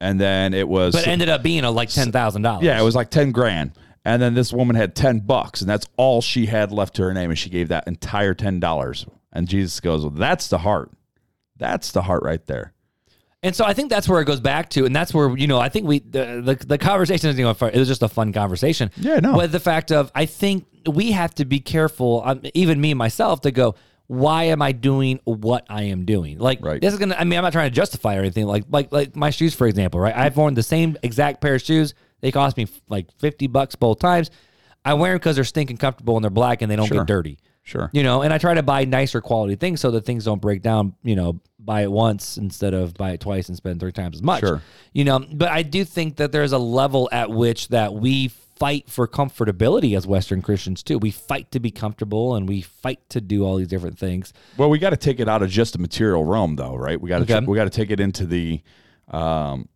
And 0.00 0.20
then 0.20 0.52
it 0.54 0.68
was, 0.68 0.94
But 0.94 1.02
it 1.06 1.08
ended 1.08 1.28
up 1.28 1.42
being 1.42 1.64
a, 1.64 1.70
like 1.70 1.88
ten 1.88 2.12
thousand 2.12 2.42
dollars. 2.42 2.64
yeah, 2.64 2.78
it 2.80 2.84
was 2.84 2.94
like 2.94 3.10
10 3.10 3.32
grand. 3.32 3.72
And 4.04 4.22
then 4.22 4.34
this 4.34 4.52
woman 4.52 4.76
had 4.76 4.94
10 4.94 5.20
bucks 5.20 5.60
and 5.60 5.68
that's 5.68 5.86
all 5.96 6.20
she 6.22 6.46
had 6.46 6.70
left 6.70 6.94
to 6.96 7.02
her 7.02 7.12
name. 7.14 7.30
And 7.30 7.38
she 7.38 7.50
gave 7.50 7.68
that 7.68 7.88
entire 7.88 8.34
$10. 8.34 9.08
And 9.32 9.48
Jesus 9.48 9.80
goes, 9.80 10.02
well, 10.02 10.10
that's 10.10 10.48
the 10.48 10.58
heart. 10.58 10.90
That's 11.58 11.92
the 11.92 12.02
heart 12.02 12.22
right 12.22 12.44
there. 12.46 12.72
And 13.42 13.54
so 13.54 13.64
I 13.64 13.74
think 13.74 13.90
that's 13.90 14.08
where 14.08 14.20
it 14.20 14.24
goes 14.24 14.40
back 14.40 14.70
to, 14.70 14.86
and 14.86 14.96
that's 14.96 15.14
where 15.14 15.36
you 15.36 15.46
know 15.46 15.58
I 15.58 15.68
think 15.68 15.86
we 15.86 16.00
the 16.00 16.42
the, 16.44 16.66
the 16.66 16.78
conversation 16.78 17.30
is 17.30 17.38
you 17.38 17.44
know 17.44 17.50
it 17.50 17.76
was 17.76 17.86
just 17.86 18.02
a 18.02 18.08
fun 18.08 18.32
conversation. 18.32 18.90
Yeah, 18.96 19.20
no. 19.20 19.34
But 19.34 19.52
the 19.52 19.60
fact 19.60 19.92
of 19.92 20.10
I 20.14 20.26
think 20.26 20.66
we 20.86 21.12
have 21.12 21.34
to 21.36 21.44
be 21.44 21.60
careful, 21.60 22.22
um, 22.24 22.40
even 22.54 22.80
me 22.80 22.94
myself, 22.94 23.42
to 23.42 23.50
go. 23.50 23.74
Why 24.08 24.44
am 24.44 24.62
I 24.62 24.70
doing 24.70 25.18
what 25.24 25.66
I 25.68 25.82
am 25.84 26.04
doing? 26.04 26.38
Like 26.38 26.64
Right. 26.64 26.80
this 26.80 26.92
is 26.92 26.98
gonna. 27.00 27.16
I 27.18 27.24
mean, 27.24 27.36
I'm 27.38 27.42
not 27.42 27.52
trying 27.52 27.68
to 27.70 27.74
justify 27.74 28.14
or 28.16 28.20
anything. 28.20 28.46
Like 28.46 28.64
like 28.70 28.92
like 28.92 29.16
my 29.16 29.30
shoes, 29.30 29.52
for 29.54 29.66
example, 29.66 29.98
right? 30.00 30.16
I've 30.16 30.36
worn 30.36 30.54
the 30.54 30.62
same 30.62 30.96
exact 31.02 31.40
pair 31.40 31.56
of 31.56 31.62
shoes. 31.62 31.92
They 32.20 32.30
cost 32.32 32.56
me 32.56 32.68
like 32.88 33.10
fifty 33.18 33.48
bucks 33.48 33.74
both 33.74 33.98
times. 33.98 34.30
I 34.84 34.94
wear 34.94 35.10
them 35.12 35.18
because 35.18 35.34
they're 35.34 35.44
stinking 35.44 35.78
comfortable 35.78 36.16
and 36.16 36.22
they're 36.22 36.30
black 36.30 36.62
and 36.62 36.70
they 36.70 36.76
don't 36.76 36.86
Sure. 36.86 36.98
get 36.98 37.06
dirty. 37.08 37.38
Sure. 37.66 37.90
You 37.92 38.02
know, 38.04 38.22
and 38.22 38.32
I 38.32 38.38
try 38.38 38.54
to 38.54 38.62
buy 38.62 38.84
nicer 38.84 39.20
quality 39.20 39.56
things 39.56 39.80
so 39.80 39.90
that 39.90 40.04
things 40.06 40.24
don't 40.24 40.40
break 40.40 40.62
down, 40.62 40.94
you 41.02 41.16
know, 41.16 41.40
buy 41.58 41.82
it 41.82 41.90
once 41.90 42.36
instead 42.38 42.72
of 42.74 42.94
buy 42.94 43.10
it 43.10 43.20
twice 43.20 43.48
and 43.48 43.56
spend 43.56 43.80
three 43.80 43.90
times 43.90 44.16
as 44.16 44.22
much. 44.22 44.40
Sure. 44.40 44.62
You 44.92 45.04
know, 45.04 45.18
but 45.32 45.48
I 45.50 45.62
do 45.64 45.84
think 45.84 46.16
that 46.16 46.30
there's 46.30 46.52
a 46.52 46.58
level 46.58 47.08
at 47.10 47.28
which 47.30 47.68
that 47.68 47.92
we 47.92 48.28
fight 48.28 48.88
for 48.88 49.08
comfortability 49.08 49.96
as 49.96 50.06
Western 50.06 50.42
Christians 50.42 50.84
too. 50.84 50.96
We 50.98 51.10
fight 51.10 51.50
to 51.50 51.58
be 51.60 51.72
comfortable 51.72 52.36
and 52.36 52.48
we 52.48 52.62
fight 52.62 53.00
to 53.10 53.20
do 53.20 53.44
all 53.44 53.56
these 53.56 53.66
different 53.66 53.98
things. 53.98 54.32
Well, 54.56 54.70
we 54.70 54.78
got 54.78 54.90
to 54.90 54.96
take 54.96 55.18
it 55.18 55.28
out 55.28 55.42
of 55.42 55.50
just 55.50 55.72
the 55.72 55.80
material 55.80 56.24
realm, 56.24 56.54
though, 56.54 56.76
right? 56.76 57.00
We 57.00 57.08
got 57.08 57.26
to 57.26 57.36
Okay. 57.36 57.44
we 57.44 57.56
got 57.56 57.64
to 57.64 57.70
take 57.70 57.90
it 57.90 57.98
into 57.98 58.26
the 58.26 58.62
um, 59.10 59.68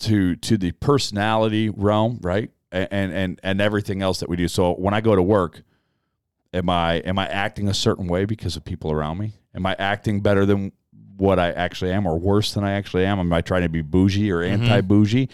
to 0.00 0.36
to 0.36 0.56
the 0.56 0.70
personality 0.72 1.68
realm, 1.70 2.20
right? 2.22 2.50
And 2.70 3.12
and 3.12 3.40
and 3.42 3.60
everything 3.60 4.00
else 4.00 4.20
that 4.20 4.28
we 4.28 4.36
do. 4.36 4.46
So 4.48 4.74
when 4.74 4.94
I 4.94 5.00
go 5.00 5.14
to 5.16 5.22
work, 5.22 5.62
am 6.52 6.68
I 6.68 6.94
am 6.96 7.18
I 7.18 7.26
acting 7.28 7.68
a 7.68 7.74
certain 7.74 8.06
way 8.06 8.24
because 8.24 8.56
of 8.56 8.64
people 8.64 8.92
around 8.92 9.18
me? 9.18 9.32
Am 9.54 9.66
I 9.66 9.74
acting 9.78 10.20
better 10.20 10.46
than 10.46 10.72
what 11.16 11.38
I 11.38 11.50
actually 11.52 11.92
am, 11.92 12.06
or 12.06 12.18
worse 12.18 12.54
than 12.54 12.64
I 12.64 12.72
actually 12.72 13.04
am? 13.04 13.18
Am 13.18 13.32
I 13.32 13.40
trying 13.40 13.62
to 13.62 13.68
be 13.68 13.82
bougie 13.82 14.30
or 14.30 14.42
mm-hmm. 14.42 14.62
anti 14.62 14.80
bougie? 14.80 15.28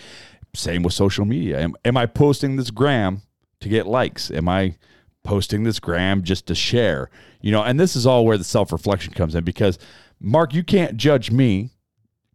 Same 0.54 0.82
with 0.82 0.94
social 0.94 1.24
media. 1.24 1.60
Am, 1.60 1.74
am 1.84 1.96
I 1.96 2.06
posting 2.06 2.56
this 2.56 2.70
gram 2.70 3.22
to 3.60 3.68
get 3.68 3.86
likes? 3.86 4.30
Am 4.30 4.48
I 4.48 4.76
posting 5.24 5.62
this 5.62 5.78
gram 5.78 6.22
just 6.22 6.46
to 6.46 6.54
share? 6.54 7.10
You 7.40 7.52
know, 7.52 7.62
and 7.62 7.78
this 7.78 7.94
is 7.94 8.06
all 8.06 8.24
where 8.24 8.38
the 8.38 8.44
self 8.44 8.72
reflection 8.72 9.12
comes 9.12 9.34
in 9.34 9.44
because, 9.44 9.78
Mark, 10.20 10.54
you 10.54 10.64
can't 10.64 10.96
judge 10.96 11.30
me 11.30 11.70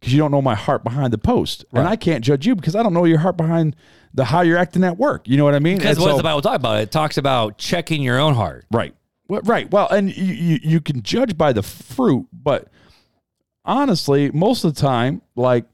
because 0.04 0.12
you 0.12 0.18
don't 0.18 0.30
know 0.30 0.42
my 0.42 0.54
heart 0.54 0.84
behind 0.84 1.14
the 1.14 1.18
post, 1.18 1.64
and 1.72 1.88
I 1.88 1.96
can't 1.96 2.22
judge 2.22 2.46
you 2.46 2.54
because 2.54 2.76
I 2.76 2.82
don't 2.82 2.92
know 2.92 3.06
your 3.06 3.18
heart 3.18 3.38
behind 3.38 3.74
the 4.12 4.26
how 4.26 4.42
you're 4.42 4.58
acting 4.58 4.84
at 4.84 4.98
work. 4.98 5.26
You 5.26 5.38
know 5.38 5.44
what 5.44 5.54
I 5.54 5.60
mean? 5.60 5.78
Because 5.78 5.98
what 5.98 6.08
does 6.08 6.14
so- 6.14 6.16
the 6.18 6.22
Bible 6.24 6.42
talk 6.42 6.56
about? 6.56 6.82
It 6.82 6.92
talks 6.92 7.16
about 7.16 7.56
checking 7.56 8.02
your 8.02 8.18
own 8.18 8.34
heart. 8.34 8.66
Right. 8.70 8.94
Well, 9.28 9.40
right. 9.44 9.70
Well, 9.70 9.88
and 9.88 10.14
you, 10.14 10.34
you 10.34 10.58
you 10.62 10.80
can 10.82 11.02
judge 11.02 11.38
by 11.38 11.54
the 11.54 11.62
fruit, 11.62 12.26
but 12.32 12.68
honestly, 13.64 14.30
most 14.30 14.62
of 14.64 14.74
the 14.74 14.80
time, 14.80 15.22
like 15.36 15.64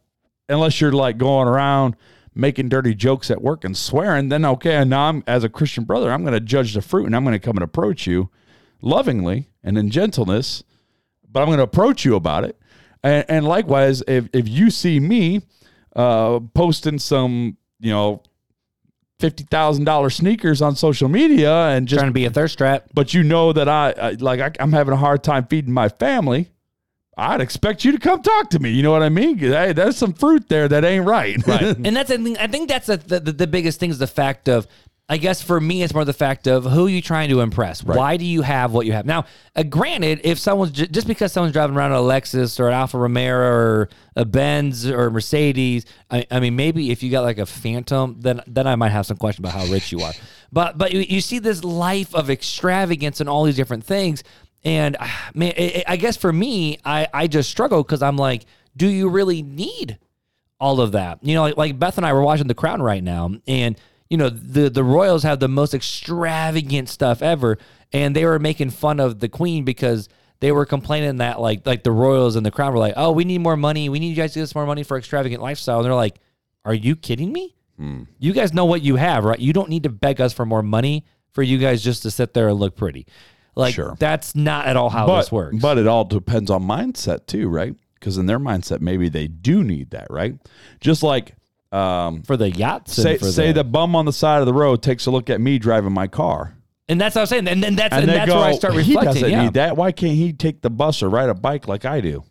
unless 0.49 0.81
you're 0.81 0.93
like 0.93 1.19
going 1.19 1.49
around 1.49 1.97
making 2.35 2.69
dirty 2.69 2.95
jokes 2.95 3.33
at 3.33 3.43
work 3.43 3.65
and 3.65 3.77
swearing, 3.77 4.29
then 4.29 4.45
okay, 4.45 4.77
and 4.77 4.91
now 4.91 5.09
I'm 5.09 5.25
as 5.27 5.43
a 5.43 5.49
Christian 5.49 5.83
brother, 5.83 6.13
I'm 6.13 6.23
going 6.23 6.35
to 6.35 6.41
judge 6.41 6.75
the 6.75 6.83
fruit 6.83 7.07
and 7.07 7.17
I'm 7.17 7.25
going 7.25 7.33
to 7.35 7.45
come 7.45 7.57
and 7.57 7.65
approach 7.65 8.07
you 8.07 8.31
lovingly 8.81 9.51
and 9.65 9.77
in 9.77 9.91
gentleness, 9.91 10.63
but 11.29 11.41
I'm 11.41 11.47
going 11.47 11.59
to 11.59 11.65
approach 11.65 12.05
you 12.05 12.15
about 12.15 12.45
it. 12.45 12.57
And, 13.03 13.25
and 13.29 13.47
likewise, 13.47 14.03
if 14.07 14.29
if 14.33 14.49
you 14.49 14.71
see 14.71 15.01
me 15.01 15.43
uh, 15.97 16.41
posting 16.55 16.99
some, 16.99 17.57
you 17.79 17.91
know, 17.91 18.23
fifty 19.19 19.45
thousand 19.45 19.85
dollar 19.85 20.11
sneakers 20.11 20.63
on 20.63 20.77
social 20.77 21.09
media 21.09 21.53
and 21.69 21.87
just 21.89 21.99
Trying 21.99 22.11
to 22.11 22.15
be 22.15 22.25
a 22.25 22.31
thirst 22.31 22.59
trap. 22.59 22.87
but 22.95 23.15
you 23.15 23.23
know 23.23 23.53
that 23.53 23.69
I, 23.69 23.91
I 23.93 24.11
like 24.13 24.41
I, 24.41 24.51
I'm 24.63 24.73
having 24.73 24.93
a 24.95 24.99
hard 24.99 25.23
time 25.23 25.47
feeding 25.47 25.73
my 25.73 25.89
family. 25.89 26.51
I'd 27.17 27.43
expect 27.43 27.85
you 27.85 27.93
to 27.93 27.99
come 27.99 28.23
talk 28.23 28.49
to 28.51 28.59
me. 28.59 28.71
You 28.71 28.83
know 28.83 28.93
what 28.93 29.03
I 29.03 29.11
mean? 29.11 29.37
Hey, 29.37 29.75
there's 29.75 29.97
some 29.97 30.15
fruit 30.15 30.49
there 30.49 30.69
that 30.69 30.85
ain't 30.85 31.05
right. 31.05 31.37
Right. 31.47 31.63
and 31.85 31.95
that's 31.95 32.11
I 32.11 32.17
think 32.17 32.39
I 32.41 32.47
think 32.47 32.69
that's 32.69 32.87
the, 32.87 32.97
the 32.97 33.21
the 33.21 33.47
biggest 33.47 33.79
thing 33.79 33.91
is 33.91 33.99
the 33.99 34.07
fact 34.07 34.49
of 34.49 34.67
I 35.11 35.17
guess 35.17 35.43
for 35.43 35.61
me 35.61 35.83
it's 35.83 35.93
more 35.93 36.05
the 36.05 36.13
fact 36.13 36.47
of 36.47 36.65
who 36.65 36.87
are 36.87 36.89
you 36.89 37.03
trying 37.03 37.29
to 37.31 37.41
impress? 37.41 37.83
Why 37.83 38.17
do 38.17 38.25
you 38.25 38.43
have 38.43 38.73
what 38.73 38.87
you 38.87 38.93
have? 38.93 39.05
Now, 39.07 39.25
uh, 39.57 39.65
granted, 39.65 40.21
if 40.23 40.39
someone's 40.39 40.71
ju- 40.71 40.87
just 40.87 41.09
because 41.09 41.33
someone's 41.33 41.53
driving 41.53 41.77
around 41.77 41.91
a 41.93 41.97
Lexus 41.97 42.61
or 42.61 42.69
an 42.69 42.75
Alfa 42.75 42.97
Romeo 42.97 43.35
or 43.35 43.89
a 44.15 44.25
Benz 44.25 44.87
or 44.89 45.07
a 45.07 45.11
Mercedes, 45.11 45.85
I, 46.13 46.25
I 46.31 46.39
mean 46.39 46.55
maybe 46.55 46.93
if 46.93 47.03
you 47.03 47.11
got 47.11 47.25
like 47.25 47.39
a 47.39 47.45
Phantom, 47.47 48.17
then 48.21 48.41
then 48.47 48.69
I 48.69 48.77
might 48.77 48.91
have 48.91 49.05
some 49.05 49.17
question 49.17 49.45
about 49.45 49.53
how 49.59 49.67
rich 49.67 49.91
you 49.91 50.01
are. 50.01 50.13
But 50.53 50.79
but 50.79 50.93
you, 50.93 51.01
you 51.01 51.21
see 51.21 51.41
this 51.41 51.65
life 51.65 52.15
of 52.15 52.31
extravagance 52.31 53.21
and 53.21 53.29
all 53.29 53.43
these 53.45 53.57
different 53.57 53.83
things, 53.85 54.23
and 54.65 54.97
ah, 55.01 55.31
man, 55.35 55.53
I 55.59 55.63
I- 55.89 55.93
I 55.95 55.97
guess 55.97 56.17
for 56.17 56.33
me, 56.33 56.79
I 56.85 57.09
I 57.13 57.27
just 57.27 57.51
struggle 57.51 57.83
because 57.83 58.01
I'm 58.01 58.17
like, 58.17 58.47
do 58.77 58.87
you 58.87 59.09
really 59.09 59.43
need? 59.43 59.99
all 60.63 60.83
of 60.83 60.93
that. 60.93 61.19
You 61.25 61.33
know, 61.33 61.43
like, 61.45 61.57
like 61.57 61.79
Beth 61.79 61.97
and 61.97 62.05
I 62.05 62.13
were 62.13 62.21
watching 62.21 62.47
The 62.47 62.55
Crown 62.55 62.83
right 62.83 63.03
now, 63.03 63.31
and 63.49 63.81
you 64.11 64.17
know 64.17 64.29
the 64.29 64.69
the 64.69 64.85
Royals 64.85 65.23
have 65.23 65.41
the 65.41 65.49
most 65.49 65.73
extravagant 65.73 66.89
stuff 66.89 67.23
ever, 67.23 67.57
and 67.93 68.15
they 68.15 68.25
were 68.27 68.39
making 68.39 68.71
fun 68.71 69.01
of 69.01 69.21
the 69.21 69.29
queen 69.29 69.65
because 69.65 70.09
they 70.41 70.53
were 70.53 70.67
complaining 70.67 71.19
that 71.19 71.41
like 71.41 71.67
like 71.67 71.85
the 71.85 71.93
royals 71.93 72.35
and 72.37 72.45
the 72.45 72.51
crown 72.51 72.73
were 72.73 72.79
like, 72.79 72.95
oh, 72.97 73.13
we 73.13 73.25
need 73.25 73.39
more 73.39 73.57
money. 73.57 73.89
We 73.89 74.01
need 74.01 74.09
you 74.09 74.17
guys 74.17 74.33
to 74.33 74.41
give 74.41 74.45
us 74.45 74.55
more 74.55 74.67
money 74.67 74.83
for 74.83 74.99
extravagant 74.99 75.43
lifestyle. 75.43 75.79
And 75.79 75.87
they're 75.87 75.95
like, 75.95 76.19
are 76.65 76.75
you 76.75 76.97
kidding 76.97 77.33
me? 77.33 77.55
Hmm. 77.77 78.03
You 78.19 78.33
guys 78.33 78.53
know 78.53 78.65
what 78.65 78.83
you 78.83 78.97
have, 78.97 79.25
right? 79.25 79.39
You 79.39 79.53
don't 79.53 79.69
need 79.69 79.85
to 79.85 79.91
beg 79.91 80.21
us 80.21 80.33
for 80.33 80.45
more 80.45 80.63
money 80.63 81.05
for 81.33 81.43
you 81.43 81.59
guys 81.59 81.83
just 81.83 82.03
to 82.03 82.11
sit 82.11 82.35
there 82.35 82.49
and 82.49 82.59
look 82.59 82.75
pretty. 82.77 83.07
Like 83.55 83.75
Sure. 83.75 83.97
that's 83.99 84.35
not 84.35 84.67
at 84.67 84.77
all 84.77 84.91
how 84.91 85.07
but, 85.07 85.21
this 85.21 85.33
works. 85.33 85.57
But 85.61 85.79
it 85.79 85.87
all 85.87 86.05
depends 86.05 86.51
on 86.51 86.63
mindset 86.63 87.27
too, 87.27 87.49
right? 87.49 87.75
Because 87.95 88.17
in 88.17 88.27
their 88.27 88.39
mindset, 88.39 88.81
maybe 88.81 89.09
they 89.11 89.27
do 89.27 89.63
need 89.63 89.91
that, 89.91 90.07
right? 90.09 90.37
Just 90.81 91.03
like 91.03 91.35
um, 91.73 92.23
for 92.23 92.37
the 92.37 92.51
yachts, 92.51 92.95
say 92.95 93.13
and 93.13 93.21
for 93.21 93.27
say 93.27 93.53
the 93.53 93.65
bum 93.65 93.95
on 93.95 94.05
the 94.05 94.13
side 94.13 94.41
of 94.41 94.47
the 94.47 94.55
road 94.55 94.83
takes 94.83 95.07
a 95.07 95.11
look 95.11 95.31
at 95.31 95.41
me 95.41 95.59
driving 95.59 95.93
my 95.93 96.07
car, 96.07 96.57
and 96.89 97.01
that's 97.01 97.15
what 97.15 97.23
I'm 97.23 97.27
saying. 97.27 97.49
And 97.49 97.63
then 97.63 97.77
that's 97.77 97.95
and, 97.95 98.09
and, 98.09 98.11
that's 98.11 98.31
go, 98.31 98.37
where 98.37 98.45
I 98.45 98.53
start 98.53 98.75
"He 98.75 98.79
reflecting. 98.95 99.05
doesn't 99.05 99.31
yeah. 99.31 99.45
need 99.45 99.55
that. 99.55 99.77
Why 99.77 99.93
can't 99.93 100.15
he 100.15 100.33
take 100.33 100.63
the 100.63 100.71
bus 100.71 101.03
or 101.03 101.09
ride 101.09 101.29
a 101.29 101.35
bike 101.35 101.69
like 101.69 101.85
I 101.85 102.01
do?" 102.01 102.25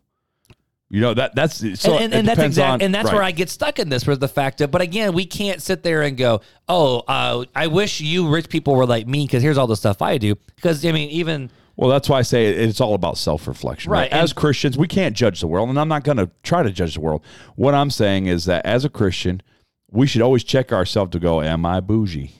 You 0.91 1.01
know 1.01 1.13
that 1.13 1.35
that's 1.35 1.59
so 1.79 1.93
and, 1.93 2.05
and, 2.05 2.13
and 2.15 2.27
that's 2.27 2.37
depends 2.37 2.57
exact, 2.57 2.73
on- 2.73 2.81
and 2.81 2.95
that's 2.95 3.11
where. 3.11 3.21
I 3.21 3.29
get 3.29 3.49
stuck 3.51 3.77
in 3.77 3.89
this 3.89 4.07
was 4.07 4.17
the 4.17 4.27
fact 4.27 4.59
of, 4.59 4.71
but 4.71 4.81
again, 4.81 5.13
we 5.13 5.23
can't 5.25 5.61
sit 5.61 5.83
there 5.83 6.01
and 6.01 6.17
go, 6.17 6.41
oh, 6.67 7.03
uh, 7.07 7.45
I 7.53 7.67
wish 7.67 8.01
you 8.01 8.27
rich 8.27 8.49
people 8.49 8.73
were 8.75 8.87
like 8.87 9.05
me 9.05 9.25
because 9.27 9.43
here's 9.43 9.57
all 9.59 9.67
the 9.67 9.75
stuff 9.75 10.01
I 10.01 10.17
do. 10.17 10.35
Because 10.55 10.83
I 10.83 10.91
mean, 10.91 11.09
even 11.11 11.51
Well, 11.79 11.89
that's 11.89 12.09
why 12.09 12.19
I 12.19 12.23
say 12.23 12.47
it's 12.47 12.81
all 12.81 12.93
about 12.93 13.17
self 13.17 13.47
reflection. 13.47 13.89
Right. 13.89 14.01
Right, 14.01 14.11
As 14.11 14.33
Christians, 14.33 14.77
we 14.77 14.85
can't 14.85 15.15
judge 15.15 15.39
the 15.39 15.47
world, 15.47 15.69
and 15.69 15.79
I'm 15.79 15.87
not 15.87 16.03
going 16.03 16.17
to 16.17 16.29
try 16.43 16.61
to 16.61 16.71
judge 16.71 16.95
the 16.95 16.99
world. 16.99 17.23
What 17.55 17.73
I'm 17.73 17.89
saying 17.89 18.25
is 18.25 18.43
that 18.45 18.65
as 18.65 18.83
a 18.83 18.89
Christian, 18.89 19.41
we 19.89 20.05
should 20.05 20.21
always 20.21 20.43
check 20.43 20.73
ourselves 20.73 21.11
to 21.11 21.19
go, 21.19 21.41
Am 21.41 21.65
I 21.65 21.79
bougie? 21.79 22.33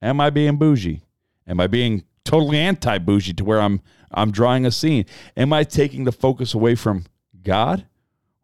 Am 0.00 0.18
I 0.18 0.30
being 0.30 0.56
bougie? 0.56 1.02
Am 1.46 1.60
I 1.60 1.66
being 1.66 2.04
totally 2.24 2.56
anti 2.56 2.96
bougie 2.96 3.34
to 3.34 3.44
where 3.44 3.60
I'm 3.60 3.82
I'm 4.10 4.30
drawing 4.30 4.64
a 4.64 4.70
scene? 4.70 5.04
Am 5.36 5.52
I 5.52 5.64
taking 5.64 6.04
the 6.04 6.12
focus 6.12 6.54
away 6.54 6.74
from 6.74 7.04
God? 7.42 7.84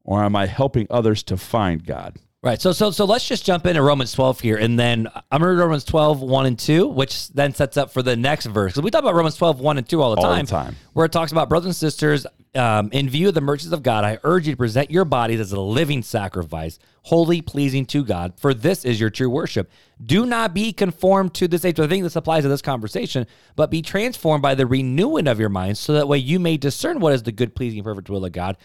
Or 0.05 0.23
am 0.23 0.37
I 0.37 0.45
helping 0.45 0.87
others 0.91 1.23
to 1.25 1.39
find 1.39 1.87
God? 1.87 2.17
Right. 2.43 2.59
So 2.59 2.73
so 2.73 2.91
so 2.91 3.05
let's 3.05 3.29
just 3.29 3.45
jump 3.45 3.67
into 3.67 3.83
Romans 3.83 4.13
12 4.13 4.41
here. 4.41 4.57
And 4.57 4.79
then 4.79 5.09
I'm 5.31 5.43
going 5.43 5.51
to 5.51 5.57
read 5.57 5.63
Romans 5.63 5.85
12, 5.85 6.23
1 6.23 6.47
and 6.47 6.59
2, 6.59 6.89
which 6.89 7.29
then 7.29 7.53
sets 7.53 7.77
up 7.77 7.93
for 7.93 8.03
the 8.03 8.17
next 8.17 8.47
verse. 8.47 8.73
Because 8.73 8.83
we 8.83 8.91
talk 8.91 9.03
about 9.03 9.15
Romans 9.15 9.37
12, 9.37 9.61
1 9.61 9.77
and 9.77 9.87
2 9.87 10.01
all 10.01 10.15
the 10.15 10.23
All 10.23 10.31
the 10.31 10.37
time. 10.37 10.47
time. 10.47 10.77
Where 10.95 11.05
it 11.05 11.13
talks 11.13 11.33
about 11.33 11.51
brothers 11.51 11.67
and 11.67 11.77
sisters, 11.77 12.27
um, 12.55 12.89
in 12.93 13.11
view 13.11 13.29
of 13.29 13.35
the 13.35 13.43
mercies 13.43 13.73
of 13.73 13.83
God, 13.83 14.05
I 14.05 14.19
urge 14.25 14.47
you 14.47 14.55
to 14.55 14.57
present 14.57 14.91
your 14.91 15.05
bodies 15.05 15.39
as 15.39 15.53
a 15.53 15.61
living 15.61 16.03
sacrifice, 16.03 16.79
holy, 17.03 17.43
pleasing 17.43 17.85
to 17.87 18.03
God, 18.07 18.33
for 18.39 18.55
this 18.55 18.87
is 18.87 18.99
your 18.99 19.11
true 19.11 19.29
worship. 19.29 19.71
Do 20.03 20.25
not 20.25 20.55
be 20.55 20.73
conformed 20.73 21.35
to 21.35 21.47
this 21.47 21.67
age. 21.67 21.79
I 21.79 21.87
think 21.89 22.05
this 22.05 22.17
applies 22.17 22.45
to 22.45 22.49
this 22.49 22.63
conversation, 22.63 23.27
but 23.55 23.71
be 23.71 23.83
transformed 23.83 24.41
by 24.41 24.55
the 24.55 24.67
renewing 24.67 25.29
of 25.29 25.39
your 25.39 25.51
minds, 25.51 25.79
so 25.79 25.93
that 25.93 26.09
way 26.09 26.17
you 26.17 26.41
may 26.41 26.57
discern 26.57 27.01
what 27.01 27.13
is 27.13 27.23
the 27.23 27.33
good, 27.33 27.55
pleasing, 27.55 27.81
and 27.81 27.85
perfect 27.85 28.09
will 28.09 28.25
of 28.25 28.33
God. 28.33 28.57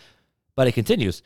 But 0.55 0.69
it 0.69 0.71
continues. 0.71 1.21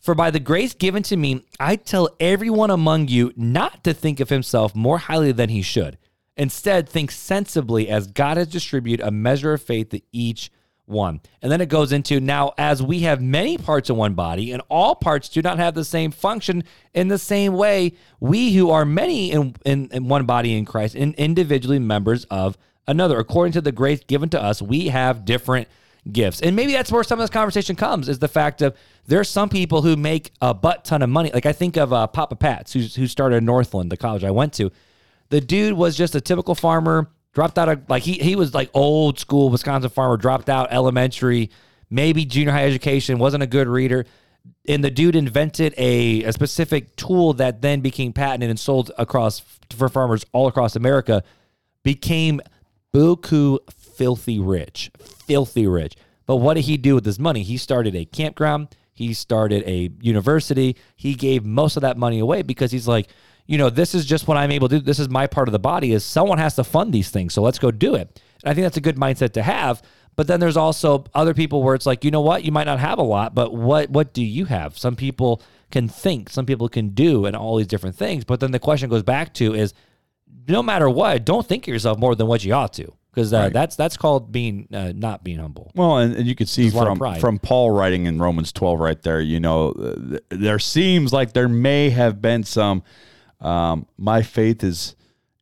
For 0.00 0.14
by 0.14 0.30
the 0.30 0.40
grace 0.40 0.72
given 0.72 1.02
to 1.04 1.16
me, 1.16 1.44
I 1.60 1.76
tell 1.76 2.08
everyone 2.18 2.70
among 2.70 3.08
you 3.08 3.32
not 3.36 3.84
to 3.84 3.92
think 3.92 4.18
of 4.18 4.30
himself 4.30 4.74
more 4.74 4.98
highly 4.98 5.32
than 5.32 5.50
he 5.50 5.60
should. 5.60 5.98
Instead, 6.38 6.88
think 6.88 7.10
sensibly 7.10 7.88
as 7.90 8.06
God 8.06 8.38
has 8.38 8.48
distributed 8.48 9.06
a 9.06 9.10
measure 9.10 9.52
of 9.52 9.62
faith 9.62 9.90
to 9.90 10.00
each 10.10 10.50
one. 10.86 11.20
And 11.42 11.52
then 11.52 11.60
it 11.60 11.68
goes 11.68 11.92
into 11.92 12.18
now, 12.18 12.54
as 12.56 12.82
we 12.82 13.00
have 13.00 13.20
many 13.20 13.58
parts 13.58 13.90
in 13.90 13.96
one 13.96 14.14
body, 14.14 14.52
and 14.52 14.62
all 14.70 14.94
parts 14.94 15.28
do 15.28 15.42
not 15.42 15.58
have 15.58 15.74
the 15.74 15.84
same 15.84 16.10
function 16.10 16.64
in 16.94 17.08
the 17.08 17.18
same 17.18 17.52
way, 17.52 17.92
we 18.20 18.54
who 18.54 18.70
are 18.70 18.86
many 18.86 19.30
in, 19.30 19.54
in, 19.66 19.90
in 19.92 20.08
one 20.08 20.24
body 20.24 20.56
in 20.56 20.64
Christ, 20.64 20.94
and 20.94 21.14
individually 21.16 21.78
members 21.78 22.24
of 22.24 22.56
another. 22.88 23.18
According 23.18 23.52
to 23.52 23.60
the 23.60 23.70
grace 23.70 24.00
given 24.06 24.30
to 24.30 24.42
us, 24.42 24.62
we 24.62 24.88
have 24.88 25.26
different 25.26 25.68
gifts. 26.10 26.40
And 26.40 26.56
maybe 26.56 26.72
that's 26.72 26.90
where 26.90 27.04
some 27.04 27.18
of 27.18 27.22
this 27.22 27.30
conversation 27.30 27.76
comes 27.76 28.08
is 28.08 28.18
the 28.18 28.28
fact 28.28 28.62
of 28.62 28.76
there's 29.06 29.28
some 29.28 29.48
people 29.48 29.82
who 29.82 29.96
make 29.96 30.32
a 30.40 30.54
butt 30.54 30.84
ton 30.84 31.02
of 31.02 31.10
money. 31.10 31.30
Like 31.32 31.46
I 31.46 31.52
think 31.52 31.76
of 31.76 31.92
uh, 31.92 32.06
Papa 32.06 32.36
Patz, 32.36 32.72
who's, 32.72 32.94
who 32.94 33.06
started 33.06 33.42
Northland, 33.42 33.90
the 33.90 33.96
college 33.96 34.24
I 34.24 34.30
went 34.30 34.52
to. 34.54 34.70
The 35.28 35.40
dude 35.40 35.74
was 35.74 35.96
just 35.96 36.14
a 36.14 36.20
typical 36.20 36.54
farmer, 36.54 37.10
dropped 37.32 37.58
out 37.58 37.68
of 37.68 37.88
like 37.88 38.02
he 38.02 38.14
he 38.14 38.34
was 38.34 38.52
like 38.52 38.70
old 38.74 39.18
school 39.18 39.48
Wisconsin 39.50 39.90
farmer, 39.90 40.16
dropped 40.16 40.48
out 40.48 40.72
elementary, 40.72 41.50
maybe 41.88 42.24
junior 42.24 42.52
high 42.52 42.64
education, 42.64 43.18
wasn't 43.18 43.42
a 43.42 43.46
good 43.46 43.68
reader. 43.68 44.06
And 44.66 44.82
the 44.82 44.90
dude 44.90 45.16
invented 45.16 45.74
a, 45.76 46.24
a 46.24 46.32
specific 46.32 46.96
tool 46.96 47.34
that 47.34 47.62
then 47.62 47.80
became 47.80 48.12
patented 48.12 48.50
and 48.50 48.58
sold 48.58 48.90
across 48.98 49.42
for 49.70 49.88
farmers 49.88 50.24
all 50.32 50.48
across 50.48 50.76
America, 50.76 51.22
became 51.82 52.40
buku 52.92 53.58
filthy 54.00 54.38
rich, 54.38 54.90
filthy 55.26 55.66
rich. 55.66 55.94
But 56.24 56.36
what 56.36 56.54
did 56.54 56.64
he 56.64 56.78
do 56.78 56.94
with 56.94 57.04
his 57.04 57.18
money? 57.18 57.42
He 57.42 57.58
started 57.58 57.94
a 57.94 58.06
campground. 58.06 58.68
He 58.94 59.12
started 59.12 59.62
a 59.66 59.90
university. 60.00 60.76
He 60.96 61.12
gave 61.14 61.44
most 61.44 61.76
of 61.76 61.82
that 61.82 61.98
money 61.98 62.18
away 62.18 62.40
because 62.40 62.72
he's 62.72 62.88
like, 62.88 63.08
you 63.44 63.58
know, 63.58 63.68
this 63.68 63.94
is 63.94 64.06
just 64.06 64.26
what 64.26 64.38
I'm 64.38 64.52
able 64.52 64.68
to 64.68 64.78
do. 64.78 64.82
This 64.82 64.98
is 64.98 65.10
my 65.10 65.26
part 65.26 65.48
of 65.48 65.52
the 65.52 65.58
body. 65.58 65.92
Is 65.92 66.02
someone 66.02 66.38
has 66.38 66.54
to 66.54 66.64
fund 66.64 66.94
these 66.94 67.10
things, 67.10 67.34
so 67.34 67.42
let's 67.42 67.58
go 67.58 67.70
do 67.70 67.94
it. 67.94 68.18
And 68.42 68.50
I 68.50 68.54
think 68.54 68.64
that's 68.64 68.78
a 68.78 68.80
good 68.80 68.96
mindset 68.96 69.34
to 69.34 69.42
have. 69.42 69.82
But 70.16 70.28
then 70.28 70.40
there's 70.40 70.56
also 70.56 71.04
other 71.12 71.34
people 71.34 71.62
where 71.62 71.74
it's 71.74 71.84
like, 71.84 72.02
you 72.02 72.10
know 72.10 72.22
what, 72.22 72.42
you 72.42 72.52
might 72.52 72.64
not 72.64 72.80
have 72.80 72.98
a 72.98 73.02
lot, 73.02 73.34
but 73.34 73.52
what 73.52 73.90
what 73.90 74.14
do 74.14 74.24
you 74.24 74.46
have? 74.46 74.78
Some 74.78 74.96
people 74.96 75.42
can 75.70 75.88
think, 75.88 76.30
some 76.30 76.46
people 76.46 76.70
can 76.70 76.90
do, 76.90 77.26
and 77.26 77.36
all 77.36 77.56
these 77.56 77.66
different 77.66 77.96
things. 77.96 78.24
But 78.24 78.40
then 78.40 78.52
the 78.52 78.58
question 78.58 78.88
goes 78.88 79.02
back 79.02 79.34
to 79.34 79.54
is, 79.54 79.74
no 80.48 80.62
matter 80.62 80.88
what, 80.88 81.26
don't 81.26 81.46
think 81.46 81.64
of 81.64 81.74
yourself 81.74 81.98
more 81.98 82.14
than 82.14 82.28
what 82.28 82.44
you 82.44 82.54
ought 82.54 82.72
to, 82.74 82.94
because 83.20 83.32
uh, 83.34 83.38
Right. 83.38 83.52
that's 83.52 83.76
that's 83.76 83.96
called 83.96 84.32
being 84.32 84.66
uh, 84.72 84.92
not 84.94 85.22
being 85.22 85.38
humble. 85.38 85.70
Well, 85.74 85.98
and, 85.98 86.14
and 86.16 86.26
you 86.26 86.34
can 86.34 86.46
see 86.46 86.62
There's 86.62 86.74
a 86.74 86.78
lot 86.78 86.88
of 86.88 86.98
from 86.98 87.20
from 87.20 87.38
Paul 87.38 87.70
writing 87.70 88.06
in 88.06 88.18
Romans 88.20 88.52
12 88.52 88.80
right 88.80 89.00
there, 89.02 89.20
you 89.20 89.40
know, 89.40 89.70
uh, 89.70 89.94
th- 90.10 90.22
there 90.30 90.58
seems 90.58 91.12
like 91.12 91.32
there 91.32 91.48
may 91.48 91.90
have 91.90 92.20
been 92.22 92.44
some 92.44 92.82
um, 93.40 93.86
my 93.96 94.22
faith 94.22 94.62
is 94.64 94.96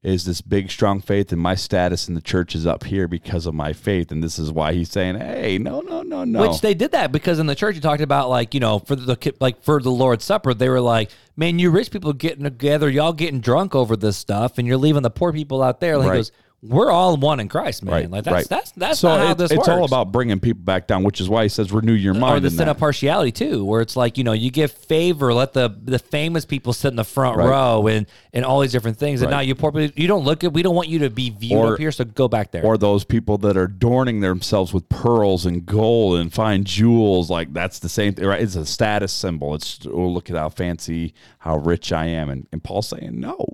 is 0.04 0.24
this 0.24 0.40
big 0.40 0.70
strong 0.70 1.00
faith 1.00 1.32
and 1.32 1.40
my 1.40 1.56
status 1.56 2.06
in 2.08 2.14
the 2.14 2.20
church 2.20 2.54
is 2.54 2.64
up 2.68 2.84
here 2.84 3.08
because 3.08 3.46
of 3.46 3.52
my 3.54 3.72
faith 3.72 4.12
and 4.12 4.22
this 4.22 4.38
is 4.38 4.52
why 4.52 4.72
he's 4.72 4.88
saying, 4.88 5.16
"Hey, 5.18 5.58
no, 5.58 5.80
no, 5.80 6.02
no, 6.02 6.22
no." 6.22 6.48
Which 6.48 6.60
they 6.60 6.72
did 6.72 6.92
that 6.92 7.10
because 7.10 7.40
in 7.40 7.46
the 7.46 7.56
church 7.56 7.74
you 7.74 7.80
talked 7.80 8.00
about 8.00 8.30
like 8.30 8.54
you 8.54 8.60
know 8.60 8.78
for 8.78 8.94
the 8.94 9.34
like 9.40 9.60
for 9.62 9.82
the 9.82 9.90
Lord's 9.90 10.24
Supper 10.24 10.54
they 10.54 10.68
were 10.68 10.80
like, 10.80 11.10
man, 11.36 11.58
you 11.58 11.70
rich 11.70 11.90
people 11.90 12.12
getting 12.12 12.44
together, 12.44 12.88
y'all 12.88 13.12
getting 13.12 13.40
drunk 13.40 13.74
over 13.74 13.96
this 13.96 14.16
stuff, 14.16 14.56
and 14.58 14.68
you're 14.68 14.76
leaving 14.76 15.02
the 15.02 15.10
poor 15.10 15.32
people 15.32 15.62
out 15.62 15.80
there. 15.80 15.98
Like 15.98 16.08
Right. 16.10 16.16
goes, 16.18 16.32
we're 16.60 16.90
all 16.90 17.16
one 17.16 17.38
in 17.38 17.48
Christ, 17.48 17.84
man. 17.84 17.94
right, 17.94 18.10
like 18.10 18.24
that's 18.24 18.34
right. 18.34 18.48
that's 18.48 18.70
that's 18.72 18.98
so 18.98 19.08
not 19.08 19.20
how 19.20 19.30
it- 19.32 19.38
this 19.38 19.50
it's 19.52 19.58
works. 19.58 19.68
all 19.68 19.84
about 19.84 20.10
bringing 20.10 20.40
people 20.40 20.62
back 20.64 20.88
down, 20.88 21.04
which 21.04 21.20
is 21.20 21.28
why 21.28 21.44
he 21.44 21.48
says 21.48 21.70
renew 21.70 21.92
your 21.92 22.14
mind. 22.14 22.38
or 22.38 22.40
the 22.40 22.46
in 22.48 22.50
sin 22.50 22.66
that. 22.66 22.70
of 22.72 22.78
partiality 22.78 23.30
too, 23.30 23.64
where 23.64 23.80
it's 23.80 23.94
like 23.96 24.18
you 24.18 24.24
know 24.24 24.32
you 24.32 24.50
give 24.50 24.72
favor, 24.72 25.32
let 25.32 25.52
the 25.52 25.72
the 25.84 26.00
famous 26.00 26.44
people 26.44 26.72
sit 26.72 26.88
in 26.88 26.96
the 26.96 27.04
front 27.04 27.36
Right. 27.36 27.48
row, 27.48 27.86
and 27.86 28.06
and 28.32 28.44
all 28.44 28.58
these 28.60 28.72
different 28.72 28.98
things. 28.98 29.22
And 29.22 29.30
now 29.30 29.38
you 29.40 29.54
poor 29.54 29.70
people, 29.70 29.92
you 30.00 30.08
don't 30.08 30.24
look 30.24 30.42
at. 30.42 30.52
We 30.52 30.62
don't 30.62 30.74
want 30.74 30.88
you 30.88 30.98
to 31.00 31.10
be 31.10 31.30
viewed 31.30 31.58
Or- 31.58 31.72
up 31.74 31.78
here, 31.78 31.92
so 31.92 32.04
go 32.04 32.26
back 32.26 32.50
there. 32.50 32.64
or 32.64 32.76
those 32.76 33.04
people 33.04 33.38
that 33.38 33.56
are 33.56 33.64
adorning 33.64 34.18
themselves 34.20 34.74
with 34.74 34.88
pearls 34.88 35.46
and 35.46 35.64
gold 35.64 36.18
and 36.18 36.32
fine 36.32 36.64
jewels 36.64 37.30
like 37.30 37.52
that's 37.52 37.78
the 37.78 37.88
same 37.88 38.14
thing 38.14 38.24
right 38.26 38.40
it's 38.42 38.56
a 38.56 38.66
status 38.66 39.12
symbol 39.12 39.54
it's 39.54 39.78
oh 39.86 40.06
look 40.08 40.28
at 40.30 40.36
how 40.36 40.48
fancy 40.48 41.14
how 41.38 41.56
rich 41.56 41.92
i 41.92 42.06
am 42.06 42.28
and, 42.28 42.46
and 42.52 42.62
paul's 42.64 42.88
saying 42.88 43.18
no 43.20 43.46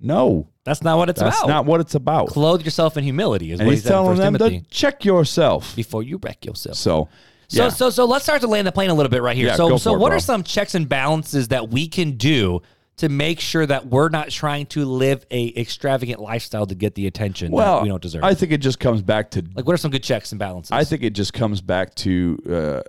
no 0.00 0.48
that's 0.64 0.82
not 0.82 0.98
what 0.98 1.08
it's 1.08 1.20
that's 1.20 1.38
about. 1.38 1.48
not 1.48 1.66
what 1.66 1.80
it's 1.80 1.94
about 1.94 2.28
Clothe 2.28 2.62
yourself 2.64 2.96
in 2.96 3.04
humility, 3.04 3.52
is 3.52 3.60
and 3.60 3.66
what 3.66 3.72
he's 3.72 3.82
he 3.82 3.88
said 3.88 3.98
in 3.98 4.04
telling 4.04 4.18
them 4.18 4.34
Timothy. 4.34 4.60
to 4.60 4.70
check 4.70 5.04
yourself 5.04 5.74
before 5.76 6.02
you 6.02 6.18
wreck 6.22 6.44
yourself. 6.44 6.76
so 6.76 7.08
So, 7.48 7.64
yeah. 7.64 7.68
so, 7.70 7.90
so 7.90 8.04
let's 8.04 8.24
start 8.24 8.42
to 8.42 8.46
land 8.46 8.66
the 8.66 8.72
plane 8.72 8.90
a 8.90 8.94
little 8.94 9.10
bit 9.10 9.22
right 9.22 9.36
here. 9.36 9.48
Yeah, 9.48 9.56
so, 9.56 9.70
go 9.70 9.76
so 9.76 9.90
for 9.90 9.96
it, 9.96 10.00
what 10.00 10.08
bro. 10.10 10.16
are 10.18 10.20
some 10.20 10.42
checks 10.44 10.74
and 10.74 10.88
balances 10.88 11.48
that 11.48 11.70
we 11.70 11.88
can 11.88 12.12
do 12.12 12.60
to 12.98 13.08
make 13.08 13.40
sure 13.40 13.64
that 13.64 13.86
we're 13.86 14.10
not 14.10 14.28
trying 14.28 14.66
to 14.66 14.84
live 14.84 15.24
a 15.30 15.52
extravagant 15.58 16.20
lifestyle 16.20 16.66
to 16.66 16.74
get 16.74 16.94
the 16.94 17.06
attention 17.06 17.50
well 17.50 17.76
that 17.76 17.82
we 17.82 17.88
don't 17.88 18.02
deserve? 18.02 18.22
i 18.22 18.34
think 18.34 18.52
it 18.52 18.58
just 18.58 18.78
comes 18.78 19.00
back 19.00 19.30
to 19.30 19.42
like, 19.54 19.66
what 19.66 19.72
are 19.72 19.78
some 19.78 19.90
good 19.90 20.02
checks 20.02 20.32
and 20.32 20.38
balances? 20.38 20.70
I 20.70 20.84
think 20.84 21.02
it 21.02 21.14
just 21.14 21.32
comes 21.32 21.62
back 21.62 21.94
to 21.96 22.38
uh, 22.48 22.82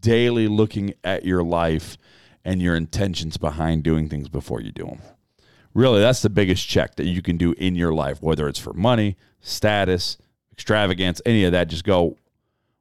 daily 0.00 0.48
looking 0.48 0.94
at 1.02 1.24
your 1.24 1.42
life 1.42 1.96
and 2.44 2.62
your 2.62 2.76
intentions 2.76 3.36
behind 3.36 3.82
doing 3.82 4.08
things 4.08 4.28
before 4.28 4.60
you 4.60 4.72
do 4.72 4.84
them. 4.84 5.00
Really, 5.74 6.00
that's 6.00 6.22
the 6.22 6.30
biggest 6.30 6.68
check 6.68 6.96
that 6.96 7.06
you 7.06 7.22
can 7.22 7.36
do 7.36 7.52
in 7.52 7.74
your 7.74 7.92
life, 7.92 8.20
whether 8.22 8.48
it's 8.48 8.58
for 8.58 8.72
money, 8.72 9.16
status, 9.40 10.18
extravagance, 10.52 11.22
any 11.24 11.44
of 11.44 11.52
that. 11.52 11.68
Just 11.68 11.84
go, 11.84 12.16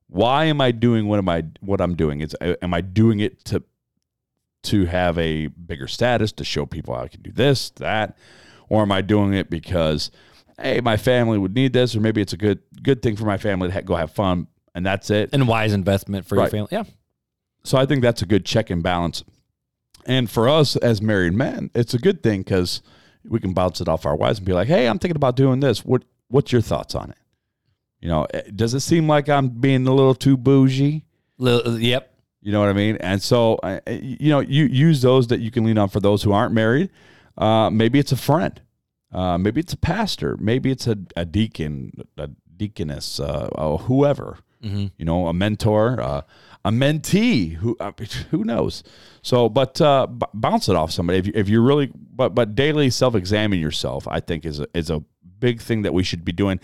why 0.07 0.45
am 0.45 0.59
I 0.59 0.71
doing 0.71 1.07
what 1.07 1.19
am 1.19 1.29
I 1.29 1.45
what 1.61 1.81
I'm 1.81 1.95
doing? 1.95 2.21
It's 2.21 2.35
uh, 2.41 2.55
am 2.61 2.73
I 2.73 2.81
doing 2.81 3.19
it 3.19 3.43
to 3.45 3.63
to 4.63 4.85
have 4.85 5.17
a 5.17 5.47
bigger 5.47 5.87
status 5.87 6.31
to 6.33 6.43
show 6.43 6.65
people 6.65 6.93
I 6.93 7.07
can 7.07 7.21
do 7.21 7.31
this, 7.31 7.69
that, 7.71 8.17
or 8.67 8.81
am 8.81 8.91
I 8.91 9.01
doing 9.01 9.33
it 9.33 9.49
because 9.49 10.11
hey, 10.61 10.81
my 10.81 10.97
family 10.97 11.37
would 11.37 11.55
need 11.55 11.73
this, 11.73 11.95
or 11.95 12.01
maybe 12.01 12.21
it's 12.21 12.33
a 12.33 12.37
good 12.37 12.59
good 12.81 13.01
thing 13.01 13.15
for 13.15 13.25
my 13.25 13.37
family 13.37 13.69
to 13.69 13.73
ha- 13.73 13.81
go 13.81 13.95
have 13.95 14.11
fun, 14.11 14.47
and 14.73 14.85
that's 14.85 15.09
it. 15.09 15.29
and 15.31 15.47
wise 15.47 15.73
investment 15.73 16.25
for 16.25 16.35
your 16.35 16.47
family. 16.47 16.69
Yeah. 16.71 16.83
So 17.63 17.77
I 17.77 17.85
think 17.85 18.01
that's 18.01 18.21
a 18.21 18.25
good 18.25 18.45
check 18.45 18.69
and 18.69 18.81
balance. 18.81 19.23
And 20.05 20.29
for 20.29 20.49
us 20.49 20.75
as 20.77 21.01
married 21.01 21.33
men, 21.33 21.69
it's 21.73 21.93
a 21.93 21.99
good 21.99 22.23
thing 22.23 22.41
because 22.41 22.81
we 23.27 23.39
can 23.39 23.53
bounce 23.53 23.81
it 23.81 23.87
off 23.87 24.05
our 24.05 24.15
wives 24.15 24.39
and 24.39 24.45
be 24.45 24.53
like, 24.53 24.67
"Hey, 24.67 24.87
I'm 24.87 24.99
thinking 24.99 25.15
about 25.15 25.35
doing 25.35 25.59
this. 25.59 25.85
What 25.85 26.03
what's 26.29 26.51
your 26.51 26.61
thoughts 26.61 26.95
on 26.95 27.11
it? 27.11 27.17
You 28.01 28.09
know, 28.09 28.27
eh, 28.33 28.43
does 28.55 28.73
it 28.73 28.79
seem 28.79 29.07
like 29.07 29.27
I'm 29.29 29.49
being 29.49 29.85
a 29.87 29.93
little 29.93 30.15
too 30.15 30.37
bougie? 30.37 31.05
Little, 31.37 31.79
yep. 31.79 32.13
You 32.41 32.53
know 32.53 32.61
what 32.61 32.69
I 32.69 32.73
mean? 32.73 32.95
And 32.97 33.21
so, 33.21 33.55
uh, 33.55 33.79
you 33.87 34.29
know, 34.29 34.39
you 34.39 34.65
use 34.65 35.01
those 35.01 35.27
that 35.27 35.41
you 35.41 35.51
can 35.51 35.65
lean 35.65 35.77
on 35.77 35.89
for 35.89 35.99
those 35.99 36.23
who 36.23 36.31
aren't 36.31 36.53
married. 36.53 36.89
Uh, 37.37 37.69
maybe 37.69 37.99
it's 37.99 38.13
a 38.13 38.17
friend. 38.17 38.61
Uh, 39.11 39.37
maybe 39.37 39.59
it's 39.59 39.73
a 39.73 39.77
pastor. 39.77 40.37
Maybe 40.39 40.71
it's 40.71 40.87
a, 40.87 40.97
a 41.17 41.25
deacon, 41.25 41.91
a 42.17 42.29
deaconess, 42.55 43.19
uh, 43.19 43.49
uh, 43.55 43.77
whoever. 43.77 44.37
Mm-hmm. 44.63 44.87
You 44.97 45.05
know, 45.05 45.27
a 45.27 45.33
mentor, 45.33 46.01
uh, 46.01 46.21
a 46.65 46.71
mentee. 46.71 47.53
Who 47.55 47.75
uh, 47.79 47.91
who 48.31 48.43
knows? 48.43 48.83
So, 49.21 49.49
but 49.49 49.79
uh, 49.81 50.07
b- 50.07 50.25
bounce 50.33 50.69
it 50.69 50.75
off 50.75 50.91
somebody 50.91 51.19
if 51.19 51.27
you, 51.27 51.33
if 51.35 51.49
you 51.49 51.61
really. 51.61 51.91
But 51.95 52.35
but 52.35 52.55
daily 52.55 52.89
self 52.89 53.15
examine 53.15 53.59
yourself. 53.59 54.07
I 54.07 54.19
think 54.19 54.45
is 54.45 54.59
a, 54.59 54.67
is 54.73 54.89
a 54.89 55.03
big 55.39 55.61
thing 55.61 55.83
that 55.83 55.93
we 55.93 56.03
should 56.03 56.25
be 56.25 56.31
doing 56.33 56.59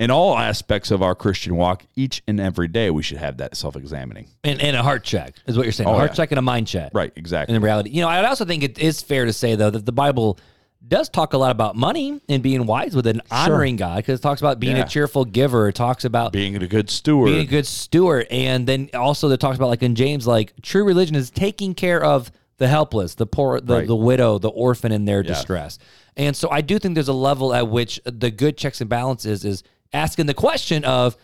in 0.00 0.10
all 0.10 0.36
aspects 0.36 0.90
of 0.90 1.00
our 1.00 1.14
Christian 1.14 1.54
walk. 1.56 1.84
Each 1.94 2.22
and 2.26 2.40
every 2.40 2.66
day, 2.68 2.90
we 2.90 3.02
should 3.02 3.18
have 3.18 3.36
that 3.38 3.56
self 3.56 3.76
examining. 3.76 4.26
And, 4.44 4.60
and 4.60 4.76
a 4.76 4.82
heart 4.82 5.04
check 5.04 5.34
is 5.46 5.56
what 5.56 5.64
you're 5.64 5.72
saying. 5.72 5.88
a 5.88 5.92
Oh, 5.92 5.94
heart 5.96 6.10
yeah. 6.10 6.16
check 6.16 6.32
and 6.32 6.38
a 6.38 6.42
mind 6.42 6.66
check. 6.66 6.90
Right. 6.92 7.12
Exactly. 7.16 7.54
in 7.54 7.62
reality. 7.62 7.90
You 7.90 8.00
know, 8.02 8.08
I 8.08 8.26
also 8.26 8.44
think 8.44 8.62
it 8.64 8.78
is 8.78 9.00
fair 9.00 9.24
to 9.26 9.32
say 9.32 9.54
though 9.54 9.70
that 9.70 9.86
the 9.86 9.92
Bible 9.92 10.38
does 10.86 11.08
talk 11.08 11.32
a 11.32 11.38
lot 11.38 11.50
about 11.50 11.74
money 11.76 12.20
and 12.28 12.42
being 12.42 12.64
wise 12.66 12.94
with 12.94 13.06
it 13.06 13.16
and 13.16 13.22
honoring 13.30 13.76
God 13.76 13.96
because 13.96 14.20
it 14.20 14.22
talks 14.22 14.40
about 14.40 14.60
being 14.60 14.76
Yeah. 14.76 14.84
a 14.84 14.88
cheerful 14.88 15.24
giver. 15.24 15.68
It 15.68 15.74
talks 15.74 16.04
about 16.04 16.32
being 16.32 16.54
a 16.56 16.66
good 16.68 16.90
steward. 16.90 17.26
being 17.26 17.40
a 17.40 17.44
good 17.50 17.66
steward, 17.66 18.26
and 18.30 18.66
then 18.66 18.90
also 18.94 19.28
that 19.28 19.38
talks 19.38 19.56
about 19.56 19.68
like 19.68 19.82
in 19.82 19.94
James, 19.94 20.26
like 20.26 20.52
true 20.62 20.84
religion 20.84 21.16
is 21.16 21.30
taking 21.30 21.74
care 21.74 22.02
of 22.02 22.30
the 22.58 22.68
helpless, 22.68 23.14
the 23.16 23.26
poor, 23.26 23.60
the, 23.60 23.74
Right. 23.74 23.86
the 23.86 23.96
widow, 23.96 24.38
the 24.38 24.48
orphan 24.48 24.92
in 24.92 25.04
their 25.04 25.22
distress. 25.22 25.78
And 26.16 26.34
so 26.34 26.48
I 26.50 26.60
do 26.62 26.78
think 26.78 26.94
there's 26.94 27.08
a 27.08 27.12
level 27.12 27.52
at 27.52 27.68
which 27.68 28.00
the 28.04 28.30
good 28.30 28.56
checks 28.56 28.80
and 28.80 28.88
balances 28.88 29.44
is 29.44 29.62
asking 29.92 30.26
the 30.26 30.34
question 30.34 30.84
of 30.84 31.16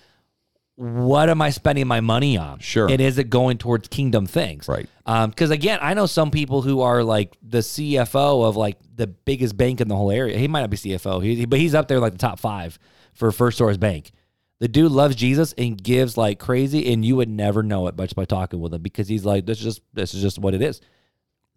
what 0.83 1.31
am 1.31 1.41
I 1.41 1.51
spending 1.51 1.87
my 1.87 2.01
money 2.01 2.37
on? 2.37 2.59
Sure. 2.59 2.91
And 2.91 3.01
is 3.01 3.17
it 3.17 3.31
going 3.31 3.59
towards 3.59 3.87
kingdom 3.87 4.27
things? 4.27 4.67
Right. 4.67 4.89
Um, 5.07 5.31
because 5.31 5.51
again, 5.51 5.79
I 5.81 5.95
know 5.95 6.07
some 6.07 6.33
people 6.33 6.61
who 6.61 6.81
are 6.81 7.05
like 7.05 7.37
the 7.41 7.59
CFO 7.59 8.45
of 8.45 8.57
like 8.57 8.79
the 8.93 9.07
biggest 9.07 9.57
bank 9.57 9.81
in 9.81 9.87
the 9.87 9.95
whole 9.95 10.11
area. 10.11 10.37
He 10.37 10.49
might 10.49 10.63
not 10.63 10.71
be 10.71 10.77
CFO, 10.77 11.23
he, 11.23 11.45
but 11.47 11.61
he's 11.61 11.77
up 11.77 11.87
there 11.87 12.01
like 12.01 12.13
the 12.13 12.19
top 12.19 12.41
five 12.41 12.81
for 13.13 13.31
First 13.31 13.59
Source 13.59 13.77
Bank. 13.77 14.11
The 14.59 14.67
dude 14.67 14.91
loves 14.91 15.15
Jesus 15.15 15.55
and 15.57 15.81
gives 15.81 16.17
like 16.17 16.41
crazy, 16.41 16.93
and 16.93 17.05
you 17.05 17.15
would 17.15 17.29
never 17.29 17.63
know 17.63 17.87
it 17.87 17.97
much 17.97 18.17
by 18.17 18.25
talking 18.25 18.61
with 18.61 18.75
him 18.75 18.83
because 18.83 19.07
he's 19.07 19.25
like, 19.25 19.47
this 19.47 19.59
is 19.59 19.65
just 19.65 19.83
this 19.93 20.15
is 20.15 20.23
just 20.23 20.41
what 20.41 20.53
it 20.53 20.63
is, 20.63 20.81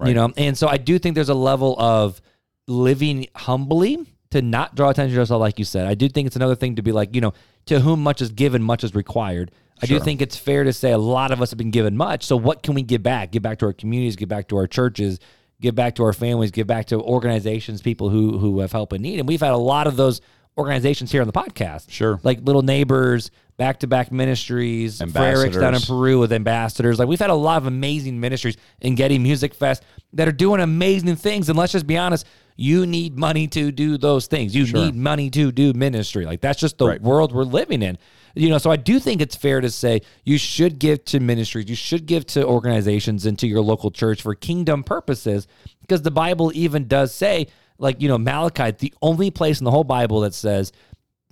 you 0.05 0.13
know. 0.13 0.32
And 0.38 0.55
so 0.55 0.67
I 0.67 0.78
do 0.78 0.99
think 0.99 1.15
there's 1.15 1.30
a 1.30 1.36
level 1.36 1.76
of 1.80 2.21
living 2.67 3.28
humbly 3.36 4.05
to 4.32 4.41
not 4.41 4.76
draw 4.76 4.89
attention 4.89 5.13
to 5.13 5.19
yourself, 5.19 5.39
like 5.39 5.59
you 5.59 5.65
said. 5.65 5.86
I 5.86 5.93
do 5.93 6.09
think 6.09 6.28
it's 6.28 6.36
another 6.36 6.55
thing 6.55 6.76
to 6.76 6.82
be 6.82 6.91
like, 6.91 7.15
you 7.15 7.21
know, 7.21 7.34
to 7.67 7.80
whom 7.80 8.01
much 8.03 8.21
is 8.21 8.30
given, 8.32 8.61
much 8.61 8.84
is 8.84 8.95
required. 8.95 9.51
I 9.82 9.88
do 9.88 9.99
think 9.99 10.21
it's 10.21 10.38
fair 10.38 10.63
to 10.63 10.71
say 10.71 10.91
a 10.91 10.97
lot 10.97 11.32
of 11.32 11.41
us 11.41 11.51
have 11.51 11.57
been 11.57 11.71
given 11.71 11.97
much. 11.97 12.23
So 12.23 12.38
what 12.38 12.63
can 12.63 12.76
we 12.76 12.82
give 12.82 13.03
back? 13.03 13.32
Give 13.32 13.43
back 13.43 13.59
to 13.59 13.65
our 13.65 13.73
communities, 13.73 14.15
give 14.15 14.30
back 14.30 14.47
to 14.49 14.57
our 14.57 14.67
churches, 14.67 15.19
give 15.59 15.76
back 15.76 15.95
to 15.95 16.03
our 16.03 16.13
families, 16.13 16.51
give 16.51 16.65
back 16.65 16.86
to 16.88 17.01
organizations, 17.01 17.82
people 17.82 18.09
who 18.09 18.38
who 18.38 18.59
have 18.59 18.71
help 18.71 18.93
in 18.93 19.01
need. 19.01 19.19
And 19.19 19.28
we've 19.28 19.41
had 19.41 19.51
a 19.51 19.57
lot 19.57 19.88
of 19.88 19.97
those 19.97 20.21
organizations 20.57 21.11
here 21.11 21.21
on 21.21 21.28
the 21.28 21.34
podcast. 21.34 21.89
Sure. 21.89 22.19
Like 22.23 22.39
Little 22.41 22.61
Neighbors, 22.61 23.32
Back 23.57 23.82
to 23.82 23.88
Back 23.88 24.11
Ministries, 24.11 24.99
Frericks 24.99 25.59
down 25.59 25.76
in 25.76 25.82
Peru 25.82 26.19
with 26.19 26.32
ambassadors. 26.32 26.97
Like 26.97 27.09
we've 27.09 27.19
had 27.19 27.30
a 27.30 27.36
lot 27.36 27.57
of 27.57 27.67
amazing 27.67 28.19
ministries 28.19 28.55
in 28.80 28.95
Getty 28.95 29.19
Music 29.19 29.53
Fest 29.53 29.84
that 30.13 30.28
are 30.28 30.34
doing 30.34 30.61
amazing 30.61 31.15
things. 31.17 31.49
And 31.49 31.57
let's 31.57 31.73
just 31.73 31.88
be 31.88 31.97
honest, 31.97 32.26
you 32.56 32.86
need 32.86 33.18
money 33.18 33.47
to 33.49 33.72
do 33.72 33.97
those 33.97 34.28
things. 34.28 34.56
You 34.56 34.66
need 34.72 34.95
money 34.95 35.30
to 35.32 35.51
do 35.51 35.74
ministry. 35.74 36.26
Like 36.26 36.41
that's 36.41 36.60
just 36.60 36.78
the 36.78 36.88
Right. 36.88 37.01
world 37.01 37.34
we're 37.34 37.43
living 37.43 37.82
in. 37.82 37.97
You 38.38 38.49
know, 38.49 38.58
so 38.58 38.70
I 38.70 38.76
do 38.76 38.99
think 38.99 39.22
it's 39.22 39.36
fair 39.36 39.62
to 39.62 39.70
say 39.70 40.01
you 40.26 40.38
should 40.38 40.78
give 40.80 41.06
to 41.06 41.20
ministries, 41.22 41.70
you 41.70 41.76
should 41.76 42.06
give 42.06 42.26
to 42.28 42.45
organizations 42.45 43.26
and 43.26 43.39
to 43.39 43.47
your 43.47 43.62
local 43.62 43.91
church 43.91 44.22
for 44.22 44.36
kingdom 44.36 44.84
purposes, 44.84 45.47
because 45.82 46.01
the 46.01 46.12
Bible 46.12 46.51
even 46.53 46.88
does 46.88 47.14
say, 47.14 47.47
like 47.78 48.01
you 48.01 48.08
know, 48.10 48.18
Malachi, 48.18 48.72
the 48.72 48.93
only 49.01 49.32
place 49.32 49.60
in 49.60 49.66
the 49.66 49.72
whole 49.72 49.84
Bible 49.86 50.22
that 50.22 50.34
says, 50.34 50.72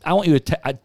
"I 0.05 0.13
want 0.13 0.27
you 0.27 0.33
to 0.33 0.39
te- 0.39 0.61
I- 0.63 0.77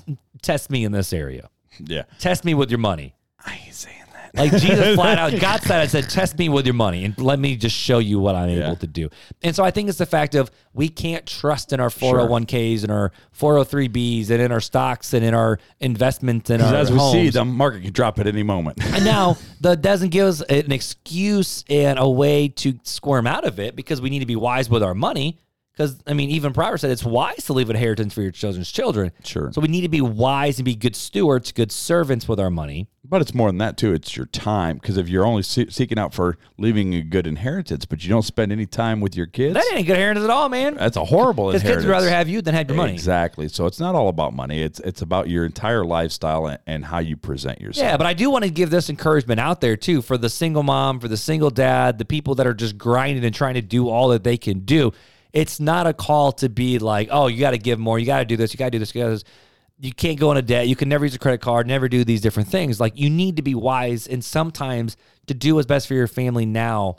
test 0.42 0.70
me 0.70 0.84
in 0.84 0.92
this 0.92 1.12
area, 1.12 1.48
yeah. 1.84 2.02
test 2.18 2.44
me 2.44 2.54
with 2.54 2.70
your 2.70 2.78
money." 2.78 3.14
I 3.44 3.60
ain't 3.66 3.74
saying 3.74 3.96
that. 3.97 3.97
Like 4.34 4.50
Jesus 4.52 4.94
flat 4.94 5.18
out, 5.18 5.38
God 5.40 5.62
said, 5.62 5.80
I 5.80 5.86
said, 5.86 6.08
test 6.10 6.38
me 6.38 6.48
with 6.48 6.66
your 6.66 6.74
money 6.74 7.04
and 7.04 7.18
let 7.18 7.38
me 7.38 7.56
just 7.56 7.74
show 7.76 7.98
you 7.98 8.18
what 8.18 8.34
I'm 8.34 8.48
Yeah. 8.50 8.66
able 8.66 8.76
to 8.76 8.86
do. 8.86 9.08
And 9.42 9.54
so 9.54 9.64
I 9.64 9.70
think 9.70 9.88
it's 9.88 9.98
the 9.98 10.06
fact 10.06 10.34
of 10.34 10.50
we 10.74 10.88
can't 10.88 11.26
trust 11.26 11.72
in 11.72 11.80
our 11.80 11.88
401ks 11.88 12.82
and 12.82 12.92
our 12.92 13.12
403bs 13.38 14.30
and 14.30 14.40
in 14.42 14.52
our 14.52 14.60
stocks 14.60 15.12
and 15.14 15.24
in 15.24 15.34
our 15.34 15.58
investments 15.80 16.50
and 16.50 16.62
our 16.62 16.74
As 16.74 16.90
we 16.90 16.98
homes. 16.98 17.12
see, 17.12 17.30
the 17.30 17.44
market 17.44 17.82
can 17.82 17.92
drop 17.92 18.18
at 18.18 18.26
any 18.26 18.42
moment. 18.42 18.78
And 18.98 19.04
now 19.04 19.36
that 19.60 19.80
doesn't 19.80 20.08
give 20.08 20.26
us 20.26 20.40
an 20.42 20.72
excuse 20.72 21.64
and 21.68 21.98
a 22.00 22.08
way 22.08 22.48
to 22.48 22.78
squirm 22.82 23.26
out 23.28 23.44
of 23.44 23.60
it 23.60 23.76
because 23.76 24.00
we 24.00 24.10
need 24.10 24.20
to 24.20 24.26
be 24.26 24.34
wise 24.36 24.68
with 24.68 24.82
our 24.82 24.94
money. 24.94 25.38
Because 25.78 25.96
I 26.08 26.12
mean, 26.12 26.30
even 26.30 26.52
Proverbs 26.52 26.80
said 26.80 26.90
it's 26.90 27.04
wise 27.04 27.44
to 27.44 27.52
leave 27.52 27.70
inheritance 27.70 28.12
for 28.12 28.20
your 28.20 28.32
children's 28.32 28.72
children. 28.72 29.12
Sure. 29.22 29.52
So 29.52 29.60
we 29.60 29.68
need 29.68 29.82
to 29.82 29.88
be 29.88 30.00
wise 30.00 30.58
and 30.58 30.64
be 30.64 30.74
good 30.74 30.96
stewards, 30.96 31.52
good 31.52 31.70
servants 31.70 32.26
with 32.26 32.40
our 32.40 32.50
money. 32.50 32.88
But 33.04 33.22
it's 33.22 33.32
more 33.32 33.48
than 33.48 33.58
that 33.58 33.76
too. 33.76 33.92
It's 33.94 34.16
your 34.16 34.26
time 34.26 34.78
because 34.78 34.96
if 34.96 35.08
you're 35.08 35.24
only 35.24 35.42
see- 35.44 35.70
seeking 35.70 35.96
out 35.96 36.12
for 36.12 36.36
leaving 36.58 36.94
a 36.94 37.00
good 37.02 37.28
inheritance, 37.28 37.84
but 37.84 38.02
you 38.02 38.10
don't 38.10 38.24
spend 38.24 38.50
any 38.50 38.66
time 38.66 39.00
with 39.00 39.16
your 39.16 39.26
kids, 39.26 39.54
That 39.54 39.64
ain't 39.72 39.86
good 39.86 39.94
inheritance 39.94 40.24
at 40.24 40.30
all, 40.30 40.48
man. 40.48 40.74
that's 40.74 40.96
a 40.96 41.04
horrible 41.04 41.46
Because 41.46 41.62
inheritance. 41.62 41.84
kids 41.84 41.86
would 41.86 41.92
rather 41.92 42.10
have 42.10 42.28
you 42.28 42.42
than 42.42 42.56
have 42.56 42.68
your 42.68 42.76
money. 42.76 42.92
Exactly. 42.94 43.46
So 43.48 43.66
it's 43.66 43.78
not 43.78 43.94
all 43.94 44.08
about 44.08 44.34
money. 44.34 44.60
It's 44.60 44.80
it's 44.80 45.00
about 45.00 45.28
your 45.30 45.46
entire 45.46 45.84
lifestyle 45.84 46.48
and, 46.48 46.58
and 46.66 46.84
how 46.86 46.98
you 46.98 47.16
present 47.16 47.60
yourself. 47.60 47.84
Yeah, 47.86 47.96
but 47.96 48.06
I 48.08 48.14
do 48.14 48.30
want 48.30 48.44
to 48.44 48.50
give 48.50 48.70
this 48.70 48.90
encouragement 48.90 49.38
out 49.38 49.60
there 49.60 49.76
too 49.76 50.02
for 50.02 50.18
the 50.18 50.28
single 50.28 50.64
mom, 50.64 50.98
for 50.98 51.06
the 51.06 51.16
single 51.16 51.50
dad, 51.50 51.98
the 51.98 52.04
people 52.04 52.34
that 52.34 52.48
are 52.48 52.52
just 52.54 52.76
grinding 52.76 53.24
and 53.24 53.32
trying 53.34 53.54
to 53.54 53.62
do 53.62 53.88
all 53.88 54.08
that 54.08 54.24
they 54.24 54.36
can 54.36 54.58
do. 54.60 54.92
It's 55.32 55.60
not 55.60 55.86
a 55.86 55.92
call 55.92 56.32
to 56.32 56.48
be 56.48 56.78
like, 56.78 57.08
oh, 57.10 57.26
you 57.26 57.40
got 57.40 57.50
to 57.50 57.58
give 57.58 57.78
more, 57.78 57.98
you 57.98 58.06
got 58.06 58.20
to 58.20 58.24
do 58.24 58.36
this, 58.36 58.52
you 58.52 58.58
got 58.58 58.66
to 58.66 58.70
do 58.70 58.78
this, 58.78 58.94
you 58.94 59.00
got 59.00 59.08
to 59.08 59.12
this. 59.14 59.24
You 59.80 59.92
can't 59.92 60.18
go 60.18 60.32
into 60.32 60.42
debt. 60.42 60.66
You 60.66 60.74
can 60.74 60.88
never 60.88 61.04
use 61.04 61.14
a 61.14 61.18
credit 61.20 61.40
card, 61.40 61.66
never 61.66 61.88
do 61.88 62.02
these 62.02 62.20
different 62.20 62.48
things. 62.48 62.80
Like 62.80 62.98
you 62.98 63.08
need 63.10 63.36
to 63.36 63.42
be 63.42 63.54
wise, 63.54 64.06
and 64.08 64.24
sometimes 64.24 64.96
to 65.26 65.34
do 65.34 65.54
what's 65.54 65.66
best 65.66 65.86
for 65.86 65.94
your 65.94 66.08
family 66.08 66.46
now 66.46 66.96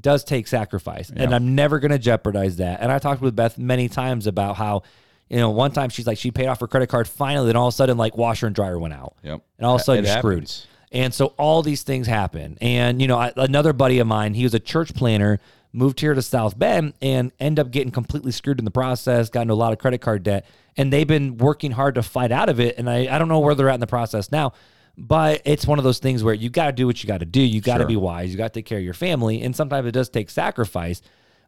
does 0.00 0.24
take 0.24 0.46
sacrifice. 0.48 1.10
And 1.14 1.34
I'm 1.34 1.54
never 1.54 1.78
going 1.78 1.90
to 1.90 1.98
jeopardize 1.98 2.56
that. 2.56 2.80
And 2.80 2.90
I 2.90 2.98
talked 2.98 3.20
with 3.20 3.36
Beth 3.36 3.58
many 3.58 3.88
times 3.88 4.26
about 4.26 4.56
how, 4.56 4.82
you 5.28 5.36
know, 5.36 5.50
one 5.50 5.72
time 5.72 5.90
she's 5.90 6.06
like, 6.06 6.16
she 6.18 6.30
paid 6.30 6.46
off 6.46 6.60
her 6.60 6.66
credit 6.66 6.88
card 6.88 7.06
finally, 7.06 7.50
and 7.50 7.58
all 7.58 7.68
of 7.68 7.74
a 7.74 7.76
sudden, 7.76 7.98
like 7.98 8.16
washer 8.16 8.46
and 8.46 8.54
dryer 8.56 8.78
went 8.78 8.94
out. 8.94 9.14
Yep. 9.22 9.42
And 9.58 9.66
all 9.66 9.74
of 9.74 9.80
a 9.82 9.84
sudden, 9.84 10.04
It 10.04 10.08
you're 10.08 10.18
screwed. 10.18 10.34
happens. 10.34 10.66
And 10.90 11.12
so 11.12 11.34
all 11.36 11.62
these 11.62 11.82
things 11.82 12.06
happen. 12.06 12.56
And, 12.62 13.02
you 13.02 13.08
know, 13.08 13.18
I, 13.18 13.32
another 13.36 13.74
buddy 13.74 13.98
of 13.98 14.06
mine, 14.06 14.32
he 14.32 14.44
was 14.44 14.54
a 14.54 14.58
church 14.60 14.94
planner, 14.94 15.38
moved 15.72 16.00
here 16.00 16.14
to 16.14 16.22
South 16.22 16.58
Bend 16.58 16.94
and 17.02 17.32
end 17.38 17.58
up 17.58 17.70
getting 17.70 17.90
completely 17.90 18.32
screwed 18.32 18.58
in 18.58 18.64
the 18.64 18.70
process, 18.70 19.28
got 19.28 19.42
into 19.42 19.54
a 19.54 19.56
lot 19.56 19.72
of 19.72 19.78
credit 19.78 20.00
card 20.00 20.22
debt. 20.22 20.46
And 20.76 20.92
they've 20.92 21.06
been 21.06 21.36
working 21.38 21.72
hard 21.72 21.96
to 21.96 22.02
fight 22.02 22.32
out 22.32 22.48
of 22.48 22.60
it. 22.60 22.78
And 22.78 22.88
I, 22.88 23.14
I 23.14 23.18
don't 23.18 23.28
know 23.28 23.40
where 23.40 23.54
they're 23.54 23.68
at 23.68 23.74
in 23.74 23.80
the 23.80 23.86
process 23.86 24.30
now. 24.32 24.52
But 24.96 25.42
it's 25.44 25.64
one 25.66 25.78
of 25.78 25.84
those 25.84 26.00
things 26.00 26.24
where 26.24 26.34
you 26.34 26.50
got 26.50 26.66
to 26.66 26.72
do 26.72 26.86
what 26.86 27.02
you 27.02 27.06
got 27.06 27.20
to 27.20 27.26
do. 27.26 27.40
You 27.40 27.60
got 27.60 27.74
to 27.78 27.82
Sure. 27.82 27.88
be 27.88 27.96
wise. 27.96 28.30
You 28.32 28.36
got 28.36 28.52
to 28.52 28.58
take 28.58 28.66
care 28.66 28.78
of 28.78 28.84
your 28.84 28.94
family. 28.94 29.42
And 29.42 29.54
sometimes 29.54 29.86
it 29.86 29.92
does 29.92 30.08
take 30.08 30.28
sacrifice. 30.28 31.02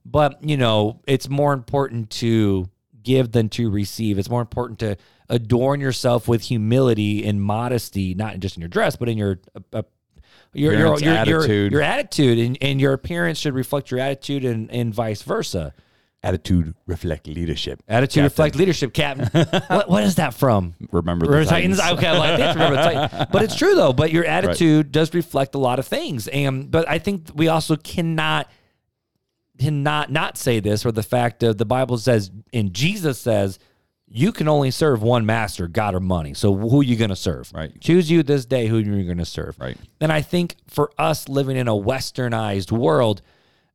But, 0.05 0.43
you 0.45 0.57
know, 0.57 1.01
it's 1.07 1.29
more 1.29 1.53
important 1.53 2.11
to 2.11 2.69
give 3.03 3.33
than 3.33 3.49
to 3.51 3.69
receive. 3.71 4.19
It's 4.19 4.31
more 4.31 4.41
important 4.41 4.79
to 4.81 4.97
adorn 5.29 5.81
yourself 5.81 6.29
with 6.29 6.43
humility 6.43 7.27
and 7.27 7.43
modesty, 7.43 8.15
not 8.15 8.39
just 8.39 8.57
in 8.57 8.61
your 8.61 8.69
dress, 8.69 8.95
but 8.97 9.09
in 9.09 9.19
your 9.19 9.41
uh, 9.73 9.83
uh, 10.55 10.59
your 10.59 10.73
your, 10.75 10.95
Appearance, 10.95 11.29
your, 11.29 11.69
your, 11.69 11.83
attitude. 11.83 12.39
and, 12.39 12.59
and 12.61 12.81
your 12.81 12.93
appearance 12.93 13.39
should 13.39 13.55
reflect 13.55 13.91
your 13.91 14.01
attitude 14.01 14.45
and, 14.45 14.71
and 14.71 14.95
vice 14.95 15.23
versa. 15.23 15.73
Attitude 16.23 16.75
reflect 16.87 17.27
leadership. 17.27 17.83
Attitude 17.89 18.11
Captain. 18.11 18.25
reflect 18.25 18.57
leadership, 18.57 18.93
Captain. 18.93 19.27
what, 19.69 19.89
what 19.89 20.03
is 20.05 20.17
that 20.17 20.35
from? 20.35 20.75
Remember 20.93 21.27
the 21.27 21.47
Titans? 21.47 21.79
Titans. 21.79 21.99
Okay, 21.99 22.13
well, 22.13 22.23
I 22.23 22.37
think 22.37 22.49
it's 22.49 22.55
remember 22.57 22.77
the 22.77 22.83
Titans. 22.83 23.31
But 23.33 23.43
it's 23.43 23.57
true 23.57 23.75
though. 23.75 23.95
But 23.95 24.13
your 24.13 24.27
attitude 24.27 24.93
does 24.93 25.15
reflect 25.15 25.55
a 25.55 25.59
lot 25.59 25.79
of 25.79 25.87
things. 25.87 26.29
And 26.29 26.71
but 26.71 26.87
I 26.89 26.99
think 26.99 27.29
we 27.35 27.49
also 27.49 27.77
cannot 27.77 28.51
cannot 29.59 30.11
not 30.11 30.37
say 30.37 30.61
this 30.61 30.85
or 30.85 30.93
the 30.93 31.03
fact 31.03 31.43
of 31.43 31.57
the 31.57 31.65
Bible 31.65 31.97
says 31.97 32.31
and 32.53 32.75
Jesus 32.75 33.19
says 33.19 33.59
you 34.13 34.33
can 34.33 34.49
only 34.49 34.73
serve 34.73 35.03
one 35.03 35.25
master, 35.25 35.69
God 35.69 35.95
or 35.95 36.01
money. 36.01 36.35
So 36.35 36.55
who 36.55 36.81
are 36.81 36.85
you 36.85 36.97
going 36.97 37.11
to 37.11 37.17
serve? 37.17 37.53
Right. 37.55 37.81
Choose 37.81 38.11
you 38.11 38.23
this 38.23 38.45
day 38.45 38.67
who 38.67 38.79
you're 38.79 39.05
going 39.05 39.19
to 39.19 39.25
serve. 39.25 39.57
Right. 39.59 39.77
And 40.01 40.13
I 40.13 40.21
think 40.21 40.57
for 40.67 40.91
us 40.99 41.29
living 41.29 41.57
in 41.57 41.69
a 41.69 41.73
westernized 41.73 42.73
world, 42.73 43.23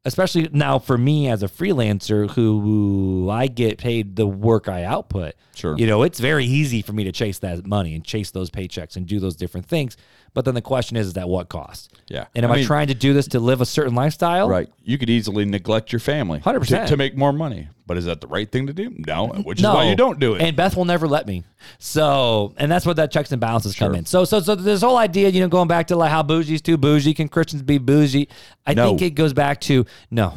especially 0.04 0.50
now 0.52 0.78
for 0.78 0.98
me 0.98 1.30
as 1.30 1.42
a 1.42 1.48
freelancer 1.48 2.30
who 2.30 3.30
I 3.32 3.48
get 3.48 3.78
paid 3.78 4.18
the 4.18 4.28
work 4.28 4.68
I 4.68 4.84
output. 4.84 5.36
Sure. 5.56 5.78
You 5.78 5.88
know, 5.88 6.04
it's 6.04 6.20
very 6.20 6.46
easy 6.46 6.82
for 6.82 6.92
me 6.92 7.06
to 7.06 7.14
chase 7.14 7.40
that 7.40 7.66
money 7.66 7.96
and 7.96 8.04
chase 8.04 8.32
those 8.32 8.50
paychecks 8.52 8.98
and 8.98 9.08
do 9.08 9.22
those 9.22 9.38
different 9.38 9.68
things. 9.68 9.96
But 10.36 10.44
then 10.46 10.54
the 10.54 10.62
question 10.62 10.98
is, 10.98 11.08
is 11.08 11.18
at 11.18 11.28
what 11.30 11.50
cost? 11.50 11.98
Yeah. 12.10 12.26
And 12.36 12.44
am 12.46 12.52
I 12.52 12.56
I, 12.56 12.58
mean- 12.58 12.66
trying 12.68 12.88
to 12.88 12.94
do 12.94 13.14
this 13.14 13.28
to 13.30 13.40
live 13.40 13.62
a 13.62 13.66
certain 13.66 13.96
lifestyle? 13.96 14.48
Right. 14.50 14.70
You 14.84 14.98
could 15.00 15.10
easily 15.10 15.46
neglect 15.46 15.92
your 15.92 16.02
family 16.02 16.40
100%. 16.42 16.68
to, 16.68 16.88
to 16.88 16.98
make 16.98 17.16
more 17.18 17.32
money. 17.34 17.70
But 17.88 17.98
is 17.98 18.06
that 18.06 18.20
the 18.20 18.28
right 18.28 18.52
thing 18.52 18.68
to 18.68 18.74
do? 18.74 18.94
No, 19.08 19.28
which 19.28 19.60
is 19.60 19.64
why 19.66 19.90
you 19.90 19.96
don't 19.96 20.20
do 20.20 20.36
it. 20.36 20.42
And 20.42 20.56
Beth 20.58 20.76
will 20.76 20.86
never 20.86 21.08
let 21.08 21.26
me. 21.26 21.44
So, 21.80 22.54
and 22.58 22.70
that's 22.72 22.86
what 22.86 22.98
that 22.98 23.12
checks 23.12 23.32
and 23.32 23.40
balances 23.40 23.76
come 23.76 23.96
in. 23.96 24.06
So, 24.06 24.26
so, 24.26 24.40
so 24.40 24.56
this 24.56 24.82
whole 24.82 24.98
idea, 24.98 25.30
you 25.30 25.40
know, 25.40 25.48
going 25.48 25.68
back 25.68 25.88
to 25.88 25.96
like 25.96 26.10
how 26.12 26.24
bougie's 26.24 26.62
too 26.62 26.78
bougie, 26.78 27.14
can 27.14 27.30
Christians 27.30 27.62
be 27.62 27.78
bougie? 27.78 28.28
I 28.66 28.74
No. 28.74 28.90
think 28.90 29.02
it 29.04 29.10
goes 29.12 29.34
back 29.34 29.62
to 29.62 29.86
no, 30.12 30.34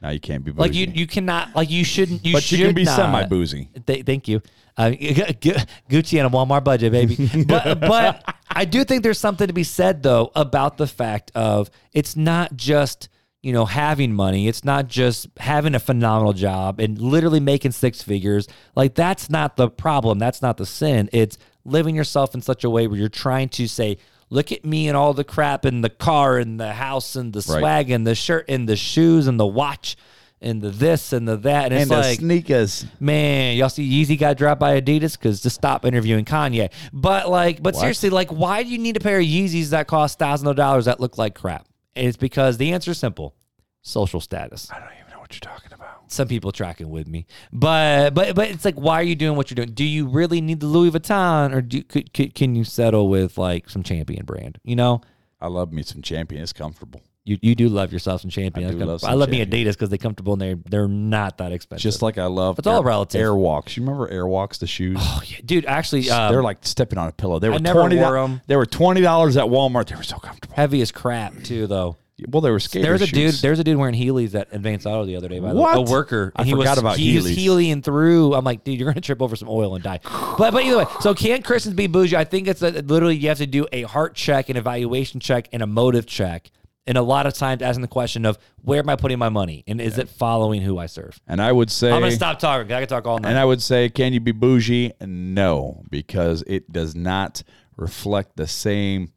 now 0.00 0.10
you 0.10 0.20
can't 0.20 0.44
be 0.44 0.50
bougie. 0.50 0.60
like 0.60 0.74
you, 0.74 0.86
you 0.94 1.06
cannot, 1.06 1.54
like 1.54 1.70
you 1.70 1.84
shouldn't, 1.84 2.24
you 2.24 2.32
but 2.32 2.42
should 2.42 2.58
you 2.58 2.66
can 2.66 2.74
be 2.74 2.84
not. 2.84 2.96
semi 2.96 3.26
boozy. 3.26 3.68
Th- 3.86 4.04
thank 4.04 4.28
you. 4.28 4.40
Uh, 4.76 4.90
Gucci 4.90 6.24
on 6.24 6.26
a 6.26 6.30
Walmart 6.30 6.64
budget, 6.64 6.92
baby. 6.92 7.44
but 7.46 7.80
but 7.80 8.34
I 8.48 8.64
do 8.64 8.84
think 8.84 9.02
there's 9.02 9.18
something 9.18 9.46
to 9.46 9.52
be 9.52 9.64
said 9.64 10.02
though 10.02 10.32
about 10.34 10.78
the 10.78 10.86
fact 10.86 11.30
of 11.34 11.70
it's 11.92 12.16
not 12.16 12.56
just 12.56 13.10
you 13.42 13.52
know 13.52 13.66
having 13.66 14.14
money. 14.14 14.48
It's 14.48 14.64
not 14.64 14.86
just 14.86 15.28
having 15.38 15.74
a 15.74 15.80
phenomenal 15.80 16.32
job 16.32 16.80
and 16.80 16.98
literally 16.98 17.40
making 17.40 17.72
six 17.72 18.00
figures. 18.02 18.48
Like 18.74 18.94
that's 18.94 19.28
not 19.28 19.56
the 19.56 19.68
problem. 19.68 20.18
That's 20.18 20.40
not 20.40 20.56
the 20.56 20.66
sin. 20.66 21.10
It's 21.12 21.36
living 21.66 21.94
yourself 21.94 22.34
in 22.34 22.40
such 22.40 22.64
a 22.64 22.70
way 22.70 22.86
where 22.86 22.98
you're 22.98 23.08
trying 23.08 23.50
to 23.50 23.68
say. 23.68 23.98
Look 24.30 24.52
at 24.52 24.64
me 24.64 24.86
and 24.88 24.96
all 24.96 25.12
the 25.12 25.24
crap 25.24 25.66
in 25.66 25.80
the 25.80 25.90
car 25.90 26.38
and 26.38 26.58
the 26.60 26.72
house 26.72 27.16
and 27.16 27.32
the 27.32 27.44
Right. 27.48 27.58
swag 27.60 27.90
and 27.90 28.06
the 28.06 28.14
shirt 28.14 28.44
and 28.48 28.68
the 28.68 28.76
shoes 28.76 29.26
and 29.26 29.40
the 29.40 29.46
watch 29.46 29.96
and 30.40 30.62
the 30.62 30.70
this 30.70 31.12
and 31.12 31.26
the 31.28 31.36
that. 31.38 31.72
And, 31.72 31.74
it's 31.74 31.82
And 31.82 31.90
the 31.90 31.96
like, 32.08 32.18
sneakers. 32.20 32.86
Man, 33.00 33.56
y'all 33.56 33.68
see 33.68 33.86
Yeezy 33.90 34.16
got 34.18 34.36
dropped 34.36 34.60
by 34.60 34.80
Adidas 34.80 35.18
because 35.18 35.40
to 35.42 35.50
stop 35.50 35.84
interviewing 35.84 36.24
Kanye. 36.24 36.70
But 36.92 37.28
like, 37.28 37.60
but 37.62 37.74
seriously, 37.76 38.08
like, 38.10 38.30
why 38.30 38.62
do 38.62 38.68
you 38.70 38.78
need 38.78 38.96
a 38.96 39.00
pair 39.00 39.18
of 39.18 39.26
Yeezys 39.26 39.70
that 39.70 39.86
cost 39.88 40.18
thousands 40.18 40.48
of 40.48 40.56
dollars 40.56 40.84
that 40.84 41.00
look 41.00 41.18
like 41.18 41.34
crap? 41.34 41.66
And 41.96 42.06
it's 42.06 42.16
because 42.16 42.56
the 42.56 42.72
answer 42.72 42.92
is 42.92 42.98
simple: 42.98 43.34
social 43.82 44.20
status. 44.20 44.68
I 44.72 44.78
don't 44.78 44.88
even 45.00 45.10
know 45.12 45.18
what 45.18 45.34
you're 45.34 45.40
talking 45.40 45.72
about. 45.72 45.79
Some 46.12 46.26
people 46.28 46.50
tracking 46.52 46.90
with 46.90 47.06
me, 47.06 47.26
but 47.52 48.14
but 48.14 48.34
but 48.34 48.48
it's 48.50 48.64
like, 48.64 48.74
why 48.74 48.94
are 49.00 49.02
you 49.04 49.14
doing 49.14 49.36
what 49.36 49.50
you're 49.50 49.56
doing? 49.56 49.72
Do 49.74 49.84
you 49.84 50.06
really 50.08 50.40
need 50.40 50.60
the 50.60 50.66
Louis 50.66 50.90
Vuitton, 50.90 51.54
or 51.54 51.62
do 51.62 51.82
could, 51.84 52.12
could, 52.12 52.34
can 52.34 52.54
you 52.56 52.64
settle 52.64 53.08
with 53.08 53.38
like 53.38 53.70
some 53.70 53.82
Champion 53.82 54.24
brand? 54.24 54.58
You 54.64 54.74
know, 54.76 55.02
I 55.40 55.46
love 55.46 55.72
me 55.72 55.82
some 55.82 56.02
champion. 56.02 56.42
It's 56.42 56.52
comfortable. 56.52 57.00
you 57.24 57.38
you 57.42 57.54
do 57.54 57.68
love 57.68 57.92
yourself 57.92 58.22
some 58.22 58.30
Champion. 58.30 58.68
I 58.68 58.72
do 58.72 58.78
love 58.84 59.04
I 59.04 59.10
some 59.10 59.18
love 59.20 59.28
me 59.30 59.44
Adidas 59.44 59.72
because 59.74 59.88
they're 59.88 59.98
comfortable 59.98 60.32
and 60.32 60.42
they're 60.42 60.58
they're 60.68 60.88
not 60.88 61.38
that 61.38 61.52
expensive. 61.52 61.82
Just 61.82 62.02
like 62.02 62.18
I 62.18 62.26
love 62.26 62.58
It's 62.58 62.66
all 62.66 62.82
relative. 62.82 63.20
Airwalks. 63.20 63.76
You 63.76 63.84
remember 63.84 64.08
Airwalks, 64.12 64.58
the 64.58 64.66
shoes? 64.66 64.96
Oh, 65.00 65.22
yeah, 65.24 65.38
dude. 65.44 65.64
Actually, 65.66 66.10
um, 66.10 66.32
They're 66.32 66.42
like 66.42 66.58
stepping 66.66 66.98
on 66.98 67.06
a 67.08 67.12
pillow. 67.12 67.38
They 67.38 67.48
were 67.50 67.58
never 67.60 67.80
twenty. 67.80 67.96
wore 67.98 68.18
'em. 68.18 68.40
They 68.48 68.56
were 68.56 68.66
twenty 68.66 69.00
dollars 69.00 69.36
at 69.36 69.44
Walmart. 69.44 69.86
They 69.88 69.94
were 69.96 70.02
so 70.02 70.18
comfortable. 70.18 70.56
heavy 70.56 70.80
as 70.82 70.90
crap 70.90 71.40
too, 71.44 71.66
though. 71.68 71.96
Well, 72.28 72.40
they 72.40 72.50
were 72.50 72.60
skater 72.60 72.86
There's 72.86 73.02
a 73.02 73.06
dude. 73.06 73.34
There's 73.34 73.58
a 73.58 73.64
dude 73.64 73.76
wearing 73.76 73.94
Heelys 73.94 74.34
at 74.34 74.48
Advanced 74.52 74.86
Auto 74.86 75.04
the 75.04 75.16
other 75.16 75.28
day. 75.28 75.40
By 75.40 75.52
the 75.52 75.60
way, 75.60 75.72
a 75.72 75.80
worker. 75.80 76.32
I 76.36 76.44
he 76.44 76.52
forgot 76.52 76.70
was, 76.70 76.78
about 76.78 76.96
he 76.96 77.16
was 77.16 77.26
Heelys. 77.26 77.34
Heelying 77.34 77.82
through. 77.82 78.34
I'm 78.34 78.44
like, 78.44 78.64
dude, 78.64 78.78
you're 78.78 78.90
gonna 78.90 79.00
trip 79.00 79.22
over 79.22 79.36
some 79.36 79.48
oil 79.48 79.74
and 79.74 79.84
die. 79.84 80.00
But 80.02 80.52
but 80.52 80.64
either 80.64 80.78
way, 80.78 80.86
so 81.00 81.14
can 81.14 81.42
Christians 81.42 81.74
be 81.74 81.86
bougie? 81.86 82.16
I 82.16 82.24
think 82.24 82.48
it's 82.48 82.62
a, 82.62 82.70
literally 82.70 83.16
you 83.16 83.28
have 83.28 83.38
to 83.38 83.46
do 83.46 83.66
a 83.72 83.82
heart 83.82 84.14
check, 84.14 84.48
an 84.48 84.56
evaluation 84.56 85.20
check, 85.20 85.48
and 85.52 85.62
a 85.62 85.66
motive 85.66 86.06
check. 86.06 86.50
And 86.86 86.96
a 86.98 87.02
lot 87.02 87.26
of 87.26 87.34
times 87.34 87.62
asking 87.62 87.82
the 87.82 87.88
question 87.88 88.24
of 88.24 88.38
where 88.62 88.80
am 88.80 88.88
I 88.88 88.96
putting 88.96 89.18
my 89.18 89.28
money, 89.28 89.62
and 89.68 89.80
is 89.80 89.98
it 89.98 90.08
following 90.08 90.62
who 90.62 90.78
I 90.78 90.86
serve? 90.86 91.20
and 91.28 91.40
I 91.40 91.52
would 91.52 91.70
say, 91.70 91.92
I'm 91.92 92.00
gonna 92.00 92.10
stop 92.10 92.38
talking. 92.38 92.72
I 92.72 92.80
can 92.80 92.88
talk 92.88 93.06
all 93.06 93.18
night. 93.18 93.28
and 93.28 93.38
I 93.38 93.44
would 93.44 93.62
say, 93.62 93.88
can 93.90 94.12
you 94.12 94.20
be 94.20 94.32
bougie? 94.32 94.92
No, 95.00 95.84
because 95.90 96.42
it 96.46 96.72
does 96.72 96.96
not 96.96 97.42
reflect 97.76 98.36
the 98.36 98.46
same 98.46 99.12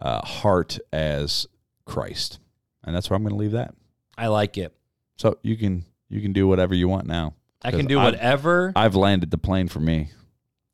uh, 0.00 0.20
heart 0.24 0.78
as 0.92 1.46
Christ, 1.88 2.38
and 2.84 2.94
that's 2.94 3.10
where 3.10 3.16
I'm 3.16 3.22
going 3.22 3.34
to 3.34 3.38
leave 3.40 3.52
that. 3.52 3.74
I 4.16 4.28
like 4.28 4.56
it. 4.58 4.72
So 5.16 5.38
you 5.42 5.56
can 5.56 5.84
you 6.08 6.20
can 6.20 6.32
do 6.32 6.46
whatever 6.46 6.74
you 6.74 6.88
want 6.88 7.06
now. 7.06 7.34
I 7.62 7.70
can 7.72 7.86
do 7.86 7.98
I've- 7.98 8.12
whatever. 8.12 8.72
I've 8.76 8.94
landed 8.94 9.30
the 9.32 9.38
plane 9.38 9.66
for 9.68 9.80
me. 9.80 10.10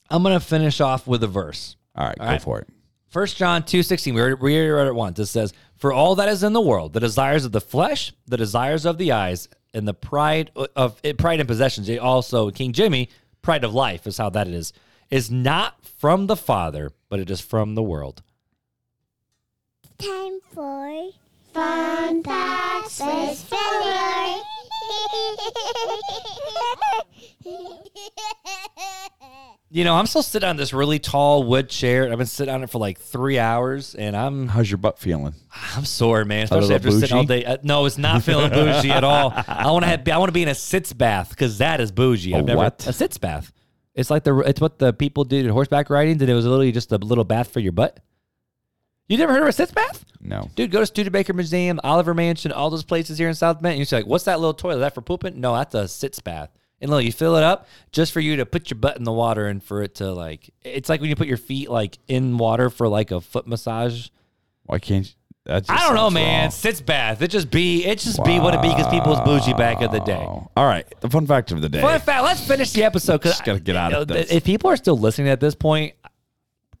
I'm 0.09 0.21
gonna 0.21 0.39
finish 0.39 0.79
off 0.81 1.07
with 1.07 1.23
a 1.23 1.27
verse. 1.27 1.75
All 1.95 2.05
right, 2.05 2.15
All 2.19 2.25
go 2.27 2.31
right. 2.33 2.41
for 2.41 2.59
it. 2.59 2.67
First 3.07 3.37
John 3.37 3.63
two 3.63 3.81
sixteen. 3.81 4.13
We 4.13 4.21
already, 4.21 4.35
read 4.69 4.87
it 4.87 4.93
once. 4.93 5.17
It 5.17 5.25
says, 5.25 5.51
"For 5.77 5.91
all 5.91 6.13
that 6.15 6.29
is 6.29 6.43
in 6.43 6.53
the 6.53 6.61
world, 6.61 6.93
the 6.93 6.99
desires 6.99 7.43
of 7.43 7.51
the 7.53 7.61
flesh, 7.61 8.13
the 8.27 8.37
desires 8.37 8.85
of 8.85 8.99
the 8.99 9.11
eyes, 9.13 9.47
and 9.73 9.87
the 9.87 9.93
pride 9.95 10.51
of 10.75 10.99
eh, 11.03 11.13
pride 11.17 11.39
and 11.39 11.47
possessions." 11.47 11.89
Also 11.97 12.51
King 12.51 12.71
Jimmy, 12.71 13.09
pride 13.41 13.63
of 13.63 13.73
life 13.73 14.05
is 14.05 14.17
how 14.19 14.29
that 14.29 14.47
is. 14.47 14.73
Is 15.09 15.31
not 15.31 15.83
from 15.85 16.27
the 16.27 16.35
Father, 16.35 16.91
but 17.09 17.19
it 17.19 17.29
is 17.31 17.41
from 17.41 17.73
the 17.73 17.83
world. 17.83 18.21
Time 19.97 20.39
for 20.53 21.09
Fun 21.53 22.23
Facts 22.23 22.99
with 22.99 23.39
Filler. 23.43 24.41
You 29.71 29.83
know, 29.83 29.95
I'm 29.95 30.05
still 30.05 30.23
sitting 30.23 30.47
on 30.47 30.55
this 30.55 30.73
really 30.73 30.99
tall 30.99 31.43
wood 31.43 31.69
chair. 31.69 32.09
I've 32.09 32.17
been 32.17 32.27
sitting 32.27 32.53
on 32.53 32.63
it 32.63 32.69
for 32.69 32.77
like 32.77 32.97
three 32.97 33.37
hours, 33.37 33.93
and 33.93 34.15
I'm 34.15 34.47
How's 34.47 34.71
your 34.71 34.77
butt 34.77 34.99
feeling? 34.99 35.33
I'm 35.75 35.83
sore, 35.83 36.23
man. 36.23 36.41
A 36.41 36.43
Especially 36.43 36.61
little 36.61 36.75
after 36.75 36.91
sitting 36.91 37.17
all 37.17 37.23
day. 37.25 37.43
Uh, 37.43 37.57
no, 37.61 37.85
it's 37.85 37.97
not 37.97 38.23
feeling 38.23 38.49
bougie 38.51 38.91
at 38.91 39.03
all. 39.03 39.33
I 39.35 39.69
want 39.71 39.83
to 39.83 39.89
have. 39.89 40.07
I 40.07 40.17
want 40.17 40.29
to 40.29 40.33
be 40.33 40.43
in 40.43 40.47
a 40.47 40.55
sitz 40.55 40.93
bath 40.93 41.29
because 41.31 41.57
that 41.57 41.81
is 41.81 41.91
bougie. 41.91 42.33
A 42.33 42.37
I've 42.37 42.45
never 42.45 42.57
what? 42.57 42.87
a 42.87 42.93
sitz 42.93 43.17
bath. 43.17 43.51
It's 43.95 44.09
like 44.09 44.23
the 44.23 44.37
it's 44.39 44.61
what 44.61 44.79
the 44.79 44.93
people 44.93 45.25
did 45.25 45.45
in 45.45 45.51
horseback 45.51 45.89
riding. 45.89 46.19
That 46.19 46.29
it 46.29 46.35
was 46.35 46.45
literally 46.45 46.71
just 46.71 46.93
a 46.93 46.97
little 46.97 47.25
bath 47.25 47.51
for 47.51 47.59
your 47.59 47.73
butt. 47.73 47.99
You 49.07 49.17
never 49.17 49.33
heard 49.33 49.43
of 49.43 49.47
a 49.47 49.53
sitz 49.53 49.71
bath? 49.71 50.03
No. 50.19 50.49
Dude, 50.55 50.71
go 50.71 50.79
to 50.79 50.85
Studebaker 50.85 51.33
Museum, 51.33 51.79
Oliver 51.83 52.13
Mansion, 52.13 52.51
all 52.51 52.69
those 52.69 52.83
places 52.83 53.17
here 53.17 53.27
in 53.27 53.35
South 53.35 53.61
Bend. 53.61 53.79
And 53.79 53.91
you're 53.91 53.99
like, 53.99 54.07
what's 54.07 54.23
that 54.25 54.39
little 54.39 54.53
toilet? 54.53 54.75
Is 54.75 54.81
that 54.81 54.95
for 54.95 55.01
pooping? 55.01 55.39
No, 55.39 55.55
that's 55.55 55.75
a 55.75 55.87
sitz 55.87 56.19
bath. 56.19 56.49
And 56.81 56.91
look, 56.91 57.03
you 57.03 57.11
fill 57.11 57.35
it 57.35 57.43
up 57.43 57.67
just 57.91 58.11
for 58.11 58.19
you 58.19 58.37
to 58.37 58.45
put 58.45 58.69
your 58.69 58.79
butt 58.79 58.97
in 58.97 59.03
the 59.03 59.11
water 59.11 59.47
and 59.47 59.63
for 59.63 59.81
it 59.81 59.95
to 59.95 60.11
like. 60.11 60.49
It's 60.63 60.89
like 60.89 61.01
when 61.01 61.09
you 61.09 61.15
put 61.15 61.27
your 61.27 61.37
feet 61.37 61.69
like 61.69 61.99
in 62.07 62.37
water 62.37 62.69
for 62.69 62.87
like 62.87 63.11
a 63.11 63.21
foot 63.21 63.47
massage. 63.47 64.09
Why 64.63 64.79
can't 64.79 65.05
you? 65.05 65.13
I 65.47 65.59
don't 65.59 65.93
know, 65.93 66.09
man. 66.09 66.45
wrong. 66.45 66.51
Sitz 66.51 66.81
bath. 66.81 67.21
It 67.21 67.27
just 67.27 67.51
be. 67.51 67.85
It 67.85 67.99
just 67.99 68.23
be 68.23 68.39
what 68.39 68.55
it 68.55 68.63
be 68.63 68.69
because 68.69 68.87
people 68.87 69.11
was 69.11 69.21
bougie 69.21 69.53
back 69.53 69.81
in 69.81 69.91
the 69.91 69.99
day. 69.99 70.15
All 70.15 70.49
right. 70.57 70.85
The 71.01 71.09
fun 71.09 71.27
fact 71.27 71.51
of 71.51 71.61
the 71.61 71.69
day. 71.69 71.81
Fun 71.81 71.99
fact. 71.99 72.23
Let's 72.23 72.45
finish 72.45 72.71
the 72.71 72.83
episode 72.83 73.19
because 73.19 73.33
Just 73.33 73.45
gotta 73.45 73.59
get 73.59 73.75
out 73.75 73.93
of 73.93 74.07
this. 74.07 74.31
If 74.31 74.43
people 74.43 74.71
are 74.71 74.77
still 74.77 74.97
listening 74.97 75.29
at 75.29 75.39
this 75.39 75.53
point, 75.53 75.93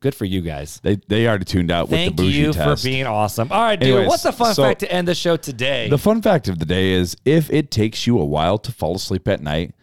good 0.05 0.13
for 0.13 0.25
you 0.25 0.41
guys. 0.41 0.79
They 0.83 0.97
they 1.07 1.27
already 1.27 1.45
tuned 1.45 1.71
out 1.71 1.89
with 1.89 1.97
Thank 1.97 2.15
the 2.15 2.23
bougie 2.23 2.37
you 2.37 2.53
test. 2.53 2.83
for 2.83 2.87
being 2.87 3.07
awesome. 3.07 3.51
All 3.51 3.59
right, 3.63 3.79
dude. 3.79 3.89
Anyways, 3.89 4.07
what's 4.07 4.21
the 4.23 4.31
fun 4.31 4.53
so- 4.53 4.61
fact 4.63 4.81
to 4.81 4.91
end 4.91 5.07
the 5.07 5.15
show 5.15 5.35
today? 5.35 5.89
The 5.89 5.97
fun 5.97 6.21
fact 6.21 6.47
of 6.47 6.59
the 6.59 6.65
day 6.65 6.91
is 6.91 7.17
if 7.25 7.51
it 7.51 7.71
takes 7.71 8.05
you 8.05 8.19
a 8.19 8.25
while 8.25 8.59
to 8.59 8.71
fall 8.71 8.95
asleep 8.95 9.27
at 9.27 9.41
night, 9.41 9.73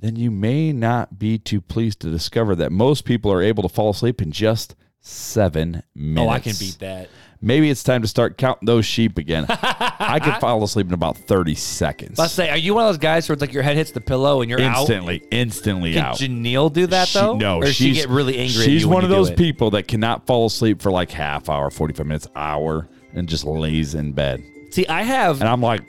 then 0.00 0.14
you 0.14 0.30
may 0.30 0.72
not 0.72 1.18
be 1.18 1.38
too 1.38 1.60
pleased 1.60 1.98
to 2.00 2.10
discover 2.10 2.54
that 2.54 2.70
most 2.70 3.04
people 3.04 3.32
are 3.32 3.42
able 3.42 3.64
to 3.64 3.68
fall 3.68 3.90
asleep 3.90 4.22
in 4.22 4.30
just 4.30 4.76
seven 5.00 5.82
minutes. 5.94 6.20
oh, 6.20 6.28
I 6.28 6.38
can 6.38 6.54
beat 6.58 6.78
that. 6.78 7.08
Maybe 7.44 7.68
it's 7.68 7.82
time 7.82 8.00
to 8.02 8.08
start 8.08 8.38
counting 8.38 8.64
those 8.66 8.86
sheep 8.86 9.18
again. 9.18 9.44
I 9.50 10.18
could 10.18 10.34
fall 10.36 10.62
asleep 10.64 10.86
in 10.88 10.94
about 10.94 11.16
30 11.18 11.54
seconds. 11.54 12.18
Let's 12.18 12.32
say, 12.32 12.48
are 12.48 12.56
you 12.56 12.74
one 12.74 12.84
of 12.84 12.88
those 12.88 12.98
guys 12.98 13.28
where 13.28 13.34
it's 13.34 13.40
like 13.42 13.52
your 13.52 13.62
head 13.62 13.76
hits 13.76 13.90
the 13.90 14.00
pillow 14.00 14.40
and 14.40 14.48
you're 14.50 14.58
instantly, 14.60 15.22
instantly 15.30 15.98
out? 15.98 16.12
out. 16.12 16.18
Can 16.18 16.42
Janelle 16.42 16.72
do 16.72 16.86
that 16.86 17.08
She- 17.08 17.18
though? 17.18 17.36
no, 17.36 17.58
or 17.58 17.66
she 17.66 17.92
get 17.92 18.08
really 18.08 18.38
angry. 18.38 18.62
at 18.62 18.64
She's 18.64 18.86
one 18.86 19.04
of 19.04 19.10
those 19.10 19.30
people 19.30 19.70
that 19.72 19.86
cannot 19.88 20.26
fall 20.26 20.46
asleep 20.46 20.80
for 20.80 20.90
like 20.90 21.10
half 21.10 21.48
hour, 21.50 21.70
45 21.70 22.06
minutes, 22.06 22.28
hour, 22.34 22.88
and 23.12 23.28
just 23.28 23.44
lays 23.44 23.94
in 23.94 24.12
bed. 24.12 24.42
See, 24.70 24.86
I 24.86 25.02
have 25.02 25.40
And 25.40 25.48
I'm 25.48 25.60
like, 25.60 25.82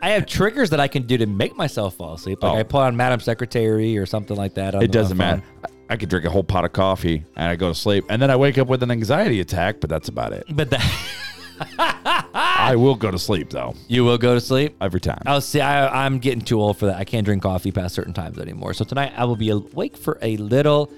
I 0.00 0.10
have 0.10 0.26
triggers 0.26 0.70
that 0.70 0.80
I 0.80 0.88
can 0.88 1.06
do 1.06 1.16
to 1.18 1.26
make 1.26 1.56
myself 1.56 1.94
fall 1.94 2.14
asleep. 2.14 2.42
Like 2.42 2.52
Oh. 2.54 2.56
I 2.56 2.62
put 2.64 2.80
on 2.80 2.96
Madam 2.96 3.20
Secretary 3.20 3.96
or 3.98 4.06
something 4.06 4.36
like 4.36 4.54
that. 4.54 4.74
it 4.74 4.90
doesn't 4.90 5.16
matter. 5.16 5.42
I 5.92 5.96
could 5.96 6.08
drink 6.08 6.24
a 6.24 6.30
whole 6.30 6.42
pot 6.42 6.64
of 6.64 6.72
coffee 6.72 7.22
and 7.36 7.48
I 7.48 7.56
go 7.56 7.68
to 7.68 7.74
sleep, 7.74 8.06
and 8.08 8.20
then 8.20 8.30
I 8.30 8.36
wake 8.36 8.56
up 8.56 8.66
with 8.66 8.82
an 8.82 8.90
anxiety 8.90 9.40
attack, 9.40 9.78
but 9.78 9.90
that's 9.90 10.08
about 10.08 10.32
it. 10.32 10.46
But 10.48 10.70
that 10.70 10.80
I 12.34 12.76
will 12.76 12.94
go 12.94 13.10
to 13.10 13.18
sleep 13.18 13.50
though 13.50 13.74
you 13.88 14.02
will 14.02 14.16
go 14.16 14.32
to 14.32 14.40
sleep. 14.40 14.74
every 14.80 15.00
time. 15.00 15.22
Oh, 15.26 15.38
see, 15.38 15.60
I, 15.60 16.06
I'm 16.06 16.18
getting 16.18 16.40
too 16.40 16.62
old 16.62 16.78
for 16.78 16.86
that. 16.86 16.96
I 16.96 17.04
can't 17.04 17.26
drink 17.26 17.42
coffee 17.42 17.72
past 17.72 17.94
certain 17.94 18.14
times 18.14 18.38
anymore. 18.38 18.72
So 18.72 18.86
tonight 18.86 19.12
I 19.14 19.26
will 19.26 19.36
be 19.36 19.50
awake 19.50 19.98
for 19.98 20.18
a 20.22 20.38
little 20.38 20.90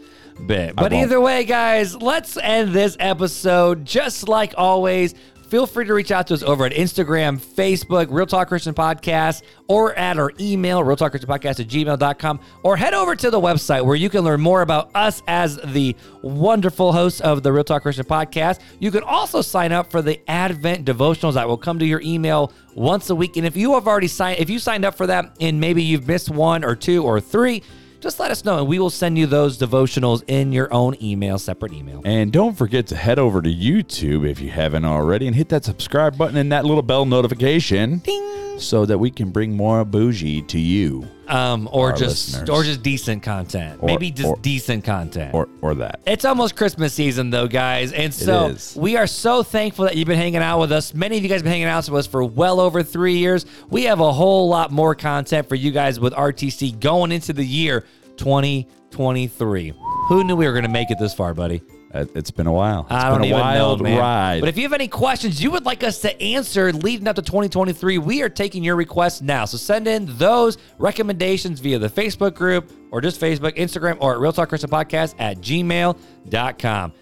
bit. 0.47 0.77
But 0.77 0.93
won't. 0.93 1.05
either 1.05 1.21
way, 1.21 1.45
guys, 1.45 1.97
let's 1.97 2.37
end 2.37 2.73
this 2.73 2.97
episode 3.01 3.85
just 3.85 4.29
like 4.29 4.55
always. 4.57 5.17
Feel 5.49 5.67
free 5.67 5.85
to 5.85 5.95
reach 5.95 6.11
out 6.11 6.27
to 6.29 6.35
us 6.35 6.43
over 6.43 6.65
at 6.65 6.73
Instagram, 6.73 7.39
Facebook, 7.39 8.07
Real 8.11 8.27
Talk 8.27 8.49
Christian 8.49 8.75
Podcast, 8.75 9.43
or 9.69 9.95
at 9.95 10.19
our 10.19 10.33
email, 10.41 10.83
Real 10.83 10.97
Talk 10.97 11.13
Christian 11.13 11.31
Podcast 11.31 11.61
at 11.61 11.69
gmail.com, 11.69 12.41
or 12.63 12.77
head 12.77 12.95
over 12.95 13.15
to 13.15 13.31
the 13.31 13.41
website 13.41 13.85
where 13.85 13.95
you 13.95 14.09
can 14.09 14.23
learn 14.25 14.41
more 14.41 14.63
about 14.63 14.91
us 14.95 15.23
as 15.29 15.59
the 15.65 15.95
wonderful 16.23 16.93
hosts 16.93 17.21
of 17.21 17.43
the 17.43 17.53
Real 17.53 17.63
Talk 17.63 17.83
Christian 17.83 18.05
Podcast. 18.05 18.61
You 18.81 18.91
can 18.91 19.03
also 19.03 19.43
sign 19.43 19.71
up 19.71 19.91
for 19.91 20.03
the 20.03 20.21
Advent 20.29 20.87
devotionals 20.87 21.35
that 21.35 21.47
will 21.47 21.59
come 21.59 21.79
to 21.79 21.87
your 21.87 22.01
email 22.01 22.53
once 22.75 23.11
a 23.11 23.15
week. 23.15 23.37
And 23.37 23.47
if 23.47 23.57
you 23.57 23.75
have 23.75 23.87
already 23.87 24.09
signed, 24.09 24.41
if 24.41 24.49
you 24.51 24.59
signed 24.59 24.85
up 24.85 24.97
for 24.97 25.07
that 25.07 25.37
and 25.41 25.61
maybe 25.61 25.83
you've 25.83 26.09
missed 26.09 26.31
one 26.31 26.65
or 26.65 26.75
two 26.75 27.05
or 27.05 27.21
three, 27.21 27.63
just 28.05 28.21
let 28.21 28.31
us 28.31 28.45
know 28.45 28.59
and 28.59 28.69
we 28.69 28.79
will 28.79 28.91
send 28.91 29.17
you 29.17 29.27
those 29.27 29.57
devotionals 29.57 30.23
in 30.29 30.53
your 30.53 30.73
own 30.73 30.95
email, 31.03 31.39
separate 31.39 31.73
email. 31.73 32.03
And 32.05 32.31
don't 32.31 32.53
forget 32.53 32.87
to 32.89 32.97
head 32.97 33.19
over 33.19 33.41
to 33.41 33.49
YouTube 33.49 34.29
if 34.29 34.41
you 34.41 34.51
haven't 34.51 34.85
already 34.85 35.27
and 35.27 35.35
hit 35.35 35.49
that 35.49 35.65
subscribe 35.65 36.19
button 36.19 36.37
and 36.37 36.53
that 36.53 36.67
little 36.67 36.83
bell 36.83 37.07
notification. 37.07 37.99
Ding. 38.01 38.54
So 38.59 38.87
that 38.87 38.97
we 38.99 39.11
can 39.11 39.31
bring 39.31 39.57
more 39.57 39.85
bougie 39.85 40.43
to 40.43 40.59
you 40.59 41.07
Um, 41.29 41.69
or 41.73 41.91
Our 41.91 41.97
just 41.97 42.29
listeners. 42.35 42.49
or 42.51 42.63
just 42.63 42.83
decent 42.83 43.23
content. 43.23 43.79
Or- 43.83 43.87
Maybe 43.87 44.11
just 44.11 44.29
or- 44.29 44.37
decent 44.43 44.85
content. 44.85 45.35
or 45.35 45.49
or 45.63 45.75
that. 45.77 46.01
It's 46.07 46.25
almost 46.25 46.55
Christmas 46.55 46.93
season, 46.95 47.31
though, 47.31 47.49
guys. 47.49 47.93
And 47.93 48.13
so 48.15 48.47
is. 48.49 48.77
we 48.79 48.97
are 48.97 49.07
so 49.07 49.43
thankful 49.43 49.87
that 49.87 49.97
you've 49.97 50.07
been 50.09 50.19
hanging 50.19 50.43
out 50.43 50.61
with 50.61 50.71
us. 50.73 50.93
Many 50.95 51.17
of 51.17 51.23
you 51.23 51.29
guys 51.29 51.37
have 51.39 51.45
been 51.45 51.53
hanging 51.53 51.67
out 51.67 51.89
with 51.89 51.99
us 51.99 52.07
for 52.07 52.23
well 52.25 52.61
over 52.61 52.83
three 52.83 53.17
years. 53.19 53.47
We 53.71 53.85
have 53.85 54.01
a 54.01 54.13
whole 54.13 54.49
lot 54.49 54.71
more 54.71 54.95
content 54.95 55.49
for 55.49 55.55
you 55.57 55.71
guys 55.73 55.99
with 55.99 56.13
RTC 56.15 56.73
going 56.81 57.11
into 57.13 57.33
the 57.33 57.45
year 57.45 57.85
2023. 58.17 59.73
Who 60.09 60.25
knew 60.25 60.37
we 60.37 60.47
were 60.47 60.53
going 60.53 60.65
to 60.65 60.71
make 60.71 60.91
it 60.91 60.99
this 60.99 61.15
far, 61.15 61.35
buddy? 61.35 61.63
It- 61.95 62.11
It's 62.15 62.31
been 62.31 62.47
a 62.47 62.53
while. 62.53 62.87
It's 62.91 62.93
I 62.93 63.09
don't 63.09 63.23
been 63.23 63.33
a 63.33 63.35
wild 63.35 63.79
know, 63.81 63.85
man. 63.85 63.99
ride. 63.99 64.41
But 64.41 64.49
if 64.49 64.57
you 64.57 64.65
have 64.65 64.73
any 64.73 64.89
questions 64.89 65.43
you 65.43 65.51
would 65.53 65.65
like 65.65 65.83
us 65.85 66.01
to 66.01 66.21
answer 66.23 66.73
leading 66.73 67.07
up 67.09 67.17
to 67.17 67.23
2023, 67.23 67.99
we 67.99 68.23
are 68.23 68.29
taking 68.29 68.65
your 68.65 68.77
requests 68.77 69.23
now. 69.23 69.45
So 69.45 69.57
send 69.57 69.87
in 69.87 70.07
those 70.19 70.59
recommendations 70.79 71.61
via 71.61 71.79
the 71.79 71.89
Facebook 71.89 72.35
group 72.35 72.71
or 72.91 73.01
just 73.01 73.21
Facebook, 73.21 73.57
Instagram, 73.57 73.97
or 74.01 74.13
at 74.15 74.19
Real 74.21 74.33
Talk 74.33 74.49
Christian 74.49 74.71
Podcast 74.71 75.15
at 75.19 75.39
gmail.com. 75.41 76.93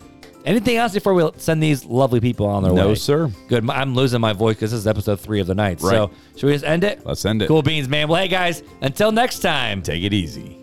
Anything 0.45 0.77
else 0.77 0.93
before 0.93 1.15
we 1.15 1.31
send 1.37 1.63
these 1.63 1.85
lovely 1.85 2.19
people 2.21 2.47
on 2.47 2.65
their 2.65 2.73
way? 2.73 2.79
No, 2.83 2.95
sir. 2.95 3.31
Good. 3.49 3.71
I'm 3.71 3.95
losing 3.95 4.21
my 4.21 4.33
voice 4.33 4.57
because 4.57 4.73
this 4.73 4.81
is 4.81 4.87
episode 4.89 5.21
three 5.21 5.41
of 5.41 5.47
the 5.47 5.55
night. 5.55 5.81
So 5.81 6.11
should 6.37 6.47
we 6.47 6.53
just 6.53 6.65
end 6.65 6.83
it? 6.83 7.07
Let's 7.07 7.25
end 7.25 7.43
it. 7.43 7.47
Cool 7.49 7.63
beans, 7.63 7.89
man. 7.89 8.09
Well, 8.09 8.21
hey, 8.21 8.27
guys, 8.29 8.65
until 8.81 9.13
next 9.13 9.39
time. 9.39 9.83
Take 9.83 10.03
it 10.03 10.13
easy. 10.13 10.62